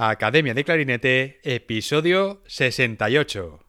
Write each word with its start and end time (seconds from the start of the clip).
Academia 0.00 0.54
de 0.54 0.62
Clarinete, 0.62 1.40
episodio 1.42 2.40
68. 2.46 3.67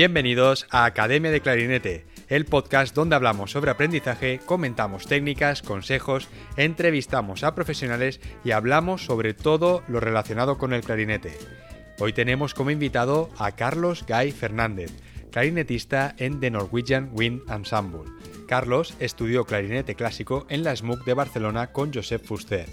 Bienvenidos 0.00 0.66
a 0.70 0.86
Academia 0.86 1.30
de 1.30 1.42
Clarinete, 1.42 2.06
el 2.30 2.46
podcast 2.46 2.94
donde 2.94 3.16
hablamos 3.16 3.50
sobre 3.50 3.70
aprendizaje, 3.70 4.40
comentamos 4.46 5.06
técnicas, 5.06 5.60
consejos, 5.60 6.26
entrevistamos 6.56 7.44
a 7.44 7.54
profesionales 7.54 8.18
y 8.42 8.52
hablamos 8.52 9.04
sobre 9.04 9.34
todo 9.34 9.82
lo 9.88 10.00
relacionado 10.00 10.56
con 10.56 10.72
el 10.72 10.80
clarinete. 10.80 11.36
Hoy 11.98 12.14
tenemos 12.14 12.54
como 12.54 12.70
invitado 12.70 13.28
a 13.36 13.52
Carlos 13.52 14.06
Guy 14.08 14.32
Fernández, 14.32 14.90
clarinetista 15.30 16.14
en 16.16 16.40
The 16.40 16.50
Norwegian 16.50 17.10
Wind 17.12 17.42
Ensemble. 17.50 18.10
Carlos 18.48 18.94
estudió 19.00 19.44
clarinete 19.44 19.96
clásico 19.96 20.46
en 20.48 20.64
la 20.64 20.74
SMUC 20.74 21.04
de 21.04 21.12
Barcelona 21.12 21.72
con 21.72 21.92
Josep 21.92 22.24
Fuster 22.24 22.70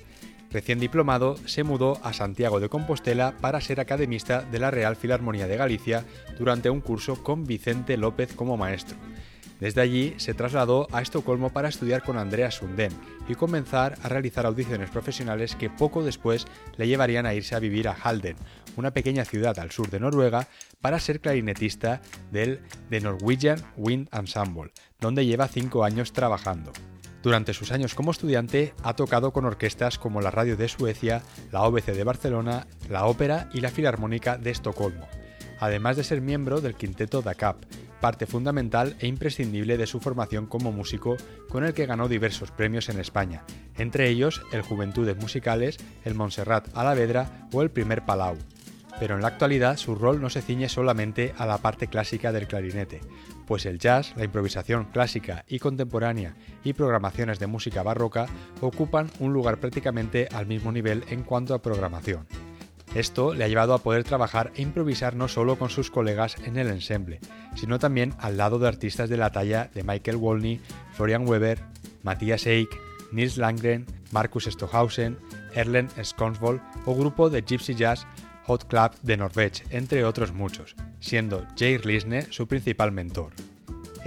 Recién 0.50 0.80
diplomado, 0.80 1.36
se 1.46 1.64
mudó 1.64 2.00
a 2.04 2.14
Santiago 2.14 2.60
de 2.60 2.70
Compostela 2.70 3.36
para 3.42 3.60
ser 3.62 3.80
academista 3.80 4.42
de 4.42 4.60
la 4.60 4.72
Real 4.72 4.96
Filarmonía 4.96 5.48
de 5.48 5.58
Galicia 5.58 6.06
durante 6.40 6.70
un 6.70 6.82
curso 6.82 7.22
con 7.22 7.46
Vicente 7.46 7.98
López 7.98 8.34
como 8.34 8.56
maestro. 8.56 8.98
Desde 9.60 9.82
allí 9.82 10.14
se 10.18 10.34
trasladó 10.34 10.88
a 10.92 11.02
Estocolmo 11.02 11.50
para 11.50 11.70
estudiar 11.70 12.04
con 12.04 12.18
Andrea 12.18 12.52
Sundén 12.52 12.92
y 13.28 13.36
comenzar 13.36 13.98
a 14.04 14.08
realizar 14.08 14.46
audiciones 14.46 14.90
profesionales 14.90 15.56
que 15.56 15.70
poco 15.70 16.04
después 16.04 16.46
le 16.78 16.88
llevarían 16.88 17.26
a 17.26 17.34
irse 17.34 17.56
a 17.56 17.60
vivir 17.60 17.88
a 17.88 17.94
Halden, 17.94 18.38
una 18.76 18.92
pequeña 18.92 19.26
ciudad 19.26 19.58
al 19.60 19.72
sur 19.72 19.90
de 19.90 20.00
Noruega, 20.00 20.48
para 20.80 21.00
ser 21.00 21.20
clarinetista 21.20 22.02
del 22.32 22.62
The 22.90 23.02
Norwegian 23.02 23.60
Wind 23.78 24.10
Ensemble, 24.14 24.72
donde 25.02 25.26
lleva 25.26 25.48
cinco 25.48 25.84
años 25.84 26.14
trabajando. 26.14 26.72
Durante 27.28 27.54
sus 27.54 27.74
años 27.74 27.94
como 27.94 28.12
estudiante 28.12 28.74
ha 28.84 28.94
tocado 28.94 29.34
con 29.34 29.44
orquestas 29.44 29.98
como 30.00 30.22
la 30.22 30.32
Radio 30.32 30.56
de 30.56 30.70
Suecia, 30.70 31.24
la 31.52 31.64
OBC 31.64 31.88
de 31.88 32.06
Barcelona, 32.06 32.68
la 32.90 33.06
Ópera 33.06 33.50
y 33.54 33.60
la 33.60 33.68
Filarmónica 33.68 34.38
de 34.38 34.52
Estocolmo, 34.52 35.10
además 35.60 35.98
de 35.98 36.06
ser 36.06 36.22
miembro 36.22 36.62
del 36.62 36.76
quinteto 36.76 37.22
Da 37.22 37.36
Cap, 37.36 37.58
parte 38.00 38.28
fundamental 38.28 38.96
e 39.02 39.08
imprescindible 39.08 39.76
de 39.76 39.88
su 39.88 40.00
formación 40.00 40.46
como 40.46 40.72
músico 40.72 41.18
con 41.50 41.66
el 41.66 41.74
que 41.74 41.86
ganó 41.86 42.08
diversos 42.08 42.52
premios 42.52 42.88
en 42.88 42.98
España, 42.98 43.44
entre 43.76 44.08
ellos 44.08 44.42
el 44.54 44.62
Juventudes 44.62 45.18
Musicales, 45.18 45.76
el 46.06 46.16
Montserrat 46.16 46.70
Alavedra 46.78 47.50
o 47.52 47.62
el 47.62 47.72
Primer 47.72 48.06
Palau. 48.06 48.38
Pero 49.02 49.16
en 49.16 49.22
la 49.22 49.28
actualidad 49.28 49.76
su 49.76 49.96
rol 49.96 50.22
no 50.22 50.30
se 50.30 50.42
ciñe 50.42 50.70
solamente 50.70 51.34
a 51.38 51.46
la 51.46 51.58
parte 51.58 51.88
clásica 51.88 52.32
del 52.32 52.48
clarinete, 52.48 53.02
pues 53.48 53.66
el 53.66 53.80
jazz, 53.80 54.14
la 54.16 54.26
improvisación 54.26 54.86
clásica 54.92 55.46
y 55.48 55.58
contemporánea 55.60 56.36
y 56.64 56.74
programaciones 56.74 57.40
de 57.40 57.48
música 57.48 57.82
barroca 57.82 58.28
ocupan 58.62 59.10
un 59.20 59.34
lugar 59.34 59.58
prácticamente 59.60 60.28
al 60.34 60.46
mismo 60.46 60.72
nivel 60.72 61.04
en 61.10 61.24
cuanto 61.24 61.56
a 61.56 61.62
programación. 61.62 62.28
Esto 62.94 63.34
le 63.34 63.44
ha 63.44 63.48
llevado 63.48 63.74
a 63.74 63.80
poder 63.80 64.04
trabajar 64.04 64.52
e 64.56 64.62
improvisar 64.62 65.16
no 65.16 65.28
solo 65.28 65.58
con 65.58 65.70
sus 65.70 65.92
colegas 65.92 66.36
en 66.46 66.58
el 66.58 66.68
ensemble, 66.68 67.20
sino 67.56 67.80
también 67.80 68.14
al 68.20 68.38
lado 68.38 68.60
de 68.60 68.68
artistas 68.68 69.10
de 69.10 69.18
la 69.18 69.32
talla 69.32 69.70
de 69.74 69.84
Michael 69.84 70.18
Wolny, 70.18 70.62
Florian 70.94 71.28
Weber, 71.28 71.60
Matthias 72.04 72.46
Eich, 72.48 72.70
Nils 73.12 73.38
Langren, 73.38 73.86
Marcus 74.12 74.46
Stohausen, 74.46 75.18
Erlen 75.54 75.90
Skonsvold 76.04 76.62
o 76.86 76.96
grupo 76.96 77.30
de 77.30 77.42
Gypsy 77.42 77.76
Jazz 77.76 78.06
Hot 78.48 78.66
Club 78.68 78.92
de 79.02 79.18
Norvege, 79.18 79.64
entre 79.70 80.06
otros 80.06 80.34
muchos, 80.34 80.76
siendo 81.00 81.46
Jay 81.58 81.78
Lisne 81.80 82.24
su 82.32 82.48
principal 82.48 82.92
mentor. 82.92 83.34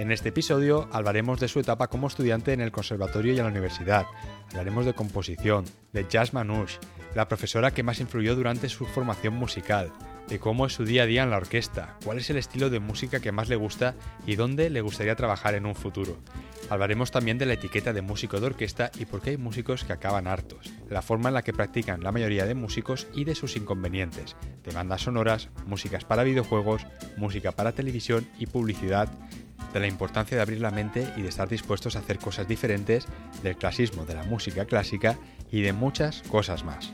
En 0.01 0.11
este 0.11 0.29
episodio 0.29 0.89
hablaremos 0.91 1.39
de 1.39 1.47
su 1.47 1.59
etapa 1.59 1.87
como 1.87 2.07
estudiante 2.07 2.53
en 2.53 2.59
el 2.59 2.71
conservatorio 2.71 3.33
y 3.33 3.37
en 3.37 3.43
la 3.43 3.51
universidad, 3.51 4.07
hablaremos 4.49 4.87
de 4.87 4.95
composición, 4.95 5.63
de 5.93 6.07
jazz 6.09 6.33
manouche, 6.33 6.79
la 7.13 7.27
profesora 7.27 7.69
que 7.69 7.83
más 7.83 7.99
influyó 7.99 8.35
durante 8.35 8.67
su 8.67 8.87
formación 8.87 9.35
musical, 9.35 9.93
de 10.31 10.39
cómo 10.39 10.65
es 10.65 10.71
su 10.71 10.85
día 10.85 11.03
a 11.03 11.05
día 11.05 11.23
en 11.23 11.29
la 11.29 11.35
orquesta, 11.35 11.97
cuál 12.05 12.17
es 12.17 12.29
el 12.29 12.37
estilo 12.37 12.69
de 12.69 12.79
música 12.79 13.19
que 13.19 13.33
más 13.33 13.49
le 13.49 13.57
gusta 13.57 13.95
y 14.25 14.37
dónde 14.37 14.69
le 14.69 14.79
gustaría 14.79 15.17
trabajar 15.17 15.55
en 15.55 15.65
un 15.65 15.75
futuro. 15.75 16.19
Hablaremos 16.69 17.11
también 17.11 17.37
de 17.37 17.45
la 17.45 17.53
etiqueta 17.53 17.91
de 17.91 18.01
músico 18.01 18.39
de 18.39 18.45
orquesta 18.45 18.91
y 18.97 19.03
por 19.03 19.21
qué 19.21 19.31
hay 19.31 19.37
músicos 19.37 19.83
que 19.83 19.91
acaban 19.91 20.27
hartos, 20.27 20.71
la 20.89 21.01
forma 21.01 21.27
en 21.27 21.33
la 21.33 21.41
que 21.41 21.51
practican 21.51 22.01
la 22.01 22.13
mayoría 22.13 22.45
de 22.45 22.55
músicos 22.55 23.07
y 23.13 23.25
de 23.25 23.35
sus 23.35 23.57
inconvenientes, 23.57 24.37
de 24.63 24.71
bandas 24.71 25.01
sonoras, 25.01 25.49
músicas 25.65 26.05
para 26.05 26.23
videojuegos, 26.23 26.87
música 27.17 27.51
para 27.51 27.73
televisión 27.73 28.25
y 28.39 28.45
publicidad, 28.45 29.09
de 29.73 29.79
la 29.81 29.87
importancia 29.87 30.37
de 30.37 30.43
abrir 30.43 30.61
la 30.61 30.71
mente 30.71 31.11
y 31.17 31.23
de 31.23 31.27
estar 31.27 31.49
dispuestos 31.49 31.97
a 31.97 31.99
hacer 31.99 32.19
cosas 32.19 32.47
diferentes, 32.47 33.05
del 33.43 33.57
clasismo 33.57 34.05
de 34.05 34.13
la 34.13 34.23
música 34.23 34.63
clásica 34.63 35.17
y 35.51 35.59
de 35.59 35.73
muchas 35.73 36.21
cosas 36.21 36.63
más. 36.63 36.93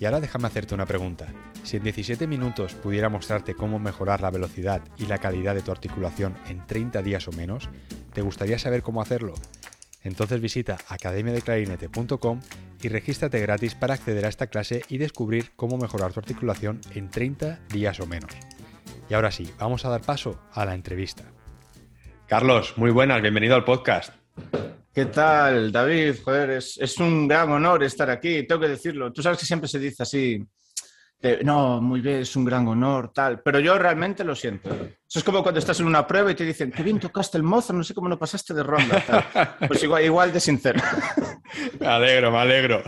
Y 0.00 0.06
ahora 0.06 0.18
déjame 0.18 0.48
hacerte 0.48 0.74
una 0.74 0.86
pregunta. 0.86 1.28
Si 1.64 1.78
en 1.78 1.82
17 1.82 2.26
minutos 2.28 2.74
pudiera 2.74 3.08
mostrarte 3.08 3.54
cómo 3.54 3.78
mejorar 3.78 4.20
la 4.20 4.30
velocidad 4.30 4.82
y 4.96 5.06
la 5.06 5.18
calidad 5.18 5.56
de 5.56 5.62
tu 5.62 5.72
articulación 5.72 6.36
en 6.48 6.64
30 6.66 7.02
días 7.02 7.26
o 7.26 7.32
menos, 7.32 7.68
¿Te 8.14 8.22
gustaría 8.22 8.60
saber 8.60 8.82
cómo 8.82 9.02
hacerlo? 9.02 9.34
Entonces 10.04 10.40
visita 10.40 10.78
academiadeclarinete.com 10.88 12.40
y 12.80 12.88
regístrate 12.88 13.40
gratis 13.40 13.74
para 13.74 13.94
acceder 13.94 14.24
a 14.24 14.28
esta 14.28 14.46
clase 14.46 14.82
y 14.88 14.98
descubrir 14.98 15.50
cómo 15.56 15.78
mejorar 15.78 16.12
tu 16.12 16.20
articulación 16.20 16.80
en 16.94 17.10
30 17.10 17.58
días 17.70 17.98
o 17.98 18.06
menos. 18.06 18.30
Y 19.10 19.14
ahora 19.14 19.32
sí, 19.32 19.50
vamos 19.58 19.84
a 19.84 19.88
dar 19.88 20.00
paso 20.00 20.40
a 20.52 20.64
la 20.64 20.74
entrevista. 20.74 21.24
Carlos, 22.28 22.74
muy 22.76 22.92
buenas, 22.92 23.20
bienvenido 23.20 23.56
al 23.56 23.64
podcast. 23.64 24.14
¿Qué 24.94 25.06
tal, 25.06 25.72
David? 25.72 26.14
Joder, 26.22 26.50
es, 26.50 26.78
es 26.80 26.96
un 26.98 27.26
gran 27.26 27.50
honor 27.50 27.82
estar 27.82 28.08
aquí, 28.10 28.46
tengo 28.46 28.60
que 28.60 28.68
decirlo. 28.68 29.12
Tú 29.12 29.22
sabes 29.22 29.40
que 29.40 29.46
siempre 29.46 29.68
se 29.68 29.80
dice 29.80 30.04
así, 30.04 30.40
no, 31.42 31.80
muy 31.80 32.00
bien, 32.00 32.20
es 32.20 32.36
un 32.36 32.44
gran 32.44 32.66
honor, 32.68 33.12
tal, 33.12 33.40
pero 33.40 33.60
yo 33.60 33.78
realmente 33.78 34.24
lo 34.24 34.34
siento. 34.34 34.70
Eso 34.70 35.18
es 35.18 35.24
como 35.24 35.42
cuando 35.42 35.58
estás 35.58 35.80
en 35.80 35.86
una 35.86 36.06
prueba 36.06 36.30
y 36.30 36.34
te 36.34 36.44
dicen, 36.44 36.70
qué 36.70 36.82
bien 36.82 36.98
tocaste 36.98 37.38
el 37.38 37.44
mozo, 37.44 37.72
no 37.72 37.84
sé 37.84 37.94
cómo 37.94 38.08
no 38.08 38.18
pasaste 38.18 38.52
de 38.52 38.62
ronda. 38.62 39.00
Tal. 39.06 39.68
Pues 39.68 39.82
igual, 39.82 40.04
igual 40.04 40.32
de 40.32 40.40
sincero. 40.40 40.80
Me 41.78 41.86
alegro, 41.86 42.32
me 42.32 42.38
alegro. 42.38 42.82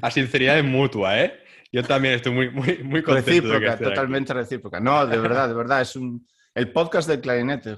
La 0.00 0.10
sinceridad 0.10 0.58
es 0.58 0.64
mutua, 0.64 1.20
¿eh? 1.20 1.40
Yo 1.72 1.82
también 1.82 2.14
estoy 2.14 2.32
muy, 2.32 2.50
muy, 2.50 2.84
muy 2.84 3.02
contento. 3.02 3.30
Recíproca, 3.30 3.76
totalmente 3.76 4.32
recíproca. 4.32 4.78
No, 4.78 5.04
de 5.06 5.18
verdad, 5.18 5.48
de 5.48 5.54
verdad, 5.54 5.80
es 5.80 5.96
un, 5.96 6.24
el 6.54 6.70
podcast 6.70 7.08
del 7.08 7.20
clarinete, 7.20 7.76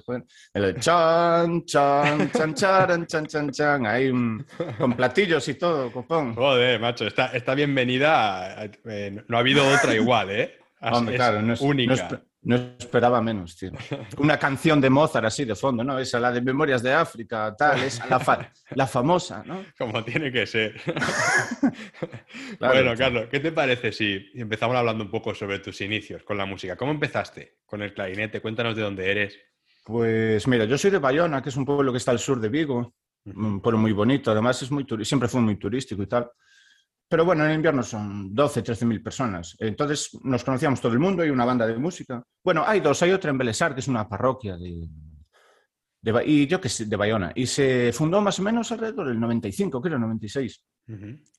El 0.53 0.79
chan, 0.79 1.65
chan, 1.65 2.31
chan, 2.31 2.53
chan, 2.53 3.07
chan, 3.07 3.25
chan, 3.25 3.51
chan. 3.51 3.85
Ahí 3.87 4.11
con 4.77 4.93
platillos 4.93 5.47
y 5.47 5.55
todo, 5.55 5.91
copón. 5.91 6.35
Joder, 6.35 6.79
macho, 6.79 7.07
está, 7.07 7.27
está 7.27 7.55
bienvenida. 7.55 8.69
Eh, 8.85 9.23
no 9.27 9.37
ha 9.37 9.39
habido 9.39 9.67
otra 9.67 9.95
igual, 9.95 10.29
¿eh? 10.29 10.59
Hombre, 10.81 11.15
claro, 11.15 11.41
no 11.41 11.53
es, 11.53 11.61
única. 11.61 12.07
No 12.11 12.21
esperaba 12.55 13.21
menos, 13.21 13.57
tío. 13.57 13.71
Una 14.19 14.39
canción 14.39 14.79
de 14.79 14.89
Mozart 14.89 15.25
así 15.25 15.43
de 15.43 15.55
fondo, 15.55 15.83
¿no? 15.83 15.99
Esa, 15.99 16.19
la 16.19 16.31
de 16.31 16.41
Memorias 16.41 16.81
de 16.81 16.93
África, 16.93 17.53
tal, 17.57 17.83
es 17.83 17.99
la, 18.09 18.51
la 18.71 18.87
famosa, 18.87 19.43
¿no? 19.45 19.65
Como 19.77 20.03
tiene 20.03 20.31
que 20.31 20.47
ser. 20.47 20.79
bueno, 22.59 22.93
Carlos, 22.97 23.27
¿qué 23.29 23.39
te 23.41 23.51
parece 23.51 23.91
si 23.91 24.31
empezamos 24.33 24.77
hablando 24.77 25.03
un 25.03 25.11
poco 25.11 25.35
sobre 25.35 25.59
tus 25.59 25.81
inicios 25.81 26.23
con 26.23 26.37
la 26.37 26.45
música? 26.45 26.75
¿Cómo 26.77 26.91
empezaste 26.91 27.57
con 27.65 27.81
el 27.81 27.93
clarinete? 27.93 28.39
Cuéntanos 28.39 28.75
de 28.75 28.81
dónde 28.81 29.11
eres. 29.11 29.37
Pues 29.83 30.47
mira, 30.47 30.65
yo 30.65 30.77
soy 30.77 30.91
de 30.91 30.99
Bayona, 30.99 31.41
que 31.41 31.49
es 31.49 31.57
un 31.57 31.65
pueblo 31.65 31.91
que 31.91 31.97
está 31.97 32.11
al 32.11 32.19
sur 32.19 32.39
de 32.39 32.49
Vigo, 32.49 32.93
un 33.25 33.61
pueblo 33.61 33.77
muy 33.77 33.91
bonito, 33.91 34.31
además 34.31 34.61
es 34.61 34.71
muy 34.71 34.85
siempre 35.03 35.27
fue 35.27 35.41
muy 35.41 35.57
turístico 35.57 36.01
y 36.01 36.07
tal. 36.07 36.29
Pero 37.09 37.23
bueno, 37.23 37.45
en 37.45 37.53
invierno 37.53 37.83
son 37.83 38.35
12, 38.35 38.61
13 38.61 38.85
mil 38.85 39.01
personas. 39.01 39.55
Entonces 39.59 40.09
nos 40.23 40.43
conocíamos 40.43 40.81
todo 40.81 40.91
el 40.91 40.99
mundo, 40.99 41.23
hay 41.23 41.29
una 41.29 41.45
banda 41.45 41.65
de 41.65 41.77
música. 41.77 42.21
Bueno, 42.43 42.63
hay 42.65 42.81
dos, 42.81 43.01
hay 43.01 43.11
otra 43.11 43.31
en 43.31 43.37
Belesar, 43.37 43.73
que 43.73 43.79
es 43.79 43.87
una 43.87 44.07
parroquia 44.09 44.57
de, 44.57 44.89
y 46.25 46.47
yo 46.47 46.61
que 46.61 46.69
sé, 46.69 46.85
de 46.85 46.95
Bayona. 46.95 47.31
Y 47.35 47.45
se 47.47 47.91
fundó 47.93 48.21
más 48.21 48.39
o 48.39 48.43
menos 48.43 48.71
alrededor 48.71 49.07
del 49.07 49.19
95, 49.19 49.81
creo, 49.81 49.99
96. 49.99 50.63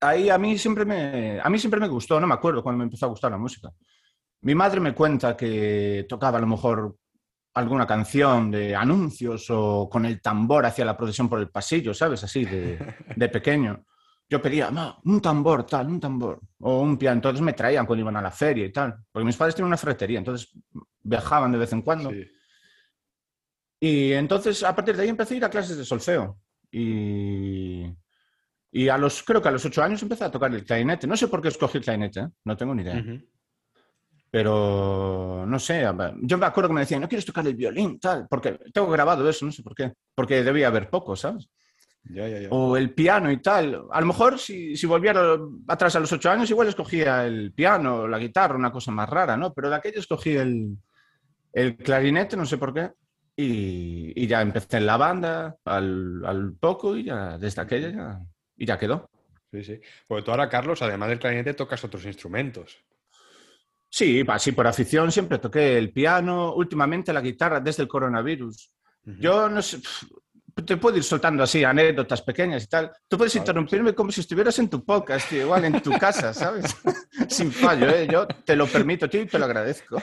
Ahí 0.01 0.29
a 0.29 0.37
mí, 0.37 0.59
siempre 0.59 0.85
me, 0.85 1.41
a 1.41 1.49
mí 1.49 1.59
siempre 1.59 1.81
me 1.81 1.89
gustó, 1.89 2.21
no 2.21 2.27
me 2.27 2.35
acuerdo 2.35 2.63
cuando 2.63 2.79
me 2.79 2.85
empezó 2.85 3.07
a 3.07 3.11
gustar 3.11 3.31
la 3.31 3.39
música. 3.39 3.71
Mi 4.43 4.55
madre 4.55 4.81
me 4.81 4.95
cuenta 4.95 5.37
que 5.37 6.07
tocaba 6.09 6.39
a 6.39 6.41
lo 6.41 6.47
mejor 6.47 6.97
alguna 7.55 7.87
canción 7.87 8.51
de 8.51 8.77
anuncios 8.77 9.47
o 9.51 9.89
con 9.91 10.05
el 10.05 10.21
tambor 10.21 10.67
hacia 10.67 10.85
la 10.85 10.97
procesión 10.97 11.29
por 11.29 11.41
el 11.41 11.49
pasillo, 11.49 11.95
¿sabes? 11.95 12.23
Así, 12.23 12.45
de, 12.45 12.79
de 13.17 13.29
pequeño. 13.29 13.85
Yo 14.31 14.43
pedía, 14.43 14.71
un 15.05 15.21
tambor, 15.21 15.65
tal, 15.65 15.87
un 15.87 16.01
tambor, 16.01 16.41
o 16.61 16.81
un 16.81 16.99
piano. 16.99 17.17
Entonces 17.17 17.41
me 17.41 17.55
traían 17.55 17.87
cuando 17.87 18.03
iban 18.03 18.17
a 18.17 18.23
la 18.23 18.31
feria 18.31 18.67
y 18.67 18.73
tal, 18.73 18.97
porque 19.11 19.25
mis 19.25 19.37
padres 19.37 19.55
tienen 19.55 19.69
una 19.69 19.77
ferretería, 19.79 20.19
entonces 20.19 20.53
viajaban 21.03 21.51
de 21.53 21.59
vez 21.59 21.73
en 21.73 21.83
cuando. 21.83 22.11
Y 23.81 24.13
entonces, 24.13 24.63
a 24.65 24.75
partir 24.75 24.97
de 24.97 25.05
ahí 25.05 25.09
empecé 25.09 25.35
a 25.35 25.37
ir 25.39 25.45
a 25.45 25.51
clases 25.51 25.77
de 25.79 25.85
solfeo. 25.85 26.39
Y, 26.71 27.85
y 28.71 28.89
a 28.89 28.99
los, 28.99 29.23
creo 29.23 29.41
que 29.41 29.49
a 29.49 29.53
los 29.53 29.65
ocho 29.65 29.83
años 29.83 30.03
empecé 30.03 30.25
a 30.25 30.31
tocar 30.31 30.53
el 30.55 30.65
clarinete. 30.65 31.07
No 31.07 31.17
sé 31.17 31.29
por 31.29 31.41
qué 31.41 31.49
escogí 31.49 31.79
el 31.79 31.85
clarinete, 31.85 32.21
¿eh? 32.21 32.29
no 32.45 32.57
tengo 32.57 32.75
ni 32.75 32.83
idea. 32.83 33.03
Pero 34.31 35.47
no 35.47 35.59
sé, 35.59 35.87
yo 36.21 36.37
me 36.37 36.45
acuerdo 36.45 36.69
que 36.69 36.75
me 36.75 36.81
decían, 36.81 37.01
no 37.01 37.09
quieres 37.09 37.25
tocar 37.25 37.47
el 37.47 37.55
violín, 37.55 37.99
tal, 37.99 38.27
porque 38.29 38.59
tengo 38.75 38.91
grabado 38.91 39.27
eso, 39.27 39.47
no 39.47 39.53
sé 39.53 39.63
por 39.63 39.75
qué, 39.75 39.95
porque 40.15 40.43
debía 40.45 40.67
haber 40.67 40.91
poco, 40.91 41.17
¿sabes? 41.17 41.49
O 42.51 42.77
el 42.77 42.91
piano 42.95 43.31
y 43.31 43.39
tal. 43.39 43.85
A 43.91 44.01
lo 44.01 44.07
mejor 44.07 44.39
si, 44.39 44.77
si, 44.77 44.87
volviera 44.87 45.37
atrás 45.67 45.97
a 45.97 46.01
los 46.01 46.13
ocho 46.13 46.31
años, 46.31 46.51
igual 46.51 46.69
escogía 46.69 47.27
el 47.27 47.53
piano, 47.53 48.09
la 48.09 48.19
guitarra, 48.19 48.57
una 48.57 48.73
cosa 48.73 48.91
más 48.91 49.09
rara, 49.09 49.37
¿no? 49.37 49.53
Pero 49.53 49.69
de 49.69 49.77
aquello 49.77 50.01
escogí 50.01 50.37
el, 50.37 50.77
el 51.53 51.77
clarinete, 51.77 52.37
no 52.37 52.47
sé 52.47 52.57
por 52.57 52.73
qué. 52.73 52.91
Y, 53.37 54.13
y, 54.17 54.27
ya 54.27 54.43
empecé 54.43 54.79
en 54.79 54.87
la 54.87 54.97
banda 54.97 55.57
al, 55.65 56.25
al, 56.25 56.55
poco 56.55 56.97
y 56.97 57.05
ya 57.05 57.39
desde 57.39 57.63
aquella 57.63 57.91
ya, 57.91 58.21
y 58.57 58.67
ya 58.67 58.79
quedó. 58.79 59.09
Sí, 59.53 59.63
sí. 59.63 59.81
Porque 60.09 60.25
tú 60.25 60.31
ahora, 60.33 60.49
Carlos, 60.49 60.83
además 60.83 61.09
del 61.09 61.21
clarinete, 61.21 61.55
tocas 61.55 61.85
otros 61.85 62.05
instrumentos. 62.05 62.79
Sí, 63.91 64.25
sí, 64.39 64.53
por 64.53 64.67
afición 64.67 65.11
siempre 65.11 65.39
toqué 65.39 65.79
el 65.79 65.93
piano, 65.93 66.55
últimamente 66.55 67.13
la 67.13 67.21
guitarra 67.21 67.61
desde 67.61 67.83
el 67.83 67.89
coronavirus. 67.89 68.71
Yo 69.05 69.49
no 69.49 69.63
sé, 69.63 69.79
te 70.63 70.77
puedo 70.77 70.97
ir 70.97 71.05
soltando 71.05 71.43
así 71.43 71.65
anécdotas 71.65 72.23
pequeñas 72.23 72.65
y 72.65 72.67
tal. 72.67 72.91
Tú 73.07 73.17
puedes 73.17 73.35
interrumpirme 73.37 73.95
como 73.95 74.11
si 74.11 74.21
estuvieras 74.21 74.59
en 74.59 74.69
tu 74.69 74.85
podcast, 74.85 75.33
igual 75.33 75.65
en 75.65 75.81
tu 75.81 75.91
casa, 75.93 76.35
¿sabes? 76.35 76.77
Sin 77.29 77.53
fallo, 77.53 77.89
¿eh? 77.89 78.09
Yo 78.11 78.27
te 78.27 78.57
lo 78.57 78.67
permito, 78.67 79.09
tío, 79.09 79.23
y 79.23 79.27
te 79.27 79.39
lo 79.39 79.45
agradezco. 79.45 80.01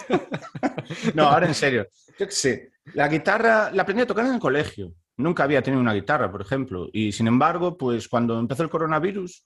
no, 1.14 1.24
ahora 1.24 1.48
en 1.48 1.54
serio. 1.54 1.88
Yo 2.18 2.26
qué 2.26 2.32
sé, 2.32 2.72
la 2.94 3.08
guitarra 3.08 3.72
la 3.72 3.84
aprendí 3.84 4.04
a 4.04 4.08
tocar 4.08 4.26
en 4.26 4.36
el 4.36 4.40
colegio. 4.40 4.94
Nunca 5.18 5.44
había 5.44 5.62
tenido 5.62 5.82
una 5.82 5.94
guitarra, 5.94 6.32
por 6.32 6.42
ejemplo. 6.42 6.88
Y 6.92 7.12
sin 7.12 7.28
embargo, 7.28 7.78
pues 7.78 8.08
cuando 8.08 8.40
empezó 8.40 8.64
el 8.64 8.70
coronavirus, 8.70 9.46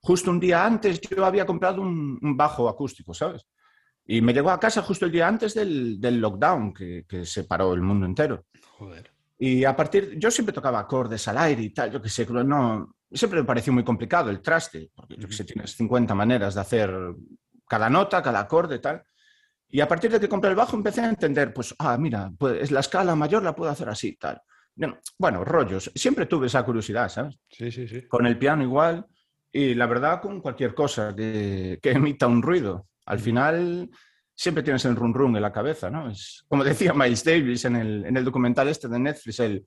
justo 0.00 0.30
un 0.30 0.40
día 0.40 0.64
antes 0.64 1.00
yo 1.00 1.24
había 1.24 1.46
comprado 1.46 1.80
un, 1.80 2.18
bajo 2.36 2.68
acústico, 2.68 3.14
¿sabes? 3.14 3.46
Y 4.06 4.20
me 4.20 4.34
llegó 4.34 4.50
a 4.50 4.60
casa 4.60 4.82
justo 4.82 5.06
el 5.06 5.12
día 5.12 5.26
antes 5.26 5.54
del, 5.54 6.00
lockdown, 6.00 6.74
que, 6.74 7.04
que 7.08 7.24
separó 7.24 7.72
el 7.72 7.80
mundo 7.80 8.04
entero. 8.04 8.44
Joder. 8.78 9.13
Y 9.38 9.64
a 9.64 9.74
partir, 9.74 10.16
yo 10.18 10.30
siempre 10.30 10.52
tocaba 10.52 10.78
acordes 10.78 11.26
al 11.28 11.38
aire 11.38 11.62
y 11.62 11.70
tal, 11.70 11.90
yo 11.90 12.00
que 12.00 12.08
sé, 12.08 12.26
no, 12.26 12.96
siempre 13.12 13.40
me 13.40 13.46
pareció 13.46 13.72
muy 13.72 13.84
complicado 13.84 14.30
el 14.30 14.40
traste, 14.40 14.90
porque 14.94 15.16
yo 15.16 15.28
que 15.28 15.34
sé, 15.34 15.44
tienes 15.44 15.74
50 15.76 16.14
maneras 16.14 16.54
de 16.54 16.60
hacer 16.60 16.94
cada 17.66 17.90
nota, 17.90 18.22
cada 18.22 18.40
acorde 18.40 18.76
y 18.76 18.80
tal. 18.80 19.02
Y 19.68 19.80
a 19.80 19.88
partir 19.88 20.10
de 20.10 20.20
que 20.20 20.28
compré 20.28 20.50
el 20.50 20.56
bajo 20.56 20.76
empecé 20.76 21.00
a 21.00 21.08
entender, 21.08 21.52
pues, 21.52 21.74
ah, 21.78 21.96
mira, 21.98 22.30
pues 22.38 22.70
la 22.70 22.80
escala 22.80 23.16
mayor 23.16 23.42
la 23.42 23.56
puedo 23.56 23.70
hacer 23.70 23.88
así, 23.88 24.16
tal. 24.16 24.40
Bueno, 25.18 25.44
rollos. 25.44 25.90
Siempre 25.94 26.26
tuve 26.26 26.46
esa 26.46 26.64
curiosidad, 26.64 27.08
¿sabes? 27.08 27.38
Sí, 27.48 27.70
sí, 27.70 27.88
sí. 27.88 28.06
Con 28.06 28.26
el 28.26 28.38
piano 28.38 28.62
igual. 28.62 29.06
Y 29.52 29.74
la 29.74 29.86
verdad, 29.86 30.20
con 30.20 30.40
cualquier 30.40 30.74
cosa 30.74 31.14
que, 31.14 31.78
que 31.82 31.90
emita 31.92 32.26
un 32.26 32.42
ruido. 32.42 32.88
Al 33.06 33.20
final, 33.20 33.90
siempre 34.34 34.62
tienes 34.62 34.84
el 34.84 34.96
run 34.96 35.14
run 35.14 35.36
en 35.36 35.42
la 35.42 35.52
cabeza, 35.52 35.90
¿no? 35.90 36.10
Es, 36.10 36.44
como 36.48 36.64
decía 36.64 36.92
Miles 36.94 37.24
Davis 37.24 37.64
en 37.64 37.76
el, 37.76 38.04
en 38.06 38.16
el 38.16 38.24
documental 38.24 38.68
este 38.68 38.88
de 38.88 38.98
Netflix, 38.98 39.40
el, 39.40 39.66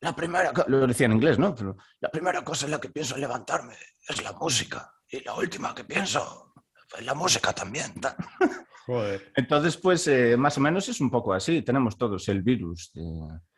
la 0.00 0.14
primera, 0.14 0.52
lo 0.66 0.86
decía 0.86 1.06
en 1.06 1.12
inglés, 1.12 1.38
¿no? 1.38 1.54
La 2.00 2.10
primera 2.10 2.44
cosa 2.44 2.66
en 2.66 2.72
la 2.72 2.80
que 2.80 2.90
pienso 2.90 3.16
levantarme 3.16 3.74
es 4.06 4.22
la 4.22 4.32
música 4.32 4.92
y 5.08 5.24
la 5.24 5.34
última 5.34 5.74
que 5.74 5.84
pienso 5.84 6.52
es 6.98 7.04
la 7.06 7.14
música 7.14 7.52
también. 7.52 7.94
Joder. 8.86 9.32
Entonces, 9.34 9.76
pues 9.78 10.06
eh, 10.08 10.36
más 10.36 10.58
o 10.58 10.60
menos 10.60 10.88
es 10.88 11.00
un 11.00 11.10
poco 11.10 11.32
así. 11.32 11.62
Tenemos 11.62 11.96
todos 11.96 12.28
el 12.28 12.42
virus 12.42 12.92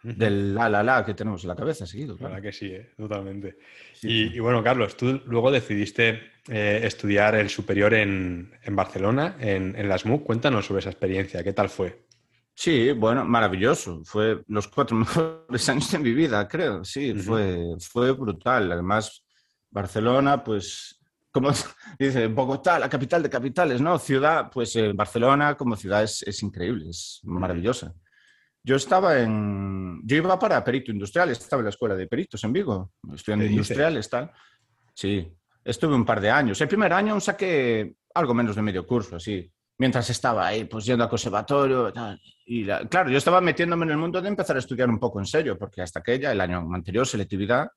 del 0.02 0.54
la 0.54 0.68
la 0.68 0.84
la 0.84 1.04
que 1.04 1.14
tenemos 1.14 1.42
en 1.42 1.48
la 1.48 1.56
cabeza 1.56 1.84
seguido. 1.84 2.16
Claro 2.16 2.40
que 2.40 2.52
sí, 2.52 2.66
¿eh? 2.66 2.92
totalmente. 2.96 3.56
y, 4.02 4.38
bueno, 4.38 4.62
Carlos, 4.62 4.96
tú 4.96 5.20
luego 5.26 5.50
decidiste 5.50 6.20
eh, 6.48 6.80
estudiar 6.84 7.34
el 7.34 7.50
superior 7.50 7.92
en, 7.94 8.52
Barcelona, 8.70 9.36
en, 9.40 9.74
en 9.76 9.88
la 9.88 9.98
SMUC. 9.98 10.22
Cuéntanos 10.22 10.66
sobre 10.66 10.80
esa 10.80 10.90
experiencia, 10.90 11.42
¿qué 11.42 11.52
tal 11.52 11.68
fue? 11.68 12.06
Sí, 12.56 12.92
bueno, 12.92 13.24
maravilloso. 13.24 14.02
Fue 14.04 14.42
los 14.48 14.66
cuatro 14.66 14.96
mejores 14.96 15.68
años 15.68 15.90
de 15.92 15.98
mi 15.98 16.12
vida, 16.12 16.48
creo. 16.48 16.84
Sí, 16.84 17.14
fue, 17.14 17.76
fue 17.80 18.12
brutal. 18.12 18.72
Además, 18.72 19.24
Barcelona, 19.70 20.42
pues, 20.42 20.95
como 21.36 21.50
dice 21.98 22.28
Bogotá, 22.28 22.78
la 22.78 22.88
capital 22.88 23.22
de 23.22 23.28
capitales, 23.28 23.82
¿no? 23.82 23.98
Ciudad, 23.98 24.50
pues 24.50 24.74
eh, 24.76 24.92
Barcelona 24.94 25.54
como 25.54 25.76
ciudad 25.76 26.02
es, 26.02 26.22
es, 26.22 26.42
increíble, 26.42 26.88
es 26.88 27.20
maravillosa. 27.24 27.92
Yo 28.64 28.76
estaba 28.76 29.20
en. 29.20 30.00
Yo 30.02 30.16
iba 30.16 30.38
para 30.38 30.64
perito 30.64 30.90
industrial, 30.90 31.28
estaba 31.28 31.60
en 31.60 31.64
la 31.64 31.70
escuela 31.70 31.94
de 31.94 32.06
peritos 32.06 32.42
en 32.42 32.54
Vigo, 32.54 32.92
estudiando 33.14 33.44
industriales, 33.44 34.08
tal. 34.08 34.32
Sí, 34.94 35.30
estuve 35.62 35.94
un 35.94 36.06
par 36.06 36.22
de 36.22 36.30
años. 36.30 36.58
El 36.62 36.68
primer 36.68 36.94
año 36.94 37.20
saqué 37.20 37.96
algo 38.14 38.32
menos 38.32 38.56
de 38.56 38.62
medio 38.62 38.86
curso, 38.86 39.16
así, 39.16 39.52
mientras 39.76 40.08
estaba 40.08 40.46
ahí, 40.46 40.64
pues 40.64 40.86
yendo 40.86 41.04
a 41.04 41.08
conservatorio 41.08 41.92
y 42.46 42.64
claro, 42.88 43.10
yo 43.10 43.18
estaba 43.18 43.42
metiéndome 43.42 43.84
en 43.84 43.90
el 43.90 43.98
mundo 43.98 44.22
de 44.22 44.28
empezar 44.28 44.56
a 44.56 44.60
estudiar 44.60 44.88
un 44.88 44.98
poco 44.98 45.18
en 45.18 45.26
serio, 45.26 45.58
porque 45.58 45.82
hasta 45.82 46.00
aquella, 46.00 46.32
el 46.32 46.40
año 46.40 46.66
anterior, 46.72 47.06
selectividad, 47.06 47.68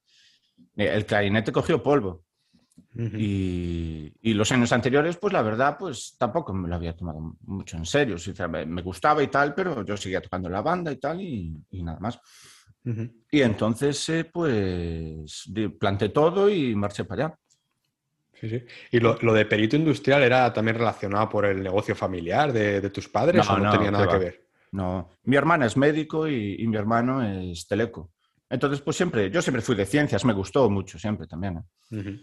eh, 0.77 0.91
el 0.93 1.05
clarinete 1.05 1.51
cogió 1.51 1.83
polvo. 1.83 2.23
Y, 2.95 4.13
y, 4.21 4.33
los 4.33 4.51
años 4.51 4.71
anteriores, 4.71 5.17
pues 5.17 5.33
la 5.33 5.41
verdad, 5.41 5.77
pues 5.77 6.15
tampoco 6.17 6.53
me 6.53 6.67
lo 6.67 6.75
había 6.75 6.95
tomado 6.95 7.35
mucho 7.41 7.77
en 7.77 7.85
serio. 7.85 8.15
Me 8.67 8.81
gustaba 8.81 9.23
y 9.23 9.27
tal, 9.27 9.53
pero 9.53 9.83
yo 9.85 9.97
seguía 9.97 10.21
tocando 10.21 10.49
la 10.49 10.61
banda 10.61 10.91
y 10.91 10.97
tal 10.97 11.21
y, 11.21 11.63
nada 11.71 11.99
más. 11.99 12.19
Y 13.31 13.41
entonces, 13.41 14.07
eh, 14.09 14.25
pues 14.31 15.51
planté 15.79 16.09
todo 16.09 16.49
y 16.49 16.75
marché 16.75 17.05
para 17.05 17.25
allá. 17.25 17.39
Sí, 18.33 18.49
sí. 18.49 18.63
¿Y 18.91 18.99
lo, 18.99 19.15
de 19.15 19.45
perito 19.45 19.75
industrial 19.75 20.23
era 20.23 20.51
también 20.53 20.77
relacionado 20.77 21.27
por 21.27 21.45
el 21.45 21.61
negocio 21.61 21.95
familiar 21.95 22.53
de, 22.53 22.89
tus 22.89 23.09
padres 23.09 23.45
no, 23.47 23.55
o 23.55 23.57
no, 23.57 23.71
tenía 23.71 23.91
nada 23.91 24.07
que 24.07 24.17
ver? 24.17 24.49
No, 24.71 25.09
mi 25.23 25.35
hermana 25.35 25.65
es 25.65 25.75
médico 25.75 26.27
y, 26.27 26.65
mi 26.67 26.77
hermano 26.77 27.23
es 27.23 27.67
teleco. 27.67 28.11
Entonces, 28.49 28.81
pues 28.81 28.97
siempre, 28.97 29.29
yo 29.29 29.41
siempre 29.41 29.61
fui 29.61 29.75
de 29.75 29.85
ciencias, 29.85 30.25
me 30.25 30.33
gustó 30.33 30.69
mucho 30.69 30.97
siempre 30.97 31.27
también. 31.27 31.63
¿eh? 31.91 32.19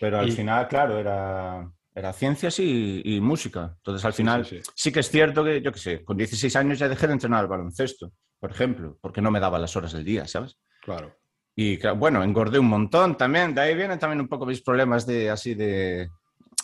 Pero 0.00 0.18
al 0.18 0.32
final, 0.32 0.66
claro, 0.66 0.98
era, 0.98 1.70
era 1.94 2.12
ciencias 2.14 2.58
y, 2.58 3.20
música. 3.20 3.74
Entonces, 3.76 4.04
al 4.04 4.14
final, 4.14 4.46
sí, 4.74 4.90
que 4.90 5.00
es 5.00 5.10
cierto 5.10 5.44
que, 5.44 5.60
yo 5.60 5.70
qué 5.70 5.78
sé, 5.78 6.04
con 6.04 6.16
16 6.16 6.56
años 6.56 6.78
ya 6.78 6.88
dejé 6.88 7.06
de 7.06 7.12
entrenar 7.12 7.40
al 7.40 7.48
baloncesto, 7.48 8.10
por 8.38 8.50
ejemplo, 8.50 8.96
porque 9.00 9.20
no 9.20 9.30
me 9.30 9.40
daba 9.40 9.58
las 9.58 9.76
horas 9.76 9.92
del 9.92 10.04
día, 10.04 10.26
¿sabes? 10.26 10.56
Claro. 10.80 11.14
Y 11.54 11.78
bueno, 11.96 12.22
engordé 12.22 12.58
un 12.58 12.68
montón 12.68 13.16
también. 13.18 13.54
De 13.54 13.60
ahí 13.60 13.74
vienen 13.74 13.98
también 13.98 14.20
un 14.20 14.28
poco 14.28 14.46
mis 14.46 14.62
problemas 14.62 15.06
de 15.06 15.28
así 15.28 15.54
de 15.54 16.08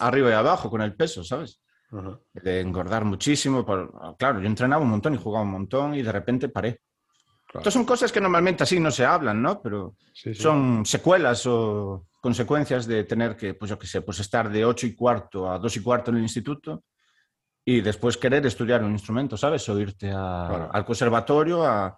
arriba 0.01 0.31
y 0.31 0.33
abajo 0.33 0.71
con 0.71 0.81
el 0.81 0.97
peso, 0.97 1.23
¿sabes? 1.23 1.61
De 2.33 2.61
engordar 2.61 3.05
muchísimo. 3.05 3.67
claro, 4.19 4.41
yo 4.41 4.47
entrenaba 4.47 4.83
un 4.83 4.91
montón 4.91 5.15
y 5.15 5.19
jugaba 5.19 5.45
un 5.45 5.51
montón 5.51 5.95
y 5.95 6.03
de 6.03 6.13
repente 6.13 6.49
paré. 6.49 6.81
Estas 7.55 7.73
son 7.73 7.85
cosas 7.85 8.13
que 8.13 8.21
normalmente 8.21 8.63
así 8.63 8.81
no 8.81 8.91
se 8.91 9.05
hablan, 9.05 9.41
¿no? 9.41 9.63
Pero 9.63 9.95
son 10.35 10.85
secuelas 10.85 11.47
o 11.47 12.07
consecuencias 12.21 12.87
de 12.87 13.05
tener 13.05 13.37
que, 13.37 13.55
pues 13.55 13.71
yo 13.71 13.79
qué 13.79 13.87
sé, 13.87 14.03
pues 14.03 14.21
estar 14.21 14.51
de 14.51 14.65
ocho 14.65 14.87
y 14.87 14.95
cuarto 14.95 15.51
a 15.51 15.59
dos 15.59 15.77
y 15.77 15.81
cuarto 15.81 16.11
en 16.11 16.19
el 16.19 16.23
instituto 16.25 16.85
y 17.65 17.81
después 17.81 18.17
querer 18.17 18.45
estudiar 18.47 18.83
un 18.85 18.93
instrumento, 18.93 19.37
¿sabes? 19.37 19.69
O 19.69 19.79
irte 19.79 20.11
al 20.11 20.85
conservatorio 20.85 21.65
a, 21.65 21.97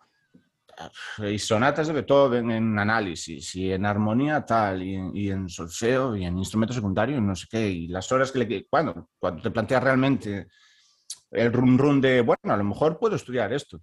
y 1.19 1.39
sonatas 1.39 1.89
de 1.89 1.93
Beethoven 1.93 2.51
en 2.51 2.79
análisis 2.79 3.55
y 3.57 3.73
en 3.73 3.85
armonía 3.85 4.45
tal 4.45 4.83
y 4.83 5.31
en, 5.31 5.49
solfeo 5.49 6.17
y 6.17 6.25
en 6.25 6.39
instrumento 6.39 6.73
secundario 6.73 7.21
no 7.21 7.35
sé 7.35 7.47
qué. 7.51 7.69
Y 7.69 7.89
las 7.89 8.11
horas 8.13 8.31
que 8.31 8.39
le 8.39 8.67
cuando 8.69 9.09
cuando 9.19 9.43
te 9.43 9.51
planteas 9.51 9.83
realmente 9.83 10.49
el 11.31 11.53
run 11.53 11.77
run 11.77 12.01
de 12.01 12.21
bueno 12.21 12.55
a 12.55 12.57
lo 12.57 12.65
mejor 12.65 12.99
puedo 12.99 13.17
estudiar 13.17 13.53
esto 13.53 13.81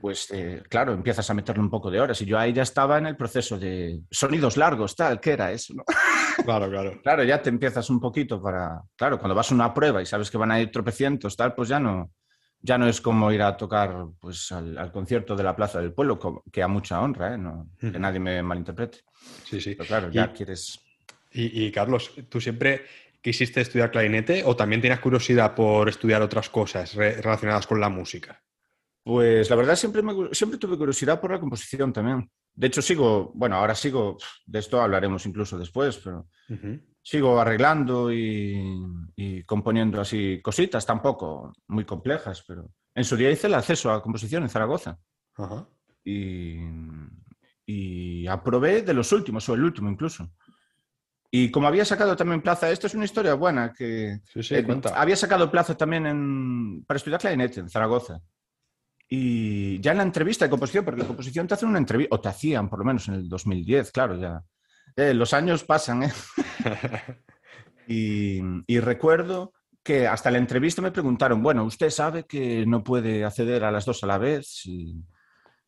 pues 0.00 0.30
eh, 0.32 0.62
claro 0.68 0.92
empiezas 0.92 1.28
a 1.30 1.34
meterle 1.34 1.62
un 1.62 1.70
poco 1.70 1.90
de 1.90 2.00
horas 2.00 2.20
y 2.20 2.26
yo 2.26 2.38
ahí 2.38 2.52
ya 2.52 2.62
estaba 2.62 2.98
en 2.98 3.06
el 3.06 3.16
proceso 3.16 3.58
de 3.58 4.00
sonidos 4.10 4.56
largos 4.56 4.94
tal 4.94 5.20
qué 5.20 5.32
era 5.32 5.50
eso 5.50 5.74
¿no? 5.74 5.84
claro 6.44 6.68
claro 6.68 7.00
claro 7.02 7.24
ya 7.24 7.40
te 7.40 7.48
empiezas 7.48 7.88
un 7.88 8.00
poquito 8.00 8.42
para 8.42 8.82
claro 8.96 9.18
cuando 9.18 9.34
vas 9.34 9.50
a 9.50 9.54
una 9.54 9.72
prueba 9.72 10.02
y 10.02 10.06
sabes 10.06 10.30
que 10.30 10.38
van 10.38 10.50
a 10.50 10.60
ir 10.60 10.70
tropecientos 10.70 11.36
tal 11.36 11.54
pues 11.54 11.68
ya 11.68 11.80
no 11.80 12.10
ya 12.62 12.78
no 12.78 12.86
es 12.86 13.00
como 13.00 13.32
ir 13.32 13.42
a 13.42 13.56
tocar 13.56 14.06
pues, 14.20 14.52
al, 14.52 14.92
concierto 14.92 15.34
de 15.34 15.42
la 15.42 15.56
Plaza 15.56 15.80
del 15.80 15.92
Pueblo, 15.92 16.44
que 16.50 16.62
a 16.62 16.68
mucha 16.68 17.00
honra, 17.00 17.34
¿eh? 17.34 17.38
no, 17.38 17.70
que 17.78 17.98
nadie 17.98 18.20
me 18.20 18.40
malinterprete. 18.40 18.98
Sí, 19.44 19.60
sí. 19.60 19.74
Pero 19.74 19.88
claro, 19.88 20.10
ya 20.10 20.32
quieres... 20.32 20.80
Y, 21.34 21.72
Carlos, 21.72 22.12
¿tú 22.28 22.40
siempre 22.40 22.84
quisiste 23.20 23.62
estudiar 23.62 23.90
clarinete 23.90 24.44
o 24.44 24.54
también 24.54 24.82
tienes 24.82 25.00
curiosidad 25.00 25.54
por 25.54 25.88
estudiar 25.88 26.20
otras 26.20 26.50
cosas 26.50 26.94
relacionadas 26.94 27.66
con 27.66 27.80
la 27.80 27.88
música? 27.88 28.42
Pues 29.04 29.50
la 29.50 29.56
verdad 29.56 29.74
siempre, 29.74 30.02
siempre 30.32 30.58
tuve 30.58 30.78
curiosidad 30.78 31.20
por 31.20 31.32
la 31.32 31.40
composición 31.40 31.92
también. 31.92 32.30
De 32.54 32.66
hecho, 32.68 32.80
sigo, 32.80 33.32
bueno, 33.34 33.56
ahora 33.56 33.74
sigo, 33.74 34.16
de 34.46 34.58
esto 34.58 34.80
hablaremos 34.80 35.26
incluso 35.26 35.58
después, 35.58 35.98
pero 35.98 36.28
sigo 37.02 37.40
arreglando 37.40 38.12
y, 38.12 39.42
componiendo 39.44 40.00
así 40.00 40.40
cositas, 40.40 40.86
tampoco 40.86 41.52
muy 41.68 41.84
complejas, 41.84 42.44
pero 42.46 42.70
en 42.94 43.04
su 43.04 43.16
día 43.16 43.30
hice 43.30 43.48
el 43.48 43.54
acceso 43.54 43.90
a 43.90 44.02
composición 44.02 44.44
en 44.44 44.48
Zaragoza. 44.48 44.98
Y, 46.04 46.58
y 47.66 48.26
aprobé 48.26 48.82
de 48.82 48.94
los 48.94 49.10
últimos, 49.12 49.48
o 49.48 49.54
el 49.54 49.64
último 49.64 49.90
incluso. 49.90 50.30
Y 51.34 51.50
como 51.50 51.66
había 51.66 51.86
sacado 51.86 52.14
también 52.14 52.42
plaza, 52.42 52.70
esto 52.70 52.86
es 52.86 52.94
una 52.94 53.06
historia 53.06 53.32
buena, 53.32 53.72
que 53.72 54.20
eh, 54.34 54.80
había 54.94 55.16
sacado 55.16 55.50
plaza 55.50 55.74
también 55.74 56.84
para 56.86 56.98
estudiar 56.98 57.20
clarinete 57.20 57.60
en 57.60 57.70
Zaragoza. 57.70 58.20
Y 59.14 59.78
ya 59.80 59.90
en 59.90 59.98
la 59.98 60.04
entrevista 60.04 60.46
de 60.46 60.50
composición, 60.50 60.86
porque 60.86 61.02
la 61.02 61.06
composición 61.06 61.46
te 61.46 61.52
hacen 61.52 61.68
una 61.68 61.76
entrevista, 61.76 62.16
o 62.16 62.20
te 62.22 62.30
hacían 62.30 62.70
por 62.70 62.78
lo 62.78 62.86
menos 62.86 63.08
en 63.08 63.14
el 63.14 63.28
2010, 63.28 63.92
claro, 63.92 64.16
ya. 64.16 64.42
Eh, 64.96 65.12
los 65.12 65.34
años 65.34 65.64
pasan, 65.64 66.04
¿eh? 66.04 66.12
y, 67.86 68.80
recuerdo 68.80 69.52
que 69.82 70.06
hasta 70.06 70.30
la 70.30 70.38
entrevista 70.38 70.80
me 70.80 70.92
preguntaron, 70.92 71.42
bueno, 71.42 71.62
usted 71.64 71.90
sabe 71.90 72.24
que 72.24 72.64
no 72.64 72.82
puede 72.82 73.22
acceder 73.22 73.64
a 73.64 73.70
las 73.70 73.84
dos 73.84 74.02
a 74.02 74.06
la 74.06 74.16
vez, 74.16 74.46
si, 74.48 75.04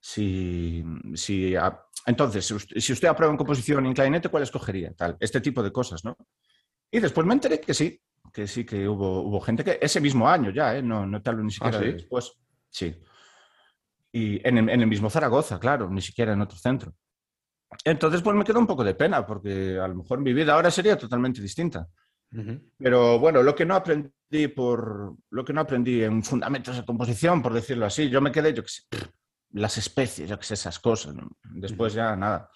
si, 0.00 0.82
si 1.12 1.54
entonces, 2.06 2.54
si 2.78 2.92
usted 2.94 3.08
aprueba 3.08 3.30
en 3.30 3.36
composición 3.36 3.84
en 3.84 3.92
clarinete, 3.92 4.30
¿cuál 4.30 4.44
escogería? 4.44 4.94
Tal, 4.94 5.18
este 5.20 5.42
tipo 5.42 5.62
de 5.62 5.70
cosas, 5.70 6.02
¿no? 6.02 6.16
Y 6.90 6.98
después 6.98 7.26
me 7.26 7.34
enteré 7.34 7.60
que 7.60 7.74
sí, 7.74 8.00
que 8.32 8.46
sí, 8.46 8.64
que 8.64 8.88
hubo, 8.88 9.20
hubo 9.20 9.38
gente 9.42 9.62
que 9.62 9.78
ese 9.82 10.00
mismo 10.00 10.26
año 10.26 10.48
ya, 10.48 10.78
¿eh? 10.78 10.82
no, 10.82 11.04
no 11.04 11.20
te 11.20 11.28
hablo 11.28 11.42
ni 11.42 11.48
ah, 11.48 11.52
siquiera 11.52 11.78
después. 11.78 12.32
Sí. 12.70 12.96
Y 14.16 14.40
en 14.46 14.68
el, 14.68 14.86
mismo 14.86 15.10
Zaragoza, 15.10 15.58
claro, 15.58 15.90
ni 15.90 16.00
siquiera 16.00 16.34
en 16.34 16.40
otro 16.40 16.56
centro. 16.56 16.94
Entonces, 17.84 18.22
pues 18.22 18.36
me 18.36 18.44
quedó 18.44 18.60
un 18.60 18.66
poco 18.68 18.84
de 18.84 18.94
pena, 18.94 19.26
porque 19.26 19.76
a 19.76 19.88
lo 19.88 19.96
mejor 19.96 20.20
mi 20.20 20.32
vida 20.32 20.54
ahora 20.54 20.70
sería 20.70 20.96
totalmente 20.96 21.42
distinta. 21.42 21.88
Pero 22.78 23.18
bueno, 23.18 23.42
lo 23.42 23.56
que 23.56 23.66
no 23.66 23.74
aprendí 23.74 24.48
por 24.54 25.16
lo 25.30 25.44
que 25.44 25.52
no 25.52 25.62
aprendí 25.62 26.04
en 26.04 26.22
fundamentos 26.22 26.76
de 26.76 26.84
composición, 26.84 27.42
por 27.42 27.54
decirlo 27.54 27.86
así, 27.86 28.08
yo 28.08 28.20
me 28.20 28.30
quedé, 28.30 28.54
yo 28.54 28.62
que 28.62 28.68
sé, 28.68 28.82
las 29.50 29.78
especies, 29.78 30.28
yo 30.28 30.38
que 30.38 30.46
sé, 30.46 30.54
esas 30.54 30.78
cosas. 30.78 31.16
Después 31.42 31.92
ya 31.92 32.14
nada. 32.14 32.48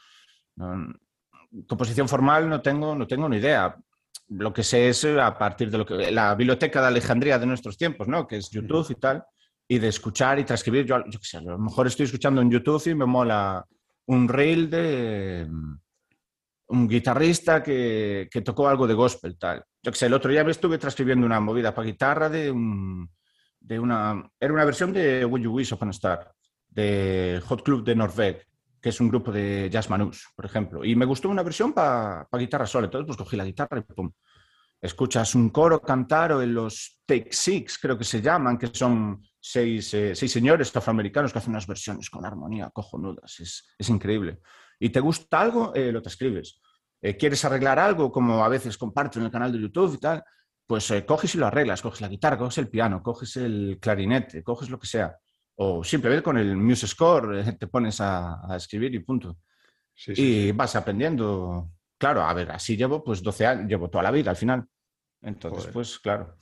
composición 1.67 2.09
formal 2.09 2.49
no 2.49 2.62
tengo, 2.62 2.95
no 2.95 3.09
tengo 3.09 3.29
ni 3.29 3.38
idea. 3.38 3.77
Lo 4.29 4.53
que 4.53 4.62
sé 4.62 4.91
es 4.91 5.05
a 5.05 5.37
partir 5.37 5.73
de 5.73 5.79
lo 5.79 5.85
que 5.85 6.12
la 6.12 6.37
biblioteca 6.37 6.81
de 6.81 6.87
Alejandría 6.87 7.41
de 7.41 7.47
nuestros 7.47 7.77
tiempos, 7.77 8.07
¿no? 8.07 8.29
Que 8.29 8.37
es 8.37 8.49
YouTube 8.49 8.88
y 8.91 8.95
tal, 8.95 9.25
y 9.68 9.78
de 9.78 9.88
escuchar 9.88 10.38
y 10.38 10.44
transcribir. 10.44 10.87
Yo, 10.87 11.04
yo 11.06 11.18
qué 11.20 11.26
sé, 11.26 11.37
a 11.37 11.42
lo 11.42 11.58
mejor 11.58 11.87
estoy 11.87 12.06
escuchando 12.06 12.40
en 12.40 12.50
YouTube 12.50 12.84
y 12.88 12.94
me 12.94 13.04
mola 13.04 13.64
un 14.06 14.26
reel 14.26 14.70
de 14.70 15.46
mm, 15.48 15.78
un 16.68 16.88
guitarrista 16.88 17.62
que, 17.62 18.28
que 18.30 18.40
tocó 18.40 18.68
algo 18.68 18.87
de 18.87 18.94
gospel, 18.94 19.38
tal. 19.38 19.62
Yo 19.82 19.92
que 19.92 19.98
sé, 19.98 20.06
el 20.06 20.14
otro 20.14 20.30
día 20.30 20.44
me 20.44 20.50
estuve 20.50 20.78
transcribiendo 20.78 21.26
una 21.26 21.40
movida 21.40 21.75
para 21.75 21.87
guitarra 21.87 22.28
de 22.28 22.50
un, 22.50 23.10
de 23.60 23.78
una, 23.78 24.28
era 24.40 24.52
una 24.52 24.64
versión 24.64 24.92
de 24.92 25.25
When 25.25 25.42
You 25.42 25.52
Wish 25.52 25.72
Upon 25.72 25.88
a 25.88 25.92
Star 25.92 26.32
de 26.68 27.42
Hot 27.46 27.62
Club 27.62 27.84
de 27.84 27.94
Norveg, 27.94 28.46
que 28.80 28.90
es 28.90 29.00
un 29.00 29.08
grupo 29.08 29.32
de 29.32 29.68
jazz 29.70 29.90
manús, 29.90 30.28
por 30.34 30.44
ejemplo. 30.44 30.84
Y 30.84 30.94
me 30.94 31.04
gustó 31.04 31.28
una 31.28 31.42
versión 31.42 31.72
para 31.72 32.26
guitarra 32.32 32.66
sola. 32.66 32.87
Entonces, 32.87 33.06
pues 33.06 33.18
cogí 33.18 33.37
la 33.37 33.44
guitarra 33.44 33.78
y 33.78 33.82
pum. 33.82 34.10
Escuchas 34.80 35.34
un 35.34 35.50
coro 35.50 35.80
cantar 35.80 36.32
o 36.32 36.42
en 36.42 36.54
los 36.54 37.00
Take 37.04 37.32
Six, 37.32 37.78
creo 37.78 37.98
que 37.98 38.04
se 38.04 38.22
llaman, 38.22 38.56
que 38.56 38.68
son 38.68 39.20
seis, 39.40 39.92
eh, 39.95 40.14
seis 40.14 40.30
señores 40.30 40.75
afroamericanos 40.75 41.33
que 41.33 41.38
hacen 41.38 41.50
unas 41.50 41.66
versiones 41.66 42.11
con 42.11 42.25
armonía 42.25 42.71
cojonudas. 42.71 43.40
Es, 43.40 43.75
es 43.78 43.88
increíble. 43.88 44.40
Y 44.78 44.90
te 44.90 45.00
gusta 45.00 45.40
algo, 45.40 45.75
eh, 45.75 45.92
lo 45.92 46.02
te 46.02 46.09
escribes. 46.09 46.61
Eh, 47.00 47.16
¿Quieres 47.16 47.45
arreglar 47.45 47.78
algo, 47.78 48.11
como 48.11 48.45
a 48.45 48.49
veces 48.49 48.76
comparto 48.76 49.18
en 49.18 49.26
el 49.26 49.30
canal 49.30 49.52
de 49.52 49.61
YouTube 49.61 49.95
y 49.95 49.99
tal? 49.99 50.23
Pues 50.66 50.92
coges 51.07 51.35
y 51.35 51.38
lo 51.38 51.47
arreglas. 51.47 51.80
Coges 51.80 52.00
la 52.00 52.09
guitarra, 52.09 52.37
coges 52.37 52.59
el 52.59 52.68
piano, 52.68 53.02
coges 53.02 53.37
el 53.37 53.78
clarinete, 53.80 54.42
coges 54.42 54.68
lo 54.68 54.78
que 54.78 54.87
sea 54.87 55.16
o 55.61 55.83
simplemente 55.83 56.23
con 56.23 56.38
el 56.38 56.57
Muse 56.57 56.87
Score 56.87 57.42
te 57.59 57.66
pones 57.66 58.00
a, 58.00 58.54
escribir 58.57 58.95
y 58.95 59.00
punto. 59.00 59.38
y 60.07 60.52
vas 60.52 60.76
aprendiendo. 60.76 61.73
Claro, 61.99 62.23
a 62.23 62.33
ver, 62.33 62.52
así 62.52 62.76
llevo 62.76 63.02
pues 63.02 63.23
12 63.23 63.47
años, 63.47 63.68
llevo 63.68 63.90
toda 63.90 64.04
la 64.04 64.12
vida 64.12 64.30
al 64.30 64.37
final. 64.37 64.64
Entonces, 65.21 65.66
pues 65.73 65.99
claro. 65.99 66.37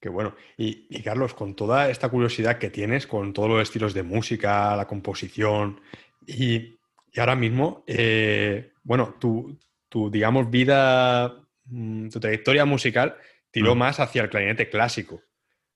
Qué 0.00 0.08
bueno. 0.08 0.34
Y, 0.56 1.02
Carlos, 1.02 1.34
con 1.34 1.54
toda 1.54 1.90
esta 1.90 2.08
curiosidad 2.08 2.58
que 2.58 2.70
tienes, 2.70 3.06
con 3.06 3.34
todos 3.34 3.50
los 3.50 3.62
estilos 3.62 3.92
de 3.92 4.02
música, 4.02 4.74
la 4.74 4.86
composición, 4.86 5.80
y, 6.26 6.78
ahora 7.16 7.36
mismo, 7.36 7.84
eh, 7.86 8.72
bueno, 8.82 9.16
tu, 9.20 9.58
tu, 9.90 10.10
digamos, 10.10 10.50
vida, 10.50 11.36
mm, 11.66 12.08
tu 12.08 12.18
trayectoria 12.18 12.64
musical 12.64 13.16
tiró 13.50 13.74
mm. 13.74 13.78
más 13.78 14.00
hacia 14.00 14.22
el 14.22 14.30
clarinete 14.30 14.70
clásico. 14.70 15.20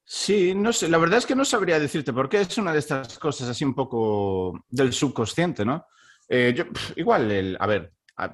Sí, 0.07 0.55
no 0.55 0.73
sé, 0.73 0.89
la 0.89 0.99
verdad 0.99 1.19
es 1.19 1.27
que 1.27 1.35
no 1.35 1.45
sabría 1.45 1.79
decirte 1.79 2.13
por 2.13 2.29
qué 2.29 2.41
es 2.41 2.59
una 2.59 2.73
de 2.73 2.79
estas 2.79 3.19
cosas 3.19 3.49
así 3.49 3.65
un 3.65 3.75
poco 3.75 4.65
del 4.69 4.93
subconsciente, 4.93 5.65
¿no? 5.65 5.87
Eh, 6.29 6.53
yo, 6.57 6.65
igual, 6.97 7.31
el, 7.31 7.57
a 7.59 7.67
ver, 7.67 7.93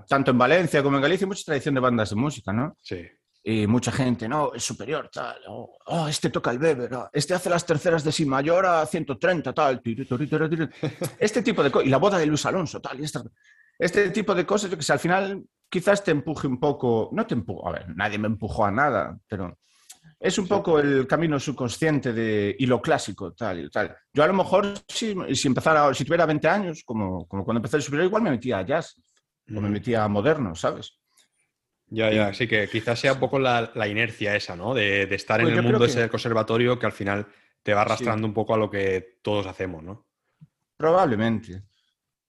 tanto 0.08 0.30
en 0.30 0.38
Valencia 0.38 0.82
como 0.82 0.96
en 0.96 1.02
Galicia 1.02 1.24
hay 1.24 1.28
mucha 1.28 1.44
tradición 1.44 1.74
de 1.74 1.80
bandas 1.80 2.10
de 2.10 2.16
música, 2.16 2.52
¿no? 2.52 2.76
Sí. 2.80 3.06
Y 3.42 3.66
mucha 3.66 3.90
gente, 3.90 4.28
no, 4.28 4.52
es 4.52 4.62
superior, 4.62 5.08
tal, 5.10 5.38
oh, 5.46 6.06
este 6.08 6.28
toca 6.28 6.50
el 6.50 6.60
Weber, 6.60 6.92
oh, 6.92 7.10
este 7.10 7.32
hace 7.32 7.48
las 7.48 7.64
terceras 7.64 8.04
de 8.04 8.12
Si 8.12 8.26
mayor 8.26 8.66
a 8.66 8.84
130, 8.84 9.54
tal, 9.54 9.80
este 11.18 11.42
tipo 11.42 11.62
de 11.62 11.70
cosas, 11.70 11.86
y 11.86 11.90
la 11.90 11.96
boda 11.96 12.18
de 12.18 12.26
Luis 12.26 12.44
Alonso, 12.44 12.82
tal, 12.82 13.00
y 13.00 13.06
este 13.78 14.10
tipo 14.10 14.34
de 14.34 14.44
cosas, 14.44 14.70
yo 14.70 14.76
que 14.76 14.82
sé, 14.82 14.92
al 14.92 14.98
final 14.98 15.42
quizás 15.70 16.04
te 16.04 16.10
empuje 16.10 16.46
un 16.46 16.60
poco, 16.60 17.08
no 17.12 17.26
te 17.26 17.32
empujo, 17.32 17.66
a 17.66 17.72
ver, 17.72 17.96
nadie 17.96 18.18
me 18.18 18.26
empujó 18.26 18.66
a 18.66 18.70
nada, 18.70 19.18
pero 19.26 19.56
es 20.18 20.36
un 20.36 20.46
poco 20.46 20.78
el 20.78 21.06
camino 21.06 21.40
subconsciente 21.40 22.12
de, 22.12 22.54
y 22.58 22.66
lo 22.66 22.82
clásico, 22.82 23.32
tal 23.32 23.60
y 23.60 23.70
tal. 23.70 23.96
Yo 24.12 24.22
a 24.22 24.26
lo 24.26 24.34
mejor, 24.34 24.74
si, 24.86 25.14
si 25.34 25.48
empezara, 25.48 25.94
si 25.94 26.04
tuviera 26.04 26.26
20 26.26 26.46
años, 26.46 26.82
como, 26.84 27.26
como 27.26 27.42
cuando 27.42 27.60
empecé 27.60 27.78
el 27.78 27.82
superior, 27.82 28.06
igual 28.06 28.22
me 28.22 28.30
metía 28.30 28.58
a 28.58 28.66
jazz, 28.66 29.00
o 29.48 29.60
me 29.60 29.70
metía 29.70 30.04
a 30.04 30.08
moderno, 30.08 30.54
¿sabes? 30.54 30.99
Ya, 31.90 32.10
ya, 32.12 32.32
sí 32.32 32.46
que 32.46 32.68
quizás 32.68 33.00
sea 33.00 33.14
un 33.14 33.18
poco 33.18 33.38
la, 33.38 33.72
inercia 33.88 34.36
esa, 34.36 34.54
¿no? 34.54 34.74
De, 34.74 35.02
estar 35.14 35.40
en 35.40 35.46
pues 35.46 35.58
el 35.58 35.62
mundo 35.62 35.84
ese 35.84 36.00
del 36.00 36.10
conservatorio 36.10 36.78
que 36.78 36.86
al 36.86 36.92
final 36.92 37.26
te 37.62 37.74
va 37.74 37.82
arrastrando 37.82 38.26
un 38.26 38.32
poco 38.32 38.54
a 38.54 38.58
lo 38.58 38.70
que 38.70 39.18
todos 39.22 39.46
hacemos, 39.46 39.82
¿no? 39.82 40.06
Probablemente. 40.76 41.64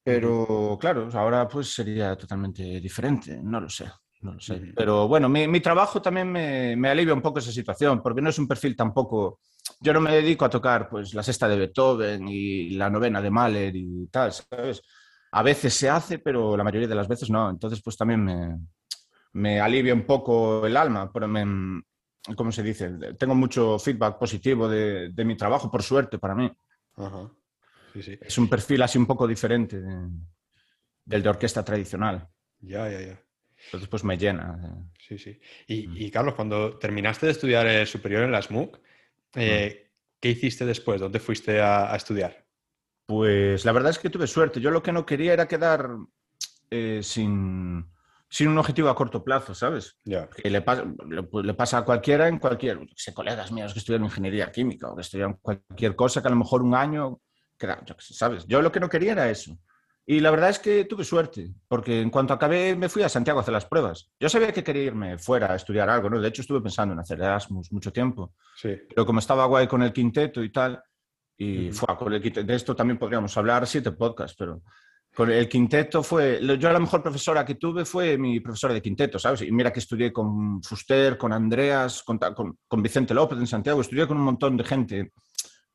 Pero 0.03 0.77
claro, 0.81 1.07
ahora 1.13 1.47
pues 1.47 1.73
sería 1.73 2.15
totalmente 2.15 2.63
diferente, 2.81 3.39
no 3.41 3.61
lo 3.61 3.69
sé. 3.69 3.85
No 4.21 4.33
lo 4.33 4.39
sé. 4.39 4.73
Pero 4.75 5.07
bueno, 5.07 5.29
mi, 5.29 5.59
trabajo 5.59 6.01
también 6.01 6.31
me, 6.31 6.89
alivia 6.89 7.13
un 7.13 7.21
poco 7.21 7.39
esa 7.39 7.51
situación, 7.51 8.01
porque 8.01 8.21
no 8.21 8.29
es 8.29 8.39
un 8.39 8.47
perfil 8.47 8.75
tampoco. 8.75 9.39
Yo 9.79 9.93
no 9.93 10.01
me 10.01 10.11
dedico 10.11 10.45
a 10.45 10.49
tocar 10.49 10.89
pues 10.89 11.13
la 11.13 11.23
sexta 11.23 11.47
de 11.47 11.57
Beethoven 11.57 12.27
y 12.27 12.71
la 12.71 12.89
novena 12.89 13.21
de 13.21 13.31
Mahler 13.31 13.75
y 13.75 14.07
tal, 14.07 14.31
¿sabes? 14.31 14.81
A 15.31 15.43
veces 15.43 15.73
se 15.73 15.89
hace, 15.89 16.19
pero 16.19 16.57
la 16.57 16.63
mayoría 16.63 16.87
de 16.87 16.95
las 16.95 17.07
veces 17.07 17.29
no. 17.29 17.49
Entonces, 17.49 17.81
pues 17.81 17.97
también 17.97 18.23
me, 18.23 18.57
me 19.33 19.59
alivia 19.59 19.93
un 19.93 20.05
poco 20.05 20.65
el 20.65 20.75
alma, 20.77 21.11
pero 21.11 21.27
me, 21.27 21.81
¿cómo 22.35 22.51
se 22.51 22.63
dice? 22.63 22.91
Tengo 23.17 23.35
mucho 23.35 23.79
feedback 23.79 24.17
positivo 24.17 24.67
de, 24.67 25.09
de 25.09 25.25
mi 25.25 25.35
trabajo, 25.35 25.69
por 25.69 25.83
suerte, 25.83 26.17
para 26.17 26.35
mí. 26.35 26.51
Es 27.93 28.37
un 28.37 28.49
perfil 28.49 28.81
así 28.81 28.97
un 28.97 29.05
poco 29.05 29.27
diferente 29.27 29.79
del 29.79 31.23
de 31.23 31.29
orquesta 31.29 31.63
tradicional. 31.63 32.27
Ya, 32.59 32.89
ya, 32.89 33.01
ya. 33.01 33.21
Entonces, 33.65 33.89
pues 33.89 34.03
me 34.03 34.17
llena. 34.17 34.89
Sí, 34.99 35.17
sí. 35.17 35.39
Y, 35.67 36.09
Carlos, 36.09 36.35
cuando 36.35 36.77
terminaste 36.77 37.27
de 37.27 37.31
estudiar 37.33 37.67
el 37.67 37.87
superior 37.87 38.23
en 38.23 38.31
la 38.31 38.41
SMUC, 38.41 38.79
eh, 39.35 39.91
¿qué 40.19 40.29
hiciste 40.29 40.65
después? 40.65 40.99
¿Dónde 40.99 41.19
fuiste 41.19 41.61
a, 41.61 41.95
estudiar? 41.95 42.45
Pues 43.05 43.65
la 43.65 43.71
verdad 43.71 43.91
es 43.91 43.99
que 43.99 44.09
tuve 44.09 44.27
suerte. 44.27 44.61
Yo 44.61 44.71
lo 44.71 44.81
que 44.81 44.91
no 44.91 45.05
quería 45.05 45.33
era 45.33 45.47
quedar 45.47 45.89
eh, 46.69 47.01
sin, 47.03 47.90
un 48.39 48.57
objetivo 48.57 48.89
a 48.89 48.95
corto 48.95 49.23
plazo, 49.23 49.53
¿sabes? 49.53 49.97
Que 50.03 50.49
le, 50.49 50.63
le, 51.43 51.53
pasa 51.53 51.79
a 51.79 51.85
cualquiera 51.85 52.27
en 52.27 52.39
cualquier... 52.39 52.79
Sé 52.95 53.13
colegas 53.13 53.51
míos 53.51 53.73
que 53.73 53.79
estudian 53.79 54.05
ingeniería 54.05 54.51
química 54.51 54.89
o 54.89 54.95
que 54.95 55.01
estudian 55.01 55.33
cualquier 55.41 55.95
cosa 55.95 56.21
que 56.21 56.27
a 56.27 56.31
lo 56.31 56.37
mejor 56.37 56.61
un 56.63 56.75
año... 56.75 57.19
Queda, 57.57 57.83
¿sabes? 57.99 58.47
Yo 58.47 58.61
lo 58.61 58.71
que 58.71 58.79
no 58.79 58.89
quería 58.89 59.11
era 59.11 59.29
eso. 59.29 59.57
Y 60.05 60.19
la 60.19 60.31
verdad 60.31 60.49
es 60.49 60.59
que 60.59 60.85
tuve 60.85 61.03
suerte, 61.03 61.53
porque 61.67 62.01
en 62.01 62.09
cuanto 62.09 62.33
acabé 62.33 62.75
me 62.75 62.89
fui 62.89 63.03
a 63.03 63.09
Santiago 63.09 63.39
a 63.39 63.43
hacer 63.43 63.53
las 63.53 63.65
pruebas. 63.65 64.09
Yo 64.19 64.29
sabía 64.29 64.51
que 64.51 64.63
quería 64.63 64.83
irme 64.83 65.17
fuera 65.17 65.53
a 65.53 65.55
estudiar 65.55 65.89
algo, 65.89 66.09
¿no? 66.09 66.19
De 66.19 66.27
hecho, 66.27 66.41
estuve 66.41 66.59
pensando 66.59 66.93
en 66.93 66.99
hacer 66.99 67.19
Erasmus 67.19 67.71
mucho 67.71 67.93
tiempo. 67.93 68.33
Sí. 68.55 68.75
Pero 68.89 69.05
como 69.05 69.19
estaba 69.19 69.45
guay 69.45 69.67
con 69.67 69.83
el 69.83 69.93
quinteto 69.93 70.43
y 70.43 70.51
tal, 70.51 70.81
y 71.37 71.71
fue 71.71 71.95
con 71.97 72.13
el 72.13 72.21
quinteto, 72.21 72.47
de 72.47 72.55
esto 72.55 72.75
también 72.75 72.97
podríamos 72.97 73.37
hablar 73.37 73.67
siete 73.67 73.91
podcasts, 73.91 74.35
pero 74.37 74.63
el 75.29 75.49
quinteto 75.49 76.01
fue, 76.01 76.39
yo 76.57 76.71
la 76.71 76.79
mejor 76.79 77.03
profesora 77.03 77.45
que 77.45 77.55
tuve 77.55 77.85
fue 77.85 78.17
mi 78.17 78.39
profesora 78.39 78.73
de 78.73 78.81
quinteto, 78.81 79.19
¿sabes? 79.19 79.41
Y 79.41 79.51
mira 79.51 79.71
que 79.71 79.79
estudié 79.79 80.11
con 80.11 80.63
Fuster, 80.63 81.17
con 81.17 81.33
Andreas, 81.33 82.03
con, 82.03 82.81
Vicente 82.81 83.13
López 83.13 83.39
en 83.39 83.47
Santiago, 83.47 83.81
estudié 83.81 84.07
con 84.07 84.17
un 84.17 84.23
montón 84.23 84.57
de 84.57 84.63
gente 84.63 85.11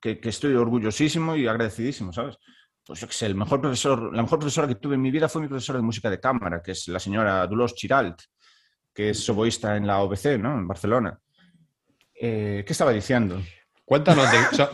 que, 0.00 0.18
que 0.18 0.28
estoy 0.28 0.54
orgullosísimo 0.54 1.36
y 1.36 1.46
agradecidísimo, 1.46 2.12
¿sabes? 2.12 2.38
pues 2.86 3.00
yo 3.00 3.08
qué 3.08 3.26
el 3.26 3.34
mejor 3.34 3.60
profesor, 3.60 4.14
la 4.14 4.22
mejor 4.22 4.38
profesora 4.38 4.68
que 4.68 4.76
tuve 4.76 4.94
en 4.94 5.02
mi 5.02 5.10
vida 5.10 5.28
fue 5.28 5.42
mi 5.42 5.48
profesora 5.48 5.80
de 5.80 5.82
música 5.82 6.08
de 6.08 6.20
cámara, 6.20 6.62
que 6.62 6.70
es 6.70 6.86
la 6.86 7.00
señora 7.00 7.44
Dolores 7.46 7.74
Chiralt, 7.74 8.22
que 8.94 9.10
es 9.10 9.28
oboísta 9.28 9.76
en 9.76 9.88
la 9.88 10.00
OBC, 10.02 10.38
¿no? 10.38 10.56
En 10.56 10.68
Barcelona. 10.68 11.18
Eh, 12.14 12.62
¿Qué 12.64 12.72
estaba 12.72 12.92
diciendo? 12.92 13.42
Cuéntanos, 13.84 14.28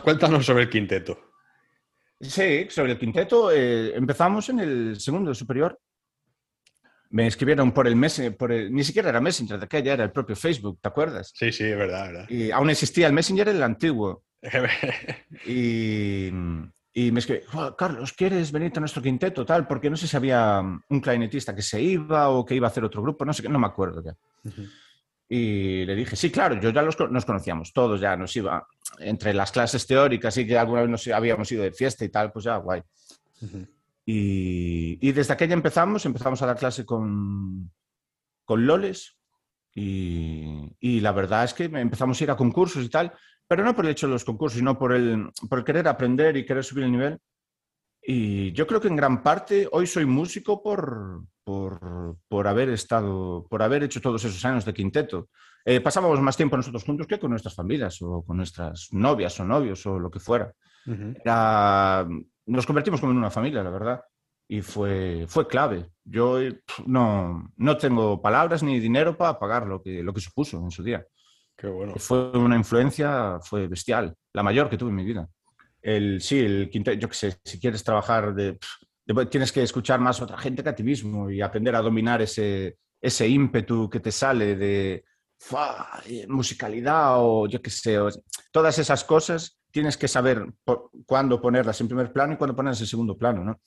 cuéntanos 0.05 0.45
sobre 0.45 0.64
el 0.64 0.71
quinteto. 0.71 1.32
Sí, 2.23 2.67
sobre 2.71 2.93
el 2.93 2.99
quinteto. 2.99 3.50
Eh, 3.50 3.97
empezamos 3.97 4.49
en 4.49 4.61
el 4.61 5.00
segundo 5.00 5.35
superior. 5.35 5.79
Me 7.11 7.26
escribieron 7.26 7.73
por 7.73 7.87
el 7.87 7.97
Messenger, 7.97 8.37
por 8.37 8.50
ni 8.50 8.85
siquiera 8.85 9.11
era 9.11 9.21
Messenger 9.21 9.59
de 9.59 9.64
aquella, 9.67 9.93
era 9.93 10.05
el 10.05 10.12
propio 10.12 10.35
Facebook, 10.35 10.79
¿te 10.81 10.88
acuerdas? 10.88 11.31
Sí, 11.35 11.52
sí, 11.52 11.64
es 11.64 11.76
verdad, 11.76 12.07
verdad. 12.07 12.31
Y 12.31 12.50
aún 12.50 12.71
existía 12.71 13.07
el 13.07 13.12
Messenger, 13.12 13.49
el 13.49 13.62
antiguo. 13.62 14.25
y, 15.45 16.29
y 16.95 17.12
me 17.12 17.21
escribe, 17.21 17.45
Carlos, 17.76 18.14
¿quieres 18.14 18.50
venir 18.50 18.73
a 18.75 18.81
nuestro 18.81 19.02
quinteto? 19.02 19.45
Tal, 19.45 19.67
porque 19.67 19.91
no 19.91 19.97
sé 19.97 20.07
si 20.07 20.17
había 20.17 20.61
un 20.61 21.00
clarinetista 21.00 21.55
que 21.55 21.61
se 21.61 21.83
iba 21.83 22.31
o 22.31 22.47
que 22.47 22.55
iba 22.55 22.69
a 22.69 22.71
hacer 22.71 22.85
otro 22.85 23.02
grupo, 23.02 23.26
no 23.26 23.35
sé, 23.35 23.47
no 23.47 23.59
me 23.59 23.67
acuerdo 23.67 24.02
ya. 24.02 24.17
Y 25.35 25.87
le 25.87 25.95
dije, 25.95 26.15
sí, 26.15 26.31
claro, 26.31 26.61
yo 26.61 26.69
ya 26.69 26.83
los, 26.83 26.95
nos 27.11 27.25
conocíamos 27.25 27.73
todos, 27.73 27.99
ya 28.03 28.15
nos 28.19 28.37
iba 28.37 28.69
entre 28.99 29.33
las 29.33 29.51
clases 29.51 29.87
teóricas 29.87 30.37
y 30.37 30.47
que 30.47 30.59
alguna 30.59 30.83
vez 30.83 30.91
nos 30.91 31.09
habíamos 31.09 31.51
ido 31.51 31.62
de 31.62 31.73
fiesta 31.73 32.05
y 32.05 32.11
tal, 32.11 32.31
pues 32.31 32.45
ya, 32.45 32.59
guay. 32.59 32.83
y, 34.05 34.99
y, 35.01 35.12
desde 35.12 35.33
aquella 35.33 35.55
empezamos, 35.55 36.05
empezamos 36.05 36.43
a 36.43 36.47
dar 36.47 36.59
clase 36.59 36.85
con, 36.85 37.73
con 38.45 38.67
Loles 38.67 39.17
y, 39.75 40.77
y 40.79 41.01
la 41.01 41.12
verdad 41.12 41.45
es 41.45 41.55
que 41.55 41.65
empezamos 41.65 42.21
a 42.21 42.25
ir 42.25 42.31
a 42.31 42.37
concursos 42.37 42.85
y 42.85 42.91
tal, 42.91 43.15
pero 43.49 43.65
no 43.65 43.75
por 43.75 43.87
el 43.87 43.93
hecho 43.93 44.09
de 44.09 44.12
los 44.12 44.27
concursos, 44.27 44.59
sino 44.59 44.79
por 44.79 44.93
el, 44.93 45.31
por 45.49 45.61
el 45.61 45.65
querer 45.65 45.89
aprender 45.89 46.37
y 46.37 46.45
querer 46.45 46.62
subir 46.62 46.85
el 46.85 46.93
nivel. 46.93 47.19
Y 48.03 48.53
yo 48.53 48.67
creo 48.67 48.81
que 48.81 48.89
en 48.89 48.97
gran 48.97 49.23
parte 49.23 49.69
hoy 49.71 49.87
soy 49.87 50.05
músico 50.05 50.63
por, 50.63 51.23
por, 51.45 52.17
por 52.29 52.49
haber 52.49 52.71
estado, 52.71 53.47
por 53.49 53.63
haber 53.63 53.85
hecho 53.85 54.01
todos 54.01 54.25
esos 54.25 54.45
años 54.45 54.65
de 54.65 54.75
quinteto. 54.75 55.29
Eh, 55.65 55.81
pasábamos 55.81 56.21
más 56.21 56.37
tiempo 56.37 56.57
nosotros 56.57 56.83
juntos 56.83 57.07
que 57.07 57.21
con 57.21 57.31
nuestras 57.31 57.55
familias 57.55 58.03
o 58.03 58.25
con 58.25 58.37
nuestras 58.37 58.89
novias 58.91 59.39
o 59.39 59.45
novios 59.45 59.87
o 59.87 59.99
lo 59.99 60.11
que 60.11 60.19
fuera. 60.19 60.53
Era, 61.25 62.09
nos 62.47 62.67
convertimos 62.67 62.99
como 62.99 63.13
en 63.13 63.19
una 63.19 63.31
familia, 63.31 63.63
la 63.63 63.71
verdad. 63.71 64.01
Y 64.49 64.61
fue, 64.61 65.27
fue 65.29 65.47
clave. 65.47 65.91
Yo 66.05 66.39
no, 66.85 67.53
no 67.57 67.77
tengo 67.77 68.21
palabras 68.21 68.65
ni 68.65 68.81
dinero 68.81 69.17
para 69.17 69.39
pagar 69.39 69.67
lo 69.67 69.81
que, 69.81 70.03
lo 70.03 70.13
que 70.13 70.21
supuso 70.21 70.59
en 70.59 70.73
su 70.73 70.83
día. 70.83 71.07
Fue 71.97 72.37
una 72.37 72.57
influencia, 72.57 73.39
fue 73.41 73.69
bestial, 73.69 74.17
la 74.33 74.43
mayor 74.43 74.69
que 74.69 74.77
tuve 74.77 74.91
en 74.91 74.97
mi 74.97 75.05
vida. 75.05 75.29
El, 75.83 76.21
sí, 76.21 76.39
el 76.39 76.71
quinto, 76.71 76.93
yo 76.93 77.09
qué 77.09 77.15
sé, 77.15 77.37
si 77.45 77.59
quieres 77.59 77.83
trabajar 77.83 78.35
de, 78.35 78.59
tienes 79.31 79.53
que 79.53 79.62
escuchar 79.62 80.01
más 80.01 80.21
a 80.21 80.25
otra 80.25 80.39
gente 80.39 80.62
que 80.62 80.69
a 80.69 80.75
ti 80.75 80.83
mismo 80.83 81.29
y 81.29 81.41
aprender 81.41 81.75
a 81.75 81.83
dominar 81.83 82.23
ese, 82.23 82.79
ese 83.01 83.29
ímpetu 83.29 83.91
que 83.91 84.01
te 84.01 84.12
sale 84.12 84.57
de 84.57 85.05
musicalidad 86.29 87.17
o 87.19 87.49
yo 87.49 87.61
qué 87.61 87.71
sé, 87.71 87.99
todas 88.53 88.79
esas 88.79 89.03
cosas 89.03 89.59
tienes 89.73 89.97
que 89.97 90.07
saber 90.07 90.47
cuándo 91.05 91.41
ponerlas 91.41 91.81
en 91.81 91.89
primer 91.89 92.12
plano 92.12 92.35
y 92.35 92.37
cuándo 92.37 92.55
ponerlas 92.55 92.81
en 92.81 92.87
segundo 92.87 93.19
plano, 93.19 93.45
¿no? 93.45 93.61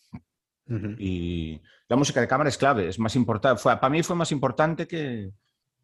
Y 0.98 1.62
la 1.88 1.96
música 1.96 2.22
de 2.22 2.28
cámara 2.28 2.50
es 2.50 2.58
clave, 2.58 2.88
es 2.88 2.98
más 2.98 3.16
importante, 3.16 3.62
para 3.62 3.90
mí 3.90 4.02
fue 4.04 4.16
más 4.16 4.32
importante 4.32 4.88
que, 4.88 5.32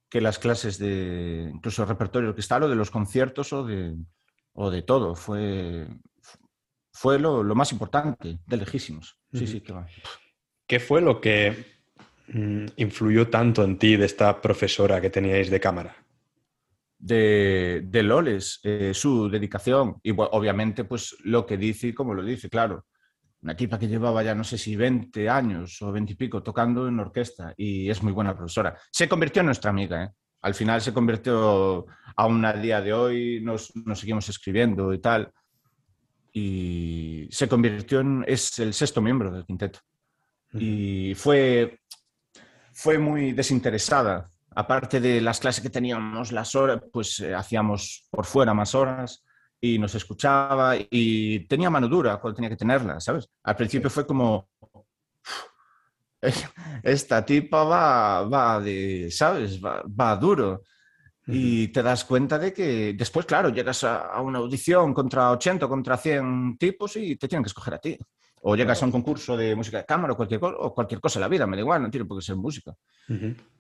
que 0.10 0.22
las 0.22 0.40
clases 0.40 0.78
de 0.78 1.52
incluso 1.54 1.84
el 1.84 1.90
repertorio 1.90 2.30
orquestal 2.30 2.64
o 2.64 2.70
de 2.70 2.76
los 2.76 2.90
conciertos 2.90 3.54
o 3.54 3.66
de, 3.66 3.96
o 4.54 4.70
de 4.72 4.82
todo. 4.82 5.16
Fue, 5.16 5.88
fue 6.92 7.20
lo, 7.20 7.44
lo 7.44 7.56
más 7.56 7.72
importante, 7.72 8.40
de 8.46 8.58
lejísimos. 8.58 9.18
Sí, 9.34 9.48
sí, 9.48 9.62
que 9.62 9.74
va. 9.74 9.88
¿Qué 10.68 10.80
fue 10.80 11.02
lo 11.02 11.20
que 11.20 11.82
mm, 12.28 12.66
influyó 12.78 13.30
tanto 13.30 13.64
en 13.64 13.78
ti 13.78 13.96
de 13.96 14.06
esta 14.06 14.42
profesora 14.42 15.02
que 15.02 15.10
teníais 15.10 15.50
de 15.50 15.60
cámara? 15.60 15.96
De, 16.98 17.82
de 17.86 18.04
Loles, 18.04 18.60
eh, 18.64 18.92
su 18.94 19.28
dedicación 19.28 20.00
y 20.04 20.12
obviamente 20.16 20.84
pues 20.84 21.16
lo 21.24 21.46
que 21.48 21.58
dice 21.58 21.88
y 21.88 21.94
cómo 21.94 22.14
lo 22.14 22.24
dice, 22.24 22.48
claro 22.48 22.86
una 23.42 23.56
tipa 23.56 23.80
que 23.80 23.88
llevaba 23.88 24.24
ya 24.24 24.36
no 24.36 24.44
sé 24.44 24.58
si 24.58 24.76
20 24.76 25.30
años 25.30 25.82
o 25.82 25.92
20 25.92 26.14
y 26.14 26.16
pico 26.16 26.44
tocando 26.44 26.88
en 26.88 27.00
orquesta 27.00 27.54
y 27.58 27.90
es 27.90 28.04
muy 28.04 28.14
buena 28.14 28.36
profesora. 28.36 28.78
Se 28.92 29.10
convirtió 29.10 29.40
en 29.40 29.48
nuestra 29.48 29.72
amiga, 29.72 30.04
¿eh? 30.04 30.10
Al 30.44 30.56
final 30.56 30.82
se 30.82 30.94
convirtió, 30.94 31.86
aún 32.16 32.44
a 32.46 32.54
día 32.54 32.82
de 32.82 32.94
hoy 32.94 33.42
nos, 33.44 33.76
nos 33.76 34.00
seguimos 34.00 34.28
escribiendo 34.28 34.92
y 34.92 35.00
tal. 35.00 35.32
Y 36.34 37.28
se 37.32 37.48
convirtió 37.48 38.00
en, 38.00 38.24
es 38.28 38.58
el 38.60 38.74
sexto 38.74 39.02
miembro 39.02 39.32
del 39.32 39.46
quinteto. 39.46 39.80
Y 40.54 41.14
fue, 41.16 41.80
fue 42.74 42.98
muy 42.98 43.34
desinteresada. 43.34 44.30
Aparte 44.54 45.00
de 45.00 45.22
las 45.22 45.40
clases 45.40 45.64
que 45.64 45.70
teníamos, 45.70 46.32
las 46.32 46.56
horas, 46.56 46.82
pues 46.92 47.20
eh, 47.22 47.34
hacíamos 47.34 48.08
por 48.10 48.26
fuera 48.26 48.54
más 48.54 48.76
horas 48.76 49.24
y 49.62 49.78
nos 49.78 49.96
escuchaba 49.96 50.76
y 50.78 51.48
tenía 51.48 51.70
mano 51.70 51.88
dura 51.88 52.18
cuando 52.18 52.36
tenía 52.36 52.50
que 52.50 52.58
tenerla, 52.58 53.00
¿sabes? 53.00 53.30
Al 53.44 53.56
principio 53.56 53.90
fue 53.90 54.06
como, 54.06 54.50
esta 56.84 57.26
tipa 57.26 57.64
va, 57.64 58.24
va 58.24 58.60
de, 58.60 59.10
¿sabes? 59.12 59.60
Va, 59.62 60.16
duro. 60.16 60.64
Y 61.32 61.70
te 61.70 61.82
das 61.82 62.06
cuenta 62.06 62.38
de 62.38 62.54
que 62.54 62.94
después, 62.94 63.26
claro, 63.26 63.50
llegas 63.50 63.84
a, 63.84 64.20
una 64.22 64.40
audición 64.40 64.94
contra 64.94 65.32
80, 65.32 65.68
contra 65.68 65.98
100 65.98 66.58
tipos 66.58 66.96
y 66.98 67.16
te 67.16 67.28
tienen 67.28 67.44
que 67.44 67.48
escoger 67.48 67.74
a 67.74 67.80
ti. 67.80 67.98
O 68.44 68.56
llegas 68.56 68.82
a 68.82 68.86
un 68.86 68.92
concurso 68.92 69.38
de 69.38 69.56
música 69.56 69.78
de 69.78 69.86
cámara 69.86 70.14
o 70.14 70.18
cualquier, 70.18 70.42
o 70.44 70.74
cualquier 70.74 71.00
cosa 71.00 71.20
en 71.20 71.22
la 71.22 71.28
vida, 71.28 71.46
me 71.46 71.56
da 71.56 71.62
igual, 71.62 71.82
no 71.82 71.92
tiene 71.92 72.06
por 72.06 72.18
qué 72.18 72.26
ser 72.26 72.36
música. 72.36 72.74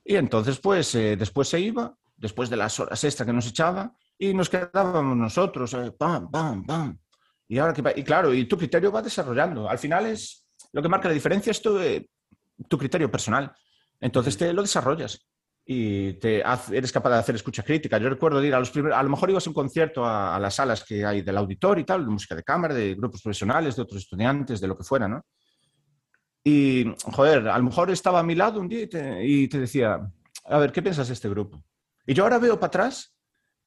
Y 0.03 0.15
entonces, 0.15 0.59
pues, 0.59 0.95
eh, 0.95 1.15
después 1.15 1.47
se 1.47 1.59
iba, 1.59 1.95
después 2.15 2.49
de 2.49 2.57
las 2.57 2.79
horas 2.79 3.03
extra 3.03 3.25
que 3.25 3.33
nos 3.33 3.47
echaba, 3.47 3.93
y 4.17 4.33
nos 4.33 4.49
quedábamos 4.49 5.15
nosotros, 5.15 5.73
eh, 5.75 5.91
pam, 5.91 6.31
pam, 6.31 6.65
pam. 6.65 6.97
Y, 7.47 7.57
ahora 7.59 7.73
que, 7.73 7.83
y 7.95 8.03
claro, 8.03 8.33
y 8.33 8.45
tu 8.45 8.57
criterio 8.57 8.91
va 8.91 9.01
desarrollando. 9.01 9.69
Al 9.69 9.77
final 9.77 10.07
es 10.07 10.47
lo 10.73 10.81
que 10.81 10.89
marca 10.89 11.07
la 11.07 11.13
diferencia 11.13 11.51
es 11.51 11.61
tu, 11.61 11.77
eh, 11.77 12.09
tu 12.67 12.77
criterio 12.77 13.11
personal. 13.11 13.53
Entonces 13.99 14.37
te 14.37 14.51
lo 14.51 14.61
desarrollas 14.61 15.27
y 15.65 16.13
te 16.13 16.43
eres 16.71 16.91
capaz 16.91 17.11
de 17.11 17.15
hacer 17.17 17.35
escucha 17.35 17.63
crítica. 17.63 17.97
Yo 17.97 18.09
recuerdo 18.09 18.43
ir 18.43 18.53
a 18.53 18.59
los 18.59 18.71
primeros, 18.71 18.97
a 18.97 19.03
lo 19.03 19.09
mejor 19.09 19.29
ibas 19.29 19.45
a 19.45 19.49
un 19.49 19.53
concierto 19.53 20.05
a, 20.05 20.39
las 20.39 20.55
salas 20.55 20.83
que 20.83 21.05
hay 21.05 21.21
del 21.21 21.37
auditor 21.37 21.79
y 21.79 21.83
tal, 21.83 22.03
de 22.05 22.11
música 22.11 22.35
de 22.35 22.43
cámara, 22.43 22.73
de 22.73 22.95
grupos 22.95 23.21
profesionales, 23.21 23.75
de 23.75 23.81
otros 23.83 24.01
estudiantes, 24.01 24.59
de 24.59 24.67
lo 24.67 24.77
que 24.77 24.83
fuera, 24.83 25.07
¿no? 25.07 25.25
Y, 26.43 26.91
joder, 27.03 27.47
a 27.47 27.57
lo 27.57 27.63
mejor 27.63 27.91
estaba 27.91 28.19
a 28.19 28.23
mi 28.23 28.33
lado 28.33 28.59
un 28.59 28.67
día 28.67 28.81
y 28.81 28.87
te, 28.87 29.25
y 29.25 29.47
te 29.47 29.59
decía, 29.59 29.99
a 30.45 30.57
ver, 30.57 30.71
¿qué 30.71 30.81
piensas 30.81 31.07
de 31.07 31.13
este 31.13 31.29
grupo? 31.29 31.63
Y 32.07 32.15
yo 32.15 32.23
ahora 32.23 32.39
veo 32.39 32.59
para 32.59 32.67
atrás 32.67 33.15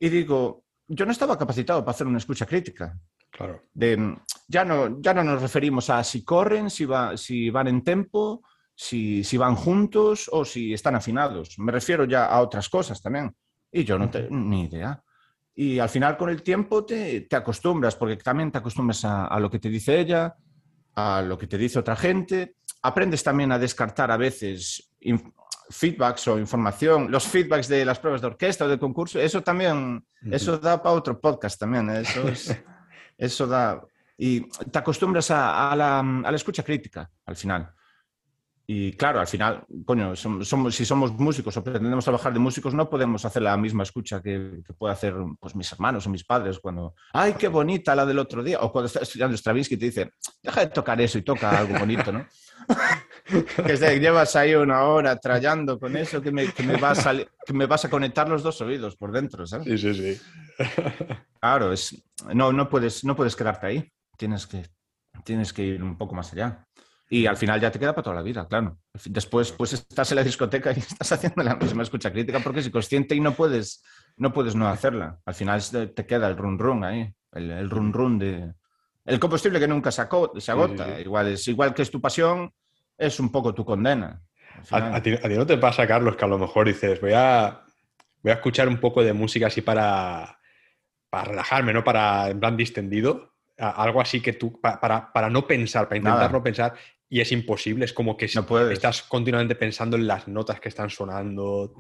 y 0.01 0.09
digo, 0.09 0.65
yo 0.89 1.07
no 1.07 1.13
estaba 1.13 1.39
capacitado 1.39 1.81
para 1.85 1.95
hacer 1.95 2.07
una 2.09 2.19
escucha 2.19 2.47
crítica. 2.47 2.99
Claro. 3.31 3.63
De, 3.73 4.17
ya, 4.49 4.65
no, 4.65 5.01
ya 5.01 5.15
no 5.15 5.25
nos 5.25 5.41
referimos 5.41 5.89
a 5.91 6.03
si 6.03 6.25
corren, 6.25 6.69
si, 6.69 6.85
va, 6.85 7.17
si 7.17 7.51
van 7.51 7.69
en 7.69 7.83
tempo, 7.83 8.43
si, 8.75 9.25
si, 9.25 9.37
van 9.37 9.55
juntos 9.55 10.29
o 10.33 10.45
si 10.45 10.73
están 10.73 10.95
afinados. 10.95 11.59
Me 11.59 11.73
refiero 11.73 12.05
ya 12.05 12.27
a 12.27 12.41
otras 12.41 12.69
cosas 12.69 13.01
también. 13.01 13.35
Y 13.71 13.85
yo 13.85 13.99
no 13.99 14.11
tengo 14.11 14.29
ni 14.31 14.65
idea. 14.65 15.03
Y 15.55 15.79
al 15.79 15.89
final 15.89 16.17
con 16.17 16.31
el 16.31 16.43
tiempo 16.43 16.85
te, 16.85 17.23
te 17.23 17.37
acostumbras, 17.37 17.97
porque 17.97 18.17
también 18.17 18.51
te 18.51 18.59
acostumbras 18.59 19.05
a, 19.05 19.27
a, 19.27 19.39
lo 19.39 19.51
que 19.51 19.59
te 19.59 19.69
dice 19.69 20.01
ella, 20.01 20.37
a 20.95 21.23
lo 21.23 21.39
que 21.39 21.47
te 21.47 21.59
dice 21.59 21.79
otra 21.79 21.97
gente. 21.97 22.57
Aprendes 22.83 23.23
también 23.23 23.53
a 23.53 23.59
descartar 23.59 24.11
a 24.11 24.17
veces 24.17 24.93
feedbacks 25.71 26.29
o 26.29 26.39
información, 26.39 27.11
los 27.11 27.27
feedbacks 27.27 27.69
de 27.69 27.85
las 27.85 27.99
pruebas 27.99 28.21
de 28.21 28.27
orquesta 28.29 28.65
o 28.65 28.69
de 28.69 28.79
concurso, 28.79 29.21
eso 29.21 29.43
también, 29.43 30.05
eso 30.31 30.59
da 30.59 30.83
para 30.83 30.95
otro 30.95 31.21
podcast 31.21 31.59
también, 31.59 31.89
¿eh? 31.91 32.01
eso, 32.01 32.23
eso 33.19 33.47
da... 33.47 33.81
Y 34.17 34.49
te 34.49 34.79
acostumbras 34.79 35.31
a, 35.33 35.75
la, 35.75 35.99
a, 35.99 36.31
la, 36.31 36.37
escucha 36.37 36.63
crítica 36.63 37.11
al 37.27 37.35
final. 37.35 37.75
Y 38.67 38.93
claro, 38.95 39.21
al 39.21 39.27
final, 39.27 39.65
coño, 39.85 40.17
somos, 40.17 40.75
si 40.75 40.87
somos 40.87 41.13
músicos 41.13 41.55
o 41.57 41.63
pretendemos 41.63 42.03
trabajar 42.03 42.33
de 42.33 42.39
músicos, 42.39 42.73
no 42.73 42.89
podemos 42.89 43.23
hacer 43.27 43.43
la 43.43 43.57
misma 43.59 43.83
escucha 43.83 44.23
que, 44.23 44.63
que 44.67 44.73
puede 44.73 44.95
hacer 44.95 45.15
pues, 45.39 45.55
mis 45.55 45.71
hermanos 45.71 46.07
o 46.07 46.11
mis 46.11 46.25
padres 46.25 46.59
cuando, 46.61 46.95
ay, 47.13 47.35
qué 47.35 47.49
bonita 47.49 47.95
la 47.95 48.07
del 48.07 48.19
otro 48.19 48.43
día, 48.43 48.61
o 48.61 48.73
cuando 48.73 48.87
estás 48.87 49.03
estudiando 49.03 49.37
Stravinsky 49.37 49.75
y 49.75 49.79
te 49.79 49.85
dice, 49.87 50.13
deja 50.43 50.61
de 50.63 50.67
tocar 50.69 50.99
eso 51.01 51.19
y 51.19 51.23
toca 51.23 51.59
algo 51.59 51.79
bonito, 51.79 52.11
¿no? 52.11 52.27
que 53.67 53.77
llevas 54.01 54.35
ahí 54.37 54.55
una 54.55 54.85
hora 54.85 55.19
trayendo 55.19 55.79
con 55.79 55.95
eso 55.97 56.23
que 56.23 56.33
me, 56.33 56.51
que 56.53 56.63
me, 56.63 56.77
vas 56.77 57.07
a, 57.07 57.15
que 57.15 57.53
me 57.53 57.67
vas 57.67 57.85
a 57.85 57.91
conectar 57.91 58.29
los 58.29 58.43
dos 58.43 58.61
oídos 58.63 58.97
por 58.97 59.13
dentro, 59.13 59.47
¿sabes? 59.47 59.67
Sí, 59.67 59.95
sí, 59.95 59.95
sí. 59.95 60.21
claro, 61.39 61.73
es, 61.73 62.03
no, 62.33 62.51
no, 62.51 62.69
puedes, 62.69 63.05
no 63.05 63.15
puedes 63.15 63.37
quedarte 63.37 63.67
ahí. 63.67 63.93
Tienes 64.17 64.47
que, 64.47 64.65
tienes 65.25 65.53
que 65.53 65.65
ir 65.65 65.83
un 65.83 65.99
poco 65.99 66.15
más 66.15 66.33
allá. 66.33 66.67
Y 67.11 67.27
al 67.27 67.37
final 67.37 67.61
ya 67.61 67.71
te 67.71 67.79
queda 67.79 67.95
para 67.95 68.05
toda 68.05 68.17
la 68.17 68.23
vida, 68.23 68.49
claro. 68.49 68.79
Después, 69.05 69.53
pues 69.53 69.75
estás 69.75 70.11
en 70.13 70.17
la 70.17 70.25
discoteca 70.25 70.73
y 70.73 70.79
estás 70.79 71.13
haciendo 71.13 71.43
la 71.43 71.57
misma 71.57 71.83
escucha 71.83 72.11
crítica 72.11 72.41
porque 72.41 72.61
es 72.61 72.71
consciente 72.71 73.15
y 73.15 73.21
no 73.21 73.33
puedes 73.33 73.83
no, 74.17 74.33
puedes 74.33 74.55
no 74.55 74.69
hacerla. 74.69 75.19
Al 75.25 75.35
final 75.35 75.63
te 75.95 76.07
queda 76.07 76.29
el 76.29 76.37
run 76.37 76.59
run 76.59 76.85
ahí, 76.85 77.13
el, 77.33 77.51
el 77.51 77.69
run 77.69 77.93
run 77.93 78.19
de, 78.19 78.55
el 79.05 79.21
combustible 79.21 79.61
que 79.61 79.69
nunca 79.69 79.91
se, 79.91 80.03
agota. 80.03 81.01
Igual, 81.01 81.29
es, 81.29 81.47
igual 81.49 81.75
que 81.75 81.83
es 81.83 81.91
tu 81.91 82.01
pasión, 82.01 82.53
es 82.97 83.21
un 83.21 83.31
poco 83.31 83.55
tu 83.55 83.65
condena. 83.65 84.23
¿A, 84.71 85.03
ti, 85.03 85.15
no 85.31 85.47
te 85.47 85.59
pasa, 85.59 85.87
Carlos, 85.87 86.17
que 86.17 86.25
a 86.25 86.29
lo 86.29 86.39
mejor 86.39 86.67
dices, 86.67 87.01
voy 87.01 87.13
a, 87.15 87.63
voy 88.23 88.33
a 88.33 88.37
escuchar 88.37 88.69
un 88.69 88.79
poco 88.79 89.03
de 89.03 89.13
música 89.13 89.49
así 89.49 89.61
para, 89.61 90.39
para 91.11 91.25
relajarme, 91.25 91.73
¿no? 91.73 91.85
Para, 91.85 92.31
en 92.31 92.41
plan 92.41 92.57
distendido. 92.57 93.35
Algo 93.59 94.01
así 94.01 94.21
que 94.21 94.33
tú, 94.33 94.61
para, 94.61 95.13
para 95.13 95.31
no 95.31 95.47
pensar, 95.47 95.87
para 95.87 95.99
intentar 95.99 96.33
no 96.33 96.43
pensar, 96.43 96.75
y 97.15 97.21
es 97.21 97.31
imposible, 97.31 97.85
es 97.85 97.93
como 97.93 98.17
que 98.17 98.25
estás 98.25 99.05
continuamente 99.05 99.55
pensando 99.55 99.97
en 99.97 100.05
las 100.05 100.27
notas 100.27 100.59
que 100.59 100.69
están 100.69 100.91
sonando. 100.91 101.73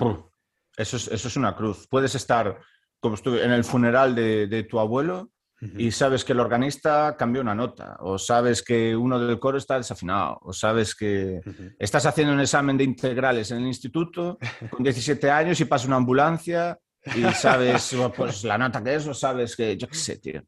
Eso 0.77 0.97
es, 0.97 1.09
eso 1.09 1.27
es 1.27 1.37
una 1.37 1.57
cruz. 1.57 1.89
Puedes 1.91 2.15
estar 2.15 2.61
como 3.01 3.17
estuve 3.17 3.45
en 3.45 3.51
el 3.51 3.65
funeral 3.65 4.15
de, 4.15 4.47
de 4.47 4.63
tu 4.63 4.79
abuelo 4.79 5.33
y 5.77 5.91
sabes 5.91 6.25
que 6.25 6.35
el 6.35 6.39
organista 6.39 7.17
cambió 7.19 7.43
una 7.43 7.55
nota, 7.55 7.97
o 7.99 8.17
sabes 8.17 8.63
que 8.63 8.95
uno 8.95 9.19
del 9.19 9.41
coro 9.41 9.59
está 9.59 9.77
desafinado, 9.77 10.39
o 10.43 10.53
sabes 10.53 10.95
que 10.95 11.41
estás 11.81 12.07
haciendo 12.07 12.33
un 12.33 12.41
examen 12.41 12.77
de 12.77 12.85
integrales 12.85 13.51
en 13.51 13.59
el 13.59 13.67
instituto 13.67 14.39
con 14.71 14.85
17 14.85 15.33
años 15.33 15.59
y 15.59 15.65
pasa 15.65 15.89
una 15.89 15.97
ambulancia 15.97 16.79
y 17.17 17.25
sabes 17.35 17.93
pues, 18.17 18.45
la 18.45 18.57
nota 18.57 18.85
que 18.85 18.95
es, 18.95 19.07
o 19.09 19.15
sabes 19.15 19.57
que, 19.57 19.77
yo 19.77 19.89
qué 19.89 19.97
sé, 19.97 20.19
tío. 20.19 20.45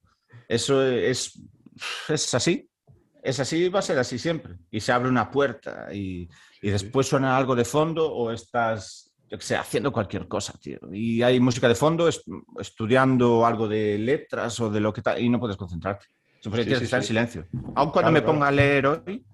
Eso 0.47 0.81
es, 0.87 1.43
es 2.09 2.35
así, 2.35 2.71
es 3.27 3.41
así, 3.41 3.69
va 3.69 3.81
a 3.81 3.83
ser 3.83 3.99
así 3.99 4.19
siempre. 4.19 4.55
Y 4.71 4.81
se 4.81 4.93
abre 4.93 5.09
una 5.09 5.31
puerta 5.31 5.89
y, 5.93 6.29
y 6.63 6.71
después 6.71 7.07
suena 7.07 7.37
algo 7.37 7.55
de 7.55 7.65
fondo 7.65 8.13
o 8.13 8.31
estás 8.31 9.07
yo 9.29 9.39
que 9.39 9.45
sé, 9.45 9.57
haciendo 9.57 9.93
cualquier 9.93 10.29
cosa, 10.29 10.55
tío. 10.61 10.79
Y 10.93 11.23
hay 11.23 11.41
música 11.41 11.69
de 11.69 11.75
fondo, 11.75 12.09
estudiando 12.61 13.45
algo 13.45 13.67
de 13.67 13.99
letras 13.99 14.61
o 14.61 14.71
de 14.71 14.81
lo 14.81 14.93
que 14.93 15.03
tal, 15.03 15.21
y 15.21 15.29
no 15.29 15.41
puedes 15.41 15.57
concentrarte. 15.57 16.07
Siempre 16.41 16.63
tienes 16.63 16.79
que 16.79 16.85
estar 16.85 17.01
en 17.01 17.07
silencio. 17.07 17.47
Aun 17.75 17.91
cuando 17.91 18.13
me 18.13 18.23
ponga 18.23 18.47
a 18.47 18.53
leer 18.53 18.87
hoy, 18.87 19.27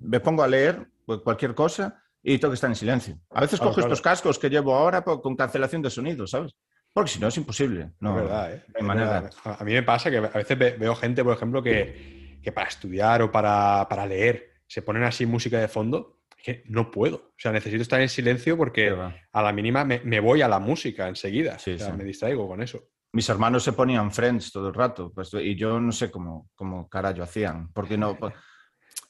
me 0.00 0.18
pongo 0.18 0.42
a 0.42 0.48
leer 0.48 0.88
pues, 1.06 1.20
cualquier 1.20 1.54
cosa 1.54 2.02
y 2.22 2.38
tengo 2.38 2.50
que 2.50 2.56
estar 2.56 2.70
en 2.70 2.76
silencio. 2.76 3.18
A 3.30 3.40
veces 3.40 3.60
cojo 3.60 3.78
estos 3.78 4.00
cascos 4.00 4.38
que 4.38 4.50
llevo 4.50 4.74
ahora 4.74 5.02
con 5.02 5.36
cancelación 5.36 5.80
de 5.82 5.90
sonido, 5.90 6.26
¿sabes? 6.26 6.52
Porque 6.92 7.10
si 7.10 7.20
no 7.20 7.28
es 7.28 7.36
imposible. 7.36 7.92
No, 8.00 8.16
verdad, 8.16 8.52
¿eh? 8.52 8.64
hay 8.74 8.82
manera. 8.82 9.30
A 9.44 9.62
mí 9.62 9.72
me 9.72 9.84
pasa 9.84 10.10
que 10.10 10.16
a 10.16 10.20
veces 10.22 10.58
veo 10.58 10.96
gente, 10.96 11.22
por 11.22 11.34
ejemplo, 11.34 11.62
que, 11.62 12.19
que 12.42 12.52
para 12.52 12.68
estudiar 12.68 13.22
o 13.22 13.30
para, 13.30 13.86
para 13.88 14.06
leer 14.06 14.50
se 14.66 14.82
ponen 14.82 15.02
así 15.02 15.26
música 15.26 15.58
de 15.58 15.68
fondo 15.68 16.20
que 16.42 16.62
no 16.66 16.90
puedo. 16.90 17.16
O 17.16 17.34
sea, 17.36 17.52
necesito 17.52 17.82
estar 17.82 18.00
en 18.00 18.08
silencio 18.08 18.56
porque 18.56 18.96
a 19.32 19.42
la 19.42 19.52
mínima 19.52 19.84
me, 19.84 20.20
voy 20.20 20.42
a 20.42 20.48
la 20.48 20.58
música 20.58 21.08
enseguida. 21.08 21.56
o 21.56 21.58
sea, 21.58 21.92
me 21.92 22.04
distraigo 22.04 22.48
con 22.48 22.62
eso. 22.62 22.88
Mis 23.12 23.28
hermanos 23.28 23.64
se 23.64 23.72
ponían 23.72 24.12
Friends 24.12 24.52
todo 24.52 24.68
el 24.68 24.74
rato 24.74 25.12
pues, 25.12 25.34
y 25.34 25.56
yo 25.56 25.80
no 25.80 25.90
sé 25.90 26.10
cómo, 26.10 26.48
cómo 26.54 26.88
carajo 26.88 27.22
hacían. 27.22 27.72
Porque 27.72 27.98
no, 27.98 28.16
pues, 28.16 28.34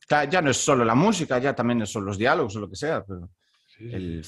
ya 0.31 0.43
no 0.43 0.51
es 0.51 0.57
solo 0.57 0.85
la 0.85 0.95
música, 0.95 1.39
ya 1.39 1.55
también 1.55 1.87
son 1.87 2.05
los 2.05 2.19
diálogos 2.19 2.57
o 2.57 2.61
lo 2.61 2.71
que 2.71 2.77
sea. 2.77 3.05
Pero 3.05 3.29
el, 3.79 4.25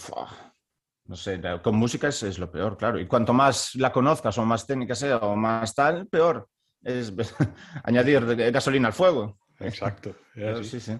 no 1.06 1.16
sé, 1.16 1.40
con 1.62 1.76
música 1.76 2.08
es, 2.08 2.22
es, 2.22 2.38
lo 2.38 2.50
peor, 2.50 2.76
claro. 2.76 3.00
Y 3.00 3.06
cuanto 3.06 3.32
más 3.32 3.74
la 3.74 3.90
conozcas 3.90 4.36
o 4.38 4.44
más 4.44 4.66
técnica 4.66 4.94
sea 4.94 5.16
o 5.16 5.34
más 5.34 5.74
tal, 5.74 6.06
peor. 6.06 6.48
Es 6.84 7.12
añadir 7.84 8.24
gasolina 8.52 8.88
al 8.88 8.94
fuego. 8.94 9.38
Exacto. 9.60 10.16
Sí, 10.62 10.80
sí. 10.80 10.98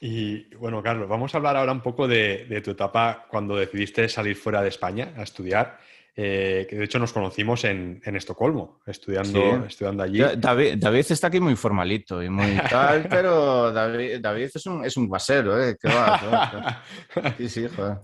Y 0.00 0.54
bueno, 0.54 0.82
Carlos, 0.82 1.08
vamos 1.08 1.34
a 1.34 1.38
hablar 1.38 1.56
ahora 1.56 1.72
un 1.72 1.80
poco 1.80 2.06
de, 2.06 2.60
tu 2.64 2.70
etapa 2.70 3.26
cuando 3.28 3.56
decidiste 3.56 4.08
salir 4.08 4.36
fuera 4.36 4.62
de 4.62 4.68
España 4.68 5.12
a 5.16 5.22
estudiar. 5.22 5.78
Eh, 6.20 6.66
que 6.68 6.74
de 6.74 6.84
hecho 6.84 6.98
nos 6.98 7.12
conocimos 7.12 7.62
en, 7.64 8.00
Estocolmo, 8.04 8.80
estudiando, 8.86 9.64
estudiando 9.66 10.02
allí. 10.02 10.20
David, 10.36 11.06
está 11.08 11.28
aquí 11.28 11.38
muy 11.38 11.54
formalito 11.54 12.20
y 12.20 12.28
muy 12.28 12.56
tal, 12.70 13.06
pero 13.08 13.72
David, 13.72 14.50
es, 14.52 14.66
un, 14.66 14.84
es 14.84 14.96
un 14.96 15.06
guasero, 15.06 15.62
¿eh? 15.62 15.76
va, 15.84 16.82
sí, 17.38 17.48
sí, 17.48 17.68
joder. 17.68 17.98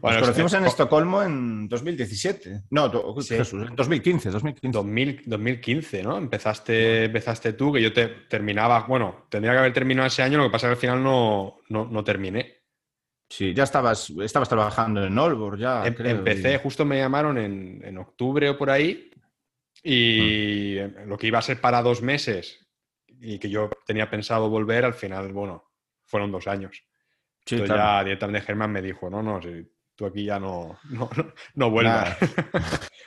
Bueno, 0.00 0.18
Nos 0.18 0.28
conocimos 0.28 0.54
en 0.54 0.64
Estocolmo 0.64 1.22
en 1.22 1.68
2017. 1.68 2.62
No, 2.70 2.86
en 2.86 2.92
2015, 3.76 4.30
2015. 4.30 5.22
2015, 5.26 6.02
¿no? 6.02 6.18
Empezaste, 6.18 7.04
empezaste 7.04 7.52
tú, 7.52 7.72
que 7.72 7.82
yo 7.82 7.92
te 7.92 8.08
terminaba, 8.28 8.84
bueno, 8.88 9.26
tendría 9.28 9.52
que 9.52 9.58
haber 9.58 9.72
terminado 9.72 10.06
ese 10.06 10.22
año, 10.22 10.38
lo 10.38 10.44
que 10.44 10.50
pasa 10.50 10.66
es 10.66 10.78
que 10.78 10.86
al 10.86 10.92
final 10.92 11.02
no, 11.02 11.58
no, 11.68 12.04
terminé. 12.04 12.62
Sí, 13.28 13.54
ya 13.54 13.64
estabas, 13.64 14.10
estabas 14.10 14.48
trabajando 14.48 15.04
en 15.04 15.18
Olbor, 15.18 15.58
ya. 15.58 15.86
Em, 15.86 15.94
empecé, 15.98 16.58
justo 16.58 16.84
me 16.84 16.98
llamaron 16.98 17.38
en, 17.38 17.98
octubre 17.98 18.48
o 18.50 18.58
por 18.58 18.70
ahí, 18.70 19.10
y 19.82 20.76
mm. 20.80 21.08
lo 21.08 21.16
que 21.16 21.28
iba 21.28 21.38
a 21.38 21.42
ser 21.42 21.60
para 21.60 21.82
dos 21.82 22.02
meses 22.02 22.66
y 23.06 23.38
que 23.38 23.48
yo 23.48 23.70
tenía 23.86 24.10
pensado 24.10 24.50
volver, 24.50 24.84
al 24.84 24.94
final, 24.94 25.32
bueno, 25.32 25.70
fueron 26.04 26.30
dos 26.32 26.46
años. 26.46 26.82
Sí, 27.46 27.56
Entonces 27.56 27.76
ya 27.76 28.04
directamente 28.04 28.46
Germán 28.46 28.70
me 28.70 28.82
dijo, 28.82 29.10
no, 29.10 29.22
no, 29.22 29.40
tú 29.94 30.06
aquí 30.06 30.24
ya 30.24 30.38
no, 30.38 30.78
no, 30.90 31.08
no 31.54 31.70
vuelvas. 31.70 32.16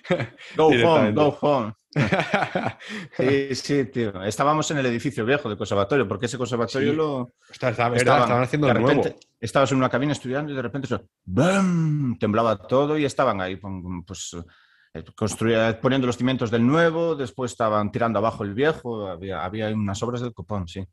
go 0.55 0.67
home, 0.67 1.11
go 1.13 1.37
home. 1.41 1.73
sí, 3.17 3.55
sí, 3.55 3.85
tío. 3.85 4.21
Estábamos 4.23 4.69
en 4.71 4.79
el 4.79 4.85
edificio 4.87 5.25
viejo 5.25 5.47
del 5.47 5.57
conservatorio, 5.57 6.07
porque 6.07 6.25
ese 6.25 6.37
conservatorio 6.37 6.93
lo... 6.93 7.31
estaban, 7.49 7.95
estaban, 7.95 8.43
haciendo 8.43 8.69
el 8.69 8.81
nuevo. 8.81 9.03
Estabas 9.39 9.71
en 9.71 9.77
una 9.77 9.89
cabina 9.89 10.11
estudiando 10.11 10.51
y 10.51 10.55
de 10.55 10.61
repente 10.61 10.87
eso, 10.87 11.07
¡bam! 11.23 12.17
temblaba 12.19 12.57
todo 12.57 12.97
y 12.97 13.05
estaban 13.05 13.39
ahí, 13.39 13.55
pues 13.55 14.35
eh, 14.93 15.77
poniendo 15.81 16.07
los 16.07 16.17
cimientos 16.17 16.51
del 16.51 16.65
nuevo, 16.65 17.15
después 17.15 17.51
estaban 17.51 17.91
tirando 17.91 18.19
abajo 18.19 18.43
el 18.43 18.53
viejo, 18.53 19.07
había, 19.07 19.43
había 19.43 19.67
unas 19.69 20.01
obras 20.03 20.21
del 20.21 20.33
copón, 20.33 20.67
sí. 20.67 20.85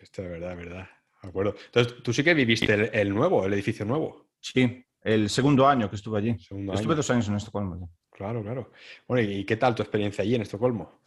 Esto 0.00 0.22
es 0.22 0.30
verdad, 0.30 0.52
es 0.52 0.58
verdad. 0.58 0.88
De 1.22 1.28
acuerdo. 1.28 1.54
Entonces, 1.66 2.02
tú 2.02 2.12
sí 2.12 2.24
que 2.24 2.32
viviste 2.32 2.98
el, 2.98 3.14
nuevo, 3.14 3.44
el 3.44 3.52
edificio 3.52 3.84
nuevo. 3.84 4.28
Sí, 4.40 4.84
el 5.02 5.30
segundo 5.30 5.66
año 5.66 5.88
que 5.88 5.96
estuve 5.96 6.18
allí. 6.18 6.30
estuve 6.30 6.94
dos 6.94 7.10
años 7.10 7.28
en 7.28 7.36
Estocolmo. 7.36 7.90
Claro, 8.10 8.42
claro. 8.42 8.70
Bueno, 9.06 9.30
¿y 9.30 9.44
qué 9.44 9.56
tal 9.56 9.74
tu 9.74 9.82
experiencia 9.82 10.22
allí 10.22 10.34
en 10.34 10.42
Estocolmo? 10.42 11.00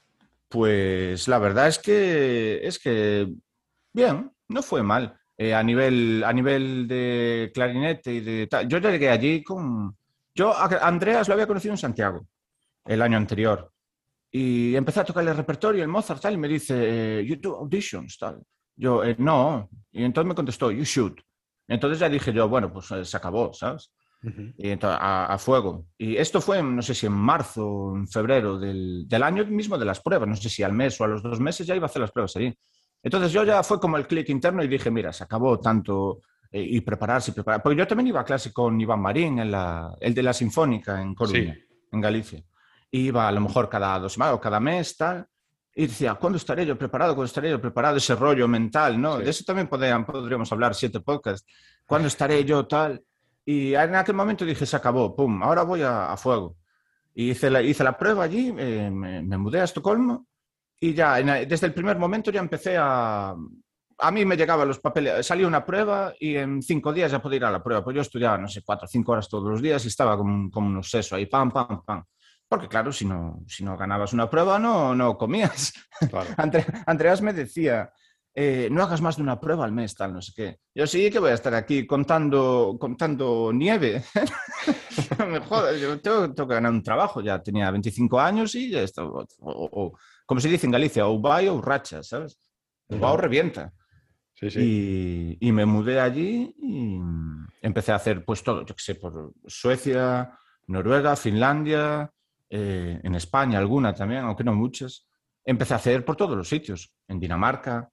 Pues 0.50 1.28
la 1.28 1.40
verdad 1.40 1.68
es 1.68 1.80
que 1.80 2.66
es 2.66 2.80
que 2.80 3.28
bien, 3.94 4.32
no 4.50 4.62
fue 4.62 4.84
mal. 4.84 5.18
Eh, 5.36 5.54
a, 5.54 5.64
nivel, 5.64 6.24
a 6.24 6.32
nivel 6.32 6.88
de 6.88 7.52
clarinete 7.54 8.14
y 8.14 8.20
de 8.20 8.48
tal. 8.48 8.68
Yo 8.68 8.78
llegué 8.78 9.10
allí 9.10 9.44
con. 9.44 9.98
Yo 10.36 10.56
a 10.56 10.66
Andreas 10.88 11.28
lo 11.28 11.34
había 11.34 11.48
conocido 11.48 11.74
en 11.74 11.78
Santiago 11.78 12.28
el 12.86 13.02
año 13.02 13.18
anterior. 13.18 13.72
Y 14.32 14.76
empecé 14.76 15.00
a 15.00 15.06
tocar 15.06 15.28
el 15.28 15.36
repertorio, 15.36 15.84
el 15.84 15.90
Mozart, 15.90 16.22
tal, 16.22 16.34
y 16.34 16.38
me 16.38 16.48
dice, 16.48 17.20
eh, 17.20 17.26
you 17.26 17.36
do 17.36 17.56
auditions, 17.56 18.18
tal. 18.18 18.42
Yo, 18.76 19.04
eh, 19.04 19.16
no. 19.20 19.70
Y 19.92 20.04
entonces 20.04 20.28
me 20.28 20.36
contestó, 20.36 20.72
you 20.72 20.84
should. 20.84 21.20
Entonces 21.74 22.00
ya 22.00 22.08
dije 22.08 22.32
yo, 22.32 22.48
bueno, 22.48 22.72
pues 22.72 22.92
eh, 22.92 23.04
se 23.04 23.18
acabó, 23.18 23.52
¿sabes? 23.54 23.92
Y 24.58 24.70
entonces, 24.70 25.00
a, 25.02 25.38
fuego. 25.38 25.88
Y 25.98 26.16
esto 26.16 26.40
fue, 26.40 26.64
no 26.64 26.82
sé 26.82 26.96
si 26.96 27.08
en 27.08 27.12
marzo 27.12 27.68
o 27.68 27.98
en 27.98 28.08
febrero 28.08 28.58
del, 28.58 29.06
del, 29.06 29.22
año 29.22 29.46
mismo 29.46 29.78
de 29.78 29.84
las 29.84 30.00
pruebas, 30.00 30.30
no 30.30 30.36
sé 30.38 30.50
si 30.50 30.64
al 30.64 30.72
mes 30.72 31.00
o 31.02 31.04
a 31.04 31.08
los 31.08 31.22
dos 31.22 31.42
meses 31.42 31.68
ya 31.68 31.76
iba 31.76 31.86
a 31.86 31.90
hacer 31.90 32.02
las 32.02 32.12
pruebas 32.12 32.34
allí. 32.38 32.58
Entonces 33.02 33.34
yo 33.34 33.44
ya 33.44 33.62
fue 33.64 33.82
como 33.82 33.98
el 33.98 34.08
clic 34.08 34.30
interno 34.30 34.64
y 34.64 34.70
dije, 34.70 34.90
mira, 34.90 35.12
se 35.12 35.26
acabó 35.26 35.60
tanto 35.60 36.22
eh, 36.50 36.62
y 36.62 36.80
prepararse 36.82 37.32
y 37.32 37.34
preparar. 37.34 37.62
Porque 37.62 37.78
yo 37.78 37.86
también 37.86 38.08
iba 38.08 38.22
a 38.22 38.26
clase 38.26 38.54
con 38.54 38.80
Iván 38.80 39.02
Marín, 39.02 39.40
en 39.40 39.52
la, 39.52 39.94
el 40.00 40.14
de 40.14 40.24
la 40.24 40.32
Sinfónica 40.32 41.02
en 41.02 41.14
Coruña, 41.14 41.58
en 41.92 42.00
Galicia. 42.00 42.42
Iba 42.92 43.28
a 43.28 43.32
lo 43.32 43.42
mejor 43.42 43.68
cada 43.68 44.00
dos 44.00 44.14
semanas 44.14 44.36
o 44.36 44.40
cada 44.40 44.62
mes, 44.62 44.96
tal. 44.96 45.28
Y 45.76 45.88
decía, 45.88 46.16
¿cuándo 46.16 46.38
estaré 46.38 46.66
yo 46.66 46.78
preparado? 46.78 47.16
¿Cuándo 47.16 47.26
estaré 47.26 47.50
yo 47.50 47.60
preparado? 47.60 47.98
Ese 47.98 48.16
rollo 48.16 48.48
mental, 48.48 49.02
¿no? 49.02 49.18
De 49.18 49.30
eso 49.30 49.44
también 49.44 49.68
podríamos 49.68 50.52
hablar 50.52 50.76
siete 50.76 51.00
podcasts. 51.00 51.48
¿Cuándo 51.86 52.08
estaré 52.08 52.46
yo 52.46 52.68
tal? 52.68 53.04
Y 53.46 53.74
en 53.74 53.96
aquel 53.96 54.16
momento 54.16 54.46
dije, 54.46 54.66
se 54.66 54.76
acabó, 54.76 55.16
pum, 55.16 55.42
ahora 55.42 55.64
voy 55.64 55.82
a, 55.82 56.16
fuego. 56.16 56.58
Y 57.16 57.32
hice 57.32 57.50
la, 57.50 57.62
hice 57.62 57.84
la 57.84 57.98
prueba 57.98 58.24
allí, 58.24 58.54
eh, 58.58 58.90
me, 58.92 59.38
mudé 59.38 59.62
a 59.62 59.66
Estocolmo 59.66 60.28
y 60.80 60.94
ya 60.94 61.16
desde 61.46 61.68
el 61.68 61.74
primer 61.74 61.98
momento 61.98 62.32
ya 62.32 62.40
empecé 62.40 62.78
a... 62.78 63.36
A 64.00 64.12
mí 64.12 64.26
me 64.26 64.36
llegaban 64.36 64.68
los 64.68 64.80
papeles, 64.80 65.26
salía 65.26 65.48
una 65.48 65.66
prueba 65.66 66.14
y 66.20 66.36
en 66.36 66.62
cinco 66.62 66.92
días 66.92 67.12
ya 67.12 67.22
podía 67.22 67.38
ir 67.38 67.46
a 67.46 67.52
la 67.52 67.64
prueba. 67.64 67.84
Pues 67.84 67.96
yo 67.96 68.02
estudiaba, 68.02 68.38
no 68.38 68.48
sé, 68.48 68.62
cuatro 68.64 68.86
o 68.86 68.88
cinco 68.88 69.12
horas 69.12 69.30
todos 69.30 69.50
los 69.50 69.62
días 69.62 69.84
y 69.86 69.88
estaba 69.88 70.18
como, 70.18 70.50
como 70.50 70.68
un 70.68 70.84
seso 70.84 71.16
ahí, 71.16 71.26
pam, 71.26 71.52
pam, 71.52 71.84
pam. 71.86 72.04
Porque 72.54 72.68
claro, 72.68 72.92
si 72.92 73.04
no, 73.04 73.44
si 73.48 73.64
no 73.64 73.76
ganabas 73.76 74.14
una 74.14 74.30
prueba, 74.30 74.60
no, 74.60 74.94
no 74.94 75.18
comías. 75.18 75.74
Andreas 76.86 77.20
me 77.24 77.34
decía, 77.34 77.92
eh, 78.36 78.68
no 78.70 78.84
hagas 78.84 79.02
más 79.02 79.16
de 79.16 79.24
una 79.24 79.40
prueba 79.40 79.66
al 79.66 79.72
mes, 79.72 79.96
tal, 79.96 80.14
no 80.14 80.22
sé 80.22 80.34
qué. 80.36 80.60
Yo 80.76 80.86
sí 80.86 81.10
que 81.10 81.18
voy 81.18 81.32
a 81.32 81.34
estar 81.34 81.56
aquí 81.56 81.88
contando, 81.88 82.78
contando 82.80 83.50
nieve. 83.52 84.04
me 85.28 85.40
jodas, 85.40 85.82
yo 85.82 86.00
tengo, 86.00 86.32
que 86.32 86.46
ganar 86.46 86.72
un 86.72 86.84
trabajo. 86.84 87.22
Ya 87.22 87.42
tenía 87.42 87.72
25 87.72 88.20
años 88.20 88.54
y 88.54 88.70
ya 88.70 88.84
está. 88.84 89.04
O, 89.04 89.98
como 90.28 90.40
se 90.40 90.48
dice 90.48 90.68
en 90.68 90.74
Galicia, 90.74 91.08
o 91.08 91.20
va 91.20 91.42
o 91.52 91.60
racha, 91.60 92.04
¿sabes? 92.04 92.38
O 92.88 93.00
va 93.00 93.14
o 93.14 93.18
revienta. 93.18 93.74
Sí, 94.36 94.52
sí. 94.52 94.60
Y, 94.62 95.48
y, 95.48 95.52
me 95.52 95.66
mudé 95.66 96.00
allí 96.00 96.54
y 96.62 97.00
empecé 97.64 97.94
a 97.94 97.96
hacer 97.96 98.24
pues 98.24 98.44
todo, 98.44 98.64
yo 98.64 98.76
qué 98.76 98.84
sé, 98.84 98.94
por 98.94 99.34
Suecia, 99.48 100.38
Noruega, 100.68 101.16
Finlandia, 101.16 102.12
eh, 102.56 103.00
en 103.02 103.16
España 103.16 103.58
alguna 103.58 103.96
también, 103.96 104.26
aunque 104.26 104.44
no 104.44 104.54
muchas. 104.54 105.08
empecé 105.44 105.74
a 105.74 105.78
hacer 105.78 106.06
por 106.06 106.16
todos 106.16 106.38
los 106.38 106.48
sitios, 106.48 106.94
en 107.08 107.20
Dinamarca. 107.20 107.90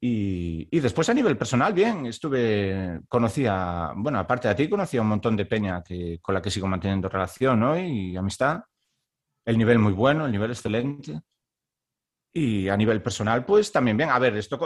y, 0.00 0.66
y, 0.70 0.80
después 0.80 1.10
a 1.10 1.14
nivel 1.14 1.36
personal, 1.36 1.74
bien, 1.74 2.06
estuve, 2.06 3.02
conocía, 3.08 3.92
bueno, 3.94 4.18
aparte 4.20 4.48
de 4.48 4.54
ti, 4.54 4.70
conocía 4.70 5.02
un 5.02 5.08
montón 5.08 5.36
de 5.36 5.44
peña 5.44 5.82
que, 5.84 6.18
con 6.22 6.34
la 6.34 6.40
que 6.40 6.50
sigo 6.50 6.66
manteniendo 6.66 7.10
relación 7.10 7.60
¿no? 7.60 7.78
y 7.78 8.16
amistad. 8.16 8.62
El 9.44 9.58
nivel 9.58 9.78
muy 9.78 9.92
bueno, 9.92 10.24
el 10.24 10.32
nivel 10.32 10.50
excelente. 10.52 11.20
Y 12.32 12.70
a 12.70 12.76
nivel 12.78 13.02
personal, 13.02 13.44
pues 13.44 13.70
también 13.70 13.98
bien. 13.98 14.08
A 14.08 14.18
ver, 14.18 14.34
esto, 14.38 14.58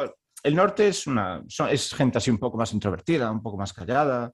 el 0.44 0.55
norte 0.55 0.87
es, 0.87 1.09
una, 1.09 1.42
es 1.70 1.92
gente 1.92 2.18
así 2.18 2.31
un 2.31 2.38
poco 2.38 2.57
más 2.57 2.72
introvertida, 2.72 3.33
un 3.33 3.42
poco 3.42 3.57
más 3.57 3.72
callada. 3.72 4.31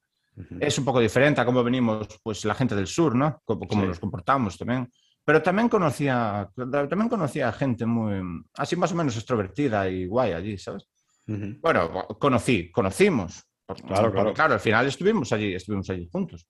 Es 0.61 0.79
un 0.79 0.85
poco 0.85 1.01
diferente 1.01 1.41
a 1.41 1.45
cómo 1.45 1.63
venimos 1.63 2.07
pues, 2.23 2.45
la 2.45 2.55
gente 2.55 2.75
del 2.75 2.87
sur, 2.87 3.15
¿no? 3.15 3.43
Cómo, 3.45 3.67
nos 3.85 4.01
comportamos 4.01 4.57
también. 4.57 4.91
Pero 5.25 5.43
también 5.43 5.69
conocía, 5.69 6.51
también 6.57 7.09
conocía 7.09 7.53
gente 7.53 7.87
muy, 7.87 8.21
así 8.55 8.75
más 8.77 8.93
o 8.93 8.95
menos 8.97 9.17
extrovertida 9.17 9.89
y 9.89 10.07
guay 10.07 10.33
allí, 10.33 10.59
¿sabes? 10.59 10.89
Bueno, 11.27 12.07
conocí, 12.19 12.71
conocimos. 12.71 13.45
Claro, 13.87 14.13
claro. 14.13 14.35
Claro, 14.35 14.55
al 14.55 14.61
final 14.61 14.87
estuvimos 14.87 15.33
allí, 15.33 15.55
estuvimos 15.55 15.89
allí 15.91 16.09
juntos. 16.11 16.47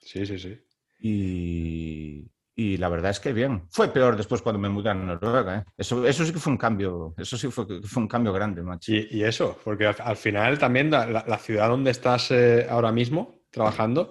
Sí, 0.00 0.26
sí, 0.26 0.38
sí. 0.38 0.58
Y, 1.00 2.28
y 2.58 2.76
la 2.76 2.88
verdad 2.88 3.12
es 3.12 3.20
que 3.20 3.32
bien. 3.32 3.62
Fue 3.70 3.92
peor 3.92 4.16
después 4.16 4.42
cuando 4.42 4.58
me 4.58 4.68
mudé 4.68 4.90
a 4.90 4.94
Noruega. 4.94 5.58
¿eh? 5.58 5.64
Eso, 5.76 6.04
eso 6.04 6.24
sí 6.24 6.32
que 6.32 6.40
fue 6.40 6.50
un 6.50 6.58
cambio. 6.58 7.14
Eso 7.16 7.38
sí 7.38 7.46
fue, 7.52 7.64
fue 7.84 8.02
un 8.02 8.08
cambio 8.08 8.32
grande, 8.32 8.64
macho. 8.64 8.90
Y, 8.94 9.22
eso, 9.22 9.56
porque 9.62 9.86
al, 9.86 10.16
final 10.16 10.58
también 10.58 10.90
la, 10.90 11.38
ciudad 11.38 11.68
donde 11.68 11.92
estás 11.92 12.32
eh, 12.32 12.66
ahora 12.68 12.90
mismo 12.90 13.42
trabajando 13.52 14.10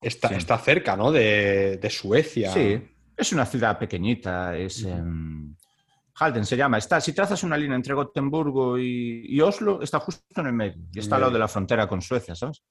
está, 0.00 0.28
está 0.28 0.56
cerca, 0.58 0.96
¿no? 0.96 1.10
De, 1.10 1.78
de, 1.78 1.90
Suecia. 1.90 2.52
Sí, 2.52 2.80
es 3.16 3.32
una 3.32 3.44
ciudad 3.44 3.76
pequeñita. 3.76 4.56
Es. 4.56 4.86
Halden 6.14 6.46
se 6.46 6.56
llama. 6.56 6.78
Está, 6.78 7.00
si 7.00 7.12
trazas 7.12 7.42
una 7.42 7.56
línea 7.56 7.74
entre 7.74 7.94
Gotemburgo 7.94 8.78
y, 8.78 9.24
y 9.26 9.40
Oslo, 9.40 9.82
está 9.82 9.98
justo 9.98 10.40
en 10.40 10.46
el 10.46 10.52
medio. 10.52 10.80
Y 10.92 11.00
está 11.00 11.16
al 11.16 11.22
lado 11.22 11.32
de 11.32 11.40
la 11.40 11.48
frontera 11.48 11.88
con 11.88 12.00
Suecia, 12.00 12.36
¿sabes? 12.36 12.62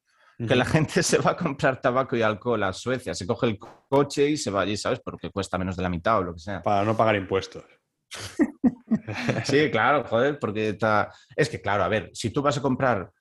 Que 0.47 0.55
la 0.55 0.65
gente 0.65 1.03
se 1.03 1.17
va 1.17 1.31
a 1.31 1.37
comprar 1.37 1.81
tabaco 1.81 2.15
y 2.15 2.21
alcohol 2.21 2.63
a 2.63 2.73
Suecia, 2.73 3.13
se 3.13 3.27
coge 3.27 3.47
el 3.47 3.59
coche 3.59 4.29
y 4.29 4.37
se 4.37 4.51
va 4.51 4.61
allí, 4.61 4.77
¿sabes? 4.77 5.01
Porque 5.03 5.29
cuesta 5.29 5.57
menos 5.57 5.75
de 5.75 5.83
la 5.83 5.89
mitad 5.89 6.19
o 6.19 6.23
lo 6.23 6.33
que 6.33 6.39
sea. 6.39 6.63
Para 6.63 6.83
no 6.85 6.95
pagar 6.95 7.15
impuestos. 7.15 7.63
sí, 9.43 9.69
claro, 9.69 10.03
joder, 10.05 10.39
porque 10.39 10.69
está... 10.69 11.11
Es 11.35 11.49
que, 11.49 11.61
claro, 11.61 11.83
a 11.83 11.87
ver, 11.87 12.09
si 12.13 12.29
tú 12.29 12.41
vas 12.41 12.57
a 12.57 12.61
comprar 12.61 13.11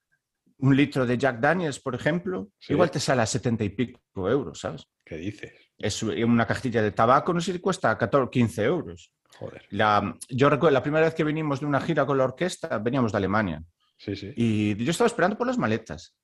un 0.58 0.76
litro 0.76 1.06
de 1.06 1.18
Jack 1.18 1.40
Daniels, 1.40 1.80
por 1.80 1.94
ejemplo, 1.94 2.48
igual 2.68 2.90
te 2.90 3.00
sale 3.00 3.22
a 3.22 3.26
70 3.26 3.64
y 3.64 3.68
pico 3.70 4.28
euros, 4.28 4.60
¿sabes? 4.60 4.88
¿Qué 5.04 5.16
dices? 5.16 5.52
Es 5.76 6.02
una 6.02 6.46
cajilla 6.46 6.82
de 6.82 6.90
tabaco, 6.90 7.32
no 7.32 7.40
sé 7.40 7.52
si 7.52 7.58
cuesta 7.60 7.96
14, 7.96 8.30
15 8.30 8.64
euros. 8.64 9.12
Joder. 9.38 9.64
La, 9.70 10.16
yo 10.28 10.50
recuerdo 10.50 10.74
la 10.74 10.82
primera 10.82 11.04
vez 11.04 11.14
que 11.14 11.22
vinimos 11.22 11.60
de 11.60 11.66
una 11.66 11.80
gira 11.80 12.04
con 12.06 12.18
la 12.18 12.24
orquesta, 12.24 12.78
veníamos 12.78 13.12
de 13.12 13.18
Alemania. 13.18 13.62
Sí, 13.96 14.16
sí. 14.16 14.32
Y 14.36 14.84
yo 14.84 14.90
estaba 14.90 15.06
esperando 15.06 15.36
por 15.36 15.46
las 15.46 15.58
maletas. 15.58 16.16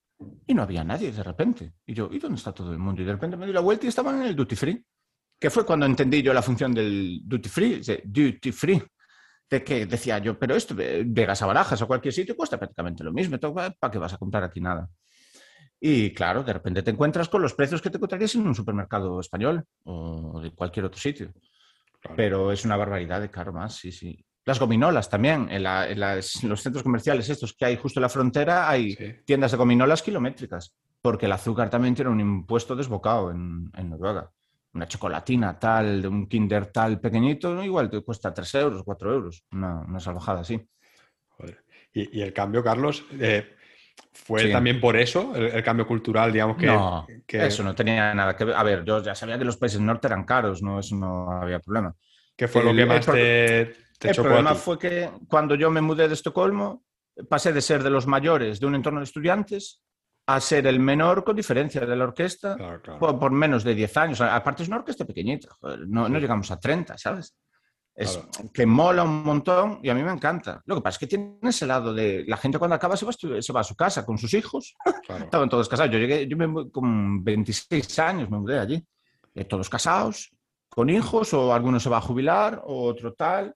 Y 0.47 0.55
no 0.55 0.63
había 0.63 0.85
nadie 0.85 1.13
de 1.13 1.23
repente. 1.23 1.75
Y 1.87 1.95
yo, 1.95 2.09
¿y 2.11 2.19
dónde 2.19 2.37
está 2.37 2.53
todo 2.53 2.73
el 2.73 2.79
mundo? 2.79 3.03
Y 3.03 3.05
de 3.05 3.13
repente 3.13 3.37
me 3.37 3.47
di 3.47 3.53
la 3.53 3.61
vuelta 3.61 3.87
y 3.87 3.89
estaban 3.89 4.21
en 4.21 4.27
el 4.27 4.37
duty 4.37 4.57
free. 4.57 4.85
Que 5.39 5.51
fue 5.51 5.67
cuando 5.67 5.87
entendí 5.87 6.23
yo 6.23 6.33
la 6.33 6.43
función 6.43 6.73
del 6.73 7.21
duty 7.25 7.49
free, 7.49 7.81
de 7.81 8.03
duty 8.05 8.53
free. 8.53 8.83
De 9.51 9.63
que 9.63 9.87
decía 9.87 10.19
yo, 10.19 10.39
pero 10.39 10.55
esto, 10.55 10.75
Vegas 10.77 11.43
a 11.43 11.47
Barajas 11.47 11.83
o 11.83 11.87
cualquier 11.87 12.15
sitio 12.15 12.37
cuesta 12.37 12.59
prácticamente 12.59 13.05
lo 13.05 13.13
mismo. 13.13 13.39
¿Para 13.39 13.93
qué 13.93 13.99
vas 13.99 14.13
a 14.13 14.19
comprar 14.19 14.45
aquí 14.45 14.61
nada? 14.61 14.89
Y 15.81 16.15
claro, 16.15 16.43
de 16.43 16.53
repente 16.53 16.83
te 16.83 16.93
encuentras 16.93 17.29
con 17.29 17.43
los 17.43 17.53
precios 17.53 17.83
que 17.83 17.91
te 17.91 17.99
encontrarías 17.99 18.35
en 18.37 18.47
un 18.47 18.55
supermercado 18.55 19.21
español 19.21 19.65
o 19.85 20.41
de 20.41 20.51
cualquier 20.53 20.87
otro 20.87 20.99
sitio. 20.99 21.33
Pero 22.17 22.53
es 22.53 22.65
una 22.65 22.77
barbaridad 22.77 23.21
de 23.21 23.31
caro 23.31 23.53
más, 23.53 23.75
sí, 23.75 23.93
sí. 23.93 24.25
Las 24.47 24.61
gominolas 24.61 25.09
también, 25.09 25.49
en, 25.51 25.63
los 25.63 26.63
centros 26.63 26.83
comerciales 26.83 27.31
estos 27.31 27.55
que 27.55 27.65
hay 27.65 27.77
justo 27.77 27.99
en 27.99 28.03
la 28.03 28.11
frontera, 28.11 28.69
hay 28.69 28.95
tiendas 29.25 29.53
de 29.53 29.57
gominolas 29.57 30.03
kilométricas, 30.03 30.75
porque 31.01 31.27
el 31.27 31.33
azúcar 31.33 31.71
también 31.71 31.95
tiene 31.95 32.11
un 32.11 32.21
impuesto 32.21 32.77
desbocado 32.77 33.31
en, 33.31 33.71
Noruega. 33.89 34.31
Una 34.75 34.87
chocolatina 34.87 35.59
tal, 35.59 36.03
de 36.03 36.09
un 36.09 36.27
kinder 36.27 36.67
tal 36.67 37.01
pequeñito, 37.01 37.63
igual 37.63 37.89
te 37.89 38.03
cuesta 38.03 38.35
3 38.35 38.55
euros, 38.57 38.83
4 38.85 39.15
euros, 39.15 39.45
una, 39.53 39.99
salvajada 39.99 40.41
así. 40.41 40.61
Y, 41.95 42.21
el 42.21 42.33
cambio, 42.33 42.63
Carlos, 42.63 43.05
eh, 43.19 43.55
¿fue 44.13 44.51
también 44.51 44.79
por 44.81 44.97
eso, 44.97 45.35
el, 45.37 45.63
cambio 45.63 45.87
cultural, 45.87 46.33
digamos 46.33 46.57
que, 46.59 46.67
no, 46.67 47.07
Eso 47.29 47.63
no 47.63 47.75
tenía 47.75 48.13
nada 48.13 48.37
que 48.37 48.45
ver. 48.45 48.57
A 48.57 48.63
ver, 48.63 48.85
yo 48.85 49.03
ya 49.03 49.15
sabía 49.15 49.39
que 49.39 49.45
los 49.45 49.57
países 49.57 49.81
norte 49.81 50.09
eran 50.09 50.25
caros, 50.25 50.61
no, 50.61 50.81
eso 50.81 50.97
no 50.97 51.31
había 51.31 51.61
problema. 51.61 51.95
¿Qué 52.37 52.49
fue 52.49 52.65
lo 52.65 52.75
que 52.75 52.85
más 52.85 53.07
te, 53.07 53.84
el 54.11 54.17
problema 54.17 54.55
fue 54.55 54.79
que 54.79 55.11
cuando 55.29 55.55
yo 55.55 55.71
me 55.71 55.81
mudé 55.81 56.09
de 56.09 56.15
Estocolmo, 56.15 56.85
pasé 57.29 57.53
de 57.53 57.61
ser 57.61 57.83
de 57.83 57.91
los 57.91 58.07
mayores 58.07 58.61
de 58.61 58.67
un 58.67 58.75
entorno 58.75 59.01
de 59.01 59.05
estudiantes 59.05 59.83
a 60.27 60.41
ser 60.41 60.67
el 60.67 60.81
menor 60.81 61.23
con 61.23 61.37
diferencia 61.37 61.85
de 61.85 61.97
la 61.97 62.05
orquesta 62.05 62.57
Por, 62.99 63.31
menos 63.31 63.63
de 63.63 63.75
10 63.75 63.97
años. 63.99 64.21
Aparte 64.21 64.63
es 64.63 64.69
una 64.69 64.79
orquesta 64.79 65.05
pequeñita, 65.05 65.49
no, 65.87 66.09
llegamos 66.09 66.51
a 66.51 66.59
30, 66.59 66.97
¿sabes? 66.97 67.37
Es 67.97 68.21
que 68.53 68.67
mola 68.67 69.05
un 69.05 69.23
montón 69.23 69.79
y 69.81 69.89
a 69.89 69.95
mí 69.95 70.03
me 70.03 70.11
encanta. 70.11 70.61
Lo 70.65 70.75
que 70.75 70.81
pasa 70.81 70.97
es 70.97 70.99
que 70.99 71.07
tiene 71.07 71.39
ese 71.43 71.65
lado 71.65 71.95
de 71.95 72.25
la 72.27 72.37
gente 72.37 72.59
cuando 72.59 72.75
acaba 72.75 72.97
se 72.97 73.05
va 73.05 73.13
a, 73.13 73.43
se 73.43 73.53
va 73.53 73.61
a 73.61 73.65
su 73.65 73.77
casa 73.77 74.05
con 74.05 74.19
sus 74.19 74.35
hijos. 74.35 74.75
Estaban 75.09 75.49
todos 75.49 75.69
casados. 75.69 75.93
Yo 75.93 76.01
llegué, 76.01 76.27
yo 76.27 76.37
me, 76.37 76.71
con 76.73 77.23
26 77.23 77.99
años 78.01 78.29
me 78.29 78.39
mudé 78.39 78.59
allí. 78.59 78.85
Eh, 79.37 79.45
todos 79.45 79.69
casados, 79.69 80.35
con 80.69 80.91
hijos, 80.91 81.35
o 81.35 81.55
alguno 81.55 81.79
se 81.79 81.89
va 81.89 81.99
a 81.99 82.01
jubilar, 82.01 82.63
o 82.65 82.83
otro 82.85 83.15
tal. 83.15 83.55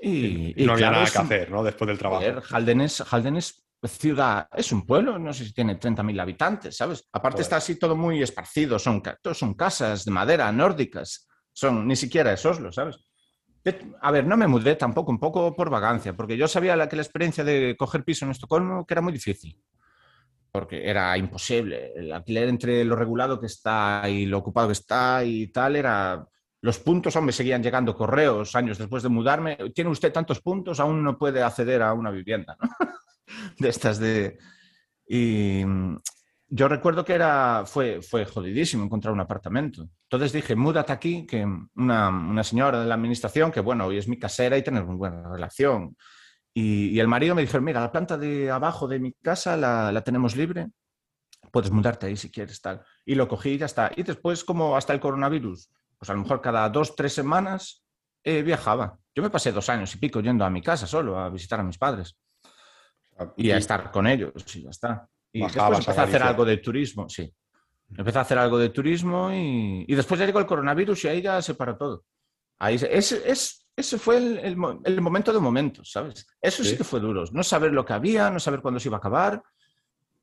Y, 0.00 0.54
no 0.64 0.74
había 0.74 0.90
nada 0.90 1.06
que 1.10 1.18
hacer, 1.18 1.50
¿no? 1.50 1.62
Después 1.62 1.88
del 1.88 1.98
trabajo. 1.98 2.24
Halden 2.50 2.82
es, 2.82 3.00
Halden 3.00 3.36
es 3.36 3.66
ciudad, 3.88 4.48
es 4.54 4.72
un 4.72 4.84
pueblo, 4.84 5.18
no 5.18 5.32
sé 5.32 5.44
si 5.44 5.52
tiene 5.52 5.78
30.000 5.78 6.20
habitantes, 6.20 6.76
¿sabes? 6.76 7.08
Aparte 7.12 7.42
está 7.42 7.56
así 7.56 7.78
todo 7.78 7.96
muy 7.96 8.22
esparcido, 8.22 8.78
son, 8.78 9.02
son 9.34 9.54
casas 9.54 10.04
de 10.04 10.10
madera 10.10 10.50
nórdicas, 10.52 11.28
son, 11.52 11.86
ni 11.86 11.96
siquiera 11.96 12.32
es 12.32 12.44
Oslo, 12.44 12.72
¿sabes? 12.72 12.98
A 14.00 14.12
ver, 14.12 14.26
no 14.26 14.36
me 14.36 14.46
mudé 14.46 14.76
tampoco, 14.76 15.10
un 15.10 15.18
poco 15.18 15.54
por 15.54 15.70
vagancia, 15.70 16.16
porque 16.16 16.36
yo 16.36 16.46
sabía 16.46 16.76
la, 16.76 16.88
que 16.88 16.96
la 16.96 17.02
experiencia 17.02 17.42
de 17.42 17.74
coger 17.76 18.04
piso 18.04 18.24
en 18.24 18.30
Estocolmo 18.30 18.86
que 18.86 18.94
era 18.94 19.00
muy 19.00 19.12
difícil, 19.12 19.60
porque 20.52 20.88
era 20.88 21.16
imposible. 21.18 21.92
El 21.96 22.12
alquiler 22.12 22.48
entre 22.48 22.84
lo 22.84 22.94
regulado 22.94 23.40
que 23.40 23.46
está 23.46 24.04
y 24.08 24.26
lo 24.26 24.38
ocupado 24.38 24.68
que 24.68 24.74
está 24.74 25.24
y 25.24 25.48
tal 25.48 25.74
era 25.74 26.24
los 26.66 26.80
puntos 26.80 27.14
aún 27.14 27.26
me 27.26 27.32
seguían 27.32 27.62
llegando 27.62 27.94
correos 27.94 28.56
años 28.56 28.76
después 28.76 29.00
de 29.04 29.08
mudarme. 29.08 29.56
Tiene 29.72 29.88
usted 29.88 30.12
tantos 30.12 30.40
puntos, 30.40 30.80
aún 30.80 31.00
no 31.00 31.16
puede 31.16 31.40
acceder 31.40 31.80
a 31.80 31.94
una 31.94 32.10
vivienda. 32.10 32.56
de 33.60 33.68
estas 33.68 34.00
de... 34.00 34.36
Y 35.06 35.62
yo 36.48 36.66
recuerdo 36.66 37.04
que 37.04 37.12
era, 37.12 37.62
fue, 37.66 38.02
fue 38.02 38.24
jodidísimo 38.24 38.82
encontrar 38.82 39.14
un 39.14 39.20
apartamento. 39.20 39.88
Entonces 40.06 40.32
dije, 40.32 40.56
múdate 40.56 40.92
aquí, 40.92 41.24
que 41.24 41.46
una, 41.76 42.42
señora 42.42 42.80
de 42.80 42.86
la 42.86 42.96
administración, 42.96 43.52
que 43.52 43.60
bueno, 43.60 43.86
hoy 43.86 43.98
es 43.98 44.08
mi 44.08 44.18
casera 44.18 44.58
y 44.58 44.64
tenemos 44.64 44.88
muy 44.88 44.96
buena 44.96 45.22
relación. 45.30 45.96
Y, 46.52 46.98
el 46.98 47.06
marido 47.06 47.36
me 47.36 47.42
dijo, 47.42 47.60
mira, 47.60 47.80
la 47.80 47.92
planta 47.92 48.18
de 48.18 48.50
abajo 48.50 48.88
de 48.88 48.98
mi 48.98 49.12
casa 49.12 49.56
la, 49.56 49.92
la, 49.92 50.02
tenemos 50.02 50.34
libre, 50.34 50.66
puedes 51.52 51.70
mudarte 51.70 52.06
ahí 52.06 52.16
si 52.16 52.28
quieres, 52.28 52.60
tal. 52.60 52.82
Y 53.04 53.14
lo 53.14 53.28
cogí 53.28 53.50
y 53.50 53.58
ya 53.58 53.66
está. 53.66 53.92
Y 53.94 54.02
después, 54.02 54.42
como 54.42 54.76
hasta 54.76 54.92
el 54.92 54.98
coronavirus, 54.98 55.70
pues 55.98 56.10
a 56.10 56.14
lo 56.14 56.20
mejor 56.20 56.40
cada 56.40 56.68
dos, 56.68 56.94
tres 56.94 57.12
semanas 57.12 57.84
eh, 58.22 58.42
viajaba. 58.42 58.98
Yo 59.14 59.22
me 59.22 59.30
pasé 59.30 59.52
dos 59.52 59.68
años 59.68 59.94
y 59.94 59.98
pico 59.98 60.20
yendo 60.20 60.44
a 60.44 60.50
mi 60.50 60.60
casa 60.60 60.86
solo 60.86 61.18
a 61.18 61.30
visitar 61.30 61.60
a 61.60 61.62
mis 61.62 61.78
padres 61.78 62.16
y 63.36 63.50
a 63.50 63.56
estar 63.56 63.90
con 63.90 64.06
ellos 64.06 64.32
y 64.54 64.62
ya 64.62 64.70
está. 64.70 65.08
Y 65.32 65.42
después 65.42 65.78
empecé 65.78 66.00
a, 66.00 66.04
hacer 66.04 66.22
algo 66.22 66.44
de 66.44 66.58
turismo, 66.58 67.08
sí. 67.08 67.32
Empecé 67.96 68.18
a 68.18 68.22
hacer 68.22 68.38
algo 68.38 68.58
de 68.58 68.70
turismo 68.70 69.30
y, 69.32 69.86
después 69.94 70.18
ya 70.18 70.26
llegó 70.26 70.40
el 70.40 70.46
coronavirus 70.46 71.04
y 71.04 71.08
ahí 71.08 71.22
ya 71.22 71.40
se 71.40 71.54
paró 71.54 71.76
todo. 71.76 72.04
Ahí, 72.58 72.74
ese, 72.74 73.22
es, 73.30 73.66
ese 73.76 73.98
fue 73.98 74.16
el, 74.16 74.56
momento 74.56 75.32
de 75.32 75.38
momentos, 75.38 75.90
¿sabes? 75.92 76.26
Eso 76.40 76.64
sí. 76.64 76.76
que 76.76 76.84
fue 76.84 77.00
duro. 77.00 77.24
No 77.32 77.42
saber 77.42 77.72
lo 77.72 77.84
que 77.84 77.92
había, 77.92 78.30
no 78.30 78.40
saber 78.40 78.60
cuándo 78.60 78.80
se 78.80 78.88
iba 78.88 78.96
a 78.96 78.98
acabar 78.98 79.42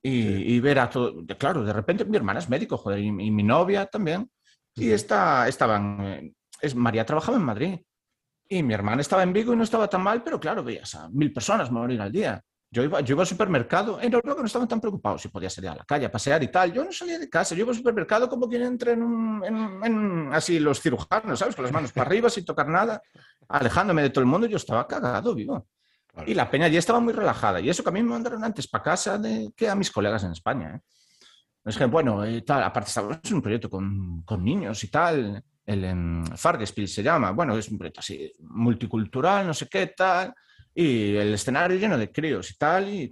y, 0.01 0.59
ver 0.59 0.79
a 0.79 0.89
todo. 0.89 1.25
Claro, 1.37 1.63
de 1.63 1.73
repente 1.73 2.05
mi 2.05 2.17
hermana 2.17 2.39
es 2.39 2.49
médico, 2.49 2.77
joder, 2.77 2.99
y 2.99 3.11
mi 3.11 3.43
novia 3.43 3.85
también. 3.85 4.29
Y 4.75 4.91
esta, 4.91 5.47
estaban, 5.47 5.97
eh, 6.01 6.33
es, 6.61 6.75
María 6.75 7.05
trabajaba 7.05 7.37
en 7.37 7.43
Madrid 7.43 7.79
y 8.49 8.63
mi 8.63 8.73
hermana 8.73 9.01
estaba 9.01 9.23
en 9.23 9.33
Vigo 9.33 9.53
y 9.53 9.55
no 9.55 9.63
estaba 9.63 9.87
tan 9.87 10.01
mal, 10.01 10.23
pero 10.23 10.39
claro, 10.39 10.63
veías 10.63 10.95
a 10.95 11.09
mil 11.09 11.31
personas 11.31 11.71
morir 11.71 12.01
al 12.01 12.11
día. 12.11 12.41
Yo 12.71 12.83
iba, 12.83 13.01
yo 13.01 13.13
iba 13.13 13.21
al 13.21 13.27
supermercado, 13.27 14.01
en 14.01 14.11
Europa 14.11 14.39
no 14.39 14.47
estaban 14.47 14.67
tan 14.67 14.81
preocupados 14.81 15.21
si 15.21 15.27
podía 15.27 15.47
salir 15.47 15.69
a 15.69 15.75
la 15.75 15.83
calle 15.83 16.07
a 16.07 16.11
pasear 16.11 16.41
y 16.41 16.47
tal. 16.47 16.73
Yo 16.73 16.83
no 16.83 16.91
salía 16.91 17.19
de 17.19 17.29
casa, 17.29 17.53
yo 17.53 17.61
iba 17.61 17.69
al 17.69 17.77
supermercado 17.77 18.27
como 18.27 18.49
quien 18.49 18.63
entra 18.63 18.93
en, 18.93 19.03
un, 19.03 19.43
en, 19.83 20.33
así 20.33 20.59
los 20.59 20.81
cirujanos, 20.81 21.37
¿sabes? 21.37 21.55
Con 21.55 21.65
las 21.65 21.71
manos 21.71 21.91
para 21.91 22.07
arriba 22.07 22.31
sin 22.31 22.43
tocar 22.43 22.67
nada, 22.67 22.99
alejándome 23.47 24.01
de 24.01 24.09
todo 24.09 24.21
el 24.21 24.25
mundo. 24.25 24.47
Yo 24.47 24.57
estaba 24.57 24.87
cagado, 24.87 25.35
vivo. 25.35 25.67
Y 26.25 26.33
la 26.33 26.49
peña 26.49 26.67
ya 26.67 26.79
estaba 26.79 26.99
muy 26.99 27.13
relajada. 27.13 27.59
Y 27.59 27.69
eso 27.69 27.83
que 27.83 27.89
a 27.89 27.91
mí 27.91 28.01
me 28.01 28.09
mandaron 28.09 28.43
antes 28.43 28.67
para 28.67 28.83
casa 28.83 29.19
de, 29.19 29.51
que 29.55 29.69
a 29.69 29.75
mis 29.75 29.91
colegas 29.91 30.23
en 30.23 30.31
España. 30.31 30.75
¿eh? 30.75 30.79
Es 31.65 31.77
que, 31.77 31.85
bueno, 31.85 32.27
y 32.27 32.41
tal, 32.41 32.63
aparte 32.63 32.89
estábamos 32.89 33.19
en 33.23 33.35
un 33.35 33.41
proyecto 33.41 33.69
con, 33.69 34.21
con, 34.23 34.43
niños 34.43 34.83
y 34.83 34.89
tal. 34.89 35.43
el 35.65 35.83
en 35.83 36.25
Fargespiel 36.35 36.87
se 36.87 37.03
llama. 37.03 37.31
Bueno, 37.31 37.57
es 37.57 37.69
un 37.69 37.77
proyecto 37.77 38.01
así 38.01 38.31
multicultural, 38.39 39.47
no 39.47 39.53
sé 39.53 39.67
qué, 39.69 39.87
tal. 39.87 40.33
Y 40.75 41.15
el 41.15 41.33
escenario 41.33 41.77
lleno 41.77 41.97
de 41.97 42.11
críos 42.11 42.49
y 42.51 42.57
tal, 42.57 42.89
y 42.89 43.11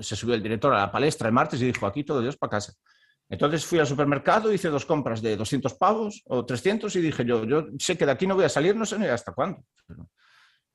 Se 0.00 0.16
subió 0.16 0.34
el 0.34 0.42
director 0.42 0.74
a 0.74 0.78
la 0.78 0.92
palestra 0.92 1.28
el 1.28 1.34
martes 1.34 1.62
y 1.62 1.66
dijo, 1.66 1.86
aquí 1.86 2.04
todo 2.04 2.20
Dios 2.20 2.36
para 2.36 2.50
casa. 2.50 2.74
Entonces 3.30 3.64
fui 3.64 3.78
al 3.78 3.86
supermercado, 3.86 4.52
hice 4.52 4.68
dos 4.68 4.86
compras 4.86 5.20
de 5.20 5.36
200 5.36 5.74
pavos 5.74 6.22
o 6.26 6.44
300 6.44 6.94
y 6.96 7.00
dije 7.00 7.24
yo, 7.24 7.44
yo 7.44 7.66
sé 7.78 7.96
que 7.96 8.06
de 8.06 8.12
aquí 8.12 8.26
no 8.26 8.34
voy 8.34 8.44
a 8.44 8.48
salir, 8.48 8.74
no 8.74 8.86
sé 8.86 8.98
ni 8.98 9.06
hasta 9.06 9.32
cuándo. 9.32 9.64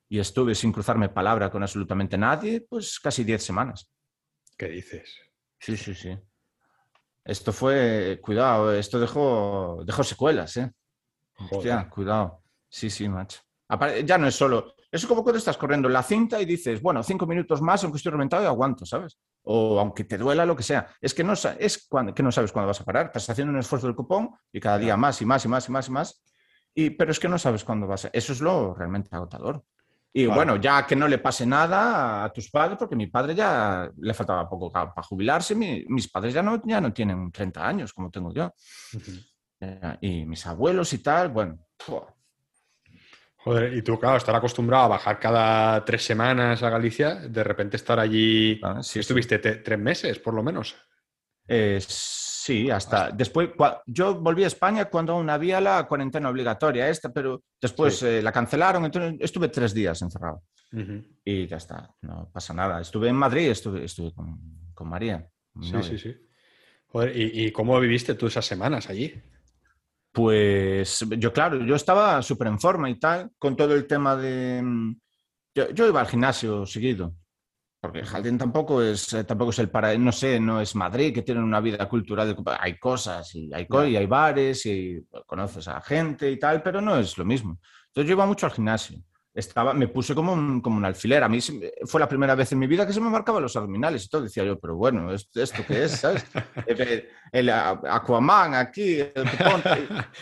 Y 0.07 0.19
estuve 0.19 0.53
sin 0.53 0.71
cruzarme 0.71 1.09
palabra 1.09 1.49
con 1.49 1.63
absolutamente 1.63 2.17
nadie, 2.17 2.61
pues 2.61 2.99
casi 2.99 3.23
10 3.23 3.43
semanas. 3.43 3.89
¿Qué 4.55 4.67
dices? 4.67 5.17
Sí, 5.59 5.75
sí, 5.75 5.95
sí. 5.95 6.17
Esto 7.25 7.53
fue, 7.53 8.19
cuidado, 8.21 8.73
esto 8.73 8.99
dejó, 8.99 9.83
dejó 9.85 10.03
secuelas, 10.03 10.57
¿eh? 10.57 10.71
Hostia, 11.51 11.89
cuidado. 11.89 12.41
Sí, 12.69 12.89
sí, 12.89 13.07
macho. 13.07 13.39
Ya 14.05 14.17
no 14.17 14.27
es 14.27 14.35
solo, 14.35 14.75
eso 14.93 15.07
es 15.07 15.07
como 15.07 15.23
cuando 15.23 15.39
estás 15.39 15.57
corriendo 15.57 15.89
la 15.89 16.03
cinta 16.03 16.39
y 16.39 16.45
dices, 16.45 16.79
bueno, 16.79 17.01
cinco 17.01 17.25
minutos 17.25 17.63
más, 17.63 17.83
aunque 17.83 17.97
estoy 17.97 18.11
reventado 18.11 18.43
y 18.43 18.45
aguanto, 18.45 18.85
¿sabes? 18.85 19.17
O 19.41 19.79
aunque 19.79 20.03
te 20.03 20.19
duela 20.19 20.45
lo 20.45 20.55
que 20.55 20.61
sea. 20.61 20.87
Es 21.01 21.15
que 21.15 21.23
no, 21.23 21.33
es 21.33 21.87
cuando, 21.89 22.13
que 22.13 22.21
no 22.21 22.31
sabes 22.31 22.51
cuándo 22.51 22.67
vas 22.67 22.79
a 22.79 22.83
parar. 22.83 23.07
Estás 23.07 23.27
haciendo 23.27 23.51
un 23.51 23.57
esfuerzo 23.57 23.87
del 23.87 23.95
cupón 23.95 24.29
y 24.51 24.59
cada 24.59 24.77
día 24.77 24.95
más 24.95 25.19
y 25.23 25.25
más 25.25 25.43
y 25.45 25.47
más 25.47 25.67
y 25.67 25.71
más 25.71 25.87
y 25.87 25.91
más. 25.91 26.23
Y, 26.75 26.89
pero 26.91 27.11
es 27.11 27.19
que 27.19 27.27
no 27.27 27.39
sabes 27.39 27.63
cuándo 27.63 27.87
vas 27.87 28.05
a... 28.05 28.11
Eso 28.13 28.33
es 28.33 28.41
lo 28.41 28.75
realmente 28.75 29.09
agotador. 29.15 29.63
Y 30.15 30.27
bueno, 30.27 30.57
ya 30.57 30.85
que 30.85 30.95
no 30.95 31.07
le 31.07 31.17
pase 31.17 31.43
nada 31.43 32.23
a 32.23 32.31
tus 32.31 32.49
padres, 32.51 32.77
porque 32.77 32.95
mi 32.95 33.07
padre 33.07 33.33
ya 33.33 33.89
le 33.97 34.13
faltaba 34.13 34.47
poco 34.47 34.71
para 34.71 34.91
jubilarse, 35.01 35.55
mis 35.55 36.07
padres 36.07 36.35
ya 36.35 36.43
no, 36.43 36.61
ya 36.63 36.79
no 36.79 36.93
tienen 36.93 37.31
30 37.31 37.67
años 37.67 37.93
como 37.93 38.11
tengo 38.11 38.31
yo. 38.31 38.53
Eh, 39.59 39.97
y 40.01 40.25
mis 40.25 40.45
abuelos 40.45 40.93
y 40.93 40.99
tal, 40.99 41.29
bueno, 41.29 41.57
Joder, 43.37 43.73
y 43.73 43.81
tú, 43.81 43.99
claro, 43.99 44.17
estar 44.17 44.35
acostumbrado 44.35 44.85
a 44.85 44.87
bajar 44.87 45.19
cada 45.19 45.83
tres 45.83 46.05
semanas 46.05 46.63
a 46.63 46.69
Galicia, 46.69 47.15
de 47.15 47.43
repente 47.43 47.75
estar 47.75 47.99
allí. 47.99 48.59
Ah, 48.63 48.79
estuviste 48.81 49.39
tres 49.39 49.79
meses, 49.79 50.19
por 50.19 50.33
lo 50.33 50.43
menos. 50.43 50.75
Sí, 52.43 52.69
hasta, 52.69 53.11
después. 53.11 53.49
Yo 53.85 54.19
volví 54.19 54.43
a 54.43 54.47
España 54.47 54.85
cuando 54.85 55.13
aún 55.13 55.29
había 55.29 55.61
la 55.61 55.87
cuarentena 55.87 56.29
obligatoria 56.29 56.89
esta, 56.89 57.11
pero 57.11 57.43
después 57.61 58.01
eh, 58.03 58.21
la 58.21 58.31
cancelaron, 58.31 58.85
entonces 58.85 59.15
estuve 59.19 59.47
tres 59.49 59.73
días 59.73 60.01
encerrado. 60.01 60.43
Y 61.23 61.45
ya 61.47 61.57
está, 61.57 61.93
no 62.01 62.29
pasa 62.33 62.53
nada. 62.53 62.81
Estuve 62.81 63.09
en 63.09 63.15
Madrid, 63.15 63.49
estuve, 63.49 63.85
estuve 63.85 64.11
con, 64.13 64.89
María. 64.89 65.25
Sí, 65.61 65.83
sí, 65.83 65.97
sí. 65.97 66.15
Joder, 66.87 67.15
¿y, 67.15 67.45
¿y, 67.45 67.51
cómo 67.51 67.79
viviste 67.79 68.15
tú 68.15 68.27
esas 68.27 68.45
semanas 68.45 68.89
allí? 68.89 69.13
Pues 70.11 71.03
yo, 71.17 71.33
claro, 71.33 71.65
yo 71.65 71.75
estaba 71.75 72.21
súper 72.21 72.47
en 72.47 72.59
forma 72.59 72.87
y 72.87 72.99
tal, 72.99 73.31
con 73.39 73.55
todo 73.55 73.73
el 73.73 73.87
tema 73.87 74.15
de... 74.15 74.61
Mm, 74.61 74.95
yo, 75.55 75.87
iba 75.87 76.01
al 76.01 76.07
gimnasio 76.07 76.65
seguido, 76.67 77.15
porque 77.83 78.05
Jardín 78.05 78.37
tampoco 78.37 78.81
es, 78.81 79.11
eh, 79.11 79.25
tampoco 79.25 79.51
es 79.51 79.59
el 79.59 79.69
para, 79.69 79.97
no 79.97 80.13
sé, 80.13 80.39
no 80.39 80.61
es 80.61 80.73
Madrid, 80.73 81.13
que 81.13 81.21
tienen 81.21 81.43
una 81.43 81.59
vida 81.59 81.89
cultural, 81.89 82.33
hay 82.57 82.79
cosas 82.79 83.35
y 83.35 83.53
hay, 83.53 83.67
y 83.89 83.97
hay 83.97 84.05
bares 84.05 84.65
y 84.65 85.05
conoces 85.25 85.67
a 85.67 85.81
gente 85.81 86.31
y 86.31 86.39
tal, 86.39 86.63
pero 86.63 86.79
no 86.79 86.97
es 86.97 87.17
lo 87.17 87.25
mismo. 87.25 87.59
Entonces 87.87 88.07
yo 88.07 88.13
iba 88.13 88.25
mucho 88.25 88.45
al 88.45 88.53
gimnasio 88.53 89.03
estaba, 89.33 89.73
me 89.73 89.89
puse 89.89 90.15
como 90.15 90.31
un, 90.31 90.61
como 90.61 90.77
un 90.77 90.85
alfiler. 90.85 91.23
A 91.23 91.27
mí 91.27 91.39
fue 91.85 91.99
la 91.99 92.07
primera 92.07 92.35
vez 92.35 92.53
en 92.53 92.59
mi 92.59 92.67
vida 92.67 92.85
que 92.87 92.93
se 92.93 93.01
me 93.01 93.09
marcaban 93.09 93.41
los 93.41 93.55
abdominales 93.57 94.05
y 94.05 94.07
todo. 94.07 94.21
Decía 94.21 94.45
yo, 94.45 94.57
pero 94.57 94.77
bueno, 94.77 95.11
¿esto, 95.11 95.41
esto 95.41 95.65
qué 95.67 95.83
es? 95.83 95.91
¿sabes? 95.91 96.25
el, 97.33 97.49
Aquaman 97.49 98.53
aquí, 98.53 98.99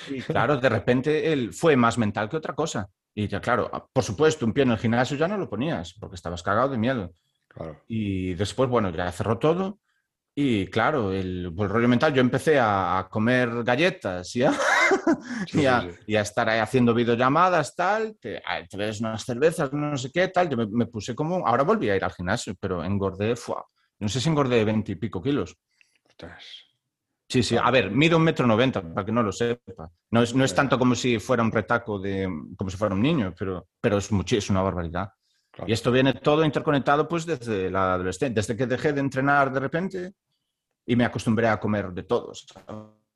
y, 0.10 0.22
claro, 0.22 0.58
de 0.58 0.70
repente 0.70 1.32
él 1.32 1.54
fue 1.54 1.76
más 1.76 1.98
mental 1.98 2.28
que 2.28 2.38
otra 2.38 2.56
cosa. 2.56 2.90
Y 3.14 3.28
ya, 3.28 3.40
claro, 3.40 3.70
por 3.92 4.04
supuesto, 4.04 4.46
un 4.46 4.54
pie 4.54 4.64
en 4.64 4.72
el 4.72 4.78
gimnasio 4.78 5.18
ya 5.18 5.28
no 5.28 5.38
lo 5.38 5.48
ponías 5.50 5.94
porque 6.00 6.16
estabas 6.16 6.42
cagado 6.42 6.70
de 6.70 6.78
miedo. 6.80 7.14
Y 7.88 8.34
después, 8.36 8.70
bueno, 8.70 8.90
ya 8.92 9.12
cerró 9.12 9.38
todo 9.38 9.80
y 10.34 10.68
claro, 10.68 11.12
el, 11.12 11.54
rollo 11.56 11.90
mental, 11.90 12.14
yo 12.14 12.22
empecé 12.22 12.58
a, 12.58 13.08
comer 13.10 13.64
galletas 13.64 14.34
¿ya? 14.34 14.54
y, 15.54 15.66
a, 15.66 16.22
estar 16.22 16.48
ahí 16.48 16.60
haciendo 16.60 16.94
videollamadas, 16.94 17.76
tal, 17.76 18.18
te, 18.18 18.42
te 18.70 18.78
ves 18.78 19.02
unas 19.02 19.26
cervezas, 19.26 19.74
no 19.74 19.98
sé 19.98 20.10
qué, 20.10 20.30
tal. 20.30 20.50
Yo 20.50 20.56
me, 20.56 20.86
puse 20.86 21.14
como. 21.14 21.46
Ahora 21.46 21.64
volví 21.64 21.90
a 21.90 21.98
ir 21.98 22.04
al 22.04 22.14
gimnasio, 22.14 22.56
pero 22.60 22.84
engordé, 22.84 23.36
fuá, 23.36 23.66
no 24.00 24.08
sé 24.08 24.22
si 24.22 24.30
engordé 24.30 24.64
20 24.64 24.94
y 24.94 24.96
pico 24.96 25.22
kilos. 25.22 25.58
Sí, 27.28 27.44
sí. 27.44 27.58
A 27.62 27.70
ver, 27.70 27.92
mido 27.92 28.18
un 28.18 28.24
metro 28.24 28.48
noventa, 28.48 28.82
para 28.82 29.06
que 29.06 29.12
no 29.12 29.24
lo 29.24 29.34
sepa. 29.34 29.92
No 30.12 30.22
es, 30.22 30.34
no 30.34 30.46
es 30.46 30.56
tanto 30.56 30.80
como 30.80 30.96
si 30.96 31.20
fuera 31.20 31.44
un 31.44 31.52
retaco 31.52 32.00
de. 32.00 32.24
como 32.58 32.70
si 32.70 32.78
fuera 32.78 32.96
un 32.96 33.02
niño, 33.02 33.34
pero, 33.38 33.68
pero 33.82 33.98
es, 33.98 34.10
es 34.32 34.50
una 34.50 34.62
barbaridad. 34.62 35.10
Y 35.68 35.74
esto 35.74 35.92
viene 35.92 36.14
todo 36.14 36.46
interconectado 36.46 37.08
pues 37.08 37.26
desde 37.26 37.70
la 37.70 37.94
adolescencia, 37.94 38.34
desde 38.34 38.56
que 38.56 38.66
dejé 38.66 38.94
de 38.94 39.02
entrenar 39.02 39.52
de 39.52 39.60
repente 39.60 40.14
y 40.86 40.96
me 40.96 41.06
acostumbré 41.06 41.48
a 41.48 41.60
comer 41.60 41.92
de 41.92 42.04
todos. 42.04 42.48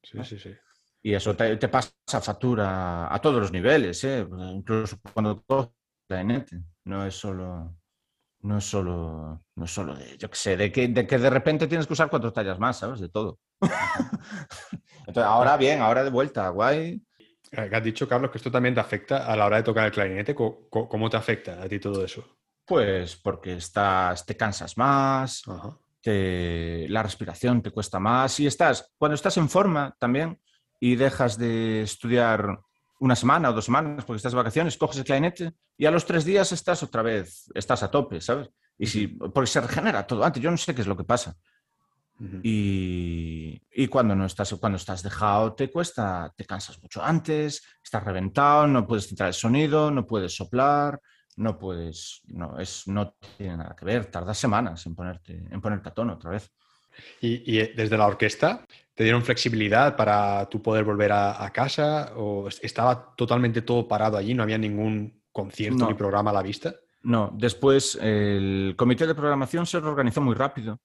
Sí, 0.04 0.18
sí, 0.24 0.38
sí. 0.38 0.56
Y 1.02 1.14
eso 1.14 1.36
te, 1.36 1.56
pasa 1.68 1.92
factura 2.22 3.14
a 3.14 3.22
todos 3.22 3.40
los 3.40 3.52
niveles, 3.52 4.04
¿eh? 4.04 4.28
incluso 4.54 4.98
cuando 5.14 5.44
la 6.10 6.24
No 6.84 7.06
es 7.06 7.16
solo, 7.16 7.78
no 8.42 8.58
es 8.58 8.64
solo, 8.64 9.44
no 9.56 9.66
es 9.66 9.72
solo 9.72 9.96
de, 9.96 10.18
yo 10.18 10.30
qué 10.30 10.36
sé, 10.36 10.58
de 10.58 10.72
que, 10.72 10.88
de 10.88 11.06
que 11.06 11.20
de 11.20 11.30
repente 11.30 11.68
tienes 11.68 11.86
que 11.86 11.94
usar 11.94 12.10
cuatro 12.10 12.34
tallas 12.34 12.60
más, 12.60 12.80
¿sabes? 12.80 13.00
De 13.00 13.10
todo. 13.10 13.40
Entonces, 15.00 15.24
ahora 15.24 15.58
bien, 15.58 15.80
ahora 15.82 16.04
de 16.04 16.10
vuelta, 16.10 16.50
guay. 16.50 17.02
Has 17.56 17.84
dicho, 17.84 18.08
Carlos, 18.08 18.32
que 18.32 18.38
esto 18.38 18.52
también 18.52 18.76
te 18.76 18.82
afecta 18.82 19.26
a 19.26 19.36
la 19.36 19.46
hora 19.46 19.58
de 19.58 19.64
tocar 19.64 19.86
el 19.86 19.92
clarinete. 19.92 20.36
¿Cómo, 20.36 21.10
te 21.10 21.18
afecta 21.18 21.62
a 21.62 21.68
ti 21.68 21.80
todo 21.80 22.04
eso? 22.04 22.38
Pues 22.66 23.16
porque 23.16 23.54
estás, 23.54 24.26
te 24.26 24.36
cansas 24.36 24.78
más, 24.78 25.44
la 26.06 27.04
respiración 27.04 27.62
te 27.62 27.72
cuesta 27.72 28.00
más 28.00 28.40
y 28.40 28.48
estás, 28.48 28.94
cuando 28.98 29.16
estás 29.16 29.38
en 29.38 29.50
forma 29.50 29.96
también 30.00 30.40
y 30.80 30.96
dejas 30.96 31.38
de 31.38 31.82
estudiar 31.82 32.60
una 33.00 33.16
semana 33.16 33.50
o 33.50 33.54
dos 33.54 33.66
semanas 33.66 34.06
porque 34.06 34.18
estás 34.18 34.32
de 34.32 34.38
vacaciones, 34.38 34.78
coges 34.78 34.98
el 34.98 35.04
clarinete 35.04 35.54
y 35.78 35.86
a 35.86 35.92
los 35.92 36.06
tres 36.06 36.26
días 36.26 36.52
estás 36.52 36.84
otra 36.84 37.02
vez, 37.02 37.52
estás 37.54 37.84
a 37.84 37.92
tope, 37.92 38.22
¿sabes? 38.22 38.50
Y 38.78 38.88
si, 38.88 39.08
porque 39.08 39.48
se 39.48 39.62
regenera 39.62 40.06
todo 40.06 40.24
antes, 40.24 40.42
yo 40.42 40.52
no 40.52 40.58
sé 40.58 40.76
qué 40.76 40.82
es 40.82 40.88
lo 40.88 40.98
que 40.98 41.04
pasa. 41.04 41.36
Y, 42.44 43.62
y, 43.74 43.88
cuando 43.88 44.16
no 44.16 44.26
estás, 44.26 44.54
cuando 44.54 44.78
estás 44.78 45.04
dejado, 45.04 45.54
te 45.54 45.70
cuesta, 45.70 46.34
te 46.36 46.46
cansas 46.46 46.82
mucho 46.82 47.04
antes, 47.04 47.62
estás 47.84 48.04
reventado, 48.04 48.68
no 48.68 48.88
puedes 48.88 49.08
centrar 49.08 49.28
el 49.28 49.34
sonido, 49.34 49.92
no 49.92 50.06
puedes 50.08 50.34
soplar, 50.34 51.02
no 51.36 51.58
puedes, 51.58 52.22
no, 52.28 52.58
es, 52.58 52.88
no 52.88 53.16
tiene 53.38 53.58
nada 53.58 53.76
que 53.78 53.86
ver, 53.86 54.06
tardas 54.06 54.38
semanas 54.38 54.86
en 54.86 54.96
ponerte, 54.96 55.46
en 55.52 55.60
ponerte 55.60 55.90
a 55.90 55.94
tono 55.94 56.14
otra 56.14 56.32
vez. 56.32 56.52
¿Y, 57.20 57.58
desde 57.74 57.98
la 57.98 58.08
orquesta 58.08 58.66
te 58.94 59.04
dieron 59.04 59.22
flexibilidad 59.22 59.98
para 59.98 60.48
tú 60.48 60.62
poder 60.62 60.86
volver 60.86 61.12
a, 61.12 61.50
casa? 61.54 62.14
¿O 62.16 62.48
estaba 62.48 63.14
totalmente 63.18 63.62
todo 63.62 63.86
parado 63.86 64.16
allí? 64.16 64.34
¿No 64.34 64.44
había 64.44 64.58
ningún 64.58 65.22
concierto 65.34 65.86
ni 65.86 65.94
programa 65.96 66.32
a 66.32 66.36
la 66.36 66.42
vista? 66.42 66.74
No, 67.04 67.30
después 67.34 68.00
el 68.02 68.74
comité 68.78 69.06
de 69.06 69.14
programación 69.14 69.66
se 69.66 69.82
reorganizó 69.82 70.22
muy 70.22 70.34
rápido 70.34 70.80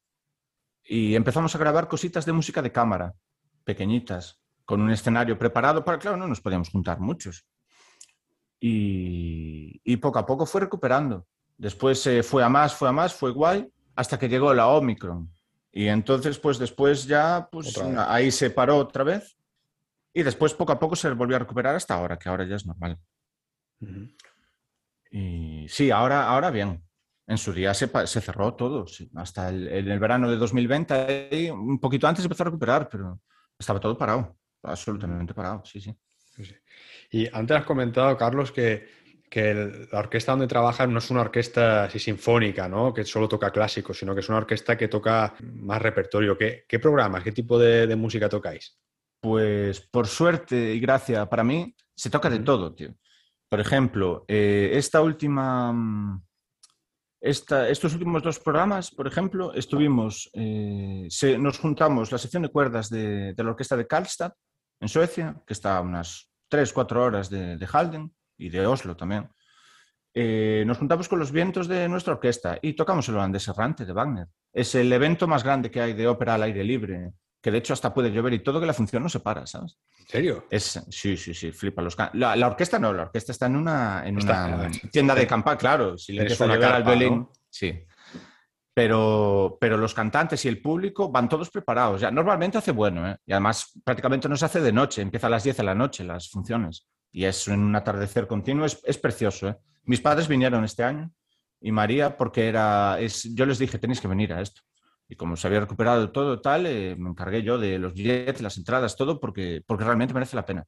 y 0.92 1.14
empezamos 1.14 1.54
a 1.54 1.58
grabar 1.58 1.86
cositas 1.86 2.26
de 2.26 2.32
música 2.32 2.60
de 2.60 2.72
cámara, 2.72 3.14
pequeñitas, 3.62 4.40
con 4.64 4.80
un 4.80 4.90
escenario 4.90 5.38
preparado 5.38 5.84
para, 5.84 6.00
claro, 6.00 6.16
no 6.16 6.26
nos 6.26 6.40
podíamos 6.40 6.68
juntar 6.68 6.98
muchos 6.98 7.46
y, 8.58 9.96
poco 9.98 10.18
a 10.18 10.26
poco 10.26 10.46
fue 10.46 10.62
recuperando. 10.62 11.28
Después 11.56 12.04
eh, 12.08 12.24
fue 12.24 12.42
a 12.42 12.48
más, 12.48 12.74
fue 12.74 12.88
a 12.88 12.92
más, 12.92 13.14
fue 13.14 13.30
guay, 13.30 13.70
hasta 13.94 14.18
que 14.18 14.28
llegó 14.28 14.52
la 14.52 14.66
Omicron. 14.66 15.32
Y 15.70 15.86
entonces, 15.86 16.40
pues 16.40 16.58
después 16.58 17.06
ya, 17.06 17.48
pues 17.52 17.78
ahí 17.78 18.32
se 18.32 18.50
paró 18.50 18.78
otra 18.78 19.04
vez. 19.04 19.38
Y 20.12 20.24
después 20.24 20.54
poco 20.54 20.72
a 20.72 20.80
poco 20.80 20.96
se 20.96 21.08
volvió 21.10 21.36
a 21.36 21.38
recuperar 21.38 21.76
hasta 21.76 21.94
ahora, 21.94 22.18
que 22.18 22.28
ahora 22.28 22.44
ya 22.44 22.56
es 22.56 22.66
normal. 22.66 22.98
Y 25.12 25.68
sí, 25.68 25.92
ahora, 25.92 26.28
ahora 26.28 26.50
bien. 26.50 26.82
En 27.30 27.38
su 27.38 27.52
día 27.52 27.72
se, 27.74 27.88
se 28.08 28.20
cerró 28.20 28.54
todo. 28.54 28.86
Hasta 29.14 29.50
el, 29.50 29.68
en 29.68 29.88
el 29.88 30.00
verano 30.00 30.28
de 30.28 30.36
2020, 30.36 31.52
un 31.52 31.78
poquito 31.78 32.08
antes 32.08 32.24
empezó 32.24 32.42
a 32.42 32.46
recuperar, 32.46 32.88
pero 32.90 33.20
estaba 33.56 33.78
todo 33.78 33.96
parado. 33.96 34.36
Absolutamente 34.64 35.32
parado, 35.32 35.62
sí, 35.64 35.80
sí. 35.80 35.94
sí. 36.42 36.52
Y 37.12 37.28
antes 37.32 37.56
has 37.56 37.64
comentado, 37.64 38.16
Carlos, 38.16 38.50
que, 38.50 38.88
la 39.92 40.00
orquesta 40.00 40.32
donde 40.32 40.48
trabajas 40.48 40.88
no 40.88 40.98
es 40.98 41.08
una 41.08 41.20
orquesta 41.20 41.84
así 41.84 42.00
sinfónica, 42.00 42.68
¿no? 42.68 42.92
que 42.92 43.04
solo 43.04 43.28
toca 43.28 43.52
clásicos, 43.52 43.96
sino 43.96 44.12
que 44.12 44.22
es 44.22 44.28
una 44.28 44.38
orquesta 44.38 44.76
que 44.76 44.88
toca 44.88 45.32
más 45.40 45.80
repertorio. 45.80 46.36
¿Qué, 46.36 46.64
qué 46.66 46.80
programas, 46.80 47.22
qué 47.22 47.30
tipo 47.30 47.60
de, 47.60 47.94
música 47.94 48.28
tocáis? 48.28 48.76
Pues 49.20 49.82
por 49.82 50.08
suerte 50.08 50.74
y 50.74 50.80
gracia 50.80 51.30
para 51.30 51.44
mí, 51.44 51.76
se 51.94 52.10
toca 52.10 52.28
de 52.28 52.40
todo, 52.40 52.74
tío. 52.74 52.92
Por 53.48 53.60
ejemplo, 53.60 54.24
eh, 54.26 54.70
esta 54.72 55.00
última, 55.00 56.20
estos 57.20 57.92
últimos 57.92 58.22
dos 58.22 58.38
programas, 58.38 58.90
por 58.90 59.06
ejemplo, 59.06 59.52
estuvimos, 59.54 60.30
eh, 60.32 61.08
nos 61.38 61.58
juntamos 61.58 62.10
la 62.10 62.18
sección 62.18 62.42
de 62.42 62.48
cuerdas 62.48 62.88
de, 62.88 63.34
la 63.36 63.50
orquesta 63.50 63.76
de 63.76 63.86
Karlstad 63.86 64.32
en 64.80 64.88
Suecia, 64.88 65.36
que 65.46 65.52
está 65.52 65.76
a 65.76 65.82
unas 65.82 66.30
tres, 66.48 66.72
cuatro 66.72 67.04
horas 67.04 67.28
de, 67.28 67.56
de 67.56 67.68
Halden 67.70 68.14
y 68.38 68.48
de 68.48 68.66
Oslo 68.66 68.96
también. 68.96 69.28
Eh, 70.12 70.64
nos 70.66 70.78
juntamos 70.78 71.08
con 71.08 71.18
los 71.18 71.30
vientos 71.30 71.68
de 71.68 71.88
nuestra 71.88 72.14
orquesta 72.14 72.58
y 72.60 72.72
tocamos 72.72 73.08
el 73.08 73.14
holandés 73.14 73.46
errante 73.46 73.84
de 73.84 73.92
Wagner. 73.92 74.26
Es 74.52 74.74
el 74.74 74.92
evento 74.92 75.28
más 75.28 75.44
grande 75.44 75.70
que 75.70 75.80
hay 75.80 75.92
de 75.92 76.08
ópera 76.08 76.34
al 76.34 76.42
aire 76.42 76.64
libre, 76.64 77.12
que 77.40 77.50
de 77.50 77.58
hecho 77.58 77.72
hasta 77.72 77.94
puede 77.94 78.12
llover 78.12 78.34
y 78.34 78.40
todo 78.40 78.60
que 78.60 78.66
la 78.66 78.74
función 78.74 79.02
no 79.02 79.08
se 79.08 79.20
para, 79.20 79.46
¿sabes? 79.46 79.78
¿En 79.98 80.06
serio? 80.06 80.46
Es, 80.50 80.82
sí, 80.90 81.16
sí, 81.16 81.32
sí, 81.34 81.52
flipa 81.52 81.82
los 81.82 81.96
la, 82.12 82.36
la, 82.36 82.46
orquesta 82.46 82.78
no, 82.78 82.92
la 82.92 83.02
orquesta 83.02 83.32
está 83.32 83.46
en 83.46 83.56
una, 83.56 84.06
en 84.06 84.16
una 84.16 84.70
tienda 84.92 85.14
de 85.14 85.26
campa, 85.26 85.56
claro. 85.56 85.96
Si 85.96 86.12
le 86.12 86.22
empieza 86.22 86.44
a 86.44 86.48
llover 86.48 86.64
al 86.64 86.84
violín, 86.84 87.16
¿no? 87.16 87.32
sí. 87.48 87.84
Pero, 88.72 89.58
pero 89.60 89.76
los 89.76 89.92
cantantes 89.94 90.44
y 90.44 90.48
el 90.48 90.62
público 90.62 91.10
van 91.10 91.28
todos 91.28 91.50
preparados. 91.50 92.00
Ya, 92.00 92.10
normalmente 92.10 92.56
hace 92.56 92.70
bueno, 92.70 93.10
¿eh? 93.10 93.16
y 93.26 93.32
además 93.32 93.72
prácticamente 93.84 94.28
no 94.28 94.36
se 94.36 94.44
hace 94.44 94.60
de 94.60 94.72
noche, 94.72 95.02
empieza 95.02 95.26
a 95.26 95.30
las 95.30 95.42
10 95.42 95.56
de 95.56 95.62
la 95.64 95.74
noche 95.74 96.04
las 96.04 96.30
funciones. 96.30 96.86
Y 97.12 97.24
es 97.24 97.48
en 97.48 97.60
un 97.60 97.74
atardecer 97.74 98.26
continuo, 98.26 98.64
es, 98.64 98.80
es 98.84 98.96
precioso. 98.96 99.48
¿eh? 99.48 99.56
Mis 99.84 100.00
padres 100.00 100.28
vinieron 100.28 100.64
este 100.64 100.84
año 100.84 101.10
y 101.60 101.72
María, 101.72 102.16
porque 102.16 102.48
era, 102.48 102.98
es, 103.00 103.34
yo 103.34 103.44
les 103.44 103.58
dije, 103.58 103.78
tenéis 103.78 104.00
que 104.00 104.08
venir 104.08 104.32
a 104.32 104.40
esto. 104.40 104.62
Y 105.10 105.16
como 105.16 105.36
se 105.36 105.48
había 105.48 105.58
recuperado 105.58 106.12
todo 106.12 106.40
tal, 106.40 106.66
eh, 106.66 106.94
me 106.96 107.10
encargué 107.10 107.42
yo 107.42 107.58
de 107.58 107.80
los 107.80 107.94
billetes, 107.94 108.40
las 108.40 108.56
entradas, 108.56 108.94
todo, 108.96 109.18
porque, 109.18 109.60
porque 109.66 109.82
realmente 109.82 110.14
merece 110.14 110.36
la 110.36 110.46
pena. 110.46 110.64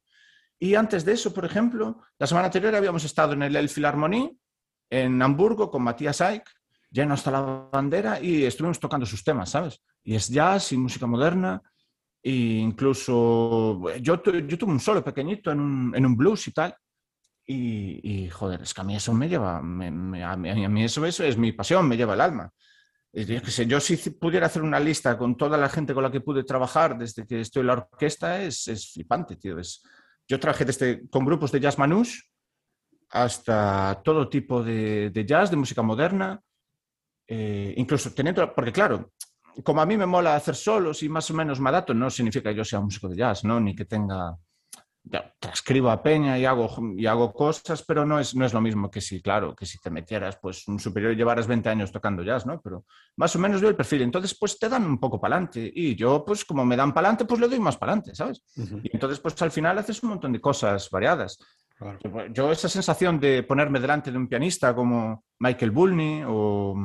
Y 0.59 0.75
antes 0.75 1.05
de 1.05 1.13
eso, 1.13 1.33
por 1.33 1.45
ejemplo, 1.45 2.03
la 2.19 2.27
semana 2.27 2.47
anterior 2.47 2.75
habíamos 2.75 3.05
estado 3.05 3.35
en 3.35 3.45
el 3.45 3.55
El 3.55 3.69
Philharmonie, 3.69 4.37
en 4.91 5.23
Hamburgo, 5.23 5.71
con 5.71 5.85
Matías 5.85 6.21
Aik, 6.21 6.43
lleno 6.91 7.15
hasta 7.15 7.31
la 7.31 7.69
bandera, 7.73 8.21
y 8.21 8.45
estuvimos 8.45 8.81
tocando 8.81 9.07
sus 9.07 9.23
temas, 9.23 9.51
¿sabes? 9.51 9.81
Y 10.03 10.17
es 10.17 10.29
jazz 10.29 10.73
y 10.73 10.77
música 10.77 11.07
moderna, 11.07 11.63
e 12.21 12.33
incluso 12.33 13.81
yo, 14.01 14.21
yo 14.23 14.59
tuve 14.59 14.73
un 14.73 14.81
solo 14.81 15.05
pequeñito 15.05 15.53
en 15.53 15.61
un, 15.61 15.97
en 15.97 16.05
un 16.05 16.17
blues 16.17 16.49
y 16.49 16.53
tal, 16.53 16.75
y, 17.47 18.25
y, 18.25 18.29
joder, 18.29 18.63
es 18.63 18.75
que 18.75 18.81
a 18.81 18.85
mí 18.85 18.97
eso 18.97 19.15
me 19.15 19.29
lleva, 19.29 19.63
me, 19.63 19.89
me, 19.91 20.25
a, 20.25 20.37
mí, 20.37 20.51
a 20.51 20.69
mí 20.69 20.85
eso, 20.85 21.07
eso 21.07 21.23
es 21.23 21.37
mi 21.37 21.53
pasión, 21.53 21.87
me 21.87 21.97
lleva 21.97 22.15
el 22.15 22.21
alma. 22.21 22.53
Yo, 23.13 23.41
sé, 23.41 23.67
yo 23.67 23.79
si 23.79 23.97
pudiera 24.11 24.47
hacer 24.47 24.63
una 24.63 24.81
lista 24.81 25.19
con 25.19 25.37
toda 25.37 25.59
la 25.59 25.69
gente 25.69 25.93
con 25.93 26.03
la 26.03 26.11
que 26.11 26.23
pude 26.23 26.45
trabajar 26.45 26.97
desde 26.97 27.27
que 27.27 27.41
estoy 27.41 27.61
en 27.61 27.67
la 27.67 27.73
orquesta, 27.75 28.43
es, 28.43 28.69
es 28.69 28.91
flipante, 28.93 29.37
tío. 29.37 29.59
Es, 29.59 29.83
yo 30.27 30.41
trabajé 30.41 30.65
desde, 30.65 31.09
con 31.11 31.25
grupos 31.25 31.53
de 31.53 31.61
jazz 31.61 31.79
manouche 31.79 32.23
hasta 33.11 34.01
todo 34.03 34.31
tipo 34.31 34.63
de, 34.63 35.11
de 35.11 35.27
jazz, 35.27 35.51
de 35.51 35.57
música 35.57 35.83
moderna, 35.83 36.41
eh, 37.29 37.75
incluso 37.77 38.15
teniendo, 38.15 38.55
porque 38.55 38.73
claro, 38.73 39.13
como 39.63 39.83
a 39.83 39.87
mí 39.87 39.99
me 39.99 40.07
mola 40.07 40.35
hacer 40.35 40.55
solos 40.55 41.03
y 41.03 41.11
más 41.11 41.31
o 41.31 41.35
menos 41.35 41.61
me 41.61 41.69
adapto, 41.69 41.93
no 41.93 42.09
significa 42.09 42.51
que 42.51 42.57
yo 42.57 42.65
sea 42.65 42.81
músico 42.81 43.09
de 43.09 43.17
jazz, 43.17 43.45
¿no? 43.45 43.61
Ni 43.61 43.75
que 43.75 43.85
tenga 43.85 44.35
transcribo 45.39 45.91
a 45.91 46.03
Peña 46.03 46.39
y 46.39 46.45
hago, 46.45 46.71
y 46.97 47.07
hago 47.07 47.33
cosas, 47.33 47.83
pero 47.83 48.07
no 48.07 48.21
es, 48.21 48.35
no 48.35 48.47
es 48.47 48.53
lo 48.53 48.61
mismo 48.61 48.91
que 48.91 49.01
si, 49.01 49.21
claro, 49.21 49.55
que 49.55 49.67
si 49.67 49.79
te 49.79 49.91
metieras, 49.91 50.39
pues 50.41 50.67
un 50.69 50.79
superior 50.79 51.15
llevaras 51.17 51.47
20 51.47 51.69
años 51.69 51.91
tocando 51.91 52.23
jazz, 52.23 52.47
¿no? 52.47 52.61
Pero 52.61 52.85
más 53.17 53.35
o 53.35 53.39
menos 53.39 53.61
veo 53.61 53.71
el 53.71 53.77
perfil. 53.77 54.03
Entonces, 54.03 54.37
pues 54.39 54.59
te 54.59 54.69
dan 54.69 54.85
un 54.85 54.99
poco 54.99 55.21
para 55.21 55.37
adelante. 55.37 55.71
Y 55.75 55.97
yo, 55.97 56.25
pues 56.25 56.45
como 56.45 56.65
me 56.65 56.77
dan 56.77 56.95
para 56.95 57.09
adelante, 57.09 57.25
pues 57.25 57.41
le 57.41 57.49
doy 57.49 57.59
más 57.59 57.77
para 57.77 57.93
adelante, 57.93 58.15
¿sabes? 58.15 58.43
Uh 58.57 58.63
-huh. 58.63 58.81
Y 58.85 58.91
entonces, 58.93 59.19
pues 59.19 59.41
al 59.43 59.51
final 59.51 59.79
haces 59.79 60.03
un 60.03 60.11
montón 60.11 60.33
de 60.33 60.41
cosas 60.41 60.89
variadas. 60.91 61.39
Claro. 61.77 61.99
Yo 62.33 62.53
esa 62.53 62.69
sensación 62.69 63.19
de 63.19 63.43
ponerme 63.43 63.81
delante 63.81 64.13
de 64.13 64.17
un 64.17 64.29
pianista 64.29 64.73
como 64.73 65.25
Michael 65.41 65.73
Bulney 65.73 66.23
o, 66.25 66.77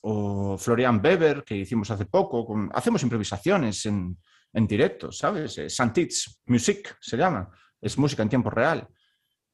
o 0.00 0.56
Florian 0.56 0.98
Weber, 1.04 1.44
que 1.44 1.56
hicimos 1.56 1.90
hace 1.90 2.06
poco, 2.06 2.46
con, 2.46 2.70
hacemos 2.72 3.02
improvisaciones 3.02 3.84
en, 3.84 4.16
en 4.54 4.66
directo, 4.66 5.12
¿sabes? 5.12 5.58
Eh, 5.58 5.68
Santits 5.68 6.40
Music 6.46 6.96
se 7.00 7.18
llama 7.18 7.50
es 7.86 7.98
música 7.98 8.22
en 8.22 8.28
tiempo 8.28 8.50
real. 8.50 8.88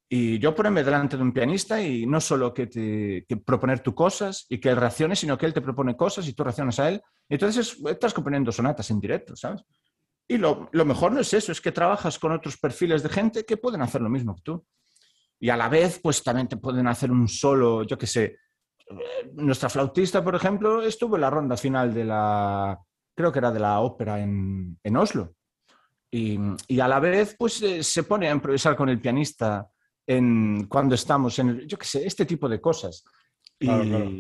Y 0.09 0.39
yo 0.39 0.55
ponerme 0.55 0.85
delante 0.85 1.16
de 1.16 1.22
un 1.22 1.33
pianista 1.33 1.80
y 1.80 2.05
no 2.05 2.20
solo 2.20 2.53
que, 2.53 2.66
te, 2.66 3.24
que 3.26 3.37
proponer 3.39 3.80
tú 3.80 3.95
cosas 3.95 4.45
y 4.49 4.59
que 4.59 4.68
él 4.68 4.76
reaccione, 4.76 5.16
sino 5.16 5.39
que 5.39 5.47
él 5.47 5.55
te 5.55 5.62
propone 5.62 5.97
cosas 5.97 6.28
y 6.28 6.35
tú 6.35 6.45
reaccionas 6.45 6.78
a 6.80 6.91
él. 6.91 7.01
Entonces 7.30 7.78
estás 7.87 8.12
componiendo 8.12 8.53
sonatas 8.53 8.91
en 8.91 9.01
directo, 9.01 9.35
¿sabes? 9.35 9.62
Y 10.28 10.37
lo, 10.37 10.68
lo, 10.72 10.85
mejor 10.85 11.12
no 11.12 11.20
es 11.20 11.33
eso, 11.33 11.51
es 11.51 11.62
que 11.62 11.72
trabajas 11.72 12.18
con 12.18 12.33
otros 12.33 12.59
perfiles 12.59 13.03
de 13.03 13.09
gente 13.09 13.45
que 13.45 13.57
pueden 13.57 13.80
hacer 13.80 14.03
lo 14.03 14.11
mismo 14.11 14.35
que 14.37 14.43
tú. 14.43 14.66
Y 15.41 15.49
a 15.49 15.57
la 15.57 15.70
vez, 15.70 15.99
pues 16.03 16.22
también 16.22 16.47
te 16.47 16.59
pueden 16.59 16.87
hacer 16.89 17.11
un 17.11 17.26
solo, 17.26 17.83
yo 17.85 17.97
qué 17.97 18.07
sé. 18.07 18.37
Nuestra 19.33 19.70
flautista, 19.70 20.22
por 20.22 20.35
ejemplo, 20.35 20.83
estuvo 20.83 21.16
en 21.16 21.22
la 21.22 21.30
ronda 21.30 21.57
final 21.57 21.93
de 21.95 22.05
la, 22.05 22.78
creo 23.14 23.33
que 23.33 23.39
era 23.39 23.51
de 23.51 23.61
la 23.61 23.80
ópera 23.80 24.20
en, 24.20 24.78
en 24.83 24.97
Oslo. 24.97 25.35
Y, 26.15 26.39
y, 26.69 26.79
a 26.79 26.87
la 26.87 27.01
vez, 27.01 27.35
pues 27.39 27.63
eh, 27.63 27.83
se 27.83 28.03
pone 28.03 28.29
a 28.29 28.33
improvisar 28.33 28.77
con 28.77 28.91
el 28.91 29.01
pianista 29.01 29.67
en, 30.07 30.67
cuando 30.67 30.95
estamos 30.95 31.39
en, 31.39 31.49
el, 31.49 31.67
yo 31.67 31.79
qué 31.79 31.87
sé, 31.87 32.07
este 32.07 32.27
tipo 32.27 32.51
de 32.51 32.61
cosas. 32.61 33.03
Y, 33.59 33.67
claro, 33.67 34.11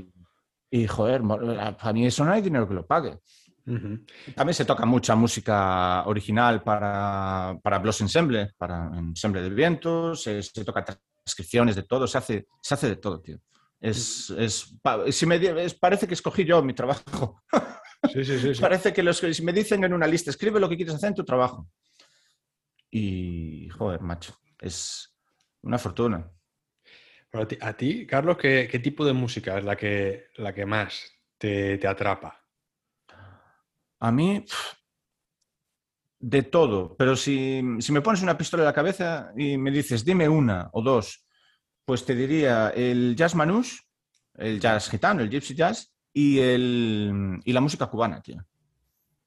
y, 0.70 0.86
joder, 0.86 1.20
para 1.22 1.92
mí 1.92 2.06
eso 2.06 2.24
no 2.24 2.32
hay 2.32 2.40
dinero 2.40 2.66
que 2.66 2.74
lo 2.74 2.86
pague. 2.86 3.18
Uh 3.66 3.72
-huh. 3.72 4.34
También 4.34 4.54
se 4.54 4.64
toca 4.64 4.86
mucha 4.86 5.14
música 5.14 6.02
original 6.06 6.62
para, 6.62 7.58
para 7.62 7.78
Blues 7.78 8.00
Ensemble, 8.00 8.52
para 8.56 8.90
Ensemble 8.96 9.42
de 9.42 9.50
Vientos, 9.50 10.22
se, 10.22 10.42
se, 10.42 10.64
toca 10.64 10.82
transcripciones 10.84 11.76
de 11.76 11.82
todo, 11.82 12.06
se 12.06 12.16
hace, 12.16 12.46
se 12.62 12.74
hace 12.74 12.88
de 12.88 12.96
todo, 12.96 13.20
tío. 13.20 13.38
Es, 13.78 14.30
es, 14.30 14.74
si 15.10 15.26
me, 15.26 15.36
es, 15.62 15.74
parece 15.74 16.06
que 16.08 16.14
escogí 16.14 16.44
yo 16.44 16.62
mi 16.62 16.72
trabajo. 16.72 17.42
Sí, 18.12 18.24
sí, 18.24 18.38
sí. 18.38 18.52
Parece 18.60 18.92
que 18.92 19.02
los 19.02 19.20
que 19.20 19.32
me 19.42 19.52
dicen 19.52 19.84
en 19.84 19.92
una 19.92 20.06
lista, 20.06 20.30
escribe 20.30 20.58
lo 20.58 20.68
que 20.68 20.76
quieres 20.76 20.94
hacer 20.94 21.08
en 21.08 21.14
tu 21.14 21.24
trabajo. 21.24 21.68
Y, 22.94 23.70
joder, 23.70 24.02
macho, 24.02 24.38
es 24.60 25.16
una 25.62 25.78
fortuna. 25.78 26.30
A, 27.32 27.46
ti, 27.46 27.56
a 27.58 27.72
ti, 27.72 28.06
Carlos, 28.06 28.36
¿qué, 28.36 28.68
¿qué, 28.70 28.78
tipo 28.78 29.02
de 29.06 29.14
música 29.14 29.56
es 29.56 29.64
la 29.64 29.74
que, 29.74 30.26
la 30.36 30.52
que 30.52 30.66
más 30.66 31.10
te, 31.38 31.78
te 31.78 31.88
atrapa? 31.88 32.44
A 33.98 34.12
mí, 34.12 34.44
de 36.18 36.42
todo. 36.42 36.94
Pero 36.98 37.16
si, 37.16 37.62
si, 37.80 37.92
me 37.92 38.02
pones 38.02 38.22
una 38.22 38.36
pistola 38.36 38.62
en 38.62 38.66
la 38.66 38.74
cabeza 38.74 39.32
y 39.38 39.56
me 39.56 39.70
dices, 39.70 40.04
dime 40.04 40.28
una 40.28 40.68
o 40.74 40.82
dos, 40.82 41.24
pues 41.86 42.04
te 42.04 42.14
diría 42.14 42.68
el 42.76 43.16
jazz 43.16 43.34
manouche, 43.34 43.80
el 44.34 44.60
jazz 44.60 44.90
gitano, 44.90 45.22
el 45.22 45.30
gypsy 45.30 45.54
jazz, 45.54 45.90
y, 46.12 46.38
el, 46.40 47.40
y 47.42 47.52
la 47.54 47.62
música 47.62 47.86
cubana, 47.86 48.20
tío. 48.20 48.44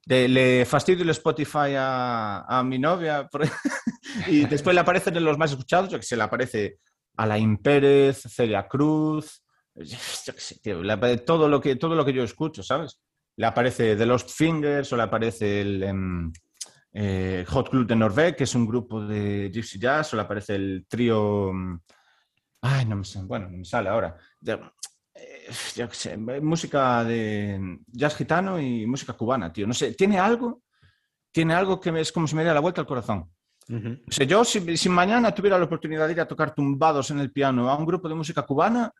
De, 0.05 0.27
le 0.27 0.65
fastidio 0.65 1.03
el 1.03 1.09
Spotify 1.09 1.73
a, 1.75 2.45
a 2.47 2.63
mi 2.63 2.77
novia 2.77 3.27
y 4.27 4.45
después 4.45 4.75
le 4.75 4.81
aparecen 4.81 5.17
en 5.17 5.25
los 5.25 5.37
más 5.37 5.51
escuchados, 5.51 5.89
yo 5.89 5.97
que 5.97 6.05
sé, 6.05 6.15
le 6.15 6.23
aparece 6.23 6.77
Alain 7.17 7.57
Pérez, 7.57 8.21
Celia 8.29 8.67
Cruz, 8.67 9.43
yo 9.75 10.33
que 10.33 10.39
sé, 10.39 10.59
todo, 11.25 11.49
lo 11.49 11.59
que, 11.59 11.75
todo 11.75 11.95
lo 11.95 12.05
que 12.05 12.13
yo 12.13 12.23
escucho, 12.23 12.63
¿sabes? 12.63 13.01
Le 13.35 13.45
aparece 13.45 13.95
The 13.95 14.05
Lost 14.05 14.29
Fingers 14.29 14.91
o 14.93 14.97
le 14.97 15.03
aparece 15.03 15.61
el 15.61 15.83
um, 15.83 16.33
eh, 16.93 17.43
Hot 17.49 17.69
Club 17.69 17.85
de 17.85 17.95
Norveg, 17.95 18.35
que 18.37 18.45
es 18.45 18.55
un 18.55 18.65
grupo 18.65 19.05
de 19.05 19.51
Gypsy 19.53 19.79
Jazz, 19.79 20.13
o 20.13 20.15
le 20.15 20.21
aparece 20.21 20.55
el 20.55 20.85
trío... 20.87 21.49
Um, 21.49 21.79
ay, 22.61 22.85
no 22.85 22.95
me, 22.95 23.03
bueno, 23.23 23.49
no 23.49 23.57
me 23.57 23.65
sale 23.65 23.89
ahora. 23.89 24.15
Yo 25.75 25.89
qué 25.89 25.95
sé, 25.95 26.17
música 26.17 27.03
de 27.03 27.79
jazz 27.87 28.15
gitano 28.15 28.59
y 28.59 28.85
música 28.85 29.13
cubana, 29.13 29.51
tío. 29.51 29.67
No 29.67 29.73
sé, 29.73 29.93
tiene 29.93 30.19
algo, 30.19 30.61
tiene 31.31 31.53
algo 31.53 31.79
que 31.79 31.89
es 31.99 32.11
como 32.11 32.27
si 32.27 32.35
me 32.35 32.41
diera 32.41 32.53
la 32.53 32.61
vuelta 32.61 32.81
al 32.81 32.87
corazón. 32.87 33.29
Uh 33.67 33.73
-huh. 33.73 34.01
o 34.07 34.11
sea, 34.11 34.25
yo, 34.25 34.43
si, 34.45 34.77
si, 34.77 34.89
mañana 34.89 35.33
tuviera 35.33 35.57
la 35.57 35.65
oportunidad 35.65 36.05
de 36.05 36.13
ir 36.13 36.21
a 36.21 36.27
tocar 36.27 36.53
tumbados 36.53 37.09
en 37.09 37.19
el 37.19 37.31
piano 37.31 37.69
a 37.69 37.75
un 37.75 37.85
grupo 37.85 38.07
de 38.07 38.15
música 38.15 38.43
cubana, 38.43 38.93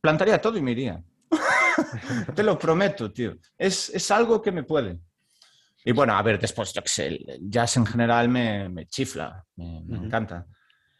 plantaría 0.00 0.40
todo 0.40 0.56
y 0.56 0.62
me 0.62 0.72
iría. 0.72 1.02
Te 2.34 2.42
lo 2.42 2.58
prometo, 2.58 3.12
tío. 3.12 3.36
Es, 3.56 3.90
es, 3.90 4.10
algo 4.10 4.40
que 4.40 4.52
me 4.52 4.62
puede. 4.62 4.98
Y 5.84 5.92
bueno, 5.92 6.14
a 6.14 6.22
ver, 6.22 6.38
después, 6.38 6.72
yo 6.72 6.82
qué 6.82 6.88
sé, 6.88 7.06
el 7.06 7.38
jazz 7.42 7.76
en 7.76 7.86
general 7.86 8.28
me, 8.28 8.68
me 8.68 8.86
chifla, 8.86 9.44
me, 9.56 9.82
me 9.84 9.98
uh 9.98 10.00
-huh. 10.00 10.04
encanta. 10.06 10.46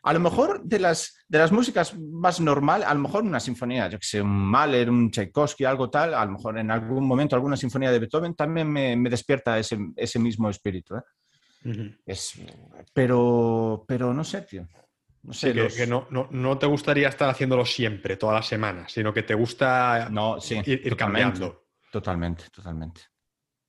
A 0.08 0.14
lo 0.14 0.20
mejor 0.20 0.62
de 0.64 0.78
las, 0.78 1.18
de 1.28 1.36
las 1.36 1.52
músicas 1.52 1.94
más 1.98 2.40
normal, 2.40 2.82
a 2.82 2.94
lo 2.94 3.00
mejor 3.00 3.24
una 3.24 3.38
sinfonía, 3.38 3.90
yo 3.90 3.98
que 3.98 4.06
sé, 4.06 4.22
un 4.22 4.30
Mahler, 4.30 4.88
un 4.88 5.10
Tchaikovsky, 5.10 5.66
algo 5.66 5.90
tal, 5.90 6.14
a 6.14 6.24
lo 6.24 6.32
mejor 6.32 6.58
en 6.58 6.70
algún 6.70 7.06
momento 7.06 7.36
alguna 7.36 7.58
sinfonía 7.58 7.92
de 7.92 7.98
Beethoven 7.98 8.34
también 8.34 8.72
me, 8.72 8.96
me 8.96 9.10
despierta 9.10 9.58
ese, 9.58 9.76
ese, 9.96 10.18
mismo 10.18 10.48
espíritu. 10.48 10.96
¿eh? 10.96 11.02
Uh 11.62 11.68
-huh. 11.68 11.98
es, 12.06 12.40
pero, 12.94 13.84
pero 13.86 14.14
no 14.14 14.24
sé, 14.24 14.40
tío. 14.40 14.66
No 15.24 15.34
sé, 15.34 15.48
sí, 15.48 15.52
que, 15.52 15.62
los... 15.64 15.74
que 15.74 15.86
no, 15.86 16.06
no, 16.08 16.28
no, 16.30 16.56
te 16.56 16.64
gustaría 16.64 17.08
estar 17.08 17.28
haciéndolo 17.28 17.66
siempre, 17.66 18.16
todas 18.16 18.36
las 18.36 18.46
semanas, 18.46 18.90
sino 18.90 19.12
que 19.12 19.24
te 19.24 19.34
gusta 19.34 20.08
no, 20.10 20.40
sí, 20.40 20.54
ir, 20.54 20.68
ir 20.86 20.88
totalmente, 20.88 20.96
cambiando. 20.96 21.66
Totalmente, 21.92 22.44
totalmente. 22.50 23.00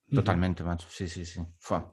Totalmente, 0.09 0.63
uh 0.63 0.67
-huh. 0.67 0.69
macho. 0.69 0.87
Sí, 0.89 1.05
sí, 1.09 1.25
sí. 1.25 1.41
Fue. 1.59 1.83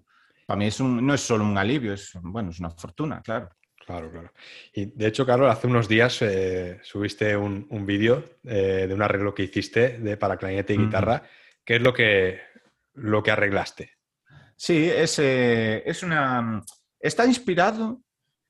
Para 0.46 0.56
mí 0.56 0.66
es 0.66 0.78
un, 0.78 1.04
no 1.04 1.14
es 1.14 1.20
solo 1.20 1.42
un 1.42 1.58
alivio, 1.58 1.94
es, 1.94 2.12
bueno, 2.22 2.50
es 2.50 2.60
una 2.60 2.70
fortuna, 2.70 3.20
claro. 3.20 3.48
Claro, 3.86 4.10
claro. 4.10 4.32
Y 4.74 4.86
de 4.86 5.06
hecho, 5.06 5.24
Carlos, 5.24 5.48
hace 5.48 5.68
unos 5.68 5.86
días 5.86 6.20
eh, 6.20 6.80
subiste 6.82 7.36
un, 7.36 7.68
un 7.70 7.86
vídeo 7.86 8.24
eh, 8.44 8.86
de 8.88 8.92
un 8.92 9.00
arreglo 9.00 9.32
que 9.32 9.44
hiciste 9.44 9.98
de, 9.98 10.16
para 10.16 10.36
clarinete 10.36 10.74
y 10.74 10.78
guitarra. 10.78 11.22
-huh. 11.22 11.28
¿Qué 11.64 11.76
es 11.76 11.82
lo 11.82 11.94
que, 11.94 12.40
lo 12.94 13.22
que 13.22 13.30
arreglaste? 13.30 13.92
Sí, 14.56 14.90
es, 14.90 15.20
eh, 15.20 15.84
es 15.86 16.02
una. 16.02 16.60
Está 16.98 17.26
inspirado 17.26 18.00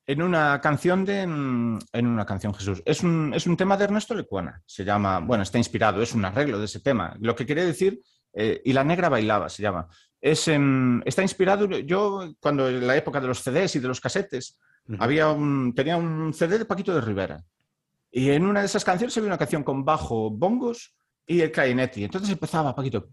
en 0.07 0.23
una 0.23 0.59
canción 0.63 1.05
de. 1.05 1.21
En 1.23 2.07
una 2.07 2.25
canción, 2.25 2.55
Jesús. 2.55 2.83
Es 2.87 3.03
un, 3.03 3.35
es 3.35 3.47
un 3.47 3.59
tema 3.59 3.77
de 3.77 3.85
Ernesto 3.85 4.15
Lecuana. 4.15 4.63
Se 4.65 4.85
llama. 4.85 5.21
Bueno, 5.21 5.43
está 5.43 5.59
inspirado, 5.59 6.01
es 6.03 6.15
un 6.15 6.25
arreglo 6.25 6.59
de 6.59 6.65
ese 6.65 6.81
tema. 6.81 7.15
Lo 7.21 7.35
que 7.35 7.45
quiere 7.45 7.67
decir. 7.67 8.01
Eh, 8.39 8.61
y 8.65 8.73
la 8.73 8.85
negra 8.85 9.09
bailaba, 9.09 9.49
se 9.49 9.63
llama. 9.63 9.89
Es, 10.21 10.49
está 11.05 11.23
inspirado. 11.23 11.67
Yo, 11.81 12.35
cuando 12.41 12.69
en 12.69 12.87
la 12.87 12.97
época 12.97 13.21
de 13.21 13.29
los 13.29 13.43
CDs 13.43 13.77
y 13.77 13.81
de 13.81 13.89
los 13.89 14.01
casetes, 14.01 14.59
había 14.99 15.31
un, 15.31 15.75
tenía 15.75 15.97
un 15.97 16.33
CD 16.33 16.59
de 16.59 16.65
Paquito 16.65 16.95
de 16.95 17.01
Rivera. 17.01 17.45
Y 18.11 18.31
en 18.31 18.47
una 18.47 18.61
de 18.61 18.67
esas 18.67 18.85
canciones 18.85 19.17
había 19.17 19.29
una 19.29 19.39
canción 19.39 19.63
con 19.63 19.85
bajo, 19.85 20.31
bongos 20.31 20.95
y 21.27 21.41
el 21.41 21.53
clarinetti. 21.53 22.05
Entonces 22.05 22.31
empezaba 22.31 22.75
Paquito. 22.75 23.11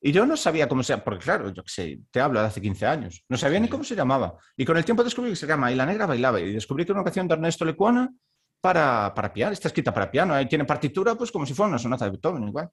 Y 0.00 0.12
yo 0.12 0.26
no 0.26 0.36
sabía 0.36 0.68
cómo 0.68 0.82
se 0.82 0.92
llama, 0.92 1.04
porque 1.04 1.24
claro, 1.24 1.50
yo 1.50 1.62
qué 1.62 1.70
sé, 1.70 2.00
te 2.10 2.20
hablo 2.20 2.40
de 2.40 2.46
hace 2.46 2.60
15 2.60 2.86
años. 2.86 3.24
No 3.28 3.36
sabía 3.36 3.60
ni 3.60 3.68
cómo 3.68 3.84
se 3.84 3.94
llamaba. 3.94 4.36
Y 4.56 4.64
con 4.64 4.76
el 4.76 4.84
tiempo 4.84 5.04
descubrí 5.04 5.30
que 5.30 5.36
se 5.36 5.46
llama 5.46 5.70
Y 5.70 5.76
la 5.76 5.86
negra 5.86 6.06
bailaba. 6.06 6.40
Y 6.40 6.52
descubrí 6.52 6.84
que 6.84 6.92
era 6.92 7.00
una 7.00 7.04
canción 7.04 7.28
de 7.28 7.34
Ernesto 7.34 7.64
Lecuona 7.64 8.12
para, 8.60 9.12
para 9.14 9.32
piano. 9.32 9.52
Está 9.52 9.68
escrita 9.68 9.92
para 9.92 10.10
piano. 10.10 10.34
Ahí 10.34 10.46
tiene 10.48 10.64
partitura, 10.64 11.14
pues 11.14 11.30
como 11.30 11.46
si 11.46 11.54
fuera 11.54 11.68
una 11.68 11.78
sonata 11.78 12.06
de 12.06 12.12
Beethoven, 12.12 12.48
igual. 12.48 12.70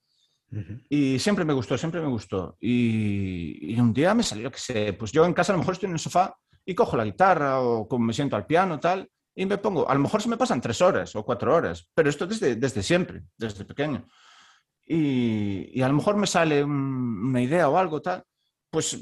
Y 0.88 1.18
siempre 1.18 1.44
me 1.44 1.52
gustó, 1.52 1.76
siempre 1.76 2.00
me 2.00 2.08
gustó. 2.08 2.56
Y, 2.60 3.78
un 3.78 3.92
día 3.92 4.14
me 4.14 4.22
salió 4.22 4.50
que 4.50 4.58
sé, 4.58 4.92
pues 4.92 5.12
yo 5.12 5.24
en 5.24 5.34
casa 5.34 5.52
a 5.52 5.54
lo 5.54 5.60
mejor 5.60 5.74
estoy 5.74 5.88
en 5.88 5.94
el 5.94 5.98
sofá 5.98 6.36
y 6.64 6.74
cojo 6.74 6.96
la 6.96 7.04
guitarra 7.04 7.60
o 7.60 7.86
como 7.86 8.06
me 8.06 8.12
siento 8.12 8.36
al 8.36 8.46
piano 8.46 8.80
tal 8.80 9.08
y 9.38 9.44
me 9.44 9.58
pongo, 9.58 9.88
a 9.88 9.94
lo 9.94 10.00
mejor 10.00 10.22
se 10.22 10.30
me 10.30 10.38
pasan 10.38 10.62
tres 10.62 10.80
horas 10.80 11.14
o 11.14 11.22
cuatro 11.22 11.54
horas, 11.54 11.88
pero 11.94 12.08
esto 12.08 12.26
desde, 12.26 12.56
desde 12.56 12.82
siempre, 12.82 13.22
desde 13.36 13.66
pequeño. 13.66 14.06
Y, 14.86 15.80
a 15.82 15.88
lo 15.88 15.94
mejor 15.94 16.16
me 16.16 16.26
sale 16.26 16.64
una 16.64 17.42
idea 17.42 17.68
o 17.68 17.76
algo 17.76 18.00
tal. 18.00 18.22
Pues 18.70 18.98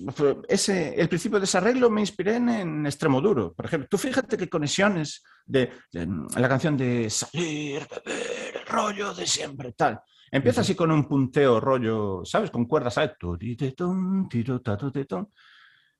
ese, 0.48 0.94
el 1.00 1.08
principio 1.08 1.38
de 1.38 1.44
ese 1.44 1.58
arreglo 1.58 1.88
me 1.88 2.00
inspiré 2.00 2.36
en, 2.36 2.48
en 2.48 2.86
Extremo 2.86 3.20
Duro. 3.20 3.54
Por 3.54 3.66
ejemplo, 3.66 3.88
tú 3.88 3.96
fíjate 3.96 4.36
qué 4.36 4.48
conexiones 4.48 5.22
de, 5.46 5.70
de, 5.92 6.08
la 6.36 6.48
canción 6.48 6.76
de 6.76 7.08
salir, 7.10 7.86
beber, 7.88 8.56
el 8.56 8.66
rollo 8.66 9.14
de 9.14 9.26
siempre, 9.26 9.72
tal. 9.72 10.00
Empieza 10.30 10.62
así 10.62 10.74
con 10.74 10.90
un 10.90 11.06
punteo 11.06 11.60
rollo, 11.60 12.24
¿sabes? 12.24 12.50
Con 12.50 12.66
cuerdas, 12.66 12.94
¿sabes? 12.94 13.12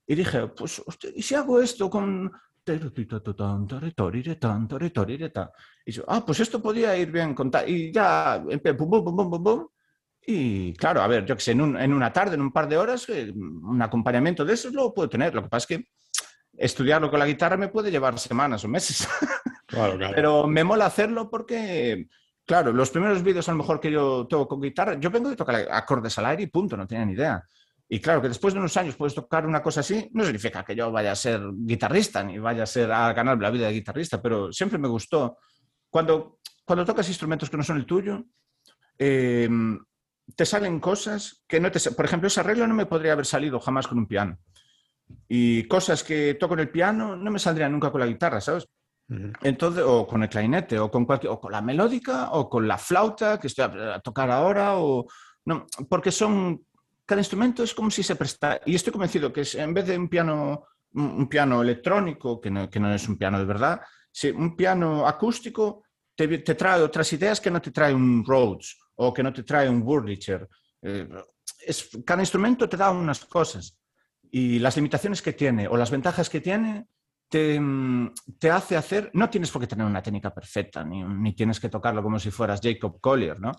Y 0.07 0.14
dije, 0.14 0.49
pues, 0.49 0.83
¿y 1.14 1.22
si 1.22 1.35
hago 1.35 1.61
esto 1.61 1.89
con... 1.89 2.31
Y 5.87 5.93
yo, 5.93 6.05
ah, 6.09 6.25
pues 6.25 6.41
esto 6.41 6.62
podía 6.62 6.97
ir 6.97 7.12
bien 7.12 7.35
con 7.35 7.51
Y 7.66 7.93
ya, 7.93 8.43
Y 10.27 10.72
claro, 10.72 11.03
a 11.03 11.07
ver, 11.07 11.27
yo 11.27 11.37
que 11.37 11.43
sé, 11.43 11.51
en, 11.53 11.93
una 11.93 12.12
tarde, 12.12 12.37
en 12.37 12.41
un 12.41 12.53
par 12.53 12.66
de 12.66 12.79
horas, 12.79 13.07
un 13.09 13.83
acompañamiento 13.83 14.45
de 14.47 14.55
eso 14.55 14.70
lo 14.70 14.95
puedo 14.95 15.11
tener. 15.11 15.35
Lo 15.35 15.43
que 15.43 15.49
pasa 15.51 15.64
es 15.64 15.79
que 15.79 15.89
estudiarlo 16.57 17.11
con 17.11 17.18
la 17.18 17.27
guitarra 17.27 17.59
me 17.59 17.68
puede 17.68 17.91
llevar 17.91 18.18
semanas 18.18 18.64
o 18.64 18.68
meses. 18.68 19.07
Claro, 19.66 19.99
claro. 19.99 20.12
Pero 20.14 20.47
me 20.47 20.64
mola 20.64 20.87
hacerlo 20.87 21.29
porque 21.29 22.09
Claro, 22.47 22.72
los 22.72 22.90
primeros 22.90 23.22
vídeos 23.22 23.49
a 23.49 23.53
lo 23.53 23.59
mejor 23.59 23.80
que 23.80 23.90
yo 23.90 24.26
toco 24.28 24.49
con 24.49 24.61
guitarra, 24.61 24.99
yo 25.01 25.11
vengo 25.11 25.30
de 25.30 25.36
tocar 25.36 25.66
acordes 25.70 26.18
al 26.18 26.26
aire 26.26 26.42
y 26.42 26.47
punto, 26.49 26.76
no 26.76 26.86
tenía 26.86 27.07
ni 27.07 27.14
idea. 27.14 27.42
Y 27.88 28.01
claro, 28.01 28.20
que 28.20 28.28
después 28.28 28.53
de 28.53 28.61
unos 28.61 28.76
años 28.76 28.97
puedes 28.97 29.14
tocar 29.14 29.47
una 29.47 29.62
cosa 29.62 29.80
así, 29.80 30.09
no 30.12 30.24
significa 30.24 30.64
que 30.64 30.74
yo 30.74 30.90
vaya 30.90 31.12
a 31.12 31.16
ser 31.16 31.40
guitarrista 31.53 32.22
ni 32.22 32.38
vaya 32.38 32.64
a 32.64 32.66
ser 32.66 32.90
a 32.92 33.12
ganar 33.12 33.40
la 33.40 33.51
vida 33.51 33.66
de 33.66 33.72
guitarrista, 33.72 34.20
pero 34.20 34.53
siempre 34.53 34.78
me 34.78 34.88
gustó. 34.88 35.38
Cuando, 35.88 36.38
cuando 36.64 36.84
tocas 36.84 37.09
instrumentos 37.09 37.49
que 37.49 37.57
no 37.57 37.62
son 37.62 37.76
el 37.76 37.86
tuyo, 37.86 38.24
em, 38.99 39.78
te 40.34 40.47
salen 40.47 40.80
cosas 40.80 41.45
que 41.47 41.61
no 41.61 41.70
te... 41.70 41.78
Por 41.90 42.05
ejemplo, 42.05 42.26
ese 42.26 42.40
arreglo 42.40 42.66
no 42.66 42.74
me 42.74 42.86
podría 42.86 43.12
haber 43.12 43.26
salido 43.26 43.61
jamás 43.61 43.86
con 43.86 43.99
un 43.99 44.07
piano. 44.07 44.38
Y 45.28 45.64
cosas 45.68 46.03
que 46.03 46.34
toco 46.34 46.55
en 46.55 46.61
el 46.61 46.70
piano 46.70 47.16
no 47.16 47.30
me 47.30 47.38
saldrían 47.38 47.72
nunca 47.72 47.90
con 47.90 48.01
la 48.01 48.07
guitarra, 48.07 48.40
¿sabes? 48.40 48.66
Entonces, 49.09 49.84
o 49.86 50.07
con 50.07 50.22
el 50.22 50.28
clarinete, 50.28 50.78
o 50.78 50.90
con, 50.90 51.05
cualquier, 51.05 51.32
o 51.32 51.40
con 51.40 51.52
la 51.52 51.61
melódica, 51.61 52.30
o 52.32 52.48
con 52.48 52.66
la 52.66 52.78
flauta 52.78 53.38
que 53.38 53.48
estoy 53.48 53.64
a, 53.64 54.00
tocar 54.00 54.30
ahora, 54.30 54.78
o 54.78 55.07
no, 55.44 55.66
porque 55.88 56.11
son, 56.11 56.64
cada 57.05 57.20
instrumento 57.20 57.62
es 57.62 57.74
como 57.74 57.90
si 57.90 58.02
se 58.02 58.16
presta, 58.16 58.61
y 58.64 58.74
estoy 58.74 58.92
convencido 58.92 59.32
que 59.32 59.42
es, 59.42 59.55
en 59.57 59.74
vez 59.74 59.86
de 59.86 59.98
un 59.98 60.09
piano, 60.09 60.64
un 60.94 61.28
piano 61.28 61.61
electrónico, 61.61 62.40
que 62.40 62.50
no, 62.50 62.70
que 62.70 62.80
no 62.80 62.94
es 62.94 63.07
un 63.09 63.18
piano 63.18 63.38
de 63.38 63.44
verdad, 63.44 63.80
si 64.11 64.30
un 64.30 64.57
piano 64.57 65.07
acústico 65.07 65.84
te, 66.14 66.38
te, 66.38 66.55
trae 66.55 66.80
otras 66.80 67.12
ideas 67.12 67.40
que 67.40 67.50
no 67.50 67.61
te 67.61 67.72
trae 67.72 67.92
un 67.92 68.24
Rhodes, 68.24 68.78
o 68.94 69.12
que 69.12 69.22
no 69.22 69.32
te 69.32 69.42
trae 69.42 69.68
un 69.68 69.82
Wurlitzer. 69.82 70.48
Eh, 70.80 71.09
cada 72.07 72.22
instrumento 72.22 72.68
te 72.68 72.76
da 72.76 72.90
unas 72.90 73.24
cosas, 73.26 73.78
y 74.30 74.59
las 74.61 74.76
limitaciones 74.76 75.20
que 75.20 75.34
tiene, 75.34 75.68
o 75.68 75.76
las 75.76 75.90
ventajas 75.90 76.30
que 76.30 76.40
tiene, 76.40 76.86
Mm, 77.35 78.09
te, 78.39 78.51
hace 78.51 78.76
hacer, 78.76 79.11
no 79.14 79.28
tienes 79.28 79.51
por 79.51 79.61
qué 79.61 79.66
tener 79.66 79.87
una 79.87 80.03
técnica 80.03 80.32
perfecta, 80.32 80.85
ni, 80.85 81.35
tienes 81.35 81.59
que 81.59 81.68
tocarlo 81.68 82.03
como 82.03 82.18
si 82.18 82.30
fueras 82.30 82.61
Jacob 82.62 83.01
Collier, 83.01 83.41
¿no? 83.41 83.53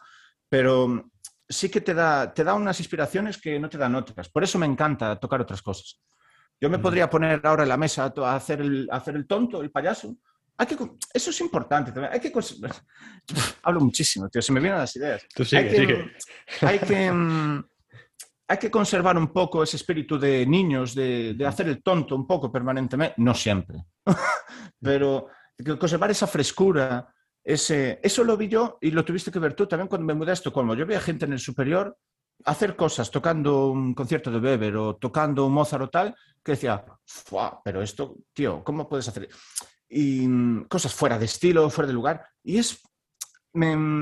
Pero 0.47 0.87
mm, 0.87 1.11
sí 1.47 1.69
que 1.69 1.81
te 1.81 1.93
da, 1.93 2.33
te 2.33 2.43
da 2.43 2.53
unas 2.53 2.79
inspiraciones 2.79 3.37
que 3.37 3.59
no 3.59 3.69
te 3.69 3.77
dan 3.77 3.95
otras. 3.95 4.29
Por 4.29 4.43
eso 4.43 4.57
me 4.57 4.65
encanta 4.65 5.19
tocar 5.19 5.41
otras 5.41 5.61
cosas. 5.61 6.01
Yo 6.59 6.69
me 6.69 6.79
podría 6.79 7.09
poner 7.09 7.41
ahora 7.43 7.63
en 7.63 7.69
la 7.69 7.77
mesa 7.77 8.13
a 8.15 8.35
hacer 8.35 8.61
el, 8.61 8.87
hacer 8.89 9.15
el 9.15 9.27
tonto, 9.27 9.61
el 9.61 9.71
payaso. 9.71 10.15
Hay 10.57 10.67
que, 10.67 10.77
eso 11.13 11.31
es 11.31 11.41
importante 11.41 11.91
Hay 12.09 12.21
que, 12.21 12.31
hablo 13.63 13.81
muchísimo, 13.81 14.29
tío. 14.29 14.41
Se 14.41 14.53
me 14.53 14.61
vienen 14.61 14.79
las 14.79 14.95
ideas. 14.95 15.25
Tú 15.35 15.43
sigue, 15.43 15.69
hay 15.69 15.87
que, 15.87 16.11
Hay 16.61 16.79
que 16.79 17.11
mm, 17.11 17.63
hay 18.47 18.57
que 18.57 18.69
conservar 18.69 19.17
un 19.17 19.29
poco 19.29 19.63
ese 19.63 19.77
espíritu 19.77 20.19
de 20.19 20.45
niños, 20.45 20.93
de, 20.93 21.35
hacer 21.47 21.67
el 21.67 21.81
tonto 21.81 22.15
un 22.15 22.27
poco 22.27 22.51
permanentemente, 22.51 23.15
no 23.17 23.33
siempre, 23.33 23.85
pero 24.81 25.27
conservar 25.79 26.11
esa 26.11 26.27
frescura, 26.27 27.11
ese, 27.43 27.99
eso 28.03 28.23
lo 28.23 28.37
vi 28.37 28.47
yo 28.47 28.77
y 28.81 28.91
lo 28.91 29.03
tuviste 29.03 29.31
que 29.31 29.39
ver 29.39 29.53
tú 29.53 29.67
también 29.67 29.87
cuando 29.87 30.05
me 30.05 30.13
mudé 30.13 30.31
a 30.31 30.33
Estocolmo. 30.33 30.75
Yo 30.75 30.85
veía 30.85 30.99
gente 30.99 31.25
en 31.25 31.33
el 31.33 31.39
superior 31.39 31.97
hacer 32.43 32.75
cosas, 32.75 33.09
tocando 33.09 33.69
un 33.69 33.93
concierto 33.93 34.29
de 34.29 34.39
Weber 34.39 34.75
o 34.75 34.95
tocando 34.97 35.45
un 35.45 35.53
Mozart 35.53 35.83
o 35.83 35.89
tal, 35.89 36.15
que 36.43 36.51
decía, 36.51 36.83
pero 37.63 37.81
esto, 37.81 38.17
tío, 38.33 38.63
¿cómo 38.63 38.87
puedes 38.89 39.07
hacer? 39.07 39.29
Y 39.87 40.27
mm, 40.27 40.65
cosas 40.65 40.93
fuera 40.93 41.17
de 41.17 41.25
estilo, 41.25 41.69
fuera 41.69 41.87
de 41.87 41.93
lugar. 41.93 42.27
Y 42.43 42.57
es, 42.57 42.81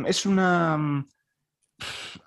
es 0.05 0.25
una... 0.25 1.05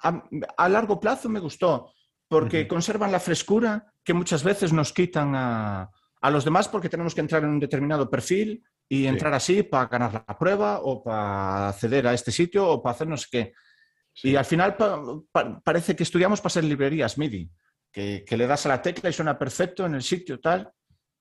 a 0.03 0.69
largo 0.69 1.01
plazo 1.01 1.29
me 1.29 1.41
gustó 1.41 1.93
porque 2.29 2.67
conservan 2.67 3.13
la 3.13 3.21
frescura 3.21 3.93
que 4.03 4.15
muchas 4.15 4.43
veces 4.43 4.73
nos 4.73 4.93
quitan 4.93 5.35
a, 5.35 5.91
los 6.31 6.45
demás 6.45 6.69
porque 6.69 6.89
tenemos 6.89 7.15
que 7.15 7.21
entrar 7.21 7.45
en 7.45 7.51
un 7.51 7.61
determinado 7.61 8.11
perfil 8.11 8.65
y 8.89 9.07
entrar 9.07 9.33
así 9.35 9.63
para 9.63 9.87
ganar 9.87 10.13
la 10.13 10.39
prueba 10.39 10.81
o 10.83 11.03
para 11.03 11.69
acceder 11.69 12.07
a 12.07 12.15
este 12.15 12.33
sitio 12.33 12.69
o 12.69 12.83
para 12.83 12.95
hacer 12.95 13.07
no 13.07 13.17
sé 13.17 13.27
qué. 13.31 13.53
Y 14.23 14.35
al 14.35 14.45
final 14.45 14.77
parece 15.63 15.95
que 15.95 16.03
estudiamos 16.03 16.41
para 16.41 16.51
ser 16.51 16.65
librerías 16.65 17.19
MIDI, 17.19 17.49
que, 17.93 18.25
le 18.29 18.47
das 18.47 18.67
a 18.67 18.71
la 18.71 18.83
tecla 18.83 19.11
y 19.11 19.13
suena 19.13 19.39
perfecto 19.39 19.87
en 19.87 19.95
el 19.95 20.03
sitio 20.03 20.41
tal. 20.41 20.73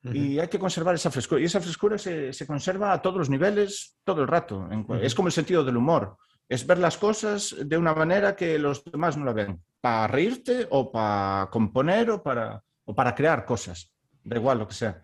Y 0.02 0.40
hay 0.40 0.48
que 0.48 0.60
conservar 0.60 0.96
esa 0.96 1.12
frescura. 1.12 1.42
Y 1.42 1.46
esa 1.46 1.60
frescura 1.60 1.98
se, 1.98 2.48
conserva 2.48 2.94
a 2.94 3.02
todos 3.02 3.18
los 3.18 3.30
niveles 3.30 3.98
todo 4.04 4.22
el 4.22 4.28
rato. 4.28 4.68
Es 5.02 5.14
como 5.14 5.28
el 5.28 5.34
sentido 5.34 5.64
del 5.64 5.78
humor 5.78 6.18
es 6.48 6.66
ver 6.68 6.78
las 6.78 6.98
cosas 6.98 7.56
de 7.60 7.78
una 7.78 7.94
manera 7.94 8.36
que 8.36 8.60
los 8.60 8.84
demás 8.84 9.18
no 9.18 9.26
la 9.26 9.34
ven. 9.34 9.62
Para 9.82 10.08
reírte 10.08 10.68
o 10.70 10.92
para 10.92 11.50
componer 11.52 12.10
o 12.12 12.24
para, 12.24 12.62
o 12.86 12.94
para 12.96 13.16
crear 13.16 13.46
cosas. 13.46 13.92
Da 14.24 14.38
igual 14.38 14.60
lo 14.60 14.68
que 14.68 14.74
sea. 14.74 15.04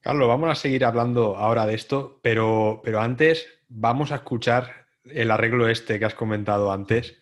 Carlos, 0.00 0.28
vamos 0.28 0.50
a 0.50 0.54
seguir 0.54 0.84
hablando 0.84 1.36
ahora 1.36 1.66
de 1.66 1.74
esto, 1.74 2.20
pero, 2.22 2.80
pero 2.84 3.00
antes 3.00 3.46
vamos 3.68 4.12
a 4.12 4.16
escuchar 4.16 4.86
el 5.04 5.30
arreglo 5.30 5.68
este 5.68 5.98
que 5.98 6.04
has 6.04 6.14
comentado 6.14 6.72
antes. 6.72 7.18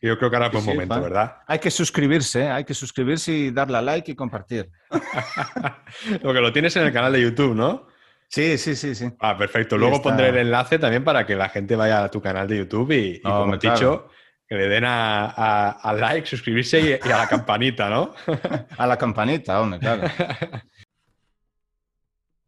Yo 0.00 0.18
creo 0.18 0.30
que 0.30 0.36
ahora 0.36 0.48
es 0.48 0.54
un 0.54 0.66
momento, 0.66 1.00
¿verdad? 1.00 1.38
Hay 1.46 1.58
que 1.58 1.70
suscribirse, 1.70 2.42
¿eh? 2.42 2.48
hay 2.48 2.64
que 2.64 2.74
suscribirse 2.74 3.32
y 3.32 3.50
darle 3.50 3.78
a 3.78 3.82
like 3.82 4.12
y 4.12 4.14
compartir. 4.14 4.70
lo 6.22 6.32
que 6.32 6.40
lo 6.40 6.52
tienes 6.52 6.76
en 6.76 6.84
el 6.84 6.92
canal 6.92 7.12
de 7.12 7.22
YouTube, 7.22 7.54
¿no? 7.54 7.86
Sí, 8.28 8.58
sí, 8.58 8.74
sí, 8.74 8.94
sí. 8.94 9.10
Ah, 9.20 9.36
perfecto. 9.36 9.78
Luego 9.78 10.02
pondré 10.02 10.28
el 10.28 10.36
enlace 10.36 10.78
también 10.78 11.04
para 11.04 11.24
que 11.24 11.36
la 11.36 11.48
gente 11.48 11.76
vaya 11.76 12.04
a 12.04 12.10
tu 12.10 12.20
canal 12.20 12.48
de 12.48 12.58
YouTube 12.58 12.92
y, 12.92 13.20
como 13.20 13.54
he 13.54 13.58
dicho, 13.58 14.08
que 14.48 14.54
le 14.54 14.68
den 14.68 14.84
a, 14.86 15.94
like, 15.98 16.26
suscribirse 16.26 16.80
y, 16.80 17.08
y, 17.08 17.12
a 17.12 17.18
la 17.18 17.26
campanita, 17.28 17.88
¿no? 17.88 18.14
a 18.76 18.86
la 18.86 18.96
campanita, 18.96 19.60
hombre, 19.60 19.78
claro. 19.78 20.02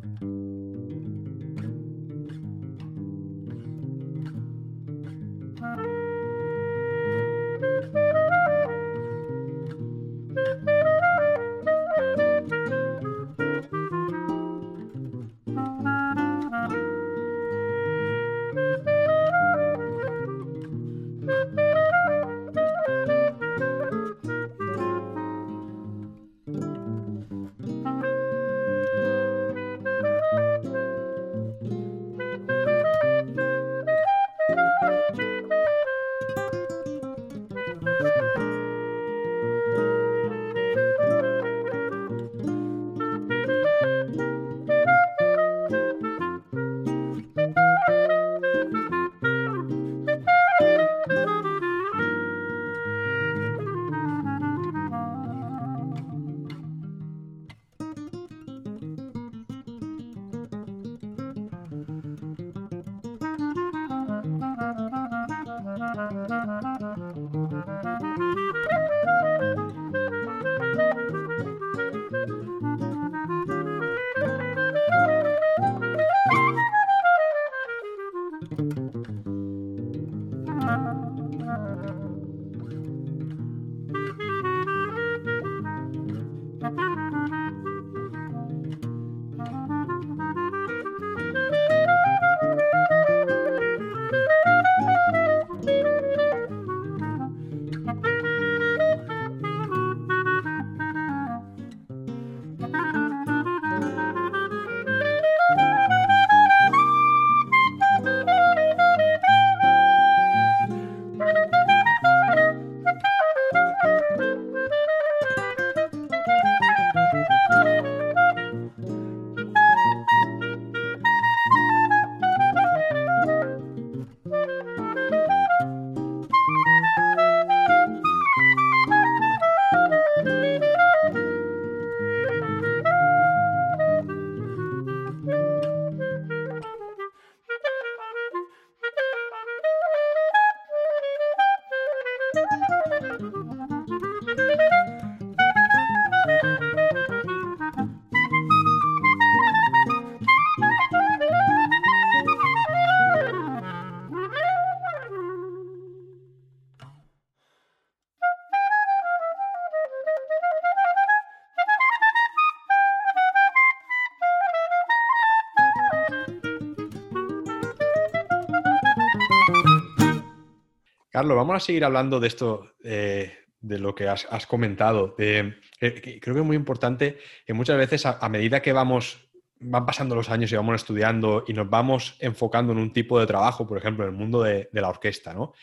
Carlos, 171.19 171.37
vamos 171.37 171.57
a 171.57 171.59
seguir 171.59 171.85
hablando 171.85 172.21
de 172.21 172.29
esto, 172.29 172.75
eh, 172.85 173.39
de 173.61 173.81
lo 173.81 173.93
que 173.93 174.07
has, 174.07 174.25
comentado. 174.47 175.17
creo 175.17 175.53
que 175.81 176.21
es 176.23 176.45
muy 176.45 176.55
importante 176.55 177.19
que 177.45 177.55
muchas 177.55 177.77
veces 177.77 178.07
a, 178.07 178.29
medida 178.29 178.63
que 178.63 178.73
vamos 178.73 179.29
van 179.59 179.85
pasando 179.85 180.15
los 180.15 180.31
años 180.31 180.53
y 180.53 180.55
vamos 180.55 180.77
estudiando 180.77 181.43
y 181.49 181.55
nos 181.55 181.69
vamos 181.69 182.15
enfocando 182.21 182.73
en 182.73 182.79
un 182.79 182.93
tipo 182.93 183.19
de 183.19 183.27
trabajo, 183.27 183.67
por 183.67 183.79
ejemplo, 183.79 184.05
en 184.05 184.13
el 184.13 184.17
mundo 184.17 184.45
de, 184.45 184.69
la 184.71 184.89
orquesta, 184.89 185.35
¿no? 185.35 185.55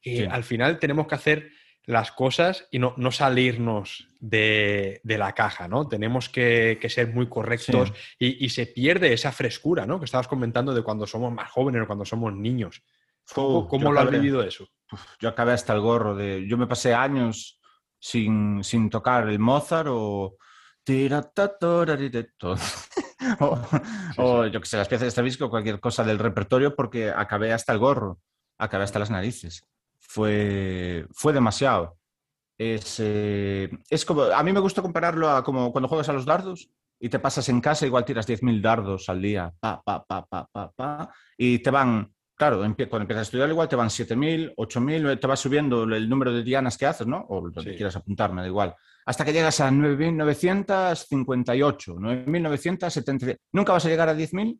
Y 0.00 0.24
al 0.24 0.44
final 0.44 0.78
tenemos 0.78 1.06
que 1.06 1.14
hacer 1.14 1.50
las 1.84 2.10
cosas 2.10 2.66
y 2.70 2.78
no, 2.78 2.94
salirnos 3.10 4.08
de, 4.18 5.02
la 5.04 5.34
caja, 5.34 5.68
¿no? 5.68 5.88
Tenemos 5.88 6.30
que, 6.30 6.78
ser 6.88 7.12
muy 7.12 7.28
correctos 7.28 7.92
y, 8.18 8.48
se 8.48 8.64
pierde 8.64 9.12
esa 9.12 9.30
frescura, 9.30 9.84
¿no? 9.84 9.98
Que 9.98 10.06
estabas 10.06 10.26
comentando 10.26 10.72
de 10.72 10.80
cuando 10.80 11.06
somos 11.06 11.30
más 11.30 11.50
jóvenes 11.50 11.82
o 11.82 11.86
cuando 11.86 12.06
somos 12.06 12.32
niños. 12.32 12.82
¿Cómo, 13.34 13.92
lo 13.92 14.00
has 14.00 14.10
vivido 14.10 14.42
eso? 14.42 14.68
Yo 15.20 15.28
acabé 15.28 15.52
hasta 15.52 15.72
el 15.72 15.80
gorro 15.80 16.14
de... 16.14 16.46
Yo 16.48 16.56
me 16.56 16.66
pasé 16.66 16.94
años 16.94 17.60
sin, 17.98 18.62
tocar 18.90 19.28
el 19.28 19.38
Mozart 19.38 19.88
o... 19.90 20.36
o, 23.40 23.58
o 24.16 24.46
yo 24.46 24.60
que 24.60 24.66
sé, 24.66 24.76
las 24.76 24.88
piezas 24.88 25.06
de 25.06 25.10
Stravinsky 25.12 25.44
o 25.44 25.50
cualquier 25.50 25.78
cosa 25.78 26.02
del 26.02 26.18
repertorio 26.18 26.74
porque 26.74 27.10
acabé 27.10 27.52
hasta 27.52 27.72
el 27.72 27.78
gorro, 27.78 28.18
acabé 28.58 28.82
hasta 28.84 28.98
las 28.98 29.10
narices 29.10 29.64
fue, 30.12 31.06
fue 31.12 31.32
demasiado. 31.32 31.96
Es, 32.58 32.96
eh, 33.00 33.70
es 33.88 34.04
como, 34.04 34.24
a 34.24 34.42
mí 34.42 34.52
me 34.52 34.60
gusta 34.60 34.82
compararlo 34.82 35.30
a 35.30 35.42
como 35.42 35.72
cuando 35.72 35.88
juegas 35.88 36.08
a 36.10 36.12
los 36.12 36.26
dardos 36.26 36.68
y 37.00 37.08
te 37.08 37.18
pasas 37.18 37.48
en 37.48 37.60
casa, 37.60 37.86
igual 37.86 38.04
tiras 38.04 38.28
10.000 38.28 38.60
dardos 38.60 39.08
al 39.08 39.22
día, 39.22 39.52
pa, 39.58 39.82
pa, 39.82 40.04
pa, 40.04 40.26
pa, 40.26 40.46
pa, 40.52 40.70
pa, 40.70 41.14
y 41.36 41.58
te 41.60 41.70
van, 41.70 42.14
claro, 42.42 42.58
cuando 42.58 43.02
empiezas 43.02 43.20
a 43.20 43.22
estudiar 43.22 43.48
igual 43.50 43.68
te 43.68 43.76
van 43.76 43.88
7.000, 43.88 44.56
8.000, 44.56 45.20
te 45.20 45.28
va 45.28 45.36
subiendo 45.36 45.84
el 45.84 46.08
número 46.08 46.32
de 46.32 46.42
dianas 46.42 46.76
que 46.76 46.86
haces, 46.86 47.06
¿no? 47.06 47.24
O 47.28 47.48
donde 47.48 47.76
quieras 47.76 47.94
apuntar, 47.94 48.32
me 48.32 48.42
da 48.42 48.48
igual. 48.48 48.74
Hasta 49.06 49.24
que 49.24 49.32
llegas 49.32 49.60
a 49.60 49.70
9.958, 49.70 51.94
9.970. 51.94 53.36
Nunca 53.52 53.72
vas 53.72 53.86
a 53.86 53.88
llegar 53.88 54.08
a 54.08 54.14
10.000, 54.14 54.58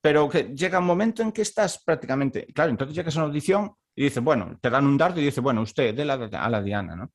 pero 0.00 0.26
que 0.26 0.44
llega 0.54 0.78
un 0.78 0.86
momento 0.86 1.22
en 1.22 1.32
que 1.32 1.42
estás 1.42 1.82
prácticamente, 1.84 2.46
claro, 2.46 2.70
entonces 2.70 2.96
llegas 2.96 3.14
a 3.16 3.18
una 3.18 3.26
audición 3.26 3.72
y 3.94 4.04
dice, 4.04 4.20
bueno, 4.20 4.58
te 4.58 4.70
dan 4.70 4.86
un 4.86 4.96
dardo 4.96 5.20
y 5.20 5.24
dice, 5.24 5.42
bueno, 5.42 5.60
usted, 5.60 5.94
de 5.94 6.06
la, 6.06 6.14
a 6.14 6.48
la 6.48 6.62
Diana, 6.62 6.96
¿no? 6.96 7.12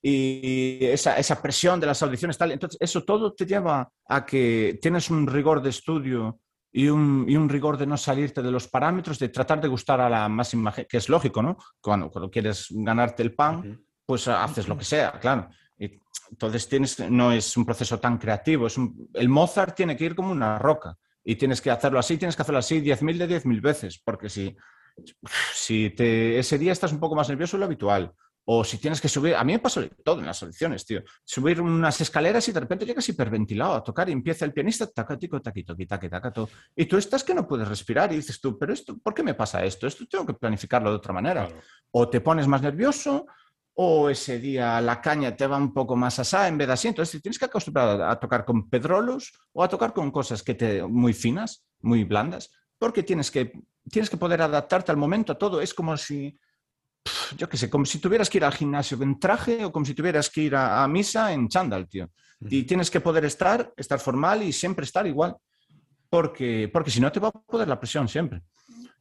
Y 0.00 0.78
esa, 0.84 1.18
esa, 1.18 1.42
presión 1.42 1.80
de 1.80 1.86
las 1.86 2.00
audiciones, 2.04 2.38
tal. 2.38 2.52
Entonces, 2.52 2.78
eso 2.80 3.02
todo 3.02 3.34
te 3.34 3.46
lleva 3.46 3.90
a 4.08 4.24
que 4.24 4.78
tienes 4.80 5.10
un 5.10 5.26
rigor 5.26 5.60
de 5.60 5.70
estudio 5.70 6.38
y 6.72 6.88
un, 6.88 7.24
y 7.28 7.36
un 7.36 7.48
rigor 7.48 7.76
de 7.76 7.86
no 7.86 7.96
salirte 7.96 8.42
de 8.42 8.50
los 8.50 8.68
parámetros, 8.68 9.18
de 9.18 9.28
tratar 9.28 9.60
de 9.60 9.68
gustar 9.68 10.00
a 10.00 10.10
la 10.10 10.28
máxima, 10.28 10.72
que 10.72 10.96
es 10.96 11.08
lógico, 11.08 11.42
¿no? 11.42 11.56
Cuando, 11.80 12.10
cuando 12.10 12.30
quieres 12.30 12.66
ganarte 12.70 13.22
el 13.22 13.34
pan, 13.34 13.82
pues 14.04 14.28
haces 14.28 14.68
lo 14.68 14.76
que 14.76 14.84
sea, 14.84 15.12
claro. 15.18 15.48
Y 15.78 16.00
entonces 16.30 16.68
tienes, 16.68 16.98
no 17.10 17.32
es 17.32 17.56
un 17.56 17.64
proceso 17.64 17.98
tan 17.98 18.18
creativo, 18.18 18.66
es 18.66 18.76
el 19.14 19.28
Mozart 19.28 19.74
tiene 19.74 19.96
que 19.96 20.04
ir 20.04 20.14
como 20.14 20.32
una 20.32 20.58
roca 20.58 20.96
y 21.24 21.36
tienes 21.36 21.60
que 21.60 21.70
hacerlo 21.70 21.98
así, 21.98 22.16
tienes 22.16 22.36
que 22.36 22.42
hacerlo 22.42 22.58
así 22.58 22.80
10.000 22.80 23.18
de 23.18 23.28
10.000 23.42 23.60
veces, 23.60 24.02
porque 24.04 24.28
si 24.28 24.56
si 25.52 25.90
te, 25.90 26.38
ese 26.38 26.58
día 26.58 26.72
estás 26.72 26.92
un 26.92 27.00
poco 27.00 27.14
más 27.14 27.28
nervioso 27.28 27.56
de 27.56 27.60
lo 27.60 27.66
habitual, 27.66 28.12
o 28.50 28.64
si 28.64 28.78
tienes 28.78 28.98
que 28.98 29.10
subir, 29.10 29.34
a 29.34 29.44
mí 29.44 29.52
me 29.52 29.58
pasa 29.58 29.86
todo 30.02 30.20
en 30.20 30.26
las 30.26 30.42
audiciones, 30.42 30.86
tío, 30.86 31.02
subir 31.22 31.60
unas 31.60 32.00
escaleras 32.00 32.48
y 32.48 32.52
de 32.52 32.60
repente 32.60 32.86
llegas 32.86 33.06
hiperventilado 33.06 33.74
a 33.74 33.84
tocar 33.84 34.08
y 34.08 34.12
empieza 34.12 34.46
el 34.46 34.54
pianista, 34.54 34.86
taca-tico, 34.86 35.42
taquito, 35.42 35.76
taca-taco, 35.76 36.48
y 36.74 36.86
tú 36.86 36.96
estás 36.96 37.22
que 37.22 37.34
no 37.34 37.46
puedes 37.46 37.68
respirar 37.68 38.10
y 38.10 38.16
dices 38.16 38.40
tú, 38.40 38.58
pero 38.58 38.72
esto, 38.72 38.96
¿por 38.96 39.12
qué 39.12 39.22
me 39.22 39.34
pasa 39.34 39.62
esto? 39.62 39.86
Esto 39.86 40.06
tengo 40.06 40.24
que 40.24 40.32
planificarlo 40.32 40.88
de 40.88 40.96
otra 40.96 41.12
manera. 41.12 41.46
O 41.90 42.08
te 42.08 42.22
pones 42.22 42.46
más 42.46 42.62
nervioso, 42.62 43.26
o 43.74 44.08
ese 44.08 44.38
día 44.38 44.80
la 44.80 45.02
caña 45.02 45.36
te 45.36 45.46
va 45.46 45.58
un 45.58 45.74
poco 45.74 45.94
más 45.94 46.18
asá 46.18 46.48
en 46.48 46.56
vez 46.56 46.68
de 46.68 46.72
así. 46.72 46.88
Entonces 46.88 47.20
tienes 47.20 47.38
que 47.38 47.44
acostumbrar 47.44 48.00
a, 48.00 48.18
tocar 48.18 48.46
con 48.46 48.70
pedrolos 48.70 49.30
o 49.52 49.62
a 49.62 49.68
tocar 49.68 49.92
con 49.92 50.10
cosas 50.10 50.42
que 50.42 50.54
te, 50.54 50.82
muy 50.84 51.12
finas, 51.12 51.66
muy 51.80 52.04
blandas, 52.04 52.50
porque 52.78 53.02
tienes 53.02 53.30
que 53.30 53.52
tienes 53.90 54.10
que 54.10 54.16
poder 54.16 54.40
adaptarte 54.40 54.90
al 54.90 54.96
momento 54.96 55.32
a 55.32 55.38
todo. 55.38 55.60
Es 55.60 55.74
como 55.74 55.96
si, 55.96 56.38
yo 57.36 57.48
qué 57.48 57.56
sé, 57.56 57.68
como 57.70 57.84
si 57.84 57.98
tuvieras 57.98 58.30
que 58.30 58.38
ir 58.38 58.44
al 58.44 58.54
gimnasio 58.54 59.00
en 59.02 59.18
traje 59.18 59.64
o 59.64 59.72
como 59.72 59.84
si 59.84 59.94
tuvieras 59.94 60.30
que 60.30 60.42
ir 60.42 60.56
a, 60.56 60.86
misa 60.88 61.32
en 61.32 61.48
chándal, 61.48 61.88
tío. 61.88 62.10
Y 62.40 62.62
tienes 62.62 62.90
que 62.90 63.00
poder 63.00 63.24
estar, 63.24 63.72
estar 63.76 63.98
formal 63.98 64.42
y 64.42 64.52
siempre 64.52 64.84
estar 64.84 65.06
igual. 65.06 65.36
Porque, 66.08 66.70
porque 66.72 66.90
si 66.90 67.00
no 67.00 67.12
te 67.12 67.20
va 67.20 67.28
a 67.28 67.32
poder 67.32 67.68
la 67.68 67.78
presión 67.78 68.08
siempre. 68.08 68.42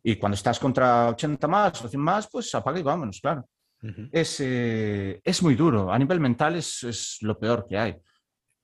Y 0.04 0.16
cuando 0.16 0.36
estás 0.36 0.60
contra 0.60 1.10
80 1.10 1.48
más 1.48 1.84
o 1.84 1.88
100 1.88 2.02
más, 2.02 2.28
pues 2.32 2.54
apaga 2.56 2.80
y 2.80 2.84
vámonos, 2.84 3.20
claro. 3.22 3.48
es, 4.12 4.40
eh, 4.40 5.22
es, 5.24 5.44
muy 5.44 5.56
duro. 5.56 5.92
A 5.92 6.00
nivel 6.00 6.20
mental 6.20 6.56
es, 6.56 6.84
es 6.84 7.18
lo 7.22 7.38
peor 7.38 7.66
que 7.68 7.78
hay 7.78 7.96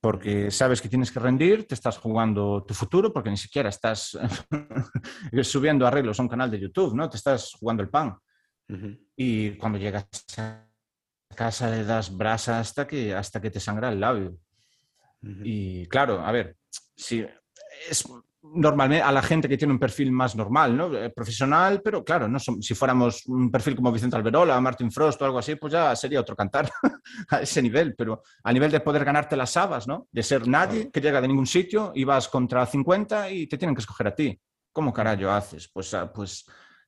porque 0.04 0.50
sabes 0.50 0.82
que 0.82 0.90
tienes 0.90 1.10
que 1.10 1.18
rendir, 1.18 1.66
te 1.66 1.74
estás 1.74 1.96
jugando 1.96 2.62
tu 2.68 2.74
futuro, 2.74 3.10
porque 3.10 3.30
ni 3.30 3.38
siquiera 3.38 3.70
estás 3.70 4.18
subiendo 5.42 5.86
arreglos 5.86 6.18
a 6.18 6.22
un 6.24 6.28
canal 6.28 6.50
de 6.50 6.60
YouTube, 6.60 6.94
¿no? 6.94 7.08
Te 7.08 7.16
estás 7.16 7.54
jugando 7.58 7.82
el 7.82 7.88
pan. 7.88 8.14
Y 9.16 9.52
cuando 9.52 9.78
llegas 9.78 10.06
a 10.38 10.66
casa 11.34 11.70
le 11.70 11.84
das 11.84 12.16
brasa 12.16 12.60
hasta 12.60 12.86
que, 12.86 13.14
hasta 13.14 13.40
que 13.40 13.50
te 13.50 13.60
sangra 13.60 13.90
el 13.90 14.00
labio. 14.00 14.36
Y 15.42 15.86
claro, 15.86 16.20
a 16.20 16.30
ver, 16.32 16.56
si 16.94 17.26
es, 17.88 18.04
normalmente 18.42 19.02
a 19.02 19.10
la 19.10 19.22
gente 19.22 19.48
que 19.48 19.56
tiene 19.56 19.72
un 19.72 19.78
perfil 19.78 20.12
más 20.12 20.36
normal, 20.36 20.76
¿no? 20.76 20.94
Eh, 20.94 21.10
profesional, 21.10 21.80
pero 21.82 22.04
claro, 22.04 22.28
no 22.28 22.38
si 22.38 22.74
fuéramos 22.74 23.26
un 23.26 23.50
perfil 23.50 23.74
como 23.74 23.90
Vicente 23.90 24.16
Alberola, 24.16 24.60
Martin 24.60 24.92
Frost 24.92 25.20
o 25.22 25.24
algo 25.24 25.38
así, 25.38 25.56
pues 25.56 25.72
ya 25.72 25.96
sería 25.96 26.20
otro 26.20 26.36
cantar 26.36 26.70
a 27.30 27.40
ese 27.40 27.62
nivel, 27.62 27.94
pero 27.94 28.22
a 28.42 28.52
nivel 28.52 28.70
de 28.70 28.80
poder 28.80 29.04
ganarte 29.04 29.36
las 29.36 29.56
habas, 29.56 29.88
¿no? 29.88 30.08
De 30.12 30.22
ser 30.22 30.46
nadie 30.46 30.90
que 30.90 31.00
llega 31.00 31.20
de 31.20 31.28
ningún 31.28 31.46
sitio 31.46 31.92
y 31.94 32.04
vas 32.04 32.28
contra 32.28 32.66
50 32.66 33.30
y 33.30 33.46
te 33.46 33.56
tienen 33.56 33.74
que 33.74 33.80
escoger 33.80 34.08
a 34.08 34.14
ti. 34.14 34.38
¿Cómo 34.72 34.92
carajo 34.92 35.30
haces? 35.30 35.70
Pues, 35.72 35.94
ah, 35.94 36.12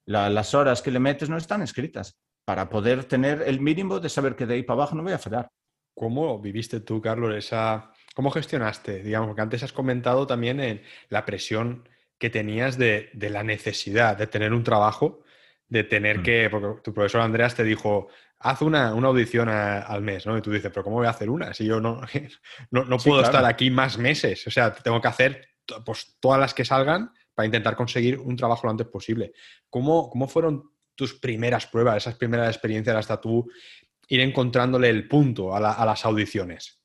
pues 0.07 0.33
las 0.33 0.55
horas 0.55 0.81
que 0.81 0.91
le 0.91 1.01
metes 1.01 1.29
no 1.29 1.37
están 1.37 1.63
escritas 1.63 2.17
para 2.45 2.69
poder 2.69 3.05
tener 3.05 3.43
el 3.43 3.61
mínimo 3.61 4.01
de 4.01 4.09
saber 4.09 4.37
que 4.37 4.47
de 4.47 4.55
ahí 4.55 4.63
para 4.63 4.79
abajo 4.79 4.95
no 4.95 5.03
voy 5.03 5.13
a 5.13 5.19
fallar. 5.19 5.49
¿Cómo 5.95 6.39
viviste 6.39 6.81
tú, 6.81 7.01
Carlos, 7.01 7.35
esa 7.35 7.91
¿Cómo 8.17 8.31
gestionaste? 8.31 9.03
Digamos, 9.03 9.37
que 9.37 9.43
antes 9.43 9.63
has 9.63 9.75
comentado 9.75 10.27
también 10.27 10.59
en 10.59 10.83
la 11.11 11.27
presión 11.27 11.87
que 12.17 12.31
tenías 12.31 12.79
de, 12.79 13.11
la 13.13 13.43
necesidad 13.43 14.17
de 14.17 14.27
tener 14.27 14.55
un 14.55 14.65
trabajo, 14.65 15.23
de 15.69 15.85
tener 15.85 16.21
mm. 16.21 16.23
que, 16.23 16.49
porque 16.51 16.81
tu 16.83 16.95
profesor 16.95 17.21
Andreas 17.21 17.55
te 17.55 17.63
dijo, 17.63 18.09
haz 18.39 18.63
una, 18.63 18.89
audición 18.89 19.51
al 19.51 20.01
mes, 20.01 20.25
¿no? 20.25 20.39
Y 20.39 20.41
tú 20.41 20.51
dices, 20.51 20.71
pero 20.73 20.83
¿cómo 20.83 20.97
voy 20.97 21.07
a 21.07 21.11
hacer 21.11 21.29
una? 21.29 21.53
Si 21.53 21.67
yo 21.67 21.79
no, 21.79 22.01
no, 22.71 22.97
puedo 22.97 23.21
estar 23.21 23.45
aquí 23.45 23.71
más 23.71 23.99
meses, 23.99 24.47
o 24.47 24.51
sea, 24.51 24.73
tengo 24.73 24.99
que 25.03 25.09
hacer 25.09 25.49
pues, 25.85 26.17
todas 26.19 26.41
las 26.41 26.55
que 26.55 26.65
salgan 26.65 27.13
para 27.37 27.47
intentar 27.47 27.77
conseguir 27.77 28.19
un 28.19 28.35
trabajo 28.35 28.63
lo 28.65 28.71
antes 28.71 28.87
posible. 28.89 29.35
¿Cómo, 29.69 30.09
cómo 30.09 30.27
fueron 30.27 30.71
tus 30.95 31.21
primeras 31.21 31.67
pruebas, 31.67 31.99
esas 31.99 32.17
primeras 32.17 32.49
experiencias 32.49 32.97
hasta 32.97 33.21
tú 33.21 33.47
ir 34.09 34.21
encontrándole 34.21 34.89
el 34.89 35.07
punto 35.07 35.55
a 35.55 35.61
las 35.61 36.05
audiciones? 36.07 36.81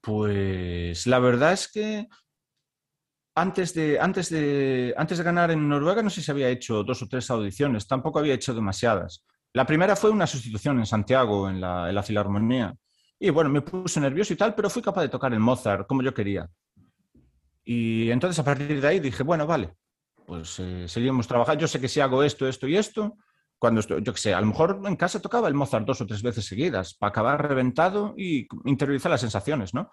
Pues 0.00 1.06
la 1.06 1.18
verdad 1.18 1.52
es 1.52 1.68
que 1.68 2.08
antes 3.34 3.74
de, 3.74 4.00
antes, 4.00 4.30
de, 4.30 4.94
antes 4.96 5.18
de 5.18 5.24
ganar 5.24 5.50
en 5.50 5.68
Noruega 5.68 6.02
no 6.02 6.08
sé 6.08 6.22
si 6.22 6.30
había 6.30 6.48
hecho 6.48 6.82
dos 6.82 7.02
o 7.02 7.08
tres 7.08 7.30
audiciones, 7.30 7.86
tampoco 7.86 8.18
había 8.18 8.34
hecho 8.34 8.54
demasiadas. 8.54 9.24
La 9.52 9.66
primera 9.66 9.96
fue 9.96 10.10
una 10.10 10.26
sustitución 10.26 10.78
en 10.78 10.86
Santiago, 10.86 11.48
en 11.50 11.60
la, 11.60 11.90
en 11.90 11.94
la 11.94 12.02
Filarmonía. 12.02 12.74
Y 13.20 13.30
bueno, 13.30 13.50
me 13.50 13.60
puse 13.60 14.00
nervioso 14.00 14.32
y 14.32 14.36
tal, 14.36 14.54
pero 14.54 14.70
fui 14.70 14.80
capaz 14.80 15.02
de 15.02 15.08
tocar 15.08 15.32
el 15.32 15.40
Mozart 15.40 15.86
como 15.86 16.02
yo 16.02 16.14
quería. 16.14 16.48
Y 17.70 18.10
entonces 18.10 18.38
a 18.38 18.44
partir 18.44 18.80
de 18.80 18.88
ahí 18.88 18.98
dije, 18.98 19.22
bueno, 19.22 19.46
vale, 19.46 19.74
pues 20.24 20.58
eh, 20.58 20.88
seguimos 20.88 21.28
trabajando. 21.28 21.60
Yo 21.60 21.68
sé 21.68 21.78
que 21.78 21.86
si 21.86 22.00
hago 22.00 22.22
esto, 22.22 22.48
esto 22.48 22.66
y 22.66 22.78
esto, 22.78 23.18
cuando 23.58 23.80
estoy, 23.80 24.02
yo 24.02 24.14
qué 24.14 24.18
sé, 24.18 24.32
a 24.32 24.40
lo 24.40 24.46
mejor 24.46 24.80
en 24.86 24.96
casa 24.96 25.20
tocaba 25.20 25.48
el 25.48 25.54
Mozart 25.54 25.84
dos 25.84 26.00
o 26.00 26.06
tres 26.06 26.22
veces 26.22 26.46
seguidas 26.46 26.94
para 26.94 27.10
acabar 27.10 27.46
reventado 27.46 28.14
y 28.16 28.48
interiorizar 28.64 29.10
las 29.10 29.20
sensaciones, 29.20 29.74
¿no? 29.74 29.90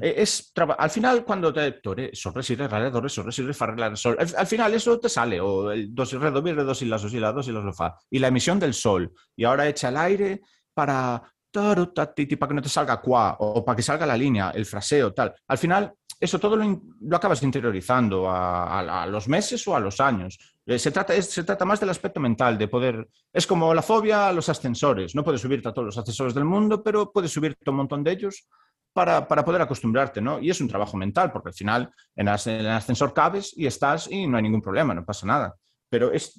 E, 0.00 0.14
es 0.16 0.50
al 0.78 0.88
final 0.88 1.22
cuando 1.22 1.52
te 1.52 1.72
tore, 1.72 2.08
sol, 2.14 2.32
re, 2.32 2.42
si, 2.42 2.54
re, 2.54 2.66
re, 2.66 2.90
do, 2.90 3.02
re, 3.02 3.10
sol, 3.10 3.26
re, 3.26 3.32
si, 3.32 3.42
re, 3.42 3.52
fa, 3.52 3.66
re, 3.66 3.96
sol, 3.96 4.16
al, 4.18 4.28
al, 4.38 4.46
final 4.46 4.72
eso 4.72 4.98
te 4.98 5.10
sale, 5.10 5.42
o 5.42 5.70
el 5.70 5.94
do, 5.94 6.06
si, 6.06 6.16
re, 6.16 6.30
do, 6.30 6.40
mi, 6.40 6.52
re, 6.52 6.64
do, 6.64 6.74
si, 6.74 6.86
la, 6.86 6.98
so, 6.98 7.10
si, 7.10 7.20
la, 7.20 7.32
do, 7.32 7.42
si, 7.42 7.52
la, 7.52 7.60
so, 7.60 7.72
fa. 7.74 7.98
Y 8.08 8.18
la 8.18 8.28
emisión 8.28 8.58
del 8.58 8.72
sol. 8.72 9.12
Y 9.36 9.44
ahora 9.44 9.68
echa 9.68 9.90
el 9.90 9.98
aire 9.98 10.40
para 10.72 11.22
para 11.52 11.84
que 11.84 12.54
no 12.54 12.62
te 12.62 12.68
salga 12.68 13.00
cuá 13.00 13.36
o 13.40 13.62
para 13.64 13.76
que 13.76 13.82
salga 13.82 14.06
la 14.06 14.16
línea, 14.16 14.52
el 14.54 14.64
fraseo, 14.64 15.12
tal. 15.12 15.34
Al 15.48 15.58
final, 15.58 15.92
eso 16.20 16.38
todo 16.38 16.54
lo, 16.54 16.82
lo 17.00 17.16
acabas 17.16 17.42
interiorizando 17.42 18.30
a, 18.30 19.06
los 19.08 19.26
meses 19.26 19.66
o 19.66 19.74
a 19.74 19.80
los 19.80 20.00
años. 20.00 20.38
Eh, 20.66 20.78
se 20.78 20.90
trata, 20.90 21.20
se 21.22 21.44
trata 21.44 21.64
más 21.64 21.80
del 21.80 21.88
aspecto 21.88 22.20
mental, 22.20 22.58
de 22.58 22.68
poder... 22.68 23.08
Es 23.32 23.46
como 23.46 23.72
la 23.72 23.80
fobia 23.80 24.28
a 24.28 24.32
los 24.32 24.48
ascensores. 24.50 25.14
No 25.14 25.24
puedes 25.24 25.40
subirte 25.40 25.68
a 25.68 25.72
todos 25.72 25.86
los 25.86 25.98
ascensores 25.98 26.34
del 26.34 26.44
mundo, 26.44 26.82
pero 26.82 27.10
puedes 27.10 27.32
subirte 27.32 27.62
a 27.66 27.70
un 27.70 27.78
montón 27.78 28.04
de 28.04 28.12
ellos 28.12 28.46
para, 28.92 29.26
para, 29.26 29.44
poder 29.44 29.62
acostumbrarte, 29.62 30.20
¿no? 30.20 30.38
Y 30.40 30.50
es 30.50 30.60
un 30.60 30.68
trabajo 30.68 30.96
mental, 30.98 31.32
porque 31.32 31.48
al 31.48 31.54
final 31.54 31.90
en, 32.14 32.28
el 32.28 32.68
ascensor 32.68 33.14
cabes 33.14 33.54
y 33.56 33.66
estás 33.66 34.10
y 34.10 34.26
no 34.26 34.36
hay 34.36 34.42
ningún 34.42 34.60
problema, 34.60 34.92
no 34.92 35.04
pasa 35.04 35.26
nada. 35.26 35.54
Pero 35.88 36.12
es, 36.12 36.38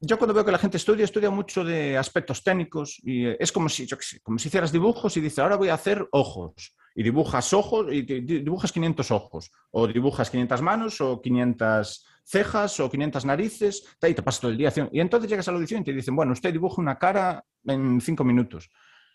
yo 0.00 0.18
cuando 0.18 0.32
veo 0.32 0.44
que 0.44 0.52
la 0.52 0.58
gente 0.58 0.78
estudia, 0.78 1.04
estudia 1.04 1.30
mucho 1.30 1.62
de 1.62 1.98
aspectos 1.98 2.42
técnicos 2.42 2.98
y 3.02 3.26
es 3.26 3.52
como 3.52 3.68
si, 3.68 3.86
yo 3.86 3.98
como 4.22 4.38
si 4.38 4.48
hicieras 4.48 4.72
dibujos 4.72 5.16
y 5.16 5.20
dices, 5.20 5.40
ahora 5.40 5.56
voy 5.56 5.68
a 5.68 5.74
hacer 5.74 6.06
ojos. 6.12 6.74
Y 6.98 7.02
dibujas 7.02 7.52
ojos 7.52 7.92
y 7.92 8.02
dibujas 8.02 8.72
500 8.72 9.10
ojos, 9.10 9.52
o 9.70 9.86
dibujas 9.86 10.30
500 10.30 10.62
manos, 10.62 11.00
o 11.00 11.20
500 11.20 12.06
cejas, 12.24 12.80
o 12.80 12.90
500 12.90 13.24
narices, 13.26 13.84
y 14.02 14.14
te 14.14 14.22
pasas 14.22 14.40
todo 14.40 14.50
el 14.50 14.56
día 14.56 14.68
haciendo. 14.68 14.90
Y 14.94 15.00
entonces 15.00 15.30
llegas 15.30 15.46
a 15.46 15.52
la 15.52 15.58
audición 15.58 15.82
y 15.82 15.84
te 15.84 15.92
dicen, 15.92 16.16
bueno, 16.16 16.32
usted 16.32 16.52
dibuja 16.52 16.80
una 16.80 16.98
cara 16.98 17.44
en 17.64 18.00
cinco 18.00 18.24
minutos. 18.24 18.70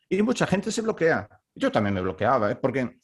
Y 0.08 0.22
mucha 0.22 0.46
gente 0.46 0.72
se 0.72 0.82
bloquea. 0.82 1.28
Yo 1.56 1.72
también 1.72 1.96
me 1.96 2.02
bloqueaba, 2.02 2.52
¿eh? 2.52 2.56
porque, 2.56 3.00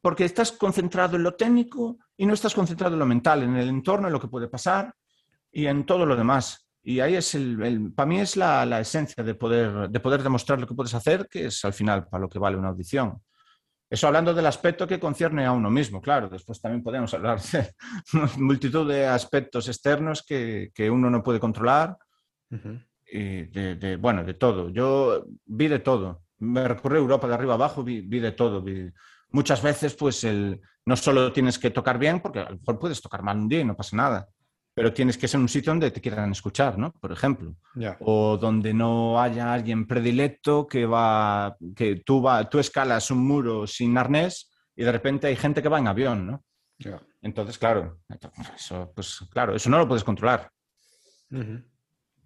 porque 0.00 0.24
estás 0.24 0.50
concentrado 0.52 1.16
en 1.16 1.22
lo 1.22 1.34
técnico 1.34 1.98
y 2.16 2.24
no 2.24 2.34
estás 2.34 2.54
concentrado 2.54 2.94
en 2.94 3.00
lo 3.00 3.06
mental, 3.06 3.42
en 3.42 3.56
el 3.56 3.68
entorno, 3.68 4.08
en 4.08 4.12
lo 4.12 4.20
que 4.20 4.28
puede 4.28 4.48
pasar 4.48 4.94
y 5.52 5.66
en 5.66 5.84
todo 5.84 6.06
lo 6.06 6.16
demás. 6.16 6.68
Y 6.82 7.00
ahí 7.00 7.16
es 7.16 7.34
el, 7.34 7.92
para 7.94 8.06
mí 8.06 8.20
es 8.20 8.36
la, 8.36 8.64
la, 8.64 8.80
esencia 8.80 9.22
de 9.22 9.34
poder, 9.34 9.90
de 9.90 10.00
poder 10.00 10.22
demostrar 10.22 10.58
lo 10.58 10.66
que 10.66 10.74
puedes 10.74 10.94
hacer, 10.94 11.28
que 11.28 11.46
es 11.46 11.64
al 11.64 11.72
final 11.72 12.06
para 12.08 12.22
lo 12.22 12.28
que 12.28 12.38
vale 12.38 12.56
una 12.56 12.68
audición. 12.68 13.20
Eso 13.90 14.06
hablando 14.06 14.34
del 14.34 14.46
aspecto 14.46 14.86
que 14.86 15.00
concierne 15.00 15.46
a 15.46 15.52
uno 15.52 15.70
mismo, 15.70 16.00
claro. 16.00 16.28
Después 16.28 16.60
también 16.60 16.82
podemos 16.82 17.12
hablar 17.14 17.40
de 17.40 17.74
multitud 18.36 18.88
de 18.88 19.06
aspectos 19.06 19.68
externos 19.68 20.22
que, 20.22 20.70
que 20.74 20.90
uno 20.90 21.08
no 21.08 21.22
puede 21.22 21.40
controlar. 21.40 21.96
y 23.10 23.44
de, 23.44 23.76
de, 23.76 23.96
bueno, 23.96 24.24
de 24.24 24.34
todo. 24.34 24.68
Yo 24.68 25.24
vi 25.46 25.68
de 25.68 25.78
todo. 25.78 26.22
Me 26.38 26.68
recorrí 26.68 26.98
Europa 26.98 27.26
de 27.26 27.34
arriba 27.34 27.54
abajo, 27.54 27.82
vi, 27.82 28.02
vi 28.02 28.20
de 28.20 28.32
todo. 28.32 28.62
Vi... 28.62 28.90
Muchas 29.30 29.62
veces, 29.62 29.94
pues, 29.94 30.22
el, 30.24 30.60
no 30.84 30.96
solo 30.96 31.32
tienes 31.32 31.58
que 31.58 31.70
tocar 31.70 31.98
bien, 31.98 32.20
porque 32.20 32.40
a 32.40 32.50
lo 32.50 32.58
mejor 32.58 32.78
puedes 32.78 33.00
tocar 33.00 33.22
mal 33.22 33.38
un 33.38 33.48
día 33.48 33.60
y 33.60 33.64
no 33.64 33.76
pasa 33.76 33.96
nada 33.96 34.28
pero 34.78 34.92
tienes 34.92 35.18
que 35.18 35.26
ser 35.26 35.40
un 35.40 35.48
sitio 35.48 35.72
donde 35.72 35.90
te 35.90 36.00
quieran 36.00 36.30
escuchar, 36.30 36.78
¿no? 36.78 36.92
Por 36.92 37.10
ejemplo. 37.10 37.56
Yeah. 37.74 37.96
O 37.98 38.36
donde 38.36 38.72
no 38.72 39.20
haya 39.20 39.52
alguien 39.52 39.88
predilecto 39.88 40.68
que 40.68 40.86
va, 40.86 41.56
que 41.74 41.96
tú, 41.96 42.22
va, 42.22 42.48
tú 42.48 42.60
escalas 42.60 43.10
un 43.10 43.26
muro 43.26 43.66
sin 43.66 43.98
arnés 43.98 44.52
y 44.76 44.84
de 44.84 44.92
repente 44.92 45.26
hay 45.26 45.34
gente 45.34 45.60
que 45.60 45.68
va 45.68 45.80
en 45.80 45.88
avión, 45.88 46.26
¿no? 46.28 46.44
Yeah. 46.78 47.02
Entonces, 47.22 47.58
claro, 47.58 47.98
eso, 48.54 48.92
pues, 48.94 49.18
claro, 49.32 49.56
eso 49.56 49.68
no 49.68 49.78
lo 49.78 49.88
puedes 49.88 50.04
controlar. 50.04 50.48
Uh 51.32 51.38
-huh. 51.38 51.64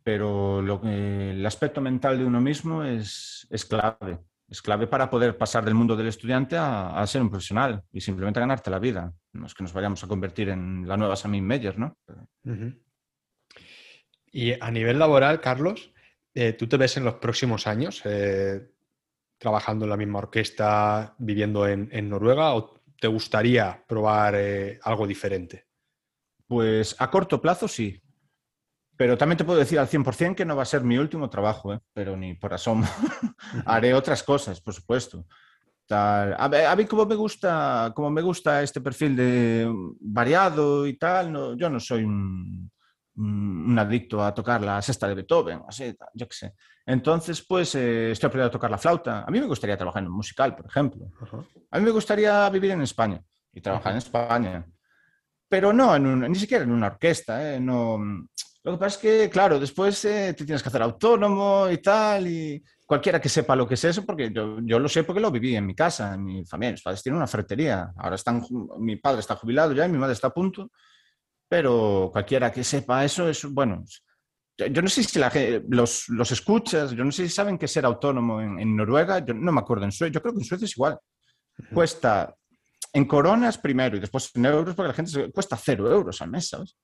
Pero 0.05 0.61
lo, 0.61 0.83
eh, 0.85 1.31
el 1.31 1.47
aspecto 1.47 1.81
mental 1.81 2.19
de 2.19 2.27
uno 2.27 2.41
mismo 2.41 2.85
es, 2.85 3.47
es 3.49 3.65
clave 3.65 4.19
es 4.53 4.61
clave 4.61 4.87
para 4.87 5.09
poder 5.09 5.39
pasar 5.39 5.65
del 5.65 5.73
mundo 5.73 5.97
del 5.97 6.09
estudiante 6.09 6.59
a, 6.59 7.01
a, 7.01 7.07
ser 7.07 7.23
un 7.23 7.31
profesional 7.31 7.83
y 7.91 8.03
simplemente 8.03 8.39
ganarte 8.39 8.71
la 8.71 8.79
vida. 8.79 9.11
No 9.33 9.47
es 9.47 9.55
que 9.55 9.63
nos 9.63 9.73
vayamos 9.73 10.05
a 10.05 10.09
convertir 10.09 10.51
en 10.51 10.87
la 10.87 10.99
nueva 10.99 11.17
Sammy 11.17 11.41
Meyer, 11.41 11.79
¿no? 11.79 11.97
Uh 12.45 12.51
-huh. 12.51 12.79
Y 14.31 14.53
a 14.53 14.71
nivel 14.71 14.99
laboral, 14.99 15.41
Carlos, 15.41 15.95
eh, 16.35 16.53
¿tú 16.53 16.67
te 16.67 16.77
ves 16.77 16.99
en 16.99 17.05
los 17.05 17.15
próximos 17.15 17.67
años 17.67 18.03
eh, 18.05 18.71
trabajando 19.39 19.87
en 19.87 19.91
la 19.91 19.97
misma 19.97 20.19
orquesta, 20.19 21.15
viviendo 21.17 21.67
en, 21.67 21.89
en 21.91 22.11
Noruega 22.11 22.55
o 22.55 22.79
te 23.01 23.09
gustaría 23.09 23.83
probar 23.89 24.35
eh, 24.37 24.79
algo 24.83 25.07
diferente? 25.07 25.65
Pues 26.47 26.95
a 26.99 27.11
corto 27.11 27.41
plazo 27.41 27.69
sí, 27.69 28.03
pero 29.03 29.19
también 29.19 29.37
te 29.37 29.43
puedo 29.43 29.59
decir 29.59 29.81
al 29.81 29.89
100% 29.89 30.37
que 30.37 30.45
no 30.45 30.55
va 30.55 30.63
a 30.63 30.65
ser 30.65 30.85
mi 30.85 30.97
último 30.97 31.29
trabajo, 31.29 31.75
¿eh? 31.75 31.81
pero 31.93 32.17
ni 32.17 32.35
por 32.35 32.55
asomo. 32.55 32.87
Haré 33.67 33.95
otras 33.95 34.23
cosas, 34.23 34.61
por 34.61 34.75
supuesto. 34.75 35.27
Tal. 35.89 36.37
A, 36.39 36.47
ver, 36.47 36.67
a 36.67 36.77
mí 36.77 36.85
como 36.85 37.05
me 37.05 37.17
gusta, 37.17 37.93
como 37.97 38.11
me 38.11 38.23
gusta 38.23 38.63
este 38.63 38.81
perfil 38.81 39.17
de 39.17 39.69
variado 39.99 40.87
y 40.87 40.97
tal, 40.99 41.33
no, 41.33 41.57
yo 41.57 41.69
no 41.69 41.81
soy 41.81 42.05
un, 42.05 42.71
un, 43.17 43.77
adicto 43.77 44.25
a 44.25 44.33
tocar 44.33 44.63
la 44.63 44.81
sexta 44.81 45.09
de 45.09 45.17
Beethoven, 45.17 45.63
así, 45.67 45.97
yo 46.15 46.29
qué 46.29 46.37
sé. 46.37 46.55
Entonces, 46.87 47.45
pues 47.45 47.75
eh, 47.75 48.13
estoy 48.13 48.29
aprendiendo 48.29 48.51
a 48.51 48.53
tocar 48.53 48.71
la 48.71 48.79
flauta. 48.79 49.25
A 49.25 49.31
mí 49.33 49.41
me 49.41 49.47
gustaría 49.47 49.77
trabajar 49.77 50.05
en 50.05 50.11
un 50.11 50.15
musical, 50.15 50.55
por 50.55 50.67
ejemplo. 50.67 51.07
Uh 51.23 51.27
-huh. 51.27 51.47
A 51.73 51.79
mí 51.81 51.85
me 51.85 51.91
gustaría 51.91 52.49
vivir 52.51 52.71
en 52.71 52.83
España 52.83 53.21
y 53.53 53.61
trabajar 53.61 53.95
uh 53.95 53.97
-huh. 53.97 54.01
en 54.01 54.07
España. 54.07 54.67
Pero 55.49 55.73
no, 55.73 55.97
en 55.97 56.07
un, 56.07 56.21
ni 56.21 56.39
siquiera 56.39 56.63
en 56.63 56.71
una 56.71 56.87
orquesta, 56.87 57.53
¿eh? 57.53 57.59
no, 57.59 57.99
lo 58.65 58.73
que 58.73 58.79
pasa 58.79 58.97
es 58.97 58.99
que, 58.99 59.31
claro, 59.31 59.59
después 59.59 60.05
eh, 60.05 60.35
te 60.37 60.45
tienes 60.45 60.63
que 60.63 60.69
hacer 60.69 60.83
autónomo 60.83 61.69
y 61.69 61.79
tal, 61.79 62.29
y 62.29 62.63
cualquiera 62.87 63.21
que 63.21 63.29
sepa 63.29 63.57
lo 63.57 63.67
que 63.67 63.75
es 63.75 63.85
eso, 63.85 64.07
porque 64.07 64.31
yo, 64.33 64.59
yo 64.63 64.79
lo 64.79 64.89
sé 64.89 65.03
porque 65.03 65.21
lo 65.21 65.33
viví 65.33 65.57
en 65.57 65.67
mi 65.67 65.75
casa, 65.75 66.15
en 66.15 66.25
mi 66.25 66.45
familia, 66.45 66.73
mis 66.73 66.83
padres 66.83 67.03
tienen 67.03 67.17
una 67.17 67.27
ferretería, 67.27 67.93
ahora 67.97 68.15
están, 68.15 68.41
mi 68.79 68.97
padre 68.97 69.21
está 69.21 69.35
jubilado 69.35 69.73
ya 69.73 69.87
y 69.87 69.89
mi 69.89 69.99
madre 69.99 70.13
está 70.13 70.29
a 70.29 70.35
punto, 70.35 70.71
pero 71.49 72.11
cualquiera 72.13 72.53
que 72.53 72.63
sepa 72.63 73.05
eso, 73.05 73.29
es, 73.29 73.45
bueno, 73.45 73.85
yo, 74.57 74.81
no 74.81 74.89
sé 74.89 75.03
si 75.03 75.19
la, 75.19 75.33
los, 75.69 76.09
los 76.11 76.31
escuchas, 76.31 76.93
yo 76.93 77.05
no 77.05 77.11
sé 77.11 77.25
si 77.25 77.35
saben 77.35 77.59
qué 77.59 77.65
es 77.65 77.73
ser 77.73 77.85
autónomo 77.85 78.41
en, 78.41 78.61
en 78.61 78.77
Noruega, 78.77 79.19
yo 79.25 79.35
no 79.35 79.51
me 79.51 79.61
acuerdo 79.61 79.87
en 79.87 79.93
Suecia, 79.93 80.13
yo 80.13 80.23
creo 80.23 80.35
que 80.35 80.41
en 80.41 80.45
Suecia 80.45 80.67
es 80.67 80.77
igual, 80.77 80.99
cuesta 81.75 82.33
en 82.93 83.07
coronas 83.07 83.59
primero 83.59 83.97
y 83.97 84.01
después 84.01 84.31
en 84.35 84.45
euros, 84.45 84.77
porque 84.77 84.89
la 84.89 84.95
gente 84.95 85.33
cuesta 85.33 85.57
cero 85.57 85.91
euros 85.91 86.23
al 86.23 86.31
mes, 86.31 86.49
¿sabes? 86.49 86.77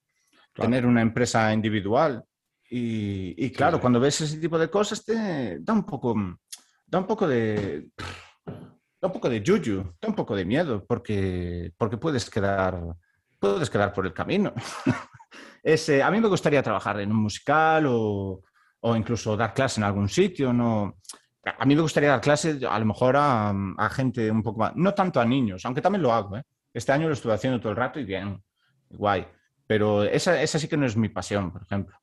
Claro. 0.59 0.71
tener 0.71 0.85
una 0.85 1.01
empresa 1.01 1.53
individual. 1.53 2.23
Y, 2.69 3.33
y 3.45 3.49
claro, 3.51 3.77
sí. 3.77 3.81
cuando 3.81 3.99
ves 3.99 4.21
ese 4.21 4.37
tipo 4.37 4.59
de 4.59 4.69
cosas 4.69 5.03
te 5.03 5.59
da 5.59 5.73
un 5.73 5.85
poco, 5.85 6.13
da 6.85 6.99
un 6.99 7.07
poco 7.07 7.27
de, 7.27 7.89
da 8.45 9.07
un 9.07 9.11
poco 9.13 9.29
de 9.29 9.41
yuyu, 9.41 9.95
da 9.99 10.07
un 10.07 10.15
poco 10.15 10.35
de 10.35 10.45
miedo, 10.45 10.85
porque, 10.85 11.71
porque 11.77 11.97
puedes 11.97 12.29
quedar, 12.29 12.79
puedes 13.39 13.69
quedar 13.69 13.93
por 13.93 14.05
el 14.05 14.13
camino. 14.13 14.53
Ese, 15.63 16.03
a 16.03 16.11
mí 16.11 16.19
me 16.21 16.27
gustaría 16.27 16.61
trabajar 16.61 16.99
en 16.99 17.11
un 17.11 17.23
musical 17.23 17.85
o, 17.87 18.43
o 18.81 18.95
incluso 18.95 19.35
dar 19.35 19.53
clase 19.53 19.79
en 19.79 19.85
algún 19.85 20.09
sitio. 20.09 20.53
No, 20.53 20.99
a 21.43 21.65
mí 21.65 21.75
me 21.75 21.81
gustaría 21.81 22.09
dar 22.09 22.21
clase 22.21 22.59
a 22.69 22.79
lo 22.79 22.85
mejor 22.85 23.15
a, 23.17 23.49
a, 23.77 23.89
gente 23.89 24.29
un 24.29 24.43
poco 24.43 24.59
más, 24.59 24.75
no 24.75 24.93
tanto 24.93 25.19
a 25.19 25.25
niños, 25.25 25.65
aunque 25.65 25.81
también 25.81 26.03
lo 26.03 26.13
hago. 26.13 26.37
¿eh? 26.37 26.43
Este 26.71 26.91
año 26.91 27.07
lo 27.07 27.13
estuve 27.13 27.33
haciendo 27.33 27.59
todo 27.59 27.71
el 27.71 27.77
rato 27.77 27.99
y 27.99 28.05
bien, 28.05 28.41
guay 28.89 29.25
pero 29.69 30.03
esa, 30.03 30.41
esa 30.41 30.57
sí 30.57 30.67
que 30.67 30.77
no 30.77 30.87
es 30.87 30.97
mi 30.97 31.09
pasión, 31.09 31.51
por 31.51 31.61
ejemplo. 31.61 31.95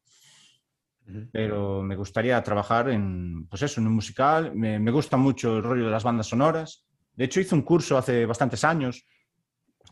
Uh 1.05 1.11
-huh. 1.11 1.31
Pero 1.33 1.83
me 1.83 1.97
gustaría 1.97 2.41
trabajar 2.41 2.89
en, 2.91 3.49
pues 3.49 3.61
eso, 3.63 3.81
en 3.81 3.89
un 3.89 3.95
musical. 3.95 4.55
Me, 4.55 4.79
me, 4.79 4.93
gusta 4.93 5.17
mucho 5.17 5.57
el 5.57 5.65
rollo 5.65 5.87
de 5.87 5.91
las 5.91 6.05
bandas 6.05 6.29
sonoras. 6.29 6.87
De 7.17 7.25
hecho, 7.25 7.41
hice 7.41 7.57
un 7.57 7.63
curso 7.63 7.99
hace 7.99 8.25
bastantes 8.25 8.63
años 8.63 9.05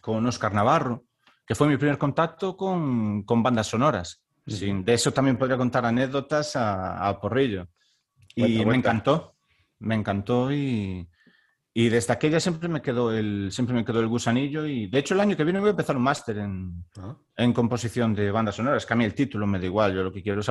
con 0.01 0.25
Oscar 0.25 0.55
Navarro, 0.55 1.07
que 1.45 1.57
fue 1.57 1.67
mi 1.67 1.77
primer 1.77 1.99
contacto 1.99 2.57
con, 2.57 3.25
con 3.25 3.43
bandas 3.43 3.67
sonoras. 3.67 4.23
Uh 4.47 4.51
-huh. 4.53 4.57
sí, 4.57 4.73
de 4.85 4.95
eso 4.95 5.11
también 5.11 5.37
podría 5.37 5.57
contar 5.57 5.85
anécdotas 5.85 6.55
a, 6.55 7.09
a 7.09 7.21
Porrillo. 7.21 7.67
Y 8.37 8.63
cuenta, 8.63 8.71
me 8.71 8.77
encantó, 8.77 9.35
me 9.81 9.95
encantó 9.97 10.53
y, 10.53 11.09
y 11.77 11.89
desde 11.89 12.13
aquella 12.13 12.39
siempre 12.39 12.69
me 12.69 12.81
quedó 12.81 13.13
el, 13.13 13.51
siempre 13.51 13.75
me 13.75 13.85
quedó 13.85 13.99
el 13.99 14.07
gusanillo 14.07 14.65
y 14.65 14.87
de 14.87 15.01
hecho 15.01 15.15
el 15.15 15.21
año 15.21 15.37
que 15.37 15.43
viene 15.43 15.59
voy 15.59 15.69
a 15.69 15.71
empezar 15.73 15.97
un 15.97 16.05
máster 16.05 16.39
en, 16.39 16.85
¿Ah? 16.99 17.17
en, 17.37 17.53
composición 17.53 18.15
de 18.15 18.31
bandas 18.31 18.55
sonoras, 18.55 18.87
que 18.87 18.93
a 18.93 18.97
mí 18.97 19.05
el 19.05 19.13
título 19.13 19.45
me 19.45 19.59
da 19.59 19.67
igual, 19.67 19.93
yo 19.93 20.05
lo 20.05 20.13
que 20.13 20.23
quiero 20.23 20.41
es... 20.41 20.51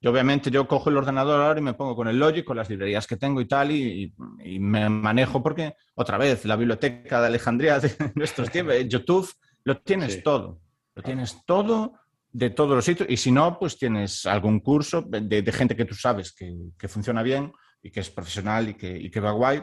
Yo 0.00 0.10
obviamente 0.10 0.50
yo 0.50 0.66
cojo 0.66 0.88
el 0.88 0.96
ordenador 0.96 1.40
ahora 1.42 1.60
y 1.60 1.62
me 1.62 1.74
pongo 1.74 1.94
con 1.94 2.08
el 2.08 2.18
Logic, 2.18 2.44
con 2.44 2.56
las 2.56 2.68
librerías 2.68 3.06
que 3.06 3.16
tengo 3.16 3.40
y 3.40 3.46
tal, 3.46 3.70
y, 3.70 4.12
y, 4.42 4.54
y 4.54 4.58
me 4.58 4.88
manejo 4.88 5.40
porque, 5.40 5.76
otra 5.94 6.18
vez, 6.18 6.44
la 6.44 6.56
biblioteca 6.56 7.20
de 7.20 7.26
Alejandría 7.28 7.78
de 7.78 7.92
nuestros 8.16 8.50
tiempos, 8.50 8.74
YouTube, 8.88 9.30
lo 9.62 9.78
tienes 9.78 10.14
sí. 10.14 10.22
todo, 10.22 10.58
lo 10.96 11.02
tienes 11.02 11.44
todo 11.46 12.00
de 12.32 12.50
todos 12.50 12.74
los 12.74 12.84
sitios 12.84 13.08
y 13.10 13.16
si 13.16 13.30
no, 13.30 13.58
pues 13.58 13.78
tienes 13.78 14.26
algún 14.26 14.60
curso 14.60 15.02
de, 15.02 15.42
de 15.42 15.52
gente 15.52 15.76
que 15.76 15.84
tú 15.84 15.94
sabes 15.94 16.32
que, 16.32 16.52
que, 16.78 16.88
funciona 16.88 17.22
bien 17.22 17.52
y 17.82 17.90
que 17.90 18.00
es 18.00 18.10
profesional 18.10 18.70
y 18.70 18.74
que, 18.74 18.96
y 18.96 19.10
que 19.10 19.20
va 19.20 19.32
guay 19.32 19.62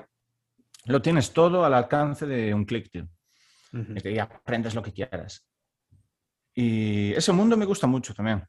lo 0.85 1.01
tienes 1.01 1.33
todo 1.33 1.65
al 1.65 1.73
alcance 1.73 2.25
de 2.25 2.53
un 2.53 2.65
clic, 2.65 2.89
tío. 2.89 3.07
Uh 3.73 3.77
-huh. 3.77 4.13
Y 4.13 4.19
aprendes 4.19 4.73
lo 4.75 4.81
que 4.81 4.93
quieras. 4.93 5.45
Y 6.53 7.13
ese 7.13 7.31
mundo 7.31 7.55
me 7.57 7.65
gusta 7.65 7.87
mucho 7.87 8.13
también. 8.13 8.43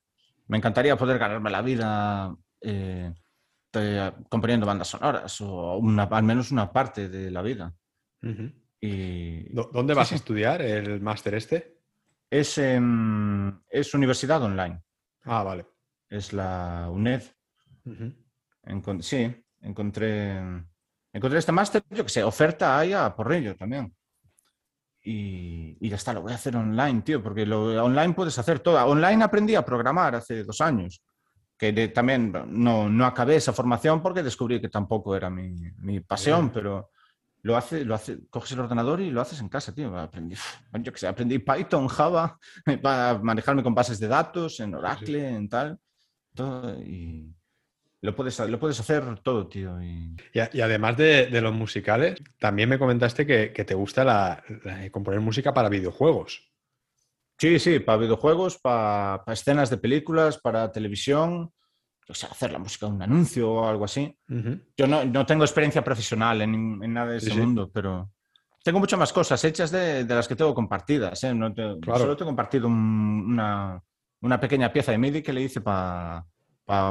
Me 0.49 0.57
encantaría 0.57 0.97
poder 0.97 1.19
ganarme 1.19 1.51
la 1.51 1.63
vida 1.63 2.35
eh, 2.61 3.13
componiendo 4.29 4.67
bandas 4.67 4.89
sonoras 4.89 5.41
o 5.41 5.77
una, 5.77 6.05
al 6.05 6.23
menos 6.25 6.51
una 6.51 6.73
parte 6.73 7.09
de 7.09 7.31
la 7.31 7.43
vida. 7.43 7.75
Uh 8.23 8.29
-huh. 8.29 8.53
y... 8.81 9.53
¿Dónde 9.53 9.95
vas 9.95 10.09
sí, 10.09 10.15
a 10.15 10.17
estudiar 10.17 10.63
el 10.63 11.01
máster 11.01 11.35
este? 11.35 11.79
Es, 12.31 12.59
eh, 12.59 12.81
es 13.69 13.95
universidad 13.95 14.43
online. 14.43 14.83
Ah, 15.25 15.43
vale. 15.43 15.67
Es 16.09 16.33
la 16.33 16.89
UNED. 16.91 17.23
Uh 17.85 17.93
-huh. 17.93 19.03
Sí, 19.03 19.45
encontré 19.61 20.41
Encontré 21.13 21.39
este 21.39 21.53
máster, 21.53 21.83
yo 21.91 22.05
que 22.05 22.11
sé, 22.11 22.23
oferta 22.23 22.79
hay 22.79 22.93
a 22.93 23.15
Porrillo 23.15 23.57
también. 23.57 23.93
Y, 25.03 25.77
y, 25.81 25.89
ya 25.89 25.97
está, 25.97 26.13
lo 26.13 26.23
voy 26.23 26.33
a 26.33 26.37
hacer 26.37 26.55
online, 26.57 27.01
tío, 27.03 27.23
porque 27.23 27.47
lo, 27.47 27.83
online 27.83 28.13
puedes 28.13 28.39
hacer 28.39 28.61
todo. 28.61 28.85
Online 28.85 29.25
aprendí 29.25 29.55
a 29.55 29.65
programar 29.65 30.15
hace 30.15 30.45
dos 30.45 30.61
años, 30.61 31.03
que 31.57 31.73
de, 31.73 31.89
también 31.89 32.33
no, 32.49 32.89
no 32.89 33.07
acabé 33.07 33.37
esa 33.37 33.53
formación 33.53 34.03
porque 34.03 34.23
descubrí 34.23 34.61
que 34.61 34.69
tampoco 34.69 35.17
era 35.17 35.31
mi, 35.31 35.55
mi 35.79 36.01
pasión, 36.01 36.43
Bien. 36.43 36.53
pero 36.53 36.91
lo 37.43 37.57
hace, 37.57 37.85
lo 37.85 37.95
hace, 37.95 38.19
coges 38.29 38.53
el 38.53 38.61
ordenador 38.61 39.01
y 39.01 39.11
lo 39.11 39.23
haces 39.23 39.41
en 39.41 39.49
casa, 39.49 39.75
tío. 39.75 39.97
Aprendí, 39.99 40.37
yo 40.83 40.93
que 40.93 40.99
sé, 40.99 41.09
aprendí 41.09 41.39
Python, 41.39 41.89
Java, 41.89 42.39
para 42.83 43.19
manejarme 43.19 43.63
con 43.63 43.75
bases 43.75 43.99
de 43.99 44.09
datos, 44.09 44.61
en 44.61 44.75
Oracle, 44.75 45.29
sí. 45.29 45.35
en 45.35 45.49
tal. 45.49 45.79
y 46.85 47.35
lo 48.03 48.17
puedes, 48.17 48.39
lo 48.39 48.59
puedes 48.59 48.81
hacer 48.81 49.21
todo, 49.21 49.47
tío. 49.47 49.81
Y, 49.83 50.17
y, 50.33 50.61
además 50.61 50.97
de, 50.97 51.29
los 51.41 51.53
musicales, 51.53 52.23
también 52.39 52.69
me 52.69 52.79
comentaste 52.79 53.27
que, 53.27 53.65
te 53.65 53.75
gusta 53.75 54.05
la, 54.05 54.43
componer 54.91 55.21
música 55.21 55.53
para 55.53 55.69
videojuegos. 55.69 56.51
Sí, 57.39 57.59
sí, 57.59 57.79
para 57.79 57.99
videojuegos, 57.99 58.59
para, 58.59 59.23
escenas 59.29 59.71
de 59.71 59.79
películas, 59.79 60.39
para 60.39 60.73
televisión, 60.73 61.53
o 62.09 62.15
sea, 62.15 62.31
hacer 62.31 62.53
la 62.53 62.59
música 62.59 62.87
de 62.87 62.93
un 62.93 63.03
anuncio 63.03 63.51
o 63.53 63.69
algo 63.69 63.85
así. 63.85 64.17
Yo 64.77 64.87
no, 64.87 65.27
tengo 65.27 65.45
experiencia 65.45 65.85
profesional 65.85 66.41
en, 66.41 66.79
nada 66.93 67.13
de 67.13 67.19
ese 67.19 67.35
mundo, 67.35 67.71
pero 67.73 68.11
tengo 68.65 68.79
muchas 68.79 68.99
más 68.99 69.13
cosas 69.13 69.43
hechas 69.45 69.71
de, 69.71 70.05
las 70.05 70.27
que 70.27 70.37
tengo 70.37 70.55
compartidas. 70.55 71.23
¿eh? 71.25 71.35
No 71.35 71.55
Solo 71.55 72.17
te 72.17 72.25
he 72.25 72.27
compartido 72.27 72.67
una, 72.67 73.83
una 74.23 74.41
pequeña 74.41 74.73
pieza 74.73 74.93
de 74.93 74.99
MIDI 74.99 75.23
que 75.23 75.33
le 75.35 75.43
hice 75.43 75.61
para 75.61 76.27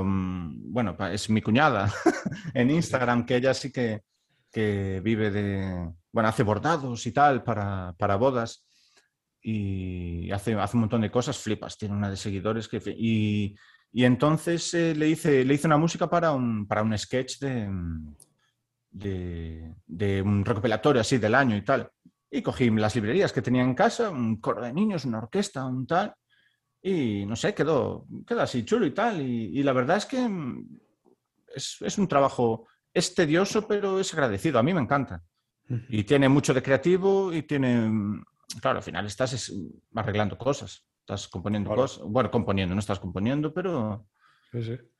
bueno, 0.03 0.97
es 1.11 1.29
mi 1.29 1.41
cuñada 1.41 1.91
en 2.53 2.69
Instagram, 2.71 3.25
que 3.25 3.37
ella 3.37 3.53
sí 3.53 3.71
que, 3.71 4.01
vive 5.01 5.31
de, 5.31 5.93
bueno, 6.11 6.29
hace 6.29 6.43
bordados 6.43 7.05
y 7.05 7.11
tal 7.11 7.43
para, 7.43 8.15
bodas 8.17 8.65
y 9.41 10.29
hace, 10.31 10.53
hace 10.55 10.75
un 10.75 10.81
montón 10.81 11.01
de 11.01 11.11
cosas, 11.11 11.37
flipas, 11.37 11.77
tiene 11.77 11.95
una 11.95 12.09
de 12.09 12.17
seguidores 12.17 12.67
que... 12.67 12.81
Y, 12.97 13.55
entonces 13.91 14.71
eh, 14.75 14.93
le, 14.93 15.07
hice, 15.07 15.43
le 15.43 15.55
hice 15.55 15.65
una 15.65 15.77
música 15.77 16.07
para 16.07 16.31
un, 16.31 16.67
para 16.67 16.83
un 16.83 16.95
sketch 16.95 17.39
de, 17.39 17.67
de, 18.91 19.73
de, 19.87 20.21
un 20.21 20.45
recopilatorio 20.45 21.01
así 21.01 21.17
del 21.17 21.33
año 21.33 21.55
y 21.55 21.63
tal. 21.63 21.89
Y 22.29 22.43
cogí 22.43 22.69
las 22.69 22.93
librerías 22.93 23.33
que 23.33 23.41
tenía 23.41 23.63
en 23.63 23.73
casa, 23.73 24.11
un 24.11 24.39
coro 24.39 24.61
de 24.61 24.73
niños, 24.73 25.05
una 25.05 25.17
orquesta, 25.17 25.65
un 25.65 25.87
tal, 25.87 26.13
y 26.81 27.25
no 27.25 27.35
sé, 27.35 27.53
quedó, 27.53 28.07
quedó 28.25 28.41
así 28.41 28.63
chulo 28.63 28.85
y 28.85 28.91
tal. 28.91 29.21
Y, 29.21 29.61
la 29.63 29.73
verdad 29.73 29.97
es 29.97 30.05
que 30.05 30.17
mm, 30.17 30.79
es, 31.55 31.97
un 31.97 32.07
trabajo, 32.07 32.67
es 32.93 33.13
tedioso, 33.13 33.67
pero 33.67 33.99
es 33.99 34.13
agradecido. 34.13 34.59
A 34.59 34.63
mí 34.63 34.73
me 34.73 34.81
encanta. 34.81 35.23
Y 35.89 36.03
tiene 36.03 36.27
mucho 36.29 36.53
de 36.53 36.63
creativo 36.63 37.31
y 37.31 37.43
tiene, 37.43 37.89
mm, 37.89 38.23
claro, 38.61 38.77
al 38.77 38.83
final 38.83 39.05
estás 39.05 39.53
arreglando 39.93 40.37
cosas, 40.37 40.83
estás 41.01 41.27
componiendo 41.27 41.73
cosas. 41.75 42.03
Bueno, 42.05 42.31
componiendo, 42.31 42.73
no 42.73 42.79
estás 42.79 42.99
componiendo, 42.99 43.53
pero... 43.53 44.07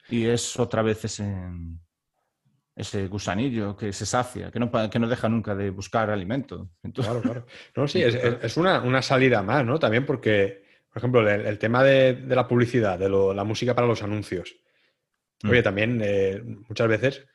Y 0.10 0.26
es 0.26 0.60
otra 0.60 0.84
vez 0.84 1.06
ese, 1.06 1.26
ese 2.76 3.08
gusanillo 3.08 3.76
que 3.76 3.92
se 3.92 4.06
sacia, 4.06 4.52
que 4.52 4.60
no, 4.60 4.72
que 4.90 5.00
no 5.00 5.08
deja 5.08 5.28
nunca 5.28 5.56
de 5.56 5.72
buscar 5.72 6.12
alimento. 6.12 6.70
Claro, 6.94 7.22
claro. 7.22 7.46
No, 7.76 7.88
sí, 7.88 8.04
es, 8.04 8.14
es 8.16 8.58
una, 8.58 8.82
una, 8.82 9.02
salida 9.02 9.42
más, 9.42 9.66
¿no? 9.66 9.80
También 9.80 10.06
porque 10.06 10.69
por 10.92 11.00
ejemplo, 11.00 11.30
el, 11.30 11.60
tema 11.60 11.84
de, 11.84 12.18
la 12.28 12.48
publicidad, 12.48 12.98
de 12.98 13.10
la 13.10 13.44
música 13.44 13.76
para 13.76 13.88
los 13.88 14.02
anuncios. 14.02 14.56
Mm. 15.44 15.50
Oye, 15.50 15.64
también 15.64 16.02
eh, 16.04 16.42
muchas 16.68 16.88
veces, 16.88 17.26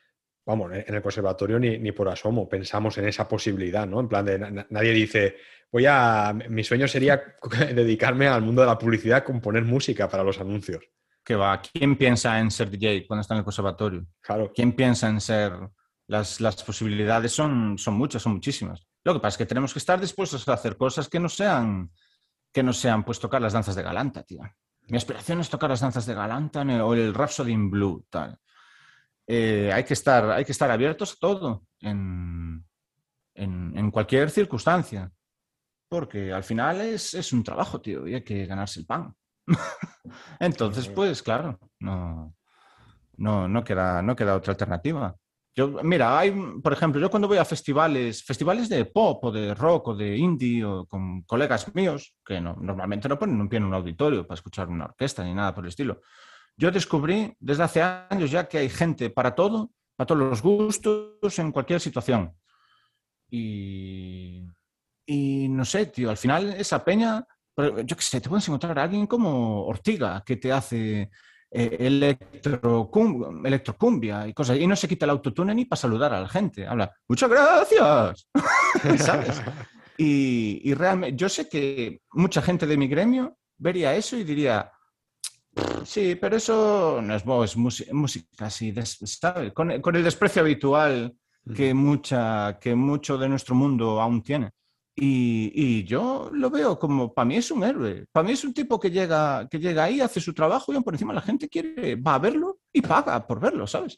vamos, 0.44 0.72
en 0.72 0.94
el 0.94 1.02
conservatorio 1.02 1.58
ni, 1.58 1.92
por 1.92 2.08
asomo 2.08 2.48
pensamos 2.48 2.98
en 2.98 3.08
esa 3.08 3.28
posibilidad, 3.28 3.86
¿no? 3.86 4.00
En 4.00 4.08
plan 4.08 4.24
de 4.24 4.66
nadie 4.68 4.92
dice, 4.92 5.36
voy 5.70 5.86
a. 5.86 6.32
Mi 6.48 6.64
sueño 6.64 6.88
sería 6.88 7.22
dedicarme 7.74 8.26
al 8.26 8.42
mundo 8.42 8.62
de 8.62 8.68
la 8.68 8.78
publicidad, 8.78 9.24
componer 9.24 9.62
música 9.64 10.08
para 10.08 10.24
los 10.24 10.40
anuncios. 10.40 10.84
Que 11.24 11.36
va, 11.36 11.62
¿quién 11.62 11.96
piensa 11.96 12.38
en 12.38 12.50
ser 12.50 12.70
DJ 12.70 13.06
cuando 13.06 13.22
está 13.22 13.34
en 13.34 13.38
el 13.38 13.44
conservatorio? 13.44 14.06
Claro. 14.20 14.52
¿Quién 14.54 14.72
piensa 14.72 15.08
en 15.08 15.20
ser.? 15.20 15.52
Las, 16.06 16.38
las 16.38 16.62
posibilidades 16.62 17.32
son, 17.32 17.78
son 17.78 17.94
muchas, 17.94 18.20
son 18.20 18.34
muchísimas. 18.34 18.86
Lo 19.04 19.14
que 19.14 19.20
pasa 19.20 19.36
es 19.36 19.38
que 19.38 19.46
tenemos 19.46 19.72
que 19.72 19.78
estar 19.78 19.98
dispuestos 19.98 20.46
a 20.46 20.52
hacer 20.52 20.76
cosas 20.76 21.08
que 21.08 21.18
no 21.18 21.30
sean 21.30 21.90
que 22.54 22.62
no 22.62 22.72
sean 22.72 23.04
pues 23.04 23.18
tocar 23.18 23.42
las 23.42 23.52
danzas 23.52 23.74
de 23.74 23.82
Galanta, 23.82 24.22
tío. 24.22 24.40
Mi 24.86 24.96
aspiración 24.96 25.40
es 25.40 25.50
tocar 25.50 25.70
las 25.70 25.80
danzas 25.80 26.06
de 26.06 26.14
Galanta 26.14 26.62
o 26.62 26.94
el 26.94 27.12
Rhapsody 27.12 27.52
in 27.52 27.68
Blue, 27.68 28.06
tal. 28.08 28.38
Eh, 29.26 29.72
hay, 29.72 29.82
que 29.82 29.94
estar, 29.94 30.30
hay 30.30 30.44
que 30.44 30.52
estar 30.52 30.70
abiertos 30.70 31.14
a 31.14 31.16
todo 31.18 31.64
en, 31.80 32.64
en, 33.34 33.90
cualquier 33.90 34.30
circunstancia. 34.30 35.10
Porque 35.88 36.32
al 36.32 36.44
final 36.44 36.80
es, 36.80 37.14
es, 37.14 37.32
un 37.32 37.42
trabajo, 37.42 37.80
tío, 37.80 38.06
y 38.06 38.14
hay 38.14 38.22
que 38.22 38.46
ganarse 38.46 38.80
el 38.80 38.86
pan. 38.86 39.12
Entonces, 40.38 40.88
pues 40.88 41.22
claro, 41.22 41.58
no, 41.80 42.36
no, 43.16 43.48
no, 43.48 43.64
queda, 43.64 44.00
no 44.00 44.14
queda 44.14 44.36
otra 44.36 44.52
alternativa. 44.52 45.16
Yo, 45.56 45.68
mira, 45.84 46.18
hay, 46.18 46.32
por 46.62 46.72
ejemplo, 46.72 47.00
yo 47.00 47.08
cuando 47.08 47.28
voy 47.28 47.38
a 47.38 47.44
festivales, 47.44 48.24
festivales 48.24 48.68
de 48.68 48.86
pop 48.86 49.24
o 49.24 49.30
de 49.30 49.54
rock 49.54 49.88
o 49.88 49.94
de 49.94 50.16
indie 50.16 50.64
o 50.64 50.84
con 50.86 51.22
colegas 51.22 51.72
míos, 51.76 52.16
que 52.24 52.40
no, 52.40 52.56
normalmente 52.60 53.08
no 53.08 53.18
ponen 53.18 53.40
un 53.40 53.48
pie 53.48 53.58
en 53.58 53.64
un 53.66 53.74
auditorio 53.74 54.26
para 54.26 54.34
escuchar 54.34 54.68
una 54.68 54.86
orquesta 54.86 55.22
ni 55.22 55.32
nada 55.32 55.54
por 55.54 55.64
el 55.64 55.68
estilo, 55.68 56.00
yo 56.56 56.72
descubrí 56.72 57.36
desde 57.38 57.62
hace 57.62 57.82
años 57.82 58.32
ya 58.32 58.48
que 58.48 58.58
hay 58.58 58.68
gente 58.68 59.10
para 59.10 59.34
todo, 59.34 59.70
para 59.96 60.06
todos 60.06 60.20
los 60.20 60.42
gustos, 60.42 61.38
en 61.38 61.52
cualquier 61.52 61.80
situación. 61.80 62.34
Y, 63.30 64.44
y 65.06 65.48
no 65.48 65.64
sé, 65.64 65.86
tío, 65.86 66.10
al 66.10 66.16
final 66.16 66.52
esa 66.54 66.84
peña, 66.84 67.24
yo 67.56 67.96
qué 67.96 68.02
sé, 68.02 68.20
te 68.20 68.28
puedes 68.28 68.46
encontrar 68.48 68.76
a 68.78 68.82
alguien 68.82 69.06
como 69.06 69.66
Ortiga, 69.66 70.24
que 70.26 70.36
te 70.36 70.52
hace 70.52 71.10
eh, 71.56 71.76
electrocumbia 73.44 74.26
y 74.26 74.34
cosas. 74.34 74.58
Y 74.58 74.66
no 74.66 74.74
se 74.74 74.88
quita 74.88 75.06
el 75.06 75.10
autotune 75.10 75.54
ni 75.54 75.66
para 75.66 75.80
saludar 75.80 76.12
a 76.12 76.20
la 76.20 76.28
gente. 76.28 76.66
Habla, 76.66 76.92
muchas 77.08 77.30
gracias. 77.30 78.28
Y, 79.96 80.74
realmente, 80.74 81.16
yo 81.16 81.28
sé 81.28 81.48
que 81.48 82.00
mucha 82.14 82.42
gente 82.42 82.66
de 82.66 82.76
mi 82.76 82.88
gremio 82.88 83.38
vería 83.56 83.94
eso 83.94 84.16
y 84.16 84.24
diría, 84.24 84.72
sí, 85.84 86.16
pero 86.20 86.34
eso 86.34 87.00
no 87.00 87.14
es 87.14 87.24
voz, 87.24 87.52
es 87.52 87.92
música 87.92 88.46
así, 88.46 88.74
Con, 89.54 89.70
el 89.70 90.02
desprecio 90.02 90.42
habitual 90.42 91.14
que, 91.54 91.72
mucha, 91.74 92.58
que 92.60 92.74
mucho 92.74 93.16
de 93.16 93.28
nuestro 93.28 93.54
mundo 93.54 94.00
aún 94.00 94.20
tiene. 94.24 94.50
Y, 94.96 95.84
yo 95.84 96.30
lo 96.32 96.50
veo 96.50 96.78
como, 96.78 97.12
para 97.12 97.26
mí 97.26 97.36
es 97.36 97.50
un 97.50 97.64
héroe, 97.64 98.06
para 98.12 98.26
mí 98.26 98.32
es 98.32 98.44
un 98.44 98.54
tipo 98.54 98.78
que 98.78 98.90
llega, 98.90 99.48
que 99.48 99.58
llega 99.58 99.84
ahí, 99.84 100.00
hace 100.00 100.20
su 100.20 100.32
trabajo 100.32 100.72
y 100.72 100.80
por 100.80 100.94
encima 100.94 101.12
la 101.12 101.20
gente 101.20 101.48
quiere, 101.48 101.96
va 101.96 102.14
a 102.14 102.20
verlo 102.20 102.60
y 102.72 102.80
paga 102.80 103.26
por 103.26 103.40
verlo, 103.40 103.66
¿sabes? 103.66 103.96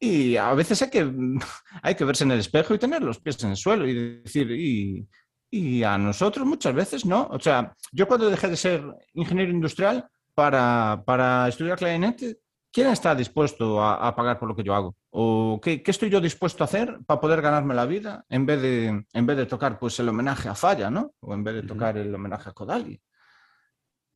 Y 0.00 0.36
a 0.36 0.54
veces 0.54 0.80
hay 0.82 0.90
que, 0.90 1.12
hay 1.82 1.94
que 1.94 2.04
verse 2.04 2.24
en 2.24 2.32
el 2.32 2.40
espejo 2.40 2.74
y 2.74 2.78
tener 2.78 3.02
los 3.02 3.20
pies 3.20 3.42
en 3.44 3.50
el 3.50 3.56
suelo 3.56 3.86
y 3.86 4.20
decir, 4.22 4.50
y, 4.50 5.06
y 5.50 5.82
a 5.82 5.98
nosotros 5.98 6.46
muchas 6.46 6.74
veces 6.74 7.04
no. 7.04 7.28
O 7.30 7.38
sea, 7.38 7.74
yo 7.92 8.08
cuando 8.08 8.30
dejé 8.30 8.48
de 8.48 8.56
ser 8.56 8.82
ingeniero 9.12 9.52
industrial 9.52 10.08
para, 10.34 11.02
para 11.06 11.48
estudiar 11.48 11.78
clarinete, 11.78 12.38
¿quién 12.74 12.88
está 12.88 13.14
dispuesto 13.14 13.80
a, 13.80 14.14
pagar 14.16 14.38
por 14.38 14.48
lo 14.48 14.56
que 14.56 14.64
yo 14.64 14.74
hago? 14.74 14.96
¿O 15.10 15.60
qué, 15.62 15.80
estoy 15.86 16.10
yo 16.10 16.20
dispuesto 16.20 16.64
a 16.64 16.66
hacer 16.66 16.98
para 17.06 17.20
poder 17.20 17.40
ganarme 17.40 17.72
la 17.72 17.86
vida 17.86 18.24
en 18.28 18.44
vez 18.44 18.60
de, 18.60 19.04
en 19.12 19.26
vez 19.26 19.36
de 19.36 19.46
tocar 19.46 19.78
pues, 19.78 19.98
el 20.00 20.08
homenaje 20.08 20.48
a 20.48 20.56
Falla, 20.56 20.90
¿no? 20.90 21.14
O 21.20 21.32
en 21.32 21.44
vez 21.44 21.54
de 21.54 21.62
tocar 21.62 21.96
el 21.96 22.12
homenaje 22.12 22.50
a 22.50 22.52
Kodali. 22.52 23.00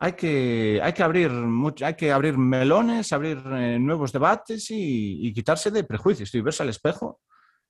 Hay 0.00 0.12
que, 0.12 0.80
hay 0.82 0.92
que, 0.92 1.02
abrir, 1.02 1.30
hay 1.84 1.94
que 1.94 2.12
abrir 2.12 2.36
melones, 2.36 3.12
abrir 3.12 3.42
eh, 3.46 3.78
nuevos 3.78 4.12
debates 4.12 4.66
y, 4.70 5.32
quitarse 5.32 5.70
de 5.70 5.84
prejuicios 5.84 6.34
y 6.34 6.40
verse 6.40 6.64
al 6.64 6.68
espejo 6.68 7.20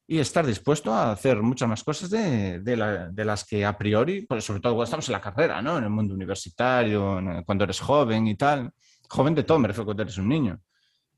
y 0.07 0.19
estar 0.19 0.47
dispuesto 0.47 0.93
a 0.93 1.13
hacer 1.13 1.43
muchas 1.43 1.69
más 1.69 1.85
cosas 1.85 2.09
de, 2.09 2.61
de, 2.61 3.25
las 3.25 3.45
que 3.45 3.65
a 3.65 3.77
priori, 3.77 4.23
pues 4.23 4.45
sobre 4.45 4.61
todo 4.61 4.73
cuando 4.73 4.85
estamos 4.85 5.09
en 5.09 5.13
la 5.13 5.21
carrera, 5.21 5.61
¿no? 5.61 5.77
En 5.77 5.85
el 5.85 5.91
mundo 5.91 6.15
universitario, 6.15 7.21
cuando 7.45 7.65
eres 7.65 7.81
joven 7.81 8.27
y 8.27 8.37
tal. 8.37 8.71
Joven 9.11 9.35
de 9.35 9.45
todo, 9.45 9.59
me 9.59 9.69
refiero 9.69 9.87
cuando 9.87 10.03
eres 10.03 10.19
un 10.19 10.29
niño 10.29 10.59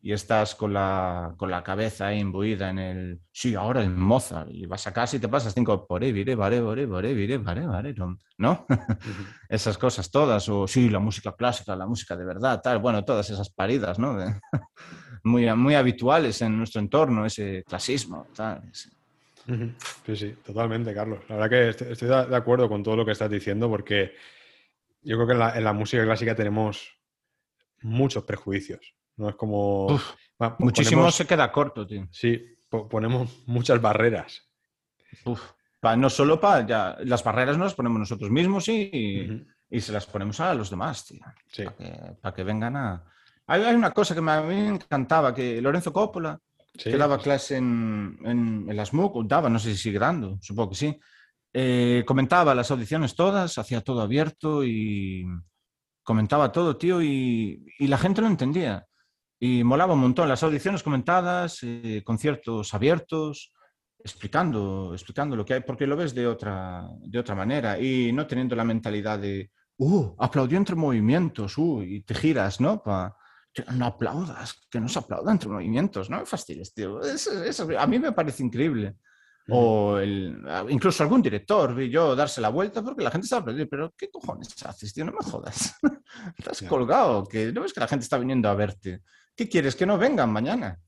y 0.02 0.12
estás 0.12 0.54
con 0.54 0.72
la, 0.72 1.34
con 1.36 1.50
la 1.50 1.62
cabeza 1.62 2.14
imbuida 2.14 2.70
en 2.70 2.78
el, 2.78 3.20
sí, 3.30 3.54
ahora 3.54 3.82
el 3.82 3.90
Mozart, 3.90 4.48
y 4.50 4.64
vas 4.64 4.86
a 4.86 4.94
casa 4.94 5.16
y 5.16 5.18
te 5.18 5.28
pasas 5.28 5.52
cinco, 5.52 5.86
por 5.86 6.00
vire, 6.00 6.34
vale, 6.34 6.60
vale, 6.60 6.86
vire, 7.12 7.36
vale, 7.36 7.66
vale, 7.66 7.94
¿no? 8.38 8.66
esas 9.48 9.76
cosas 9.76 10.10
todas, 10.10 10.48
o 10.48 10.66
sí, 10.66 10.88
la 10.88 11.00
música 11.00 11.32
clásica, 11.32 11.76
la 11.76 11.86
música 11.86 12.16
de 12.16 12.24
verdad, 12.24 12.62
tal, 12.62 12.78
bueno, 12.78 13.04
todas 13.04 13.28
esas 13.28 13.50
paridas, 13.50 13.98
¿no? 13.98 14.16
muy, 15.24 15.54
muy 15.54 15.74
habituales 15.74 16.40
en 16.40 16.56
nuestro 16.56 16.80
entorno, 16.80 17.26
ese 17.26 17.62
clasismo, 17.64 18.26
tal. 18.34 18.62
Sí, 18.72 20.16
sí, 20.16 20.34
totalmente, 20.44 20.94
Carlos. 20.94 21.20
La 21.28 21.36
verdad 21.36 21.50
que 21.50 21.92
estoy 21.92 22.08
de 22.08 22.36
acuerdo 22.36 22.68
con 22.68 22.82
todo 22.82 22.96
lo 22.96 23.04
que 23.04 23.12
estás 23.12 23.30
diciendo 23.30 23.68
porque 23.68 24.14
yo 25.02 25.16
creo 25.16 25.26
que 25.26 25.32
en 25.32 25.38
la, 25.40 25.58
en 25.58 25.64
la 25.64 25.72
música 25.72 26.04
clásica 26.04 26.34
tenemos 26.34 26.96
muchos 27.82 28.22
prejuicios 28.24 28.94
no 29.20 29.28
es 29.28 29.36
como. 29.36 30.00
muchísimo 30.58 31.10
se 31.10 31.26
queda 31.26 31.52
corto, 31.52 31.86
tío. 31.86 32.08
Sí, 32.10 32.42
ponemos 32.68 33.42
muchas 33.46 33.80
barreras. 33.80 34.48
no 35.96 36.10
solo 36.10 36.40
para. 36.40 36.66
Ya, 36.66 36.96
las 37.04 37.22
barreras 37.22 37.58
no 37.58 37.64
las 37.64 37.74
ponemos 37.74 37.98
nosotros 37.98 38.30
mismos 38.30 38.68
y, 38.68 39.44
y 39.68 39.80
se 39.80 39.92
las 39.92 40.06
ponemos 40.06 40.40
a 40.40 40.54
los 40.54 40.70
demás, 40.70 41.04
tío. 41.06 41.20
Para, 42.22 42.34
que, 42.34 42.42
vengan 42.42 42.76
a. 42.76 43.04
Hay, 43.46 43.74
una 43.74 43.90
cosa 43.90 44.14
que 44.14 44.22
me, 44.22 44.32
a 44.32 44.40
mí 44.40 44.54
me 44.54 44.68
encantaba: 44.68 45.34
que 45.34 45.60
Lorenzo 45.60 45.92
Coppola, 45.92 46.38
que 46.72 46.96
daba 46.96 47.18
clase 47.18 47.58
en, 47.58 48.18
en, 48.24 48.74
las 48.74 48.94
MOOC, 48.94 49.26
daba, 49.26 49.50
no 49.50 49.58
sé 49.58 49.72
si 49.72 49.82
sigue 49.82 49.98
dando, 49.98 50.38
supongo 50.40 50.70
que 50.70 50.76
sí. 50.76 51.00
Eh, 51.52 52.04
comentaba 52.06 52.54
las 52.54 52.70
audiciones 52.70 53.14
todas, 53.14 53.58
hacía 53.58 53.82
todo 53.82 54.00
abierto 54.00 54.64
y 54.64 55.26
comentaba 56.04 56.52
todo, 56.52 56.76
tío, 56.76 57.02
y, 57.02 57.66
y 57.78 57.86
la 57.88 57.98
gente 57.98 58.22
lo 58.22 58.28
entendía. 58.28 58.86
Y 59.42 59.64
molaba 59.64 59.94
un 59.94 60.00
montón 60.00 60.28
las 60.28 60.42
audiciones 60.42 60.82
comentadas, 60.82 61.60
eh, 61.62 62.02
conciertos 62.04 62.74
abiertos, 62.74 63.52
explicando, 64.04 64.92
explicando 64.92 65.34
lo 65.34 65.44
que 65.44 65.54
hay, 65.54 65.60
porque 65.60 65.86
lo 65.86 65.96
ves 65.96 66.14
de 66.14 66.26
otra, 66.26 66.86
de 67.00 67.18
otra 67.18 67.34
manera 67.34 67.78
y 67.78 68.12
no 68.12 68.26
teniendo 68.26 68.54
la 68.54 68.64
mentalidad 68.64 69.18
de, 69.18 69.50
uh, 69.78 70.14
aplaudió 70.18 70.58
entre 70.58 70.76
movimientos, 70.76 71.56
uh, 71.58 71.82
y 71.82 72.02
te 72.02 72.14
giras, 72.14 72.60
¿no? 72.60 72.82
Pa, 72.82 73.16
no 73.74 73.86
aplaudas, 73.86 74.60
que 74.70 74.80
no 74.80 74.88
se 74.88 74.98
aplauda 74.98 75.32
entre 75.32 75.48
movimientos, 75.48 76.08
no 76.08 76.18
me 76.18 76.26
fastidies, 76.26 76.72
tío. 76.72 77.00
Eso, 77.00 77.68
a 77.78 77.86
mí 77.86 77.98
me 77.98 78.12
parece 78.12 78.42
increíble. 78.42 78.96
O 79.52 79.98
el, 79.98 80.46
incluso 80.68 81.02
algún 81.02 81.20
director 81.20 81.74
vi 81.74 81.90
yo 81.90 82.14
darse 82.14 82.40
la 82.40 82.50
vuelta 82.50 82.82
porque 82.82 83.02
la 83.02 83.10
gente 83.10 83.24
estaba 83.24 83.40
aplaudiendo, 83.40 83.68
pero 83.68 83.92
¿qué 83.96 84.08
cojones 84.08 84.54
haces, 84.64 84.94
tío? 84.94 85.04
No 85.04 85.12
me 85.12 85.24
jodas. 85.28 85.74
Estás 86.38 86.62
colgado, 86.62 87.24
que 87.24 87.50
no 87.50 87.62
ves 87.62 87.72
que 87.72 87.80
la 87.80 87.88
gente 87.88 88.04
está 88.04 88.18
viniendo 88.18 88.48
a 88.48 88.54
verte. 88.54 89.02
¿Qué 89.40 89.48
quieres? 89.48 89.74
Que 89.74 89.86
no 89.86 89.96
vengan 89.96 90.30
mañana. 90.30 90.78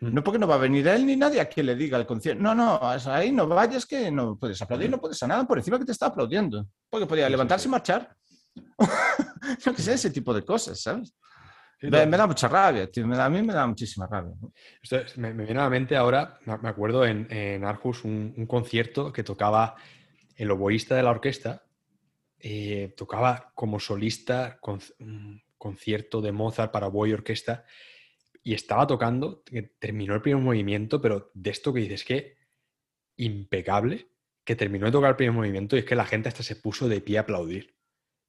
No 0.00 0.24
porque 0.24 0.38
no 0.38 0.46
va 0.46 0.54
a 0.54 0.64
venir 0.66 0.88
él 0.88 1.04
ni 1.04 1.14
nadie 1.14 1.42
a 1.42 1.44
quien 1.46 1.66
le 1.66 1.74
diga 1.74 1.98
el 1.98 2.06
concierto. 2.06 2.42
No, 2.42 2.54
no, 2.54 2.80
ahí 2.82 3.30
no 3.30 3.46
vayas 3.46 3.84
que 3.84 4.10
no 4.10 4.38
puedes 4.38 4.62
aplaudir, 4.62 4.88
no 4.88 4.98
puedes 4.98 5.22
a 5.22 5.26
nada 5.26 5.46
por 5.46 5.58
encima 5.58 5.78
que 5.78 5.84
te 5.84 5.92
está 5.92 6.06
aplaudiendo. 6.06 6.66
Porque 6.88 7.04
podía 7.04 7.28
levantarse 7.28 7.68
y 7.68 7.70
marchar. 7.70 8.16
Yo 9.62 9.74
qué 9.74 9.82
sé, 9.82 9.92
ese 9.92 10.08
tipo 10.08 10.32
de 10.32 10.42
cosas, 10.42 10.80
¿sabes? 10.80 11.14
me, 11.82 12.06
da 12.06 12.26
mucha 12.26 12.48
rabia, 12.48 12.90
tío. 12.90 13.04
a 13.04 13.28
mí 13.28 13.42
me 13.42 13.52
da 13.52 13.66
muchísima 13.66 14.06
rabia. 14.06 14.32
me, 15.16 15.32
viene 15.32 15.60
a 15.60 15.64
la 15.64 15.68
mente 15.68 15.94
ahora, 15.94 16.38
me 16.46 16.68
acuerdo 16.70 17.04
en, 17.04 17.30
en 17.30 17.62
Arjus 17.62 18.04
un, 18.04 18.46
concierto 18.46 19.12
que 19.12 19.22
tocaba 19.22 19.76
el 20.34 20.50
oboísta 20.50 20.96
de 20.96 21.02
la 21.02 21.10
orquesta, 21.10 21.62
eh, 22.38 22.94
tocaba 22.96 23.52
como 23.54 23.78
solista 23.78 24.58
un 24.98 25.42
concierto 25.58 26.22
de 26.22 26.32
Mozart 26.32 26.72
para 26.72 26.86
oboe 26.86 27.10
y 27.10 27.12
orquesta 27.12 27.64
y 28.48 28.54
estaba 28.54 28.86
tocando, 28.86 29.44
terminó 29.78 30.14
el 30.14 30.22
primer 30.22 30.42
movimiento, 30.42 31.02
pero 31.02 31.30
de 31.34 31.50
esto 31.50 31.70
que 31.70 31.80
dices 31.80 32.02
que 32.02 32.38
impecable, 33.18 34.08
que 34.42 34.56
terminó 34.56 34.86
de 34.86 34.92
tocar 34.92 35.10
el 35.10 35.16
primer 35.16 35.34
movimiento 35.34 35.76
y 35.76 35.80
es 35.80 35.84
que 35.84 35.94
la 35.94 36.06
gente 36.06 36.30
hasta 36.30 36.42
se 36.42 36.56
puso 36.56 36.88
de 36.88 37.02
pie 37.02 37.18
a 37.18 37.20
aplaudir. 37.20 37.76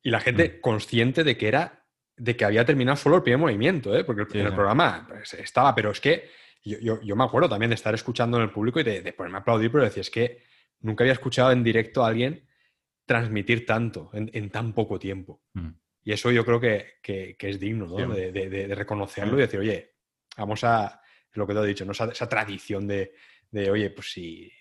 Y 0.04 0.10
la 0.10 0.20
gente 0.20 0.58
mm. 0.58 0.60
consciente 0.60 1.24
de 1.24 1.38
que 1.38 1.48
era, 1.48 1.86
de 2.18 2.36
que 2.36 2.44
había 2.44 2.66
terminado 2.66 2.98
solo 2.98 3.16
el 3.16 3.24
primer 3.24 3.40
movimiento, 3.40 3.96
¿eh? 3.96 4.04
porque 4.04 4.24
el, 4.38 4.54
programa 4.54 5.06
pues, 5.08 5.36
estaba, 5.36 5.74
pero 5.74 5.92
es 5.92 6.02
que 6.02 6.30
yo, 6.66 7.00
me 7.16 7.24
acuerdo 7.24 7.48
también 7.48 7.70
de 7.70 7.76
estar 7.76 7.96
escuchando 7.96 8.36
en 8.36 8.44
el 8.44 8.52
público 8.52 8.82
y 8.82 8.84
de, 8.84 9.14
ponerme 9.14 9.38
a 9.38 9.40
aplaudir, 9.40 9.72
pero 9.72 9.86
decía, 9.86 10.02
es 10.02 10.10
que 10.10 10.44
nunca 10.82 11.06
había 11.06 11.14
escuchado 11.14 11.54
en 11.54 11.64
directo 11.64 12.04
a 12.04 12.10
alguien 12.10 12.46
transmitir 13.06 13.66
tanto 13.66 14.12
en, 14.12 14.50
tan 14.50 14.74
poco 14.74 15.00
tiempo. 15.00 15.44
Mm. 15.54 15.70
Y 16.04 16.12
eso 16.12 16.30
yo 16.30 16.44
creo 16.44 16.60
que, 16.60 16.98
es 17.40 17.58
digno 17.58 17.86
¿no? 17.88 18.14
de, 18.14 18.76
reconocerlo 18.76 19.38
y 19.38 19.42
decir, 19.44 19.62
oye, 19.62 19.99
vamos 20.38 20.64
a 20.64 21.02
lo 21.34 21.48
que 21.48 21.54
te 21.54 21.60
he 21.60 21.68
dicho, 21.68 21.86
¿no? 21.86 21.92
esa, 21.92 22.30
tradición 22.30 22.88
de, 22.88 23.14
oye, 23.70 23.90
pues 23.92 24.12
si 24.12 24.52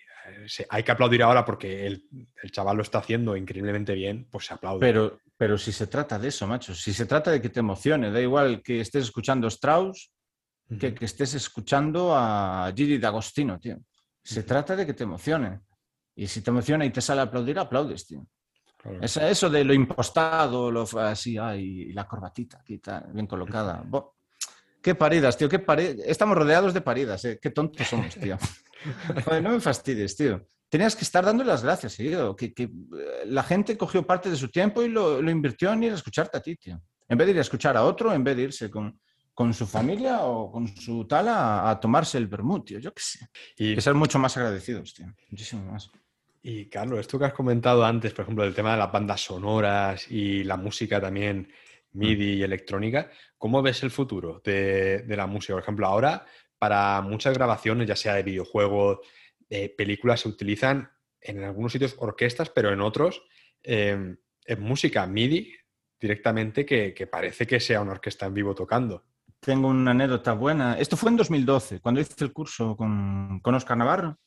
hay 0.69 0.83
que 0.83 0.91
aplaudir 0.91 1.23
ahora 1.23 1.43
porque 1.43 1.87
el, 1.87 2.07
chaval 2.51 2.77
lo 2.77 2.83
está 2.83 2.99
haciendo 2.99 3.35
increíblemente 3.35 3.93
bien, 3.93 4.27
pues 4.29 4.45
se 4.45 4.53
aplaude. 4.53 4.79
Pero, 4.79 5.19
pero 5.35 5.57
si 5.57 5.71
se 5.71 5.87
trata 5.87 6.19
de 6.19 6.27
eso, 6.27 6.47
macho, 6.47 6.75
si 6.75 6.93
se 6.93 7.05
trata 7.05 7.31
de 7.31 7.41
que 7.41 7.49
te 7.49 7.59
emocione, 7.59 8.11
da 8.11 8.21
igual 8.21 8.61
que 8.61 8.81
estés 8.81 9.05
escuchando 9.05 9.47
Strauss 9.47 10.11
que 10.77 10.93
que 10.93 11.05
estés 11.05 11.33
escuchando 11.33 12.13
a 12.15 12.71
Gigi 12.75 12.99
D'Agostino, 12.99 13.57
tío. 13.57 13.77
Se 14.21 14.43
trata 14.43 14.75
de 14.75 14.85
que 14.85 14.93
te 14.93 15.03
emocione. 15.03 15.61
Y 16.15 16.27
si 16.27 16.41
te 16.41 16.51
emociona 16.51 16.85
y 16.85 16.91
te 16.91 17.01
sale 17.01 17.21
a 17.21 17.23
aplaudir, 17.23 17.57
aplaudes, 17.57 18.05
tío. 18.05 18.27
eso 19.01 19.49
de 19.49 19.63
lo 19.63 19.73
impostado, 19.73 20.69
lo 20.69 20.83
así, 20.99 21.37
ay, 21.37 21.91
la 21.93 22.07
corbatita 22.07 22.59
aquí, 22.59 22.79
bien 23.13 23.25
colocada. 23.25 23.83
Qué 24.81 24.95
paridas, 24.95 25.37
tío, 25.37 25.49
qué 25.49 25.59
paridas. 25.59 25.97
Estamos 26.05 26.37
rodeados 26.37 26.73
de 26.73 26.81
paridas, 26.81 27.25
¿eh? 27.25 27.39
Qué 27.41 27.49
tontos 27.49 27.87
somos, 27.87 28.15
tío. 28.15 28.37
no 29.43 29.49
me 29.51 29.59
fastidies, 29.59 30.15
tío. 30.15 30.47
Tenías 30.69 30.95
que 30.95 31.03
estar 31.03 31.25
dando 31.25 31.43
las 31.43 31.63
gracias, 31.63 31.97
tío. 31.97 32.35
Que, 32.35 32.53
que, 32.53 32.63
eh, 32.63 32.69
la 33.25 33.43
gente 33.43 33.77
cogió 33.77 34.05
parte 34.05 34.29
de 34.29 34.35
su 34.35 34.49
tiempo 34.49 34.81
y 34.83 34.87
lo, 34.87 35.21
lo, 35.21 35.31
invirtió 35.31 35.73
en 35.73 35.83
ir 35.83 35.91
a 35.91 35.95
escucharte 35.95 36.37
a 36.37 36.41
ti, 36.41 36.55
tío. 36.55 36.81
En 37.07 37.17
vez 37.17 37.27
de 37.27 37.31
ir 37.31 37.37
a 37.39 37.41
escuchar 37.41 37.75
a 37.75 37.83
otro, 37.83 38.13
en 38.13 38.23
vez 38.23 38.37
de 38.37 38.43
irse 38.43 38.69
con, 38.69 38.99
con 39.33 39.53
su 39.53 39.65
familia 39.65 40.21
o 40.23 40.51
con 40.51 40.67
su 40.67 41.05
tal 41.05 41.27
a, 41.29 41.77
tomarse 41.81 42.17
el 42.17 42.27
vermut, 42.27 42.67
tío. 42.67 42.79
Yo 42.79 42.93
qué 42.93 43.01
sé. 43.01 43.27
Y 43.57 43.73
que 43.73 43.81
ser 43.81 43.95
mucho 43.95 44.19
más 44.19 44.35
agradecidos, 44.37 44.93
tío. 44.93 45.07
Muchísimo 45.29 45.71
más. 45.71 45.89
Y 46.41 46.67
Carlos, 46.67 46.99
esto 46.99 47.17
que 47.17 47.25
has 47.25 47.33
comentado 47.33 47.83
antes, 47.85 48.13
por 48.13 48.23
ejemplo, 48.23 48.43
del 48.43 48.53
tema 48.53 48.71
de 48.71 48.77
las 48.77 48.91
bandas 48.91 49.21
sonoras 49.21 50.09
y 50.11 50.43
la 50.43 50.55
música 50.55 51.01
también 51.01 51.49
MIDI 51.93 52.33
y 52.33 52.43
electrónica, 52.43 53.09
¿cómo 53.37 53.61
ves 53.61 53.83
el 53.83 53.91
futuro 53.91 54.41
de, 54.43 55.03
la 55.07 55.27
música? 55.27 55.53
Por 55.53 55.63
ejemplo, 55.63 55.87
ahora 55.87 56.25
para 56.57 57.01
muchas 57.01 57.33
grabaciones, 57.33 57.87
ya 57.87 57.95
sea 57.95 58.15
de 58.15 58.23
videojuegos, 58.23 58.99
de 59.49 59.69
películas, 59.69 60.21
se 60.21 60.29
utilizan 60.29 60.91
en 61.21 61.43
algunos 61.43 61.71
sitios 61.71 61.95
orquestas, 61.97 62.49
pero 62.49 62.71
en 62.71 62.81
otros 62.81 63.23
em, 63.63 64.17
es 64.45 64.59
música 64.59 65.05
MIDI 65.07 65.53
directamente 65.99 66.65
que, 66.65 67.07
parece 67.11 67.45
que 67.45 67.59
sea 67.59 67.81
una 67.81 67.91
orquesta 67.91 68.25
en 68.25 68.33
vivo 68.33 68.53
tocando. 68.53 69.05
Tengo 69.39 69.69
una 69.69 69.91
anécdota 69.91 70.33
buena. 70.33 70.77
Esto 70.77 70.97
fue 70.97 71.09
en 71.09 71.17
2012, 71.17 71.79
cuando 71.79 72.01
hice 72.01 72.23
el 72.23 72.33
curso 72.33 72.75
con, 72.75 73.39
con 73.41 73.55
Oscar 73.55 73.77
Navarro, 73.77 74.17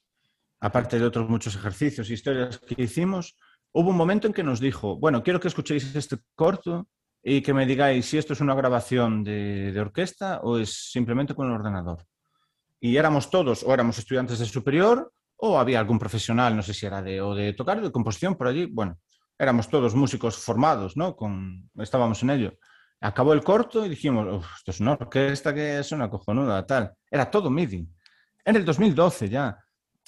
aparte 0.61 0.99
de 0.99 1.05
otros 1.05 1.29
muchos 1.29 1.55
ejercicios 1.55 2.09
e 2.09 2.15
historias 2.15 2.59
que 2.59 2.81
hicimos, 2.83 3.37
hubo 3.73 3.91
un 3.91 3.97
momento 3.97 4.27
en 4.27 4.33
que 4.33 4.43
nos 4.43 4.61
dijo, 4.61 4.97
bueno, 4.97 5.23
quiero 5.23 5.41
que 5.41 5.49
escuchéis 5.49 5.95
este 5.95 6.17
corto 6.35 6.89
y 7.23 7.41
que 7.41 7.55
me 7.55 7.67
digáis 7.67 8.07
si 8.07 8.19
esto 8.19 8.33
es 8.33 8.41
una 8.41 8.55
grabación 8.55 9.23
de, 9.23 9.79
orquesta 9.79 10.41
o 10.43 10.59
es 10.59 10.91
simplemente 10.91 11.35
con 11.35 11.47
el 11.47 11.53
ordenador. 11.53 12.05
Y 12.81 12.97
éramos 12.97 13.31
todos, 13.31 13.63
o 13.63 13.73
éramos 13.73 13.99
estudiantes 13.99 14.41
de 14.41 14.47
superior, 14.47 15.13
o 15.37 15.59
había 15.59 15.79
algún 15.79 15.99
profesional, 15.99 16.57
no 16.57 16.63
sé 16.63 16.75
si 16.75 16.87
era 16.87 17.01
de, 17.01 17.21
o 17.21 17.35
de 17.35 17.53
tocar, 17.53 17.79
o 17.79 17.83
de 17.83 17.93
composición 17.93 18.35
por 18.35 18.49
allí. 18.49 18.67
Bueno, 18.67 18.99
éramos 19.39 19.69
todos 19.69 19.95
músicos 19.95 20.37
formados, 20.37 20.97
¿no? 20.97 21.15
Con, 21.15 21.71
estábamos 21.79 22.23
en 22.25 22.31
ello. 22.31 22.55
Acabó 23.01 23.33
el 23.33 23.43
corto 23.43 23.87
y 23.87 23.89
dijimos, 23.89 24.45
esto 24.57 24.71
es 24.73 24.81
una 24.81 24.93
orquesta 24.93 25.55
que 25.55 25.79
es 25.79 25.93
una 25.93 26.11
cojonuda, 26.11 26.67
tal. 26.67 26.93
Era 27.09 27.31
todo 27.31 27.51
MIDI. 27.51 27.89
En 28.45 28.57
el 28.57 28.65
2012 28.65 29.29
ya. 29.29 29.59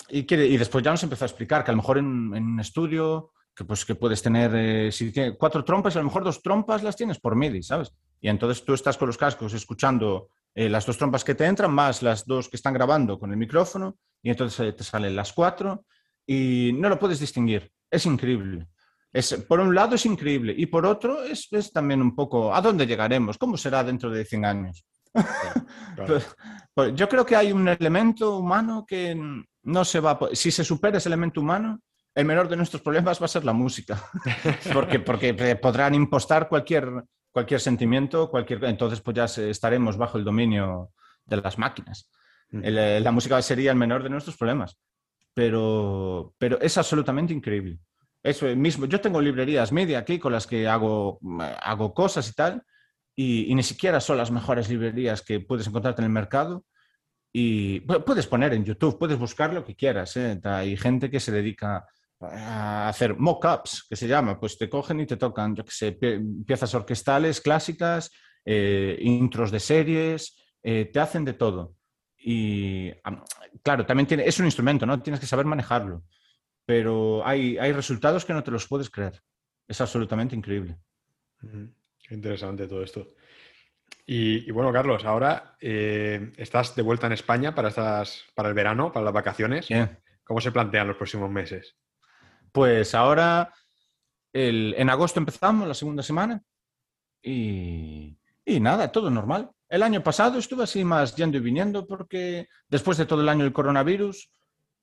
Y, 0.09 0.33
y 0.35 0.57
después 0.57 0.85
ya 0.85 0.91
nos 0.91 1.03
empezó 1.03 1.25
a 1.25 1.29
explicar 1.29 1.65
que 1.65 1.71
a 1.71 1.75
lo 1.75 1.79
mejor 1.79 1.99
en, 1.99 2.33
en 2.35 2.45
un 2.45 2.61
estudio 2.61 3.33
que, 3.55 3.65
pues, 3.65 3.85
que 3.85 3.95
puedes 3.95 4.23
tener 4.23 4.53
eh, 4.55 4.93
si 4.93 5.13
cuatro 5.39 5.65
trompas 5.65 5.95
a 5.97 6.01
lo 6.01 6.07
mejor 6.07 6.25
dos 6.25 6.43
trompas 6.43 6.83
las 6.83 6.97
tienes 6.97 7.21
por 7.21 7.37
MIDI, 7.37 7.63
¿sabes? 7.63 7.93
Y 8.21 8.29
entonces 8.29 8.65
tú 8.65 8.75
estás 8.75 8.97
con 8.97 9.07
los 9.07 9.19
cascos 9.19 9.53
escuchando 9.53 10.29
eh, 10.55 10.69
las 10.69 10.87
dos 10.87 10.99
trompas 10.99 11.25
que 11.25 11.35
te 11.35 11.45
entran 11.45 11.73
más 11.73 12.03
las 12.03 12.27
dos 12.27 12.49
que 12.49 12.57
están 12.57 12.75
grabando 12.75 13.19
con 13.19 13.31
el 13.31 13.37
micrófono 13.37 13.97
y 14.23 14.31
entonces 14.31 14.61
eh, 14.61 14.73
te 14.73 14.85
salen 14.85 15.15
las 15.15 15.33
cuatro 15.33 15.85
y 16.27 16.73
no 16.75 16.89
lo 16.89 16.99
puedes 16.99 17.21
distinguir. 17.21 17.71
Es 17.91 18.07
increíble. 18.07 18.69
Es, 19.13 19.35
por 19.49 19.61
un 19.61 19.75
lado 19.75 19.95
es 19.95 20.07
increíble 20.07 20.55
y 20.57 20.67
por 20.67 20.87
otro 20.87 21.23
es, 21.23 21.47
es 21.53 21.73
también 21.73 22.03
un 22.03 22.17
poco 22.17 22.53
¿a 22.53 22.61
dónde 22.61 22.87
llegaremos? 22.87 23.39
¿Cómo 23.39 23.57
será 23.57 23.85
dentro 23.85 24.11
de 24.11 24.25
100 24.25 24.45
años? 24.45 24.85
Pues, 25.97 26.27
pues, 26.75 26.93
yo 26.97 27.09
creo 27.09 27.25
que 27.25 27.37
hay 27.37 27.53
un 27.53 27.69
elemento 27.69 28.37
humano 28.37 28.85
que 28.85 29.17
no 29.63 29.85
se 29.85 30.01
va 30.01 30.13
a... 30.13 30.19
Si 30.33 30.51
se 30.51 30.65
supera 30.65 30.99
ese 30.99 31.09
elemento 31.09 31.41
humano, 31.41 31.81
el 32.15 32.25
menor 32.25 32.49
de 32.49 32.57
nuestros 32.57 32.83
problemas 32.83 33.21
va 33.21 33.25
a 33.27 33.29
ser 33.29 33.45
la 33.45 33.53
música, 33.53 34.03
porque, 34.73 35.01
porque 35.01 35.57
podrán 35.57 35.95
impostar 35.95 36.49
cualquier, 36.49 37.05
cualquier 37.31 37.61
sentimiento, 37.61 38.31
cualquier, 38.31 38.65
entonces 38.65 39.01
pues 39.01 39.17
ya 39.17 39.25
estaremos 39.25 39.97
bajo 39.97 40.19
el 40.19 40.25
dominio 40.25 40.91
de 41.25 41.37
las 41.39 41.59
máquinas. 41.59 42.11
Mm. 42.51 42.61
Eh, 42.65 43.01
la 43.01 43.13
música 43.13 43.41
sería 43.43 43.73
el 43.73 43.77
menor 43.77 44.03
de 44.03 44.11
nuestros 44.11 44.37
problemas, 44.37 44.79
pero, 45.35 46.35
pero 46.39 46.61
es 46.61 46.79
absolutamente 46.79 47.33
increíble. 47.33 47.79
Eso 48.23 48.47
mismo, 48.57 48.87
yo 48.87 49.01
tengo 49.01 49.21
librerías 49.21 49.71
media 49.73 49.99
aquí 49.99 50.19
con 50.19 50.33
las 50.33 50.47
que 50.47 50.67
hago, 50.67 51.19
hago 51.61 51.93
cosas 51.93 52.29
y 52.31 52.33
tal, 52.33 52.63
y, 53.17 53.55
ni 53.55 53.63
siquiera 53.63 54.01
son 54.01 54.19
las 54.19 54.31
mejores 54.31 54.69
librerías 54.69 55.23
que 55.23 55.41
puedes 55.41 55.67
encontrarte 55.67 56.03
en 56.03 56.07
el 56.07 56.13
mercado. 56.13 56.65
Y 57.37 57.81
puedes 57.81 58.29
poner 58.29 58.55
en 58.55 58.65
YouTube, 58.65 58.99
puedes 58.99 59.19
buscar 59.19 59.53
lo 59.53 59.65
que 59.65 59.75
quieras. 59.75 60.17
¿eh? 60.17 60.41
Hay 60.45 60.77
gente 60.77 61.11
que 61.11 61.19
se 61.19 61.33
dedica 61.33 61.85
a 62.31 62.89
hacer 62.89 63.17
mock-ups, 63.17 63.87
que 63.89 63.97
se 63.97 64.09
llama, 64.09 64.39
pues 64.39 64.59
te 64.59 64.69
cogen 64.69 65.01
y 65.01 65.07
te 65.07 65.17
tocan, 65.17 65.55
yo 65.55 65.65
qué 65.65 65.71
sé, 65.71 65.93
piezas 66.47 66.75
orquestales 66.75 67.41
clásicas, 67.41 68.11
eh, 68.45 68.97
intros 69.01 69.51
de 69.51 69.61
series, 69.61 70.37
eh, 70.63 70.87
te 70.87 71.01
hacen 71.01 71.25
de 71.25 71.35
todo. 71.35 71.75
Y 72.17 72.91
claro, 73.63 73.85
también 73.87 74.07
tiene, 74.07 74.27
es 74.27 74.39
un 74.39 74.47
instrumento, 74.47 74.87
¿no? 74.87 75.01
Tienes 75.03 75.21
que 75.21 75.27
saber 75.27 75.47
manejarlo, 75.47 76.05
pero 76.65 77.27
hay, 77.27 77.59
hay 77.59 77.73
resultados 77.73 78.25
que 78.25 78.33
no 78.33 78.43
te 78.43 78.51
los 78.51 78.67
puedes 78.67 78.91
creer. 78.91 79.21
Es 79.69 79.81
absolutamente 79.81 80.35
increíble. 80.35 80.77
Qué 81.41 82.15
interesante 82.15 82.67
todo 82.67 82.83
esto. 82.83 83.15
Y, 84.07 84.51
bueno, 84.51 84.73
Carlos, 84.73 85.05
ahora 85.05 85.57
eh, 85.61 86.33
estás 86.37 86.75
de 86.77 86.83
vuelta 86.83 87.07
en 87.07 87.15
España 87.15 87.55
para, 87.55 87.69
estas, 87.69 88.25
para 88.35 88.49
el 88.51 88.55
verano, 88.55 88.93
para 88.93 89.05
las 89.05 89.15
vacaciones. 89.15 89.69
¿Cómo 90.25 90.41
se 90.41 90.53
plantean 90.53 90.89
los 90.89 90.97
próximos 90.97 91.31
meses? 91.31 91.77
Pues 92.55 92.95
ahora, 92.95 93.53
en 94.33 94.89
agosto 94.89 95.19
empezamos 95.19 95.67
la 95.67 95.75
segunda 95.75 96.05
semana 96.05 96.41
y, 97.21 98.17
nada, 98.47 98.93
todo 98.93 99.11
normal. 99.11 99.51
el 99.69 99.83
año 99.83 100.05
pasado 100.05 100.39
estuve 100.39 100.63
así 100.63 100.85
más 100.85 101.17
yendo 101.17 101.37
y 101.37 101.41
viniendo 101.41 101.85
porque 101.85 102.47
después 102.69 102.97
de 102.97 103.07
todo 103.07 103.23
el 103.23 103.29
año 103.29 103.43
del 103.43 103.53
coronavirus, 103.53 104.31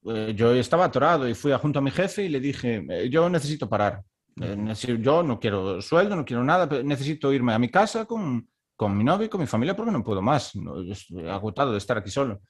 eh, 0.04 0.34
yo 0.36 0.54
estaba 0.54 0.84
atorado 0.84 1.30
y 1.30 1.34
fui 1.34 1.54
a 1.54 1.60
junto 1.60 1.80
a 1.80 1.82
mi 1.82 1.92
jefe 1.92 2.26
y 2.26 2.28
le 2.28 2.42
dije, 2.42 2.86
eh, 2.90 3.10
yo 3.10 3.30
necesito 3.30 3.70
parar. 3.70 4.04
Eh, 4.42 4.74
yo 5.00 5.24
no 5.24 5.40
quiero 5.40 5.82
sueldo, 5.82 6.18
no 6.18 6.26
quiero 6.26 6.44
nada, 6.44 6.68
pero 6.68 6.84
necesito 6.84 7.32
irme 7.32 7.54
a 7.54 7.60
mi 7.60 7.70
casa 7.70 8.04
con, 8.04 8.50
con 8.76 8.98
mi 8.98 9.06
novio 9.06 9.28
y 9.28 9.30
con 9.30 9.40
mi 9.40 9.48
familia 9.48 9.78
porque 9.78 9.94
no 9.94 10.04
puedo 10.04 10.22
más. 10.22 10.58
No, 10.58 10.84
yo 10.84 10.92
estoy 10.92 11.26
agotado 11.30 11.72
de 11.72 11.78
estar 11.78 11.98
aquí 11.98 12.12
solo. 12.12 12.42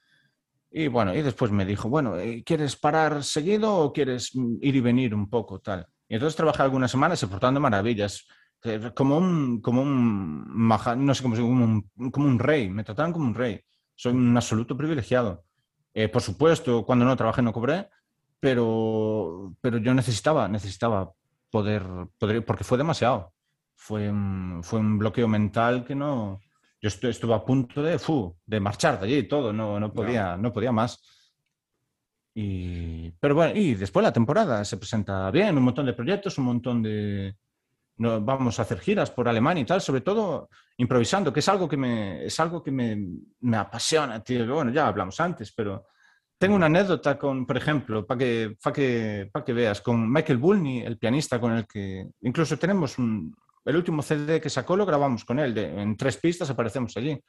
Y 0.72 0.88
bueno, 0.88 1.14
y 1.14 1.22
después 1.22 1.52
me 1.52 1.66
dijo, 1.66 1.90
bueno, 1.90 2.14
¿quieres 2.46 2.78
parar 2.78 3.24
seguido 3.26 3.76
o 3.76 3.92
quieres 3.92 4.32
ir 4.34 4.76
y 4.76 4.80
venir 4.80 5.14
un 5.14 5.30
poco 5.30 5.60
tal? 5.60 5.86
Y 6.08 6.16
entonces 6.16 6.38
trabajé 6.38 6.64
algunas 6.64 6.90
semanas 6.90 7.20
soportando 7.20 7.60
maravillas, 7.60 8.26
como 8.96 9.18
un, 9.18 9.60
como 9.62 9.82
un, 9.82 10.46
no 10.58 11.16
sé 11.16 11.24
cómo 11.24 11.84
como 12.12 12.28
un, 12.28 12.40
rey, 12.40 12.70
me 12.70 12.84
trataron 12.84 13.12
como 13.12 13.26
un 13.26 13.36
rey. 13.36 13.60
Soy 13.96 14.14
un 14.14 14.36
absoluto 14.36 14.78
privilegiado. 14.78 15.44
Eh, 15.94 16.08
por 16.08 16.22
supuesto, 16.22 16.86
cuando 16.86 17.04
no 17.04 17.18
trabajé 17.18 17.42
no 17.42 17.52
cobré, 17.52 17.90
pero, 18.40 19.54
pero 19.62 19.78
yo 19.78 19.94
necesitaba, 19.94 20.48
necesitaba 20.48 21.12
poder, 21.50 21.84
poder, 22.18 22.46
porque 22.46 22.64
fue 22.64 22.78
demasiado. 22.78 23.34
Fue 23.76 24.10
un, 24.10 24.62
fue 24.64 24.80
un 24.80 24.98
bloqueo 24.98 25.28
mental 25.28 25.84
que 25.86 25.96
no... 25.96 26.40
Yo 26.82 26.90
estuve 26.90 27.34
a 27.34 27.46
punto 27.46 27.84
de, 27.84 28.00
fu, 28.00 28.36
de 28.44 28.60
marchar 28.60 29.00
de 29.00 29.06
allí 29.06 29.18
y 29.18 29.28
todo, 29.28 29.54
no, 29.54 29.80
no, 29.80 29.94
podía, 29.94 30.36
no. 30.36 30.52
podía 30.52 30.72
más. 30.72 31.00
Y, 32.34 33.12
pero 33.20 33.36
bueno, 33.36 33.54
y 33.56 33.76
después 33.76 34.04
la 34.04 34.12
temporada 34.12 34.66
se 34.66 34.78
presenta 34.78 35.30
bien, 35.30 35.56
un 35.56 35.64
montón 35.64 35.86
de 35.86 35.94
proyectos, 35.94 36.38
un 36.40 36.46
montón 36.46 36.82
de... 36.82 37.36
No, 37.98 38.20
vamos 38.20 38.58
a 38.58 38.64
hacer 38.64 38.80
giras 38.80 39.12
por 39.12 39.30
Alemania 39.30 39.62
y 39.62 39.66
tal, 39.66 39.80
sobre 39.80 40.02
todo 40.02 40.50
improvisando, 40.78 41.32
que 41.32 41.42
es 41.42 41.50
algo 41.50 41.70
que 41.70 41.78
me, 41.78 42.26
es 42.26 42.40
algo 42.40 42.64
que 42.64 42.72
me, 42.72 42.98
me 43.42 43.58
apasiona, 43.58 44.24
tío. 44.24 44.52
Bueno, 44.52 44.72
ya 44.72 44.88
hablamos 44.88 45.20
antes, 45.20 45.52
pero 45.52 45.86
tengo 46.36 46.56
una 46.56 46.66
anécdota 46.66 47.20
con, 47.20 47.46
por 47.46 47.58
ejemplo, 47.58 48.08
para 48.08 48.18
que, 48.18 48.58
para 48.64 48.74
que, 48.74 49.30
para 49.32 49.46
que 49.46 49.54
veas, 49.54 49.82
con 49.82 50.12
Michael 50.12 50.40
Bulney, 50.40 50.80
el 50.80 50.98
pianista 50.98 51.40
con 51.40 51.52
el 51.52 51.68
que 51.68 52.08
incluso 52.22 52.58
tenemos 52.58 52.98
un, 52.98 53.36
el 53.66 53.76
último 53.76 54.02
CD 54.02 54.42
que 54.42 54.50
sacó 54.50 54.76
lo 54.76 54.86
grabamos 54.86 55.24
con 55.26 55.40
él, 55.40 55.58
en 55.58 55.96
tres 55.96 56.18
pistas 56.18 56.50
aparecemos 56.50 56.96
allí. 56.98 57.20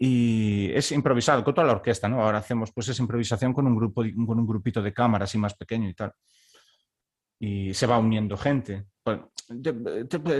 Y 0.00 0.70
es 0.72 0.92
improvisado 0.92 1.42
con 1.42 1.54
toda 1.54 1.66
la 1.66 1.72
orquesta, 1.72 2.08
¿no? 2.08 2.22
Ahora 2.22 2.38
hacemos 2.38 2.72
pues 2.72 2.88
esa 2.88 3.02
improvisación 3.02 3.52
con 3.52 3.66
un, 3.66 3.76
grupo, 3.76 4.02
con 4.02 4.38
un 4.38 4.46
grupito 4.46 4.80
de 4.80 4.92
cámaras 4.92 5.34
y 5.34 5.38
más 5.38 5.54
pequeño 5.54 5.88
y 5.88 5.94
tal. 5.94 6.12
Y 7.40 7.74
se 7.74 7.86
va 7.86 7.98
uniendo 7.98 8.36
gente. 8.36 8.86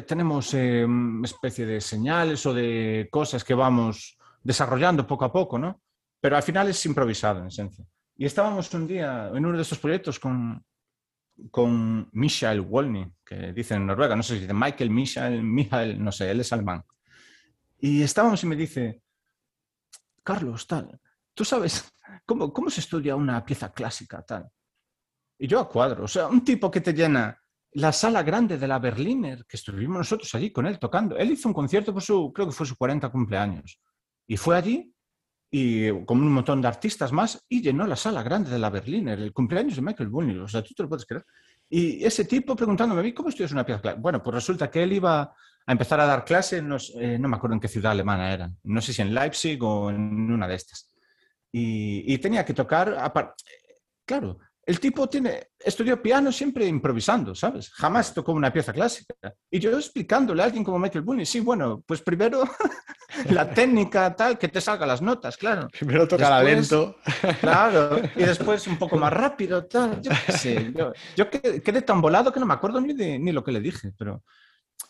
tenemos 0.07 0.55
eh, 0.55 0.85
una 0.85 1.27
especie 1.27 1.67
de 1.67 1.81
señales 1.81 2.47
o 2.47 2.55
de 2.55 3.09
cosas 3.11 3.43
que 3.43 3.55
vamos 3.55 4.17
desarrollando 4.43 5.07
poco 5.07 5.25
a 5.25 5.33
poco, 5.33 5.59
¿no? 5.59 5.81
Pero 6.21 6.37
al 6.37 6.43
final 6.43 6.69
es 6.69 6.87
improvisado, 6.87 7.41
en 7.41 7.49
esencia. 7.49 7.85
Y 8.17 8.27
estábamos 8.27 8.73
un 8.75 8.87
día 8.87 9.31
en 9.33 9.45
uno 9.45 9.57
de 9.57 9.63
estos 9.63 9.79
proyectos 9.79 10.19
con, 10.21 10.65
con 11.51 12.09
Michael 12.13 12.61
Wolny, 12.61 13.13
que 13.25 13.53
dice 13.53 13.75
en 13.75 13.87
Noruega, 13.87 14.17
no 14.17 14.23
sé 14.23 14.35
si 14.35 14.41
dice 14.41 14.55
Michael, 14.55 14.91
Michael, 14.91 15.43
Michael, 15.43 16.03
no 16.03 16.13
sé, 16.13 16.31
él 16.31 16.41
es 16.41 16.53
alemán. 16.53 16.85
Y 17.79 18.03
estábamos 18.03 18.43
y 18.43 18.47
me 18.47 18.57
dice, 18.57 19.03
Carlos, 20.23 20.67
tal, 20.67 21.01
¿tú 21.35 21.45
sabes 21.45 21.93
cómo, 22.27 22.53
cómo 22.53 22.71
se 22.71 22.81
estudia 22.81 23.17
una 23.17 23.45
pieza 23.45 23.73
clásica, 23.73 24.23
tal? 24.23 24.49
Y 25.39 25.47
yo 25.47 25.61
a 25.61 25.69
cuadro, 25.69 26.05
o 26.05 26.09
sea, 26.09 26.27
un 26.27 26.45
tipo 26.45 26.71
que 26.71 26.81
te 26.81 26.93
llena 26.93 27.39
la 27.73 27.93
sala 27.93 28.23
grande 28.23 28.59
de 28.59 28.67
la 28.67 28.79
Berliner, 28.79 29.45
que 29.47 29.57
estuvimos 29.57 29.99
nosotros 29.99 30.35
allí 30.35 30.51
con 30.51 30.67
él 30.67 30.79
tocando. 30.79 31.17
Él 31.17 31.31
hizo 31.31 31.49
un 31.49 31.55
concierto 31.55 31.93
por 31.93 32.03
su, 32.03 32.33
creo 32.33 32.47
que 32.49 32.53
fue 32.53 32.67
su 32.67 32.77
40 32.77 33.09
cumpleaños. 33.11 33.81
Y 34.27 34.37
fue 34.37 34.57
allí 34.57 34.93
y 35.51 35.91
con 36.05 36.21
un 36.21 36.33
montón 36.33 36.61
de 36.61 36.69
artistas 36.69 37.13
más 37.13 37.45
y 37.49 37.63
llenó 37.63 37.87
la 37.87 37.97
sala 37.97 38.23
grande 38.23 38.51
de 38.51 38.59
la 38.59 38.71
Berliner, 38.71 39.19
el 39.19 39.33
cumpleaños 39.33 39.77
de 39.77 39.83
Michael 39.83 40.11
Bublé, 40.11 40.39
o 40.39 40.49
sea, 40.49 40.63
tú 40.63 40.75
te 40.75 40.83
lo 40.83 40.89
puedes 40.89 41.07
creer. 41.07 41.25
Y 41.71 42.05
ese 42.05 42.25
tipo 42.25 42.57
preguntándome 42.57 43.01
a 43.01 43.05
mí, 43.05 43.13
¿cómo 43.13 43.29
estudias 43.29 43.53
una 43.53 43.65
pieza 43.65 43.81
clásica? 43.81 44.01
Bueno, 44.01 44.23
pues 44.23 44.35
resulta 44.35 44.71
que 44.71 44.83
él 44.83 44.93
iba 44.93 45.21
a 45.23 45.73
empezar 45.73 46.01
a 46.01 46.07
dar 46.07 46.25
clase, 46.25 46.63
no, 46.63 46.77
eh, 46.99 47.19
no 47.19 47.29
me 47.29 47.37
acuerdo 47.37 47.55
en 47.55 47.61
qué 47.61 47.69
ciudad 47.69 47.93
alemana 47.93 48.33
era, 48.33 48.51
no 48.65 48.81
sé 48.81 48.93
si 48.93 49.03
en 49.03 49.15
Leipzig 49.15 49.63
o 49.63 49.91
en 49.91 50.31
una 50.31 50.49
de 50.49 50.55
estas. 50.55 50.95
Y, 51.51 52.13
y 52.13 52.19
tenía 52.19 52.45
que 52.45 52.55
tocar, 52.55 53.13
claro, 54.05 54.39
el 54.69 54.81
tipo 54.81 55.09
tiene, 55.09 55.53
estudió 55.59 56.03
piano 56.03 56.31
siempre 56.31 56.67
improvisando, 56.67 57.35
¿sabes? 57.35 57.71
Jamás 57.71 58.13
tocó 58.13 58.33
una 58.33 58.53
pieza 58.53 58.71
clásica. 58.71 59.15
Y 59.51 59.59
yo 59.61 59.75
explicándole 59.75 60.43
a 60.43 60.45
alguien 60.45 60.63
como 60.63 60.79
Michael 60.79 61.07
Bublé, 61.07 61.25
sí, 61.25 61.41
bueno, 61.41 61.83
pues 61.87 62.03
primero 62.03 62.43
la 63.31 63.49
técnica 63.49 64.15
tal, 64.15 64.37
que 64.37 64.49
te 64.49 64.61
salga 64.61 64.85
las 64.85 65.01
notas, 65.01 65.39
claro. 65.39 65.69
Primero 65.69 66.07
toca 66.07 66.43
lento. 66.43 66.97
Claro, 67.41 67.99
y 68.15 68.23
después 68.25 68.67
un 68.67 68.77
poco 68.77 68.99
más 68.99 69.11
rápido, 69.11 69.65
tal. 69.65 70.03
Yo 70.03 70.11
qué 70.27 70.33
sé, 70.33 70.75
yo, 71.17 71.31
quedé 71.31 71.81
tan 71.81 72.03
volado 72.03 72.31
que 72.31 72.39
no 72.39 72.45
me 72.45 72.53
acuerdo 72.53 72.79
ni, 72.79 72.93
de, 72.93 73.19
ni 73.19 73.33
lo 73.33 73.43
que 73.43 73.53
le 73.53 73.61
dije, 73.61 73.95
pero 73.97 74.23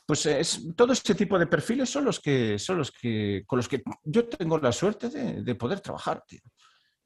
pues 0.04 0.26
es, 0.26 0.74
todo 0.74 0.92
este 0.92 1.14
tipo 1.14 1.38
de 1.38 1.46
perfiles 1.46 1.88
son 1.88 2.04
los 2.04 2.18
que, 2.18 2.58
son 2.58 2.78
los 2.78 2.90
que, 2.90 3.44
con 3.46 3.58
los 3.58 3.68
que 3.68 3.84
yo 4.02 4.26
tengo 4.26 4.58
la 4.58 4.72
suerte 4.72 5.08
de, 5.08 5.42
de 5.44 5.54
poder 5.54 5.78
trabajar, 5.80 6.24
tío. 6.26 6.40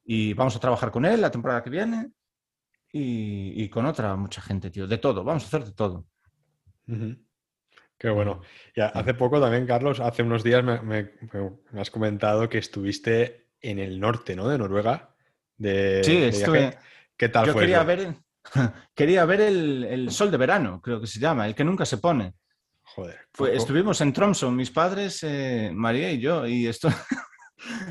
Y 0.03 0.33
vamos 0.33 0.55
a 0.55 0.59
trabajar 0.59 0.89
con 0.89 1.05
él 1.05 1.21
la 1.21 1.29
temporada 1.29 1.61
que 1.61 1.69
viene 1.69 2.09
y, 2.95 3.67
con 3.69 3.87
otra 3.87 4.15
mucha 4.15 4.41
gente, 4.41 4.69
tío. 4.69 4.85
De 4.85 4.99
todo, 4.99 5.23
vamos 5.23 5.43
a 5.43 5.47
hacer 5.47 5.65
de 5.65 5.71
todo. 5.71 6.05
Qué 7.97 8.09
bueno. 8.09 8.41
Y 8.75 8.81
hace 8.81 9.15
poco 9.15 9.41
también, 9.41 9.65
Carlos, 9.65 9.99
hace 9.99 10.21
unos 10.21 10.43
días 10.43 10.63
me, 10.63 11.11
has 11.75 11.89
comentado 11.89 12.47
que 12.47 12.59
estuviste 12.59 13.47
en 13.61 13.79
el 13.79 13.99
norte, 13.99 14.35
¿no? 14.35 14.47
De 14.47 14.59
Noruega. 14.59 15.15
De, 15.57 16.03
sí, 16.03 16.17
estuve. 16.17 16.77
¿Qué 17.17 17.29
tal 17.29 17.47
Yo 17.47 17.53
fue? 17.53 17.61
Quería 17.61 17.83
ver, 17.83 18.15
quería 18.95 19.25
ver 19.25 19.41
el, 19.41 20.11
sol 20.11 20.29
de 20.29 20.37
verano, 20.37 20.79
creo 20.79 21.01
que 21.01 21.07
se 21.07 21.19
llama, 21.19 21.47
el 21.47 21.55
que 21.55 21.63
nunca 21.63 21.85
se 21.85 21.97
pone. 21.97 22.35
Joder. 22.83 23.17
estuvimos 23.51 24.01
en 24.01 24.13
Tromsø, 24.13 24.51
mis 24.51 24.69
padres, 24.69 25.23
eh, 25.23 25.71
María 25.73 26.11
y 26.11 26.19
yo, 26.19 26.45
y 26.45 26.67
esto 26.67 26.89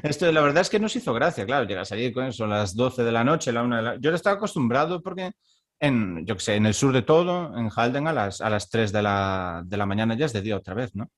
esto, 0.02 0.30
la 0.30 0.40
verdad 0.40 0.62
es 0.62 0.70
que 0.70 0.78
nos 0.78 0.94
hizo 0.96 1.12
gracia, 1.14 1.46
claro, 1.46 1.66
llegas 1.66 1.92
allí 1.92 2.12
con 2.12 2.26
eso 2.26 2.44
a 2.44 2.48
las 2.48 2.74
12 2.74 3.04
de 3.04 3.12
la 3.12 3.24
noche, 3.24 3.52
la 3.52 3.62
1 3.62 3.76
de 3.76 3.82
la... 3.82 3.96
Yo 3.96 4.10
estaba 4.12 4.36
acostumbrado 4.36 5.02
porque 5.02 5.32
en, 5.80 6.24
yo 6.26 6.36
que 6.36 6.42
sé, 6.42 6.54
en 6.54 6.66
el 6.66 6.74
sur 6.74 6.92
de 6.92 7.02
todo, 7.02 7.56
en 7.58 7.68
Halden, 7.74 8.06
a 8.06 8.12
las, 8.12 8.40
a 8.40 8.48
las 8.48 8.70
3 8.70 8.92
de 8.92 9.02
la, 9.02 9.62
de 9.64 9.76
la 9.76 9.86
mañana 9.86 10.14
ya 10.16 10.26
es 10.26 10.32
de 10.32 10.42
día 10.42 10.56
otra 10.56 10.74
vez, 10.74 10.94
¿no? 10.94 11.10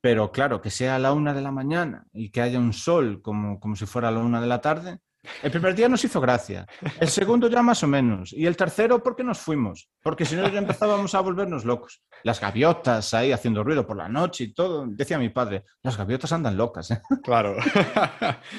Pero 0.00 0.32
claro, 0.32 0.60
que 0.60 0.70
sea 0.70 0.96
a 0.96 0.98
la 0.98 1.12
1 1.12 1.34
de 1.34 1.40
la 1.40 1.52
mañana 1.52 2.04
y 2.12 2.30
que 2.30 2.42
haya 2.42 2.58
un 2.58 2.72
sol 2.72 3.22
como, 3.22 3.60
como 3.60 3.76
si 3.76 3.86
fuera 3.86 4.08
a 4.08 4.10
la 4.10 4.18
1 4.18 4.40
de 4.40 4.46
la 4.48 4.60
tarde, 4.60 4.98
el 5.42 5.50
primer 5.50 5.74
día 5.74 5.88
nos 5.88 6.04
hizo 6.04 6.20
gracia, 6.20 6.66
el 7.00 7.08
segundo 7.08 7.48
ya 7.48 7.62
más 7.62 7.82
o 7.82 7.86
menos, 7.86 8.32
y 8.32 8.46
el 8.46 8.56
tercero 8.56 9.02
porque 9.02 9.22
nos 9.22 9.38
fuimos, 9.38 9.88
porque 10.02 10.24
si 10.24 10.34
no 10.34 10.48
ya 10.48 10.58
empezábamos 10.58 11.14
a 11.14 11.20
volvernos 11.20 11.64
locos. 11.64 12.02
Las 12.24 12.40
gaviotas 12.40 13.14
ahí 13.14 13.32
haciendo 13.32 13.62
ruido 13.62 13.86
por 13.86 13.96
la 13.96 14.08
noche 14.08 14.44
y 14.44 14.52
todo, 14.52 14.84
decía 14.86 15.18
mi 15.18 15.28
padre, 15.28 15.64
las 15.82 15.96
gaviotas 15.96 16.32
andan 16.32 16.56
locas. 16.56 16.90
¿eh? 16.90 17.00
Claro. 17.22 17.56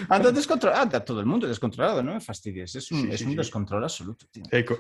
Andan 0.10 0.34
descontroladas, 0.34 0.84
anda 0.84 1.03
todo 1.03 1.19
el 1.19 1.26
mundo 1.26 1.48
descontrolado, 1.48 2.02
no 2.02 2.14
me 2.14 2.22
fastidies, 2.22 2.76
es 2.76 2.91
un, 2.91 3.11
es 3.11 3.22
un 3.22 3.35
descontrol 3.35 3.84
absoluto. 3.84 4.26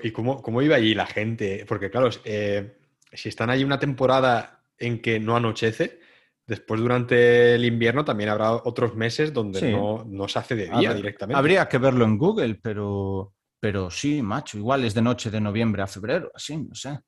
¿Y 0.03 0.11
cómo, 0.11 0.41
cómo, 0.41 0.61
iba 0.61 0.75
allí 0.75 0.93
la 0.93 1.05
gente? 1.05 1.65
Porque 1.67 1.89
claro, 1.89 2.09
eh, 2.23 2.77
si 3.11 3.29
están 3.29 3.49
ahí 3.49 3.63
una 3.63 3.79
temporada 3.79 4.63
en 4.77 5.01
que 5.01 5.19
no 5.19 5.35
anochece, 5.35 5.99
Después, 6.45 6.81
durante 6.81 7.55
el 7.55 7.63
invierno, 7.63 8.03
también 8.03 8.29
habrá 8.29 8.53
otros 8.53 8.95
meses 8.95 9.31
donde 9.31 9.71
no, 9.71 10.27
se 10.27 10.39
hace 10.39 10.55
de 10.55 10.69
día 10.69 10.93
directamente. 10.93 11.37
Habría 11.37 11.67
que 11.69 11.77
verlo 11.77 12.03
en 12.03 12.17
Google, 12.17 12.55
pero, 12.55 13.33
pero 13.59 13.89
sí, 13.89 14.21
macho, 14.21 14.57
igual 14.57 14.83
es 14.83 14.93
de 14.93 15.01
noche 15.01 15.31
de 15.31 15.39
noviembre 15.39 15.81
a 15.81 15.87
febrero, 15.87 16.31
así, 16.35 16.57
no 16.57 16.75
sé. 16.75 16.99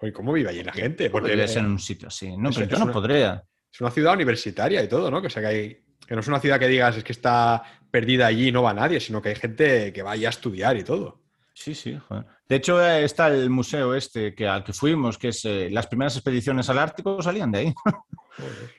¿Y 0.00 0.10
cómo 0.10 0.32
vive 0.32 0.50
allí 0.50 0.62
la 0.62 0.72
gente? 0.72 1.10
Porque 1.10 1.28
Podría 1.28 1.46
ser 1.46 1.60
en 1.60 1.70
un 1.70 1.78
sitio 1.78 2.08
así. 2.08 2.36
No, 2.36 2.50
pero 2.50 2.66
yo 2.66 2.84
no 2.84 2.90
podría. 2.90 3.42
Es 3.72 3.80
una 3.80 3.90
ciudad 3.90 4.14
universitaria 4.14 4.82
y 4.82 4.88
todo, 4.88 5.10
¿no? 5.10 5.22
Que, 5.22 5.30
sea, 5.30 5.42
que, 5.42 5.48
hay, 5.48 5.84
que 6.06 6.14
no 6.14 6.20
es 6.20 6.28
una 6.28 6.40
ciudad 6.40 6.58
que 6.58 6.68
digas 6.68 6.96
es 6.96 7.04
que 7.04 7.12
está 7.12 7.62
perdida 7.90 8.26
allí 8.26 8.48
y 8.48 8.52
no 8.52 8.62
va 8.62 8.74
nadie, 8.74 9.00
sino 9.00 9.22
que 9.22 9.28
hay 9.28 9.36
gente 9.36 9.92
que 9.92 10.02
va 10.02 10.12
a 10.12 10.16
estudiar 10.16 10.76
y 10.76 10.82
todo. 10.82 11.22
Sí, 11.54 11.74
sí. 11.74 11.98
De 12.48 12.56
hecho, 12.56 12.82
está 12.82 13.28
el 13.28 13.50
museo 13.50 13.94
este 13.94 14.34
que, 14.34 14.48
al 14.48 14.64
que 14.64 14.72
fuimos, 14.72 15.18
que 15.18 15.28
es 15.28 15.44
eh, 15.44 15.68
las 15.70 15.86
primeras 15.86 16.16
expediciones 16.16 16.68
al 16.70 16.78
Ártico 16.78 17.22
salían 17.22 17.52
de 17.52 17.58
ahí. 17.58 17.74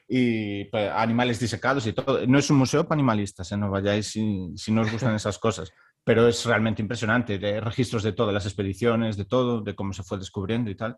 y 0.08 0.66
pues, 0.66 0.90
animales 0.92 1.40
disecados 1.40 1.86
y 1.88 1.94
todo. 1.94 2.26
No 2.28 2.40
es 2.40 2.50
un 2.50 2.58
museo 2.58 2.88
para 2.88 3.00
animalistas, 3.00 3.52
¿eh? 3.52 3.58
no 3.58 3.70
vayáis 3.70 4.08
si, 4.08 4.52
si 4.56 4.72
no 4.72 4.82
os 4.82 4.92
gustan 4.92 5.16
esas 5.16 5.40
cosas. 5.40 5.72
Pero 6.04 6.28
es 6.28 6.46
realmente 6.46 6.82
impresionante, 6.82 7.38
de 7.38 7.62
registros 7.62 8.04
de 8.04 8.14
todas 8.14 8.34
las 8.34 8.46
expediciones, 8.46 9.16
de 9.16 9.26
todo, 9.26 9.62
de 9.62 9.76
cómo 9.76 9.94
se 9.94 10.04
fue 10.04 10.18
descubriendo 10.18 10.70
y 10.70 10.76
tal. 10.76 10.98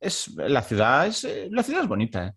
es, 0.00 0.28
la, 0.36 0.62
ciudad 0.62 1.06
es, 1.06 1.26
la 1.50 1.62
ciudad 1.62 1.82
es 1.82 1.88
bonita, 1.88 2.26
¿eh? 2.26 2.32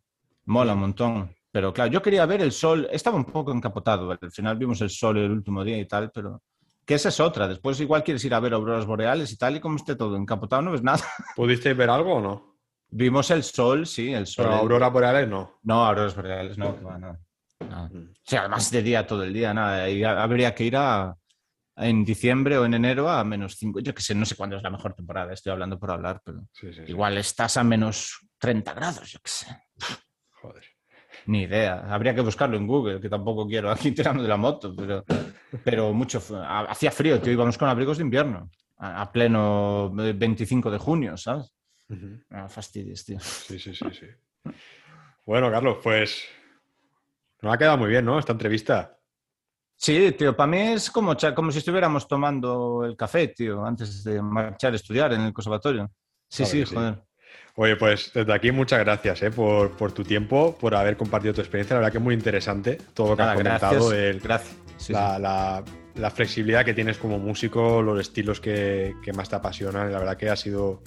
mola 0.46 0.74
un 0.74 0.80
montón. 0.80 1.36
Pero 1.52 1.74
claro, 1.74 1.92
yo 1.92 2.02
quería 2.02 2.26
ver 2.26 2.42
el 2.42 2.52
sol, 2.52 2.88
estaba 2.92 3.18
un 3.18 3.26
poco 3.26 3.52
encapotado, 3.52 4.12
al 4.12 4.32
final 4.32 4.58
vimos 4.58 4.82
el 4.82 4.90
sol 4.90 5.18
el 5.18 5.32
último 5.32 5.64
día 5.64 5.80
y 5.80 5.88
tal, 5.88 6.12
pero 6.12 6.44
que 6.88 6.96
esa 6.96 7.10
es 7.10 7.20
otra. 7.20 7.48
Después 7.48 7.80
igual 7.82 8.04
quieres 8.04 8.24
ir 8.26 8.34
a 8.34 8.40
ver 8.40 8.54
auroras 8.54 8.86
boreales 8.86 9.32
y 9.32 9.38
tal, 9.38 9.58
y 9.58 9.60
como 9.60 9.76
esté 9.76 9.96
todo 9.96 10.16
encapotado, 10.16 10.62
no 10.62 10.72
ves 10.72 10.84
nada. 10.84 11.04
¿Pudiste 11.36 11.74
ver 11.74 11.90
algo 11.90 12.16
o 12.16 12.22
no? 12.22 12.47
Vimos 12.90 13.32
el 13.32 13.44
sol, 13.44 13.86
sí, 13.86 14.14
el 14.14 14.28
sol. 14.28 14.46
Pero 14.46 14.58
auroras 14.58 14.94
boreales 14.94 15.28
no. 15.28 15.60
No, 15.64 15.86
auroras 15.86 16.16
boreales 16.16 16.58
no. 16.58 16.78
nada. 16.82 17.20
Mm. 17.60 18.12
O 18.12 18.14
sea, 18.24 18.42
además 18.42 18.72
de 18.72 18.82
día 18.82 19.06
todo 19.06 19.24
el 19.24 19.34
día, 19.34 19.54
nada. 19.54 19.90
Y 19.90 20.04
habría 20.04 20.54
que 20.56 20.64
ir 20.64 20.78
a, 20.78 21.16
en 21.78 22.04
diciembre 22.04 22.58
o 22.58 22.66
en 22.66 22.74
enero 22.74 23.10
a 23.10 23.24
menos 23.24 23.56
5. 23.58 23.80
Yo 23.80 23.94
que 23.94 24.02
sé, 24.02 24.16
no 24.16 24.26
sé 24.26 24.36
cuándo 24.36 24.58
es 24.58 24.64
la 24.64 24.70
mejor 24.70 24.94
temporada, 24.94 25.34
estoy 25.34 25.52
hablando 25.52 25.80
por 25.80 25.92
hablar, 25.92 26.22
pero 26.24 26.42
igual 26.88 27.18
estás 27.18 27.58
a 27.58 27.64
menos 27.64 28.20
30 28.40 28.74
grados, 28.74 29.12
yo 29.12 29.20
qué 29.24 29.30
sé. 29.30 29.58
Joder. 30.42 30.64
Ni 31.28 31.42
idea. 31.42 31.86
Habría 31.94 32.16
que 32.16 32.22
buscarlo 32.22 32.58
en 32.58 32.68
Google, 32.68 33.00
que 33.00 33.10
tampoco 33.10 33.48
quiero 33.48 33.70
aquí 33.72 33.92
tirando 33.94 34.24
de 34.24 34.30
la 34.30 34.38
moto, 34.38 34.74
pero, 34.76 35.04
pero 35.64 35.94
mucho. 35.94 36.22
Hacía 36.68 36.92
frío, 36.92 37.22
tío, 37.22 37.34
íbamos 37.34 37.58
con 37.58 37.70
abrigos 37.70 37.98
de 37.98 38.04
invierno, 38.04 38.50
a, 38.78 39.12
pleno 39.12 39.92
25 39.94 40.72
de 40.72 40.78
junio, 40.78 41.18
¿sabes? 41.18 41.54
Uh 41.90 42.50
fastidies, 42.50 43.06
tío. 43.06 43.20
Sí, 43.20 43.60
sí, 43.60 43.74
sí, 43.74 43.86
sí. 43.92 44.08
Bueno, 45.26 45.52
Carlos, 45.52 45.78
pues 45.84 46.26
nos 47.42 47.54
ha 47.54 47.58
quedado 47.58 47.78
muy 47.78 47.90
bien, 47.90 48.06
¿no? 48.06 48.20
Esta 48.20 48.32
entrevista. 48.32 48.98
Sí, 49.76 50.12
tío, 50.18 50.36
para 50.36 50.48
mí 50.48 50.60
es 50.60 50.90
como, 50.90 51.16
como 51.36 51.52
si 51.52 51.60
estuviéramos 51.60 52.08
tomando 52.08 52.84
el 52.84 52.98
café, 52.98 53.28
tío, 53.28 53.64
antes 53.64 54.04
de 54.04 54.22
marchar 54.22 54.74
a 54.74 54.76
estudiar 54.76 55.14
en 55.14 55.22
el 55.22 55.34
conservatorio. 55.34 55.92
Sí, 56.28 56.46
sí, 56.46 56.66
joder. 56.66 57.04
Oye, 57.56 57.76
pues 57.76 58.12
desde 58.14 58.34
aquí 58.34 58.52
muchas 58.52 58.80
gracias 58.80 59.24
eh, 59.24 59.32
por, 59.32 59.92
tu 59.92 60.04
tiempo, 60.04 60.56
por 60.60 60.76
haber 60.76 60.98
compartido 60.98 61.34
tu 61.34 61.42
experiencia. 61.42 61.76
La 61.76 61.80
verdad 61.80 61.92
que 61.92 61.98
es 61.98 62.04
muy 62.04 62.16
interesante 62.16 62.78
todo 62.94 63.10
lo 63.10 63.18
que 63.18 63.24
has 63.24 63.36
comentado. 63.36 63.90
Gracias. 64.22 64.90
la, 64.90 66.12
flexibilidad 66.12 66.64
que 66.64 66.74
tienes 66.74 66.98
como 66.98 67.18
músico, 67.18 67.82
los 67.82 68.00
estilos 68.00 68.40
que, 68.40 68.94
más 69.16 69.30
te 69.30 69.36
apasionan. 69.36 69.92
La 69.92 70.00
verdad 70.00 70.18
que 70.18 70.30
ha 70.30 70.36
sido 70.36 70.82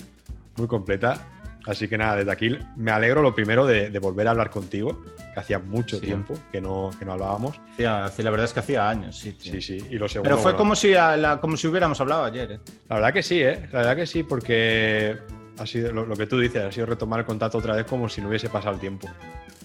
muy 0.60 0.68
completa. 0.68 1.26
Así 1.66 1.88
que 1.88 1.98
nada, 1.98 2.16
desde 2.16 2.32
aquí 2.32 2.58
me 2.76 2.90
alegro 2.90 3.22
lo 3.22 3.34
primero 3.34 3.66
de, 3.66 3.90
volver 3.98 4.26
a 4.28 4.30
hablar 4.30 4.50
contigo, 4.50 5.02
que 5.34 5.40
hacía 5.40 5.58
mucho 5.58 6.00
tiempo 6.00 6.34
que 6.50 6.60
no, 6.60 6.90
que 6.98 7.04
no 7.04 7.12
hablábamos. 7.12 7.60
la 7.76 8.10
verdad 8.16 8.44
es 8.44 8.52
que 8.54 8.60
hacía 8.60 8.88
años, 8.88 9.18
sí. 9.18 9.36
Sí, 9.38 9.60
sí. 9.60 9.78
Y 9.90 9.96
lo 9.96 10.06
Pero 10.22 10.38
fue 10.38 10.56
como, 10.56 10.74
si 10.74 10.94
como 11.40 11.56
si 11.56 11.66
hubiéramos 11.66 12.00
hablado 12.00 12.24
ayer. 12.24 12.52
¿eh? 12.52 12.60
La 12.88 12.96
verdad 12.96 13.12
que 13.12 13.22
sí, 13.22 13.42
¿eh? 13.42 13.68
La 13.72 13.80
verdad 13.80 13.96
que 13.96 14.06
sí, 14.06 14.22
porque 14.22 15.18
ha 15.58 15.66
sido 15.66 15.92
lo, 15.92 16.16
que 16.16 16.26
tú 16.26 16.38
dices, 16.38 16.64
ha 16.64 16.72
sido 16.72 16.86
retomar 16.86 17.20
el 17.20 17.26
contacto 17.26 17.58
otra 17.58 17.74
vez 17.74 17.84
como 17.84 18.08
si 18.08 18.22
no 18.22 18.28
hubiese 18.28 18.48
pasado 18.48 18.74
el 18.74 18.80
tiempo. 18.80 19.08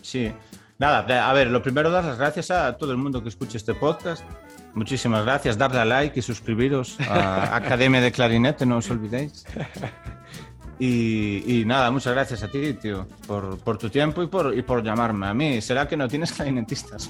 Sí. 0.01 0.31
Nada, 0.77 1.29
a 1.29 1.33
ver, 1.33 1.47
lo 1.47 1.63
primero 1.63 1.89
dar 1.89 2.03
las 2.03 2.17
gracias 2.17 2.51
a 2.51 2.75
todo 2.75 2.91
el 2.91 2.97
mundo 2.97 3.23
que 3.23 3.29
escuche 3.29 3.57
este 3.57 3.73
podcast. 3.73 4.25
Muchísimas 4.73 5.23
gracias, 5.23 5.57
darle 5.57 5.79
a 5.79 5.85
like 5.85 6.19
y 6.19 6.21
suscribiros 6.21 6.99
a 6.99 7.55
Academia 7.55 8.01
de 8.01 8.11
Clarinete, 8.11 8.65
no 8.65 8.77
os 8.77 8.89
olvidéis. 8.89 9.45
Y, 10.77 11.63
nada, 11.65 11.89
muchas 11.89 12.13
gracias 12.13 12.43
a 12.43 12.49
ti, 12.49 12.73
tío, 12.73 13.07
por, 13.27 13.77
tu 13.77 13.89
tiempo 13.89 14.21
y 14.21 14.27
por, 14.27 14.57
y 14.57 14.61
por 14.61 14.83
llamarme 14.83 15.27
a 15.27 15.33
mí. 15.33 15.61
¿Será 15.61 15.87
que 15.87 15.95
no 15.95 16.07
tienes 16.07 16.31
clarinetistas 16.33 17.09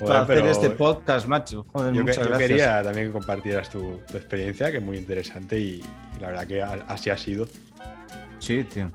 para 0.00 0.22
hacer 0.22 0.46
este 0.46 0.70
podcast, 0.70 1.26
macho? 1.26 1.66
Joder, 1.72 1.92
yo, 1.92 2.02
muchas 2.02 2.28
yo 2.28 2.38
quería 2.38 2.82
también 2.82 3.08
que 3.08 3.12
compartieras 3.12 3.68
tu, 3.68 4.00
experiencia, 4.14 4.70
que 4.70 4.78
es 4.78 4.82
muy 4.82 4.96
interesante 4.96 5.58
y, 5.58 5.82
la 6.20 6.28
verdad 6.28 6.46
que 6.46 6.62
así 6.62 7.10
ha 7.10 7.18
sido. 7.18 7.46
Sí, 8.38 8.64
tío. 8.64 8.90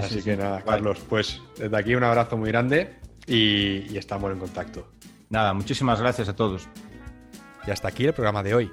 así 0.00 0.22
que 0.22 0.36
nada, 0.36 0.62
Carlos, 0.62 0.98
pues 1.08 1.42
desde 1.58 1.76
aquí 1.76 1.94
un 1.94 2.04
abrazo 2.04 2.38
muy 2.38 2.50
grande 2.50 2.96
y, 3.26 3.92
y 3.92 3.98
estamos 3.98 4.32
en 4.32 4.38
contacto. 4.38 4.88
Nada, 5.28 5.52
muchísimas 5.52 6.00
gracias 6.00 6.28
a 6.28 6.36
todos. 6.36 6.68
Y 7.66 7.70
hasta 7.70 7.88
aquí 7.88 8.06
el 8.06 8.14
programa 8.14 8.42
de 8.42 8.54
hoy. 8.54 8.72